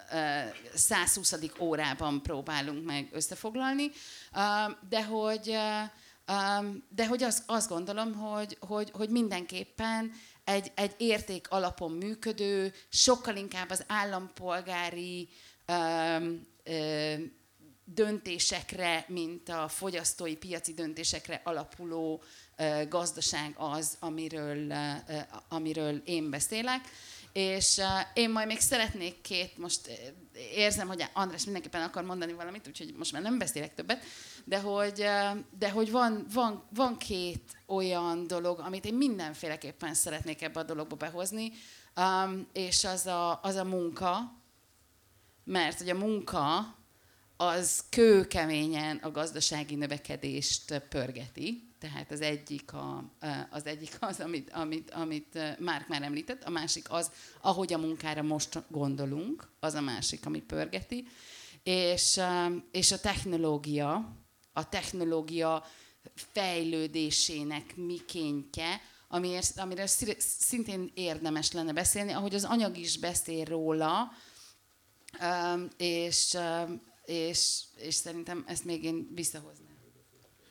120. 0.74 1.34
órában 1.58 2.22
próbálunk 2.22 2.84
meg 2.84 3.08
összefoglalni, 3.12 3.90
de 4.88 5.04
hogy, 5.04 5.56
de 6.88 7.06
hogy 7.06 7.22
azt, 7.22 7.42
azt 7.46 7.68
gondolom, 7.68 8.14
hogy, 8.14 8.56
hogy, 8.60 8.90
hogy 8.90 9.08
mindenképpen 9.08 10.12
egy, 10.44 10.72
egy 10.74 10.94
érték 10.96 11.50
alapon 11.50 11.92
működő, 11.92 12.72
sokkal 12.88 13.36
inkább 13.36 13.70
az 13.70 13.84
állampolgári 13.86 15.28
döntésekre, 17.94 19.04
mint 19.08 19.48
a 19.48 19.68
fogyasztói 19.68 20.36
piaci 20.36 20.74
döntésekre 20.74 21.40
alapuló 21.44 22.22
gazdaság 22.88 23.54
az, 23.56 23.96
amiről, 24.00 24.72
amiről 25.48 26.02
én 26.04 26.30
beszélek. 26.30 26.80
És 27.32 27.80
én 28.14 28.30
majd 28.30 28.46
még 28.46 28.58
szeretnék 28.58 29.20
két, 29.20 29.58
most 29.58 29.90
érzem, 30.54 30.88
hogy 30.88 31.04
András 31.12 31.44
mindenképpen 31.44 31.82
akar 31.82 32.04
mondani 32.04 32.32
valamit, 32.32 32.66
úgyhogy 32.68 32.94
most 32.96 33.12
már 33.12 33.22
nem 33.22 33.38
beszélek 33.38 33.74
többet, 33.74 34.04
de 34.44 34.60
hogy, 34.60 35.04
de 35.58 35.70
hogy 35.70 35.90
van, 35.90 36.26
van, 36.32 36.64
van 36.74 36.96
két 36.96 37.42
olyan 37.66 38.26
dolog, 38.26 38.58
amit 38.58 38.84
én 38.84 38.94
mindenféleképpen 38.94 39.94
szeretnék 39.94 40.42
ebbe 40.42 40.60
a 40.60 40.64
dologba 40.64 40.96
behozni, 40.96 41.52
és 42.52 42.84
az 42.84 43.06
a, 43.06 43.40
az 43.42 43.54
a 43.54 43.64
munka, 43.64 44.36
mert 45.44 45.78
hogy 45.78 45.88
a 45.88 45.94
munka 45.94 46.76
az 47.40 47.84
kőkeményen 47.90 48.96
a 48.96 49.10
gazdasági 49.10 49.74
növekedést 49.74 50.82
pörgeti. 50.88 51.72
Tehát 51.78 52.10
az 52.10 52.20
egyik, 52.20 52.72
a, 52.72 53.12
az, 53.50 53.66
egyik 53.66 53.96
az, 54.00 54.20
amit, 54.20 54.50
amit, 54.50 54.90
amit 54.90 55.58
Márk 55.58 55.88
már 55.88 56.02
említett, 56.02 56.44
a 56.44 56.50
másik 56.50 56.90
az, 56.90 57.10
ahogy 57.40 57.72
a 57.72 57.78
munkára 57.78 58.22
most 58.22 58.62
gondolunk, 58.68 59.50
az 59.60 59.74
a 59.74 59.80
másik, 59.80 60.26
ami 60.26 60.40
pörgeti. 60.40 61.06
És, 61.62 62.20
és 62.70 62.92
a 62.92 63.00
technológia, 63.00 64.16
a 64.52 64.68
technológia 64.68 65.64
fejlődésének 66.14 67.76
mikéntje, 67.76 68.80
amiért, 69.08 69.58
amiről 69.58 69.86
szintén 70.18 70.90
érdemes 70.94 71.52
lenne 71.52 71.72
beszélni, 71.72 72.12
ahogy 72.12 72.34
az 72.34 72.44
anyag 72.44 72.76
is 72.76 72.98
beszél 72.98 73.44
róla, 73.44 74.10
és, 75.76 76.36
és, 77.08 77.62
és 77.76 77.94
szerintem 77.94 78.44
ezt 78.46 78.64
még 78.64 78.84
én 78.84 79.08
visszahoznám. 79.14 79.76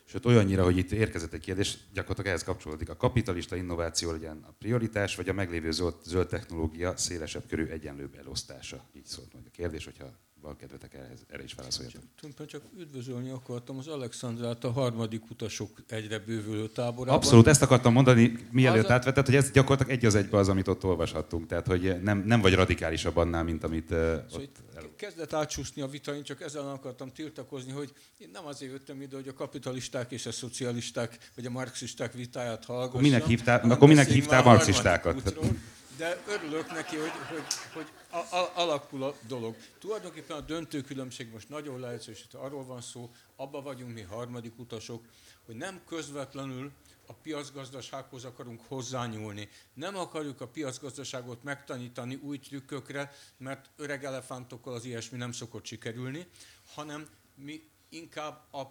Sőt, 0.06 0.26
olyannyira, 0.26 0.64
hogy 0.64 0.78
itt 0.78 0.92
érkezett 0.92 1.34
egy 1.34 1.42
kérdés, 1.42 1.78
gyakorlatilag 1.94 2.30
ehhez 2.30 2.44
kapcsolódik. 2.44 2.90
A 2.90 2.96
kapitalista 2.96 3.56
innováció 3.56 4.12
legyen 4.12 4.44
a 4.48 4.52
prioritás, 4.60 5.16
vagy 5.16 5.30
a 5.30 5.34
meglévő 5.34 5.72
zöld, 5.72 5.96
zöld 6.04 6.28
technológia 6.28 6.98
szélesebb 6.98 7.48
körű 7.48 7.66
egyenlőbb 7.66 8.16
elosztása? 8.16 8.90
Így 8.94 9.06
szólt 9.06 9.34
majd 9.34 9.46
a 9.46 9.52
kérdés, 9.52 9.86
hogyha 9.86 10.20
van 10.42 10.56
kedvetek 10.56 10.94
ehhez, 10.94 11.20
erre 11.28 11.44
is 11.44 11.54
válaszoljatok. 11.54 12.02
Csak, 12.16 12.46
csak 12.46 12.62
üdvözölni 12.78 13.30
akartam 13.30 13.78
az 13.78 13.88
Alexandrát 13.88 14.64
a 14.64 14.72
harmadik 14.72 15.30
utasok 15.30 15.70
egyre 15.88 16.20
bővülő 16.20 16.68
táborában. 16.68 17.20
Abszolút, 17.20 17.48
ezt 17.48 17.62
akartam 17.62 17.94
mondani, 17.94 18.48
mielőtt 18.52 18.84
az 18.84 18.92
átvetett, 18.92 19.26
hogy 19.26 19.36
ez 19.36 19.52
gyakorlatilag 19.52 19.98
egy 19.98 20.06
az 20.06 20.16
egybe 20.16 20.38
az, 20.38 20.50
amit 20.50 20.68
ott 20.68 20.84
olvashattunk. 20.84 21.48
Tehát, 21.48 21.68
hogy 21.68 22.02
nem, 22.02 22.24
nem 22.26 22.42
vagy 22.42 22.54
radikálisabb 22.54 23.18
annál, 23.18 23.44
mint 23.44 23.64
amit 23.64 23.92
uh, 23.92 23.98
szóval 23.98 24.26
ott 24.32 24.58
el... 24.76 24.84
Kezdett 24.96 25.34
átsúszni 25.34 25.82
a 25.82 25.88
vita, 25.88 26.16
én 26.16 26.24
csak 26.24 26.42
ezzel 26.42 26.70
akartam 26.70 27.12
tiltakozni, 27.12 27.72
hogy 27.72 27.94
én 28.18 28.30
nem 28.34 28.46
azért 28.46 28.72
jöttem 28.72 29.02
ide, 29.02 29.16
hogy 29.16 29.28
a 29.28 29.34
kapitalisták 29.34 30.12
és 30.12 30.26
a 30.26 30.32
szocialisták, 30.32 31.32
vagy 31.36 31.46
a 31.46 31.50
marxisták 31.50 32.14
vitáját 32.14 32.66
hallgassam. 32.66 33.02
Minek 33.02 33.26
hívtál, 33.26 33.72
akkor 33.72 33.88
minek 33.88 34.08
hívtál 34.08 34.44
marxistákat? 34.44 35.16
Útról, 35.16 35.50
de 35.98 36.18
örülök 36.28 36.72
neki, 36.72 36.96
hogy, 36.96 37.12
hogy, 37.30 37.44
hogy 37.74 37.86
a, 38.18 38.36
a, 38.36 38.52
alakul 38.56 39.04
a 39.04 39.16
dolog. 39.28 39.56
Tulajdonképpen 39.80 40.38
a 40.38 40.42
döntő 40.42 40.82
különbség 40.82 41.32
most 41.32 41.50
nagyon 41.50 41.80
leegyszerűsítve 41.80 42.40
arról 42.40 42.66
van 42.66 42.82
szó, 42.82 43.12
abba 43.36 43.62
vagyunk 43.62 43.94
mi 43.94 44.02
harmadik 44.02 44.60
utasok, 44.60 45.04
hogy 45.46 45.56
nem 45.56 45.82
közvetlenül 45.88 46.72
a 47.06 47.14
piacgazdasághoz 47.14 48.26
akarunk 48.26 48.62
hozzányúlni. 48.68 49.50
Nem 49.74 49.98
akarjuk 49.98 50.42
a 50.42 50.48
piacgazdaságot 50.48 51.44
megtanítani 51.44 52.16
új 52.16 52.40
trükkökre, 52.40 53.12
mert 53.38 53.70
öreg 53.76 54.04
elefántokkal 54.04 54.74
az 54.74 54.86
ilyesmi 54.86 55.18
nem 55.18 55.32
szokott 55.32 55.66
sikerülni, 55.66 56.28
hanem 56.74 57.08
mi 57.36 57.70
inkább 57.90 58.54
a 58.54 58.62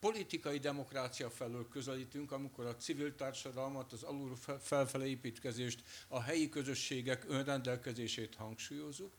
politikai 0.00 0.58
demokrácia 0.58 1.30
felől 1.30 1.68
közelítünk, 1.68 2.32
amikor 2.32 2.66
a 2.66 2.76
civil 2.76 3.14
társadalmat, 3.14 3.92
az 3.92 4.02
alul 4.02 4.36
felfele 4.60 5.06
építkezést, 5.06 5.82
a 6.08 6.20
helyi 6.20 6.48
közösségek 6.48 7.24
önrendelkezését 7.28 8.34
hangsúlyozunk, 8.34 9.12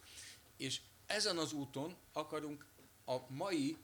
és 0.58 0.82
ezen 1.06 1.38
az 1.38 1.54
úton 1.54 1.96
akarunk 2.14 2.66
a 3.06 3.18
mai 3.28 3.78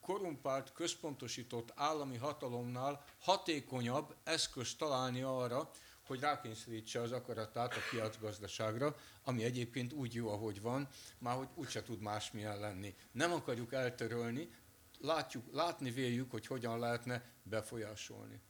korumpált, 0.00 0.72
központosított 0.72 1.72
állami 1.74 2.16
hatalomnál 2.16 3.04
hatékonyabb 3.20 4.14
eszközt 4.24 4.78
találni 4.78 5.22
arra, 5.22 5.70
hogy 6.06 6.20
rákényszerítse 6.20 7.00
az 7.00 7.12
akaratát 7.12 7.74
a 7.74 7.80
piacgazdaságra, 7.90 8.96
ami 9.24 9.44
egyébként 9.44 9.92
úgy 9.92 10.14
jó, 10.14 10.28
ahogy 10.28 10.60
van, 10.60 10.88
már 11.18 11.36
hogy 11.36 11.48
úgyse 11.54 11.82
tud 11.82 12.00
másmilyen 12.00 12.58
lenni. 12.58 12.94
Nem 13.12 13.32
akarjuk 13.32 13.72
eltörölni, 13.72 14.48
látjuk, 15.00 15.44
látni 15.52 15.90
véljük, 15.90 16.30
hogy 16.30 16.46
hogyan 16.46 16.78
lehetne 16.78 17.22
befolyásolni. 17.42 18.40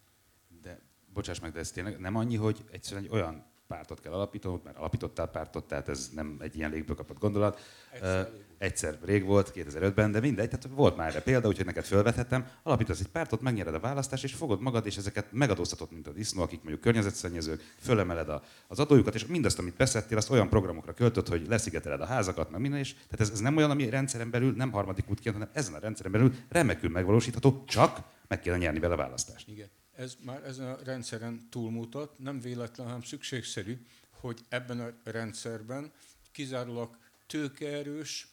De 0.63 0.81
bocsáss 1.13 1.41
meg, 1.41 1.53
de 1.53 1.59
ez 1.59 1.71
tényleg 1.71 1.99
nem 1.99 2.17
annyi, 2.17 2.37
hogy 2.37 2.65
egyszerűen 2.71 3.05
egy 3.05 3.11
olyan 3.11 3.53
pártot 3.67 4.01
kell 4.01 4.13
alapítanod, 4.13 4.61
mert 4.65 4.77
alapítottál 4.77 5.27
pártot, 5.27 5.65
tehát 5.65 5.89
ez 5.89 6.11
nem 6.15 6.37
egy 6.41 6.57
ilyen 6.57 6.71
légből 6.71 6.97
kapott 6.97 7.19
gondolat. 7.19 7.61
Egyszer, 7.93 8.21
uh, 8.21 8.41
egyszer 8.59 8.99
rég 9.05 9.25
volt, 9.25 9.53
2005-ben, 9.55 10.11
de 10.13 10.21
mindegy, 10.21 10.49
tehát 10.49 10.69
volt 10.75 10.97
már 10.97 11.09
erre 11.09 11.21
példa, 11.21 11.49
úgyhogy 11.49 11.67
neked 11.67 11.85
felvethettem, 11.85 12.47
alapítasz 12.63 13.01
egy 13.01 13.09
pártot, 13.09 13.41
megnyered 13.41 13.75
a 13.75 13.81
választást, 13.81 14.25
és 14.25 14.35
fogod 14.35 14.61
magad, 14.61 14.87
és 14.87 14.97
ezeket 14.97 15.27
megadóztatod, 15.31 15.93
mint 15.93 16.07
a 16.07 16.13
disznó, 16.13 16.43
akik 16.43 16.59
mondjuk 16.59 16.81
környezetszennyezők, 16.81 17.75
fölemeled 17.79 18.29
a, 18.29 18.43
az 18.69 18.79
adójukat, 18.79 19.15
és 19.15 19.27
mindazt, 19.27 19.59
amit 19.59 19.77
beszedtél, 19.77 20.17
azt 20.17 20.31
olyan 20.31 20.49
programokra 20.49 20.93
költöd, 20.93 21.29
hogy 21.29 21.47
leszigeteled 21.49 22.01
a 22.01 22.07
házakat, 22.07 22.51
meg 22.51 22.61
minden 22.61 22.81
is. 22.81 22.93
Tehát 22.95 23.21
ez, 23.21 23.31
ez 23.31 23.41
nem 23.41 23.57
olyan, 23.57 23.71
ami 23.71 23.89
rendszeren 23.89 24.31
belül, 24.31 24.53
nem 24.57 24.73
harmadik 24.73 25.11
útként, 25.11 25.35
hanem 25.35 25.51
ezen 25.53 25.75
a 25.75 25.79
rendszeren 25.79 26.13
belül 26.13 26.35
remekül 26.49 26.91
megvalósítható, 26.91 27.65
csak 27.67 28.01
meg 28.29 28.41
kéne 28.41 28.57
nyerni 28.57 28.79
vele 28.79 28.97
választást. 28.97 29.49
Igen 29.49 29.69
ez 29.97 30.17
már 30.21 30.45
ezen 30.45 30.69
a 30.69 30.79
rendszeren 30.85 31.49
túlmutat, 31.51 32.19
nem 32.19 32.41
véletlen, 32.41 32.87
hanem 32.87 33.03
szükségszerű, 33.03 33.87
hogy 34.11 34.41
ebben 34.49 34.81
a 34.81 35.11
rendszerben 35.11 35.93
kizárólag 36.33 36.97
tőkeerős 37.27 38.29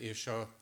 és 0.00 0.26
a 0.26 0.54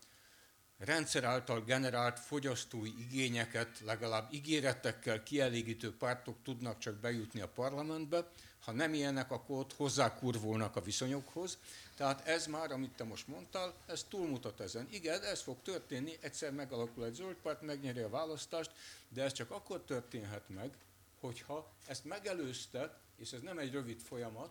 rendszer 0.77 1.23
által 1.23 1.63
generált 1.63 2.19
fogyasztói 2.19 2.91
igényeket 2.99 3.79
legalább 3.85 4.33
ígéretekkel 4.33 5.23
kielégítő 5.23 5.97
pártok 5.97 6.37
tudnak 6.43 6.77
csak 6.77 6.95
bejutni 6.95 7.41
a 7.41 7.47
parlamentbe, 7.47 8.31
ha 8.65 8.71
nem 8.71 8.93
ilyenek, 8.93 9.31
akkor 9.31 9.59
ott 9.59 9.73
hozzákurvulnak 9.73 10.75
a 10.75 10.81
viszonyokhoz. 10.81 11.57
Tehát 11.95 12.27
ez 12.27 12.47
már, 12.47 12.71
amit 12.71 12.95
te 12.95 13.03
most 13.03 13.27
mondtál, 13.27 13.73
ez 13.85 14.05
túlmutat 14.09 14.59
ezen. 14.59 14.87
Igen, 14.91 15.23
ez 15.23 15.41
fog 15.41 15.57
történni, 15.61 16.17
egyszer 16.21 16.51
megalakul 16.51 17.05
egy 17.05 17.13
zöld 17.13 17.35
párt, 17.35 17.61
megnyeri 17.61 17.99
a 17.99 18.09
választást, 18.09 18.71
de 19.09 19.23
ez 19.23 19.33
csak 19.33 19.51
akkor 19.51 19.81
történhet 19.81 20.49
meg, 20.49 20.77
hogyha 21.19 21.71
ezt 21.87 22.05
megelőzte, 22.05 22.97
és 23.17 23.31
ez 23.31 23.41
nem 23.41 23.57
egy 23.57 23.71
rövid 23.71 23.99
folyamat, 23.99 24.49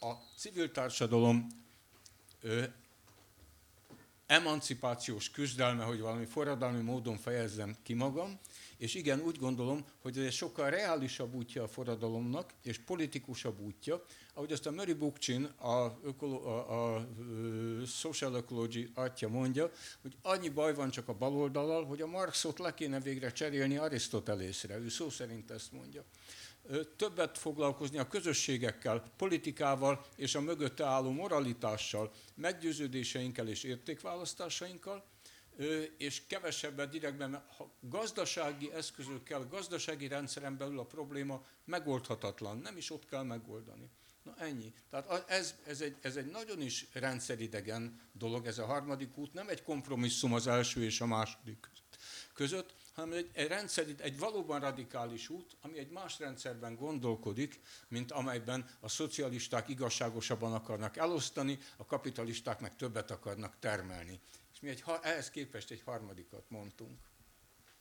a 0.00 0.12
civil 0.36 0.70
társadalom 0.70 1.46
ö, 2.40 2.64
emancipációs 4.26 5.30
küzdelme, 5.30 5.84
hogy 5.84 6.00
valami 6.00 6.24
forradalmi 6.24 6.82
módon 6.82 7.16
fejezzem 7.16 7.76
ki 7.82 7.94
magam, 7.94 8.38
és 8.78 8.94
igen, 8.94 9.20
úgy 9.20 9.38
gondolom, 9.38 9.84
hogy 10.02 10.18
ez 10.18 10.32
sokkal 10.32 10.70
reálisabb 10.70 11.34
útja 11.34 11.62
a 11.62 11.68
forradalomnak, 11.68 12.54
és 12.62 12.78
politikusabb 12.78 13.60
útja, 13.60 14.04
ahogy 14.34 14.52
azt 14.52 14.66
a 14.66 14.70
Murray 14.70 14.92
Bookchin, 14.92 15.44
a, 15.44 15.98
ökolo, 16.02 16.46
a, 16.46 16.94
a 16.94 17.06
social 17.86 18.36
ecology 18.36 18.90
atya 18.94 19.28
mondja, 19.28 19.70
hogy 20.02 20.16
annyi 20.22 20.48
baj 20.48 20.74
van 20.74 20.90
csak 20.90 21.08
a 21.08 21.14
baloldalal, 21.14 21.84
hogy 21.84 22.00
a 22.00 22.06
Marxot 22.06 22.58
le 22.58 22.74
kéne 22.74 23.00
végre 23.00 23.32
cserélni 23.32 23.76
Arisztotelészre. 23.76 24.78
Ő 24.78 24.88
szó 24.88 25.10
szerint 25.10 25.50
ezt 25.50 25.72
mondja. 25.72 26.04
Többet 26.96 27.38
foglalkozni 27.38 27.98
a 27.98 28.08
közösségekkel, 28.08 29.02
politikával 29.16 30.04
és 30.16 30.34
a 30.34 30.40
mögötte 30.40 30.84
álló 30.84 31.10
moralitással, 31.10 32.12
meggyőződéseinkkel 32.34 33.48
és 33.48 33.62
értékválasztásainkkal, 33.62 35.04
és 35.96 36.22
kevesebbet 36.26 36.90
direktben, 36.90 37.44
ha 37.56 37.70
gazdasági 37.80 38.72
eszközökkel, 38.72 39.46
gazdasági 39.50 40.08
rendszeren 40.08 40.56
belül 40.56 40.78
a 40.78 40.84
probléma 40.84 41.44
megoldhatatlan, 41.64 42.58
nem 42.58 42.76
is 42.76 42.90
ott 42.90 43.06
kell 43.06 43.22
megoldani. 43.22 43.90
Na 44.22 44.34
ennyi. 44.38 44.72
Tehát 44.90 45.30
ez, 45.30 45.54
ez, 45.66 45.80
egy, 45.80 45.96
ez 46.00 46.16
egy 46.16 46.26
nagyon 46.26 46.60
is 46.60 46.86
rendszeridegen 46.92 48.00
dolog, 48.12 48.46
ez 48.46 48.58
a 48.58 48.64
harmadik 48.64 49.16
út, 49.16 49.32
nem 49.32 49.48
egy 49.48 49.62
kompromisszum 49.62 50.32
az 50.34 50.46
első 50.46 50.84
és 50.84 51.00
a 51.00 51.06
második 51.06 51.70
között, 52.32 52.74
hanem 52.94 53.12
egy, 53.12 53.30
egy, 53.32 53.48
rendszerid, 53.48 54.00
egy 54.00 54.18
valóban 54.18 54.60
radikális 54.60 55.28
út, 55.28 55.56
ami 55.60 55.78
egy 55.78 55.90
más 55.90 56.18
rendszerben 56.18 56.74
gondolkodik, 56.74 57.60
mint 57.88 58.12
amelyben 58.12 58.68
a 58.80 58.88
szocialisták 58.88 59.68
igazságosabban 59.68 60.52
akarnak 60.52 60.96
elosztani, 60.96 61.58
a 61.76 61.84
kapitalisták 61.84 62.60
meg 62.60 62.76
többet 62.76 63.10
akarnak 63.10 63.56
termelni. 63.58 64.20
És 64.58 64.64
mi 64.64 64.70
egy, 64.70 64.84
ehhez 65.02 65.30
képest 65.30 65.70
egy 65.70 65.82
harmadikat 65.84 66.44
mondtunk. 66.48 66.98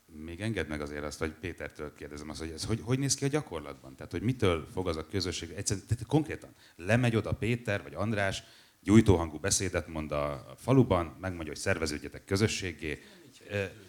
Még 0.06 0.41
engedd 0.41 0.68
meg 0.68 0.82
azért 0.82 1.04
azt, 1.04 1.20
hogy 1.20 1.32
Pétertől 1.32 1.94
kérdezem 1.94 2.30
azt, 2.30 2.40
hogy 2.40 2.49
ez 2.49 2.66
hogy, 2.66 2.82
hogy 2.82 2.99
néz 2.99 3.16
ki 3.16 3.26
a 3.26 3.28
gyakorlatban? 3.28 3.95
Tehát, 3.95 4.12
hogy 4.12 4.22
mitől 4.22 4.68
fog 4.72 4.88
az 4.88 4.98
a 4.98 5.08
közösség, 5.08 5.52
egyszerűen 5.52 5.86
tehát 5.88 6.06
konkrétan 6.06 6.56
lemegy 6.76 7.16
oda 7.16 7.32
Péter 7.32 7.84
vagy 7.84 7.94
András, 7.94 8.44
gyújtóhangú 8.82 9.38
beszédet 9.38 9.88
mond 9.88 10.12
a 10.12 10.54
faluban, 10.58 11.06
megmondja, 11.06 11.52
hogy 11.54 11.62
szerveződjetek 11.62 12.26
közösségé. 12.26 13.04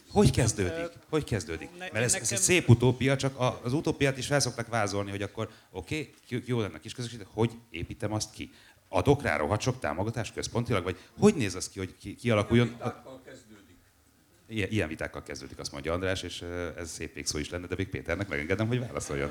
Hogy 0.08 0.30
kezdődik? 0.30 0.98
Hogy 1.08 1.24
kezdődik? 1.24 1.68
Mert 1.78 1.94
ez, 1.94 2.14
ez 2.14 2.32
egy 2.32 2.38
szép 2.38 2.68
utópia, 2.68 3.16
csak 3.16 3.60
az 3.62 3.72
utópiát 3.72 4.18
is 4.18 4.26
fel 4.26 4.40
szokták 4.40 4.66
vázolni, 4.66 5.10
hogy 5.10 5.22
akkor 5.22 5.50
oké, 5.70 6.14
okay, 6.26 6.42
jó 6.46 6.60
lenne 6.60 6.74
a 6.74 6.80
kis 6.80 6.94
közösség, 6.94 7.18
de 7.18 7.26
hogy 7.28 7.50
építem 7.70 8.12
azt 8.12 8.32
ki? 8.32 8.50
Adok 8.88 9.22
rá 9.22 9.36
rohadt 9.36 9.60
sok 9.60 9.78
támogatást 9.78 10.32
központilag, 10.34 10.82
vagy 10.82 10.98
hogy 11.18 11.34
néz 11.34 11.54
az 11.54 11.68
ki, 11.68 11.78
hogy 11.78 11.96
ki, 11.96 12.14
kialakuljon? 12.14 12.68
Vitákkal 12.68 13.20
kezdődik. 13.24 13.76
Ilyen, 14.46 14.70
ilyen 14.70 14.88
vitákkal 14.88 15.22
kezdődik, 15.22 15.58
azt 15.58 15.72
mondja 15.72 15.92
András, 15.92 16.22
és 16.22 16.42
eh, 16.42 16.76
ez 16.76 16.90
szép 16.90 17.14
végszó 17.14 17.38
is 17.38 17.50
lenne, 17.50 17.66
de 17.66 17.74
még 17.76 17.88
Péternek 17.88 18.28
megengedem, 18.28 18.66
hogy 18.66 18.80
válaszoljon. 18.80 19.30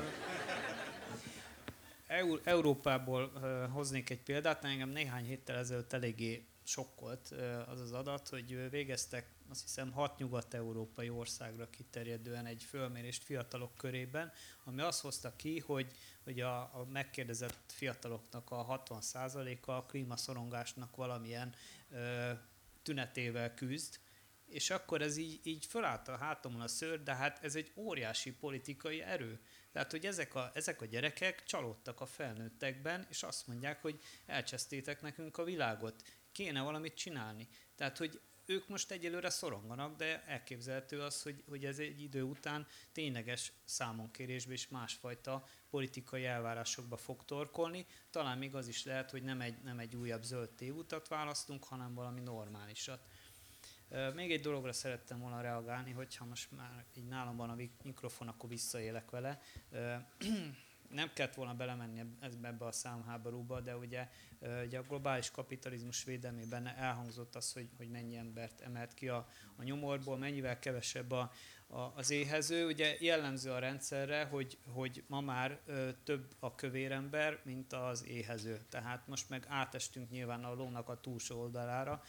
Eur- 2.06 2.46
Európából 2.46 3.32
uh, 3.34 3.70
hoznék 3.70 4.10
egy 4.10 4.22
példát, 4.22 4.64
engem 4.64 4.88
néhány 4.88 5.24
héttel 5.24 5.56
ezelőtt 5.56 5.92
eléggé 5.92 6.46
sokkolt 6.68 7.34
az 7.66 7.80
az 7.80 7.92
adat, 7.92 8.28
hogy 8.28 8.70
végeztek 8.70 9.36
azt 9.50 9.62
hiszem 9.62 9.92
hat 9.92 10.18
nyugat-európai 10.18 11.10
országra 11.10 11.70
kiterjedően 11.70 12.46
egy 12.46 12.62
fölmérést 12.62 13.24
fiatalok 13.24 13.74
körében, 13.74 14.32
ami 14.64 14.80
azt 14.80 15.00
hozta 15.00 15.36
ki, 15.36 15.58
hogy, 15.58 15.92
hogy 16.24 16.40
a, 16.40 16.60
a 16.60 16.86
megkérdezett 16.92 17.72
fiataloknak 17.72 18.50
a 18.50 18.82
60%-a 18.88 19.70
a 19.70 19.82
klímaszorongásnak 19.82 20.96
valamilyen 20.96 21.54
ö, 21.90 22.30
tünetével 22.82 23.54
küzd, 23.54 23.98
és 24.48 24.70
akkor 24.70 25.02
ez 25.02 25.16
így, 25.16 25.40
így 25.42 25.66
fölállt 25.66 26.08
a 26.08 26.16
hátamon 26.16 26.60
a 26.60 26.68
szőr, 26.68 27.02
de 27.02 27.14
hát 27.14 27.44
ez 27.44 27.56
egy 27.56 27.72
óriási 27.76 28.32
politikai 28.32 29.02
erő. 29.02 29.40
Tehát, 29.72 29.90
hogy 29.90 30.06
ezek 30.06 30.34
a, 30.34 30.50
ezek 30.54 30.80
a 30.80 30.86
gyerekek 30.86 31.42
csalódtak 31.44 32.00
a 32.00 32.06
felnőttekben, 32.06 33.06
és 33.10 33.22
azt 33.22 33.46
mondják, 33.46 33.82
hogy 33.82 34.00
elcsesztétek 34.26 35.02
nekünk 35.02 35.38
a 35.38 35.44
világot, 35.44 36.02
kéne 36.38 36.62
valamit 36.62 36.94
csinálni. 36.94 37.48
Tehát, 37.76 37.98
hogy 37.98 38.20
ők 38.46 38.68
most 38.68 38.90
egyelőre 38.90 39.30
szoronganak, 39.30 39.96
de 39.96 40.24
elképzelhető 40.24 41.00
az, 41.00 41.22
hogy, 41.22 41.44
hogy 41.48 41.64
ez 41.64 41.78
egy 41.78 42.02
idő 42.02 42.22
után 42.22 42.66
tényleges 42.92 43.52
számonkérésbe 43.64 44.52
és 44.52 44.68
másfajta 44.68 45.44
politikai 45.70 46.24
elvárásokba 46.24 46.96
fog 46.96 47.24
torkolni. 47.24 47.86
Talán 48.10 48.38
még 48.38 48.54
az 48.54 48.68
is 48.68 48.84
lehet, 48.84 49.10
hogy 49.10 49.22
nem 49.22 49.40
egy, 49.40 49.62
nem 49.62 49.78
egy 49.78 49.96
újabb 49.96 50.22
zöld 50.22 50.50
tévutat 50.50 51.08
választunk, 51.08 51.64
hanem 51.64 51.94
valami 51.94 52.20
normálisat. 52.20 53.06
Még 54.14 54.32
egy 54.32 54.40
dologra 54.40 54.72
szerettem 54.72 55.20
volna 55.20 55.40
reagálni, 55.40 55.92
hogyha 55.92 56.24
most 56.24 56.50
már 56.50 56.84
így 56.94 57.06
nálam 57.06 57.36
van 57.36 57.50
a 57.50 57.54
mik- 57.54 57.82
mikrofon, 57.82 58.28
akkor 58.28 58.48
visszaélek 58.48 59.10
vele. 59.10 59.42
Nem 60.88 61.10
kellett 61.14 61.34
volna 61.34 61.54
belemenni 61.54 62.02
ebbe 62.42 62.64
a 62.64 62.72
számháborúba, 62.72 63.60
de 63.60 63.76
ugye, 63.76 64.08
ugye 64.64 64.78
a 64.78 64.82
globális 64.82 65.30
kapitalizmus 65.30 66.04
védelmében 66.04 66.66
elhangzott 66.66 67.34
az, 67.34 67.52
hogy, 67.52 67.68
hogy 67.76 67.88
mennyi 67.88 68.16
embert 68.16 68.60
emelt 68.60 68.94
ki 68.94 69.08
a, 69.08 69.28
a 69.56 69.62
nyomorból, 69.62 70.18
mennyivel 70.18 70.58
kevesebb 70.58 71.10
a, 71.10 71.32
a, 71.66 71.80
az 71.80 72.10
éhező. 72.10 72.66
Ugye 72.66 72.96
jellemző 73.00 73.50
a 73.50 73.58
rendszerre, 73.58 74.24
hogy, 74.24 74.58
hogy 74.66 75.04
ma 75.06 75.20
már 75.20 75.60
több 76.04 76.34
a 76.38 76.54
kövér 76.54 76.92
ember, 76.92 77.40
mint 77.44 77.72
az 77.72 78.06
éhező. 78.06 78.66
Tehát 78.68 79.06
most 79.06 79.28
meg 79.28 79.44
átestünk 79.48 80.10
nyilván 80.10 80.44
a 80.44 80.54
lónak 80.54 80.88
a 80.88 81.00
túlsó 81.00 81.40
oldalára, 81.40 82.02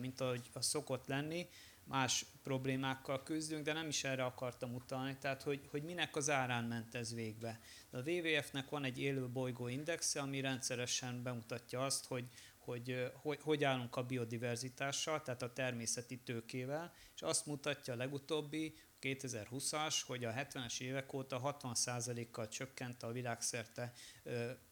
mint 0.00 0.20
ahogy 0.20 0.50
az 0.52 0.66
szokott 0.66 1.06
lenni. 1.06 1.48
Más 1.88 2.26
problémákkal 2.42 3.22
küzdünk, 3.22 3.64
de 3.64 3.72
nem 3.72 3.88
is 3.88 4.04
erre 4.04 4.24
akartam 4.24 4.74
utalni, 4.74 5.16
tehát 5.18 5.42
hogy, 5.42 5.60
hogy 5.70 5.82
minek 5.82 6.16
az 6.16 6.30
árán 6.30 6.64
ment 6.64 6.94
ez 6.94 7.14
végbe. 7.14 7.60
A 7.90 8.10
WWF-nek 8.10 8.68
van 8.68 8.84
egy 8.84 8.98
élő 8.98 9.28
bolygó 9.28 9.68
indexe, 9.68 10.20
ami 10.20 10.40
rendszeresen 10.40 11.22
bemutatja 11.22 11.84
azt, 11.84 12.06
hogy, 12.06 12.28
hogy, 12.58 13.10
hogy 13.14 13.38
hogy 13.42 13.64
állunk 13.64 13.96
a 13.96 14.02
biodiverzitással, 14.02 15.22
tehát 15.22 15.42
a 15.42 15.52
természeti 15.52 16.18
tőkével, 16.18 16.92
és 17.14 17.22
azt 17.22 17.46
mutatja 17.46 17.92
a 17.92 17.96
legutóbbi 17.96 18.74
2020-as, 19.00 20.00
hogy 20.06 20.24
a 20.24 20.32
70-es 20.32 20.80
évek 20.80 21.12
óta 21.12 21.56
60%-kal 21.62 22.48
csökkent 22.48 23.02
a 23.02 23.12
világszerte 23.12 23.92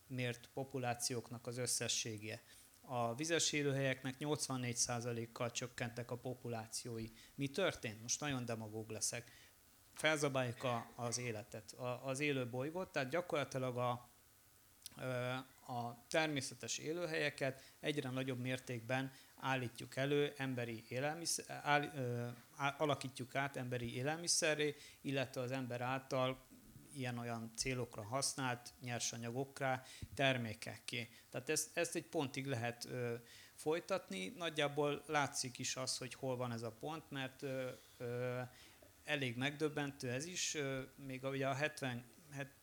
mért 0.06 0.48
populációknak 0.54 1.46
az 1.46 1.58
összessége. 1.58 2.42
A 2.86 3.14
vizes 3.14 3.52
élőhelyeknek 3.52 4.14
84%-kal 4.20 5.50
csökkentek 5.50 6.10
a 6.10 6.16
populációi. 6.16 7.06
Mi 7.34 7.48
történt? 7.48 8.02
Most 8.02 8.20
nagyon 8.20 8.44
demagóg 8.44 8.90
leszek. 8.90 9.30
Felzabáljuk 9.94 10.62
a, 10.62 10.92
az 10.96 11.18
életet, 11.18 11.72
a, 11.72 12.06
az 12.06 12.20
élő 12.20 12.48
bolygót, 12.48 12.88
tehát 12.88 13.10
gyakorlatilag 13.10 13.76
a, 13.76 13.90
a 15.66 16.04
természetes 16.08 16.78
élőhelyeket 16.78 17.62
egyre 17.80 18.10
nagyobb 18.10 18.40
mértékben 18.40 19.12
állítjuk 19.36 19.96
elő 19.96 20.32
emberi 20.36 20.84
élelmiszer, 20.88 21.60
áll, 21.62 21.92
ö, 21.94 22.28
á, 22.56 22.74
alakítjuk 22.78 23.34
át 23.34 23.56
emberi 23.56 23.96
élelmiszerré, 23.96 24.76
illetve 25.00 25.40
az 25.40 25.50
ember 25.50 25.80
által 25.80 26.44
ilyen-olyan 26.96 27.52
célokra 27.56 28.02
használt 28.02 28.74
nyersanyagokra, 28.80 29.82
termékekké. 30.14 31.08
Tehát 31.30 31.48
ezt, 31.48 31.76
ezt 31.76 31.94
egy 31.94 32.06
pontig 32.06 32.46
lehet 32.46 32.84
ö, 32.84 33.14
folytatni. 33.54 34.32
Nagyjából 34.36 35.02
látszik 35.06 35.58
is 35.58 35.76
az, 35.76 35.98
hogy 35.98 36.14
hol 36.14 36.36
van 36.36 36.52
ez 36.52 36.62
a 36.62 36.72
pont, 36.72 37.10
mert 37.10 37.42
ö, 37.42 37.70
ö, 37.98 38.40
elég 39.04 39.36
megdöbbentő 39.36 40.10
ez 40.10 40.26
is. 40.26 40.54
Ö, 40.54 40.82
még 40.96 41.24
a, 41.24 41.28
ugye 41.28 41.48
a 41.48 41.54
70, 41.54 42.04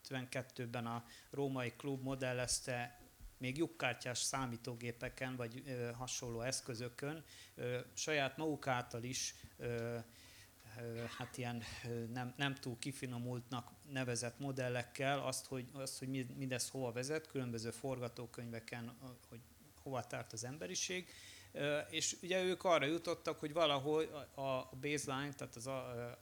72-ben 0.09 0.85
a 0.85 1.05
római 1.29 1.73
klub 1.75 2.03
modellezte 2.03 2.99
még 3.37 3.57
lyukkártyás 3.57 4.17
számítógépeken 4.17 5.35
vagy 5.35 5.63
ö, 5.65 5.91
hasonló 5.91 6.41
eszközökön 6.41 7.23
ö, 7.55 7.79
saját 7.93 8.37
maguk 8.37 8.67
által 8.67 9.03
is 9.03 9.35
ö, 9.57 9.97
hát 11.17 11.37
ilyen 11.37 11.63
nem, 12.13 12.33
nem 12.37 12.55
túl 12.55 12.77
kifinomultnak 12.79 13.71
nevezett 13.91 14.39
modellekkel 14.39 15.19
azt, 15.19 15.45
hogy, 15.45 15.65
azt, 15.73 15.99
hogy 15.99 16.07
mi- 16.07 16.33
mindez 16.37 16.69
hova 16.69 16.91
vezet, 16.91 17.27
különböző 17.27 17.71
forgatókönyveken, 17.71 18.97
hogy 19.29 19.39
hova 19.83 20.07
tárt 20.07 20.33
az 20.33 20.43
emberiség. 20.43 21.09
És 21.89 22.17
ugye 22.21 22.43
ők 22.43 22.63
arra 22.63 22.85
jutottak, 22.85 23.39
hogy 23.39 23.53
valahol 23.53 24.03
a 24.35 24.75
baseline, 24.75 25.33
tehát 25.33 25.55
az 25.55 25.69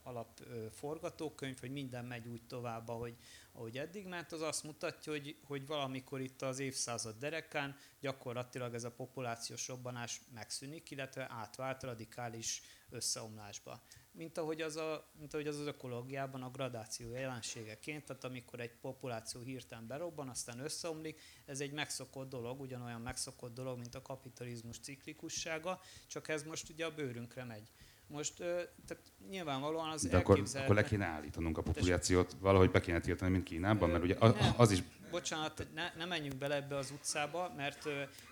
alap 0.02 0.40
forgatókönyv, 0.72 1.60
hogy 1.60 1.70
minden 1.70 2.04
megy 2.04 2.26
úgy 2.26 2.42
tovább, 2.46 2.88
ahogy, 2.88 3.16
ahogy 3.52 3.78
eddig 3.78 4.06
ment, 4.06 4.32
az 4.32 4.40
azt 4.40 4.64
mutatja, 4.64 5.12
hogy, 5.12 5.36
hogy 5.44 5.66
valamikor 5.66 6.20
itt 6.20 6.42
az 6.42 6.58
évszázad 6.58 7.18
derekán 7.18 7.76
gyakorlatilag 8.00 8.74
ez 8.74 8.84
a 8.84 8.90
populációs 8.90 9.68
robbanás 9.68 10.20
megszűnik, 10.34 10.90
illetve 10.90 11.26
átvált 11.30 11.82
radikális 11.82 12.62
összeomlásba. 12.90 13.82
Mint 14.12 14.38
ahogy 14.38 14.60
az, 14.60 14.76
a, 14.76 15.10
mint 15.18 15.34
ahogy 15.34 15.46
az, 15.46 15.58
az 15.58 15.66
ökológiában 15.66 16.42
a 16.42 16.50
gradáció 16.50 17.12
jelenségeként, 17.12 18.04
tehát 18.04 18.24
amikor 18.24 18.60
egy 18.60 18.72
populáció 18.80 19.40
hirtelen 19.40 19.86
berobban, 19.86 20.28
aztán 20.28 20.58
összeomlik, 20.58 21.20
ez 21.46 21.60
egy 21.60 21.72
megszokott 21.72 22.28
dolog, 22.28 22.60
ugyanolyan 22.60 23.00
megszokott 23.00 23.54
dolog, 23.54 23.78
mint 23.78 23.94
a 23.94 24.02
kapitalizmus 24.02 24.78
ciklikussága, 24.78 25.80
csak 26.06 26.28
ez 26.28 26.42
most 26.42 26.70
ugye 26.70 26.84
a 26.86 26.94
bőrünkre 26.94 27.44
megy. 27.44 27.70
Most 28.06 28.36
tehát 28.36 29.02
nyilvánvalóan 29.28 29.90
az 29.90 30.02
De 30.06 30.16
akkor, 30.16 30.42
akkor 30.54 30.74
le 30.74 30.84
kéne 30.84 31.04
állítanunk 31.04 31.58
a 31.58 31.62
populációt, 31.62 32.36
valahogy 32.40 32.70
be 32.70 32.80
kéne 32.80 33.00
tiltani, 33.00 33.30
mint 33.30 33.44
Kínában, 33.44 33.90
mert 33.90 34.02
ugye 34.02 34.16
a- 34.18 34.28
Nem. 34.28 34.54
az 34.56 34.70
is, 34.70 34.82
Bocsánat, 35.10 35.66
ne, 35.74 35.92
ne 35.96 36.04
menjünk 36.04 36.36
bele 36.38 36.54
ebbe 36.54 36.76
az 36.76 36.90
utcába, 36.90 37.52
mert 37.56 37.82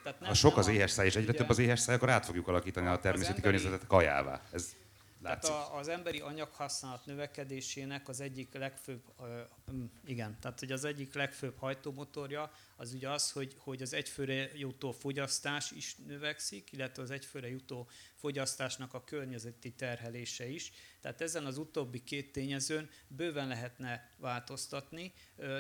tehát 0.03 0.21
nem, 0.21 0.29
ha 0.29 0.35
sok 0.35 0.51
nem 0.51 0.59
az 0.61 0.69
éhes 0.69 0.91
száj, 0.91 1.07
és 1.07 1.17
egyre 1.17 1.29
ugye- 1.29 1.39
több 1.39 1.49
az 1.49 1.59
éhes 1.59 1.81
száj, 1.81 1.95
akkor 1.95 2.11
át 2.11 2.25
fogjuk 2.27 2.49
alakítani 2.49 2.87
a 2.87 2.99
természeti 2.99 3.37
emberi- 3.37 3.43
környezetet 3.59 3.87
kajává. 3.87 4.43
Ez, 4.53 4.77
Tehát 5.23 5.43
Látszik. 5.43 5.73
a, 5.73 5.77
az 5.77 5.89
emberi 5.89 6.21
anyaghasználat 6.21 7.07
növekedésének 7.07 8.09
az 8.09 8.21
egyik 8.21 8.55
legfőbb, 8.55 9.03
igen, 10.05 10.37
tehát 10.41 10.59
hogy 10.59 10.73
az 10.73 10.85
egyik 10.85 11.15
legfőbb 11.15 11.59
hajtómotorja 11.59 12.53
az 12.77 12.93
ugye 12.93 13.11
az, 13.11 13.33
hogy, 13.33 13.57
hogy 13.59 13.83
az 13.83 13.93
egyfőre 13.93 14.51
jutó 14.55 14.93
fogyasztás 14.93 15.71
is 15.71 15.97
növekszik, 16.07 16.73
illetve 16.73 17.03
az 17.03 17.11
egyfőre 17.11 17.49
jutó 17.49 17.89
fogyasztásnak 18.15 18.95
a 18.95 19.05
környezeti 19.05 19.73
terhelése 19.73 20.49
is. 20.49 20.73
Tehát 21.01 21.21
ezen 21.21 21.47
az 21.47 21.59
utóbbi 21.59 22.05
két 22.05 22.33
tényezőn 22.33 22.91
bőven 23.09 23.49
lehetne 23.49 24.11
változtatni, 24.17 25.13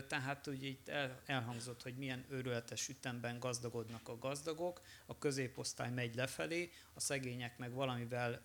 tehát 0.08 0.46
ugye 0.46 0.66
itt 0.66 0.88
el, 0.88 1.22
elhangzott, 1.26 1.82
hogy 1.82 1.96
milyen 1.96 2.24
őrületes 2.30 2.88
ütemben 2.88 3.38
gazdagodnak 3.38 4.08
a 4.08 4.18
gazdagok, 4.18 4.80
a 5.06 5.18
középosztály 5.18 5.90
megy 5.90 6.14
lefelé, 6.14 6.70
a 6.94 7.00
szegények 7.00 7.58
meg 7.58 7.72
valamivel 7.72 8.44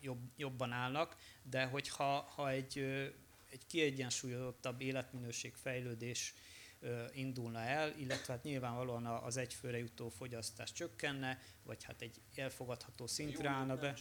jobb, 0.00 0.20
jobban 0.36 0.72
állnak, 0.72 1.16
de 1.42 1.64
hogyha 1.64 2.20
ha 2.20 2.50
egy, 2.50 2.78
egy 3.50 3.66
kiegyensúlyozottabb 3.66 4.80
életminőség 4.80 5.54
fejlődés 5.54 6.34
indulna 7.12 7.60
el, 7.60 7.94
illetve 7.98 8.32
hát 8.32 8.42
nyilvánvalóan 8.42 9.06
az 9.06 9.36
egyfőre 9.36 9.78
jutó 9.78 10.08
fogyasztás 10.08 10.72
csökkenne, 10.72 11.42
vagy 11.62 11.84
hát 11.84 12.02
egy 12.02 12.20
elfogadható 12.34 13.06
szintre 13.06 13.48
állna 13.48 13.76
be. 13.76 13.94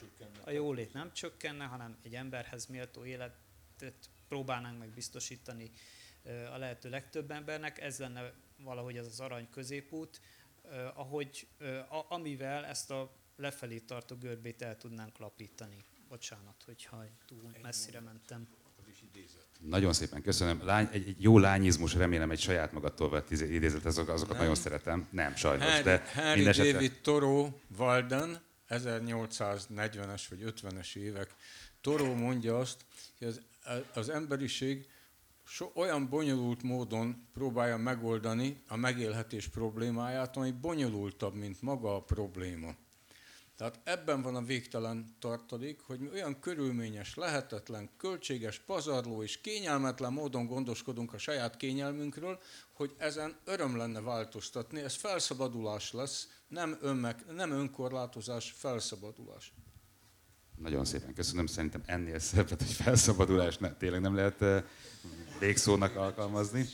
A 0.44 0.50
jólét 0.50 0.94
nem 0.94 1.14
csökkenne, 1.14 1.66
hanem 1.66 1.98
egy 2.04 2.16
emberhez 2.16 2.66
méltó 2.66 3.06
életet 3.06 4.10
próbálnánk 4.28 4.80
meg 4.80 4.90
biztosítani 4.90 5.72
a 6.54 6.58
lehető 6.58 6.90
legtöbb 6.90 7.32
embernek. 7.32 7.82
Ez 7.82 8.00
lenne 8.00 8.34
valahogy 8.58 8.98
az 8.98 9.08
az 9.08 9.20
arany 9.20 9.50
középút, 9.50 10.22
ahogy, 10.94 11.48
amivel 12.08 12.66
ezt 12.66 12.92
a 12.92 13.12
lefelé 13.36 13.80
tartó 13.80 14.16
görbét 14.16 14.62
el 14.62 14.78
tudnánk 14.78 15.18
lapítani. 15.18 15.86
Bocsánat, 16.10 16.64
hogyha 16.66 17.04
túl 17.28 17.52
messzire 17.62 18.00
mentem. 18.00 18.48
Nagyon 19.60 19.94
szépen 19.94 20.22
köszönöm. 20.22 20.66
Lány, 20.66 20.88
egy, 20.92 21.08
egy 21.08 21.22
jó 21.24 21.38
lányizmus, 21.40 21.94
remélem 21.94 22.32
egy 22.32 22.40
saját 22.40 22.72
magadtól 22.72 23.10
vett 23.10 23.32
izé- 23.32 23.50
idézet, 23.50 23.86
azok, 23.86 24.08
azokat 24.10 24.30
Nem. 24.34 24.40
nagyon 24.40 24.56
szeretem. 24.56 25.08
Nem, 25.12 25.36
sajnos, 25.36 25.66
Harry, 25.66 25.84
de 25.84 26.04
Harry 26.14 26.36
mindesetre- 26.36 26.72
David 26.72 27.00
Thoreau 27.02 27.50
Walden, 27.78 28.42
1840-es 28.70 30.24
vagy 30.30 30.42
50-es 30.46 30.96
évek. 30.96 31.36
Thoreau 31.82 32.14
mondja 32.16 32.58
azt, 32.60 32.86
hogy 33.18 33.28
az, 33.28 33.42
az 33.94 34.10
emberiség 34.10 34.88
so, 35.44 35.72
olyan 35.74 36.10
bonyolult 36.10 36.64
módon 36.64 37.28
próbálja 37.34 37.78
megoldani 37.78 38.64
a 38.68 38.76
megélhetés 38.76 39.48
problémáját, 39.48 40.38
ami 40.38 40.52
bonyolultabb, 40.52 41.34
mint 41.34 41.62
maga 41.62 41.96
a 41.96 42.02
probléma. 42.02 42.76
Tehát 43.56 43.80
ebben 43.84 44.22
van 44.22 44.36
a 44.36 44.42
végtelen 44.42 45.16
tartalék, 45.20 45.82
hogy 45.82 46.00
mi 46.00 46.10
olyan 46.10 46.40
körülményes, 46.40 47.16
lehetetlen, 47.16 47.90
költséges, 47.98 48.60
pazarló 48.60 49.24
és 49.24 49.42
kényelmetlen 49.42 50.14
módon 50.14 50.46
gondoskodunk 50.46 51.14
a 51.14 51.18
saját 51.18 51.58
kényelmünkről, 51.58 52.40
hogy 52.74 52.96
ezen 52.98 53.36
öröm 53.46 53.78
lenne 53.78 54.02
változtatni. 54.02 54.82
Ez 54.82 54.96
felszabadulás 54.96 55.92
lesz, 55.92 56.28
nem, 56.48 56.78
önmek, 56.82 57.34
nem 57.34 57.52
önkorlátozás, 57.52 58.52
felszabadulás. 58.58 59.54
Nagyon 60.58 60.86
szépen 60.86 61.14
köszönöm. 61.14 61.46
Szerintem 61.46 61.84
ennél 61.86 62.20
szebbet, 62.20 62.62
hogy 62.62 62.72
felszabadulás 62.72 63.58
ne, 63.58 63.74
tényleg 63.74 64.02
nem 64.02 64.16
lehet 64.16 64.42
eh, 64.42 64.64
végszónak 65.40 65.96
alkalmazni. 65.96 66.66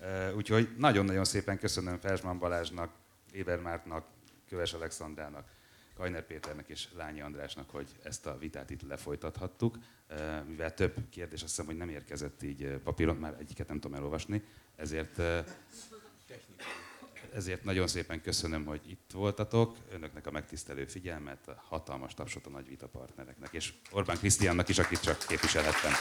Eh, 0.00 0.36
Úgyhogy 0.36 0.68
nagyon-nagyon 0.76 1.24
szépen 1.24 1.58
köszönöm 1.58 1.98
Fersman 1.98 2.38
Balázsnak, 2.38 2.92
Éber 3.32 3.60
Mártnak, 3.60 4.06
Köves 4.48 4.72
Alexandrának, 4.72 5.55
Kajner 5.96 6.26
Péternek 6.26 6.68
és 6.68 6.88
Lányi 6.96 7.20
Andrásnak, 7.20 7.70
hogy 7.70 7.88
ezt 8.02 8.26
a 8.26 8.38
vitát 8.38 8.70
itt 8.70 8.82
lefolytathattuk. 8.82 9.78
Mivel 10.46 10.74
több 10.74 10.94
kérdés 11.10 11.42
azt 11.42 11.50
hiszem, 11.50 11.66
hogy 11.66 11.76
nem 11.76 11.88
érkezett 11.88 12.42
így 12.42 12.80
papíron, 12.84 13.16
már 13.16 13.36
egyiket 13.40 13.68
nem 13.68 13.80
tudom 13.80 13.96
elolvasni, 13.96 14.42
ezért 14.76 15.20
ezért 17.34 17.64
nagyon 17.64 17.86
szépen 17.86 18.20
köszönöm, 18.20 18.64
hogy 18.64 18.80
itt 18.90 19.10
voltatok, 19.12 19.76
önöknek 19.92 20.26
a 20.26 20.30
megtisztelő 20.30 20.84
figyelmet, 20.84 21.50
hatalmas 21.68 22.14
tapsot 22.14 22.46
a 22.46 22.50
nagy 22.50 22.68
vita 22.68 22.88
partnereknek, 22.88 23.52
és 23.52 23.72
Orbán 23.90 24.16
Krisztiánnak 24.16 24.68
is, 24.68 24.78
akit 24.78 25.00
csak 25.00 25.18
képviselhettem. 25.28 25.92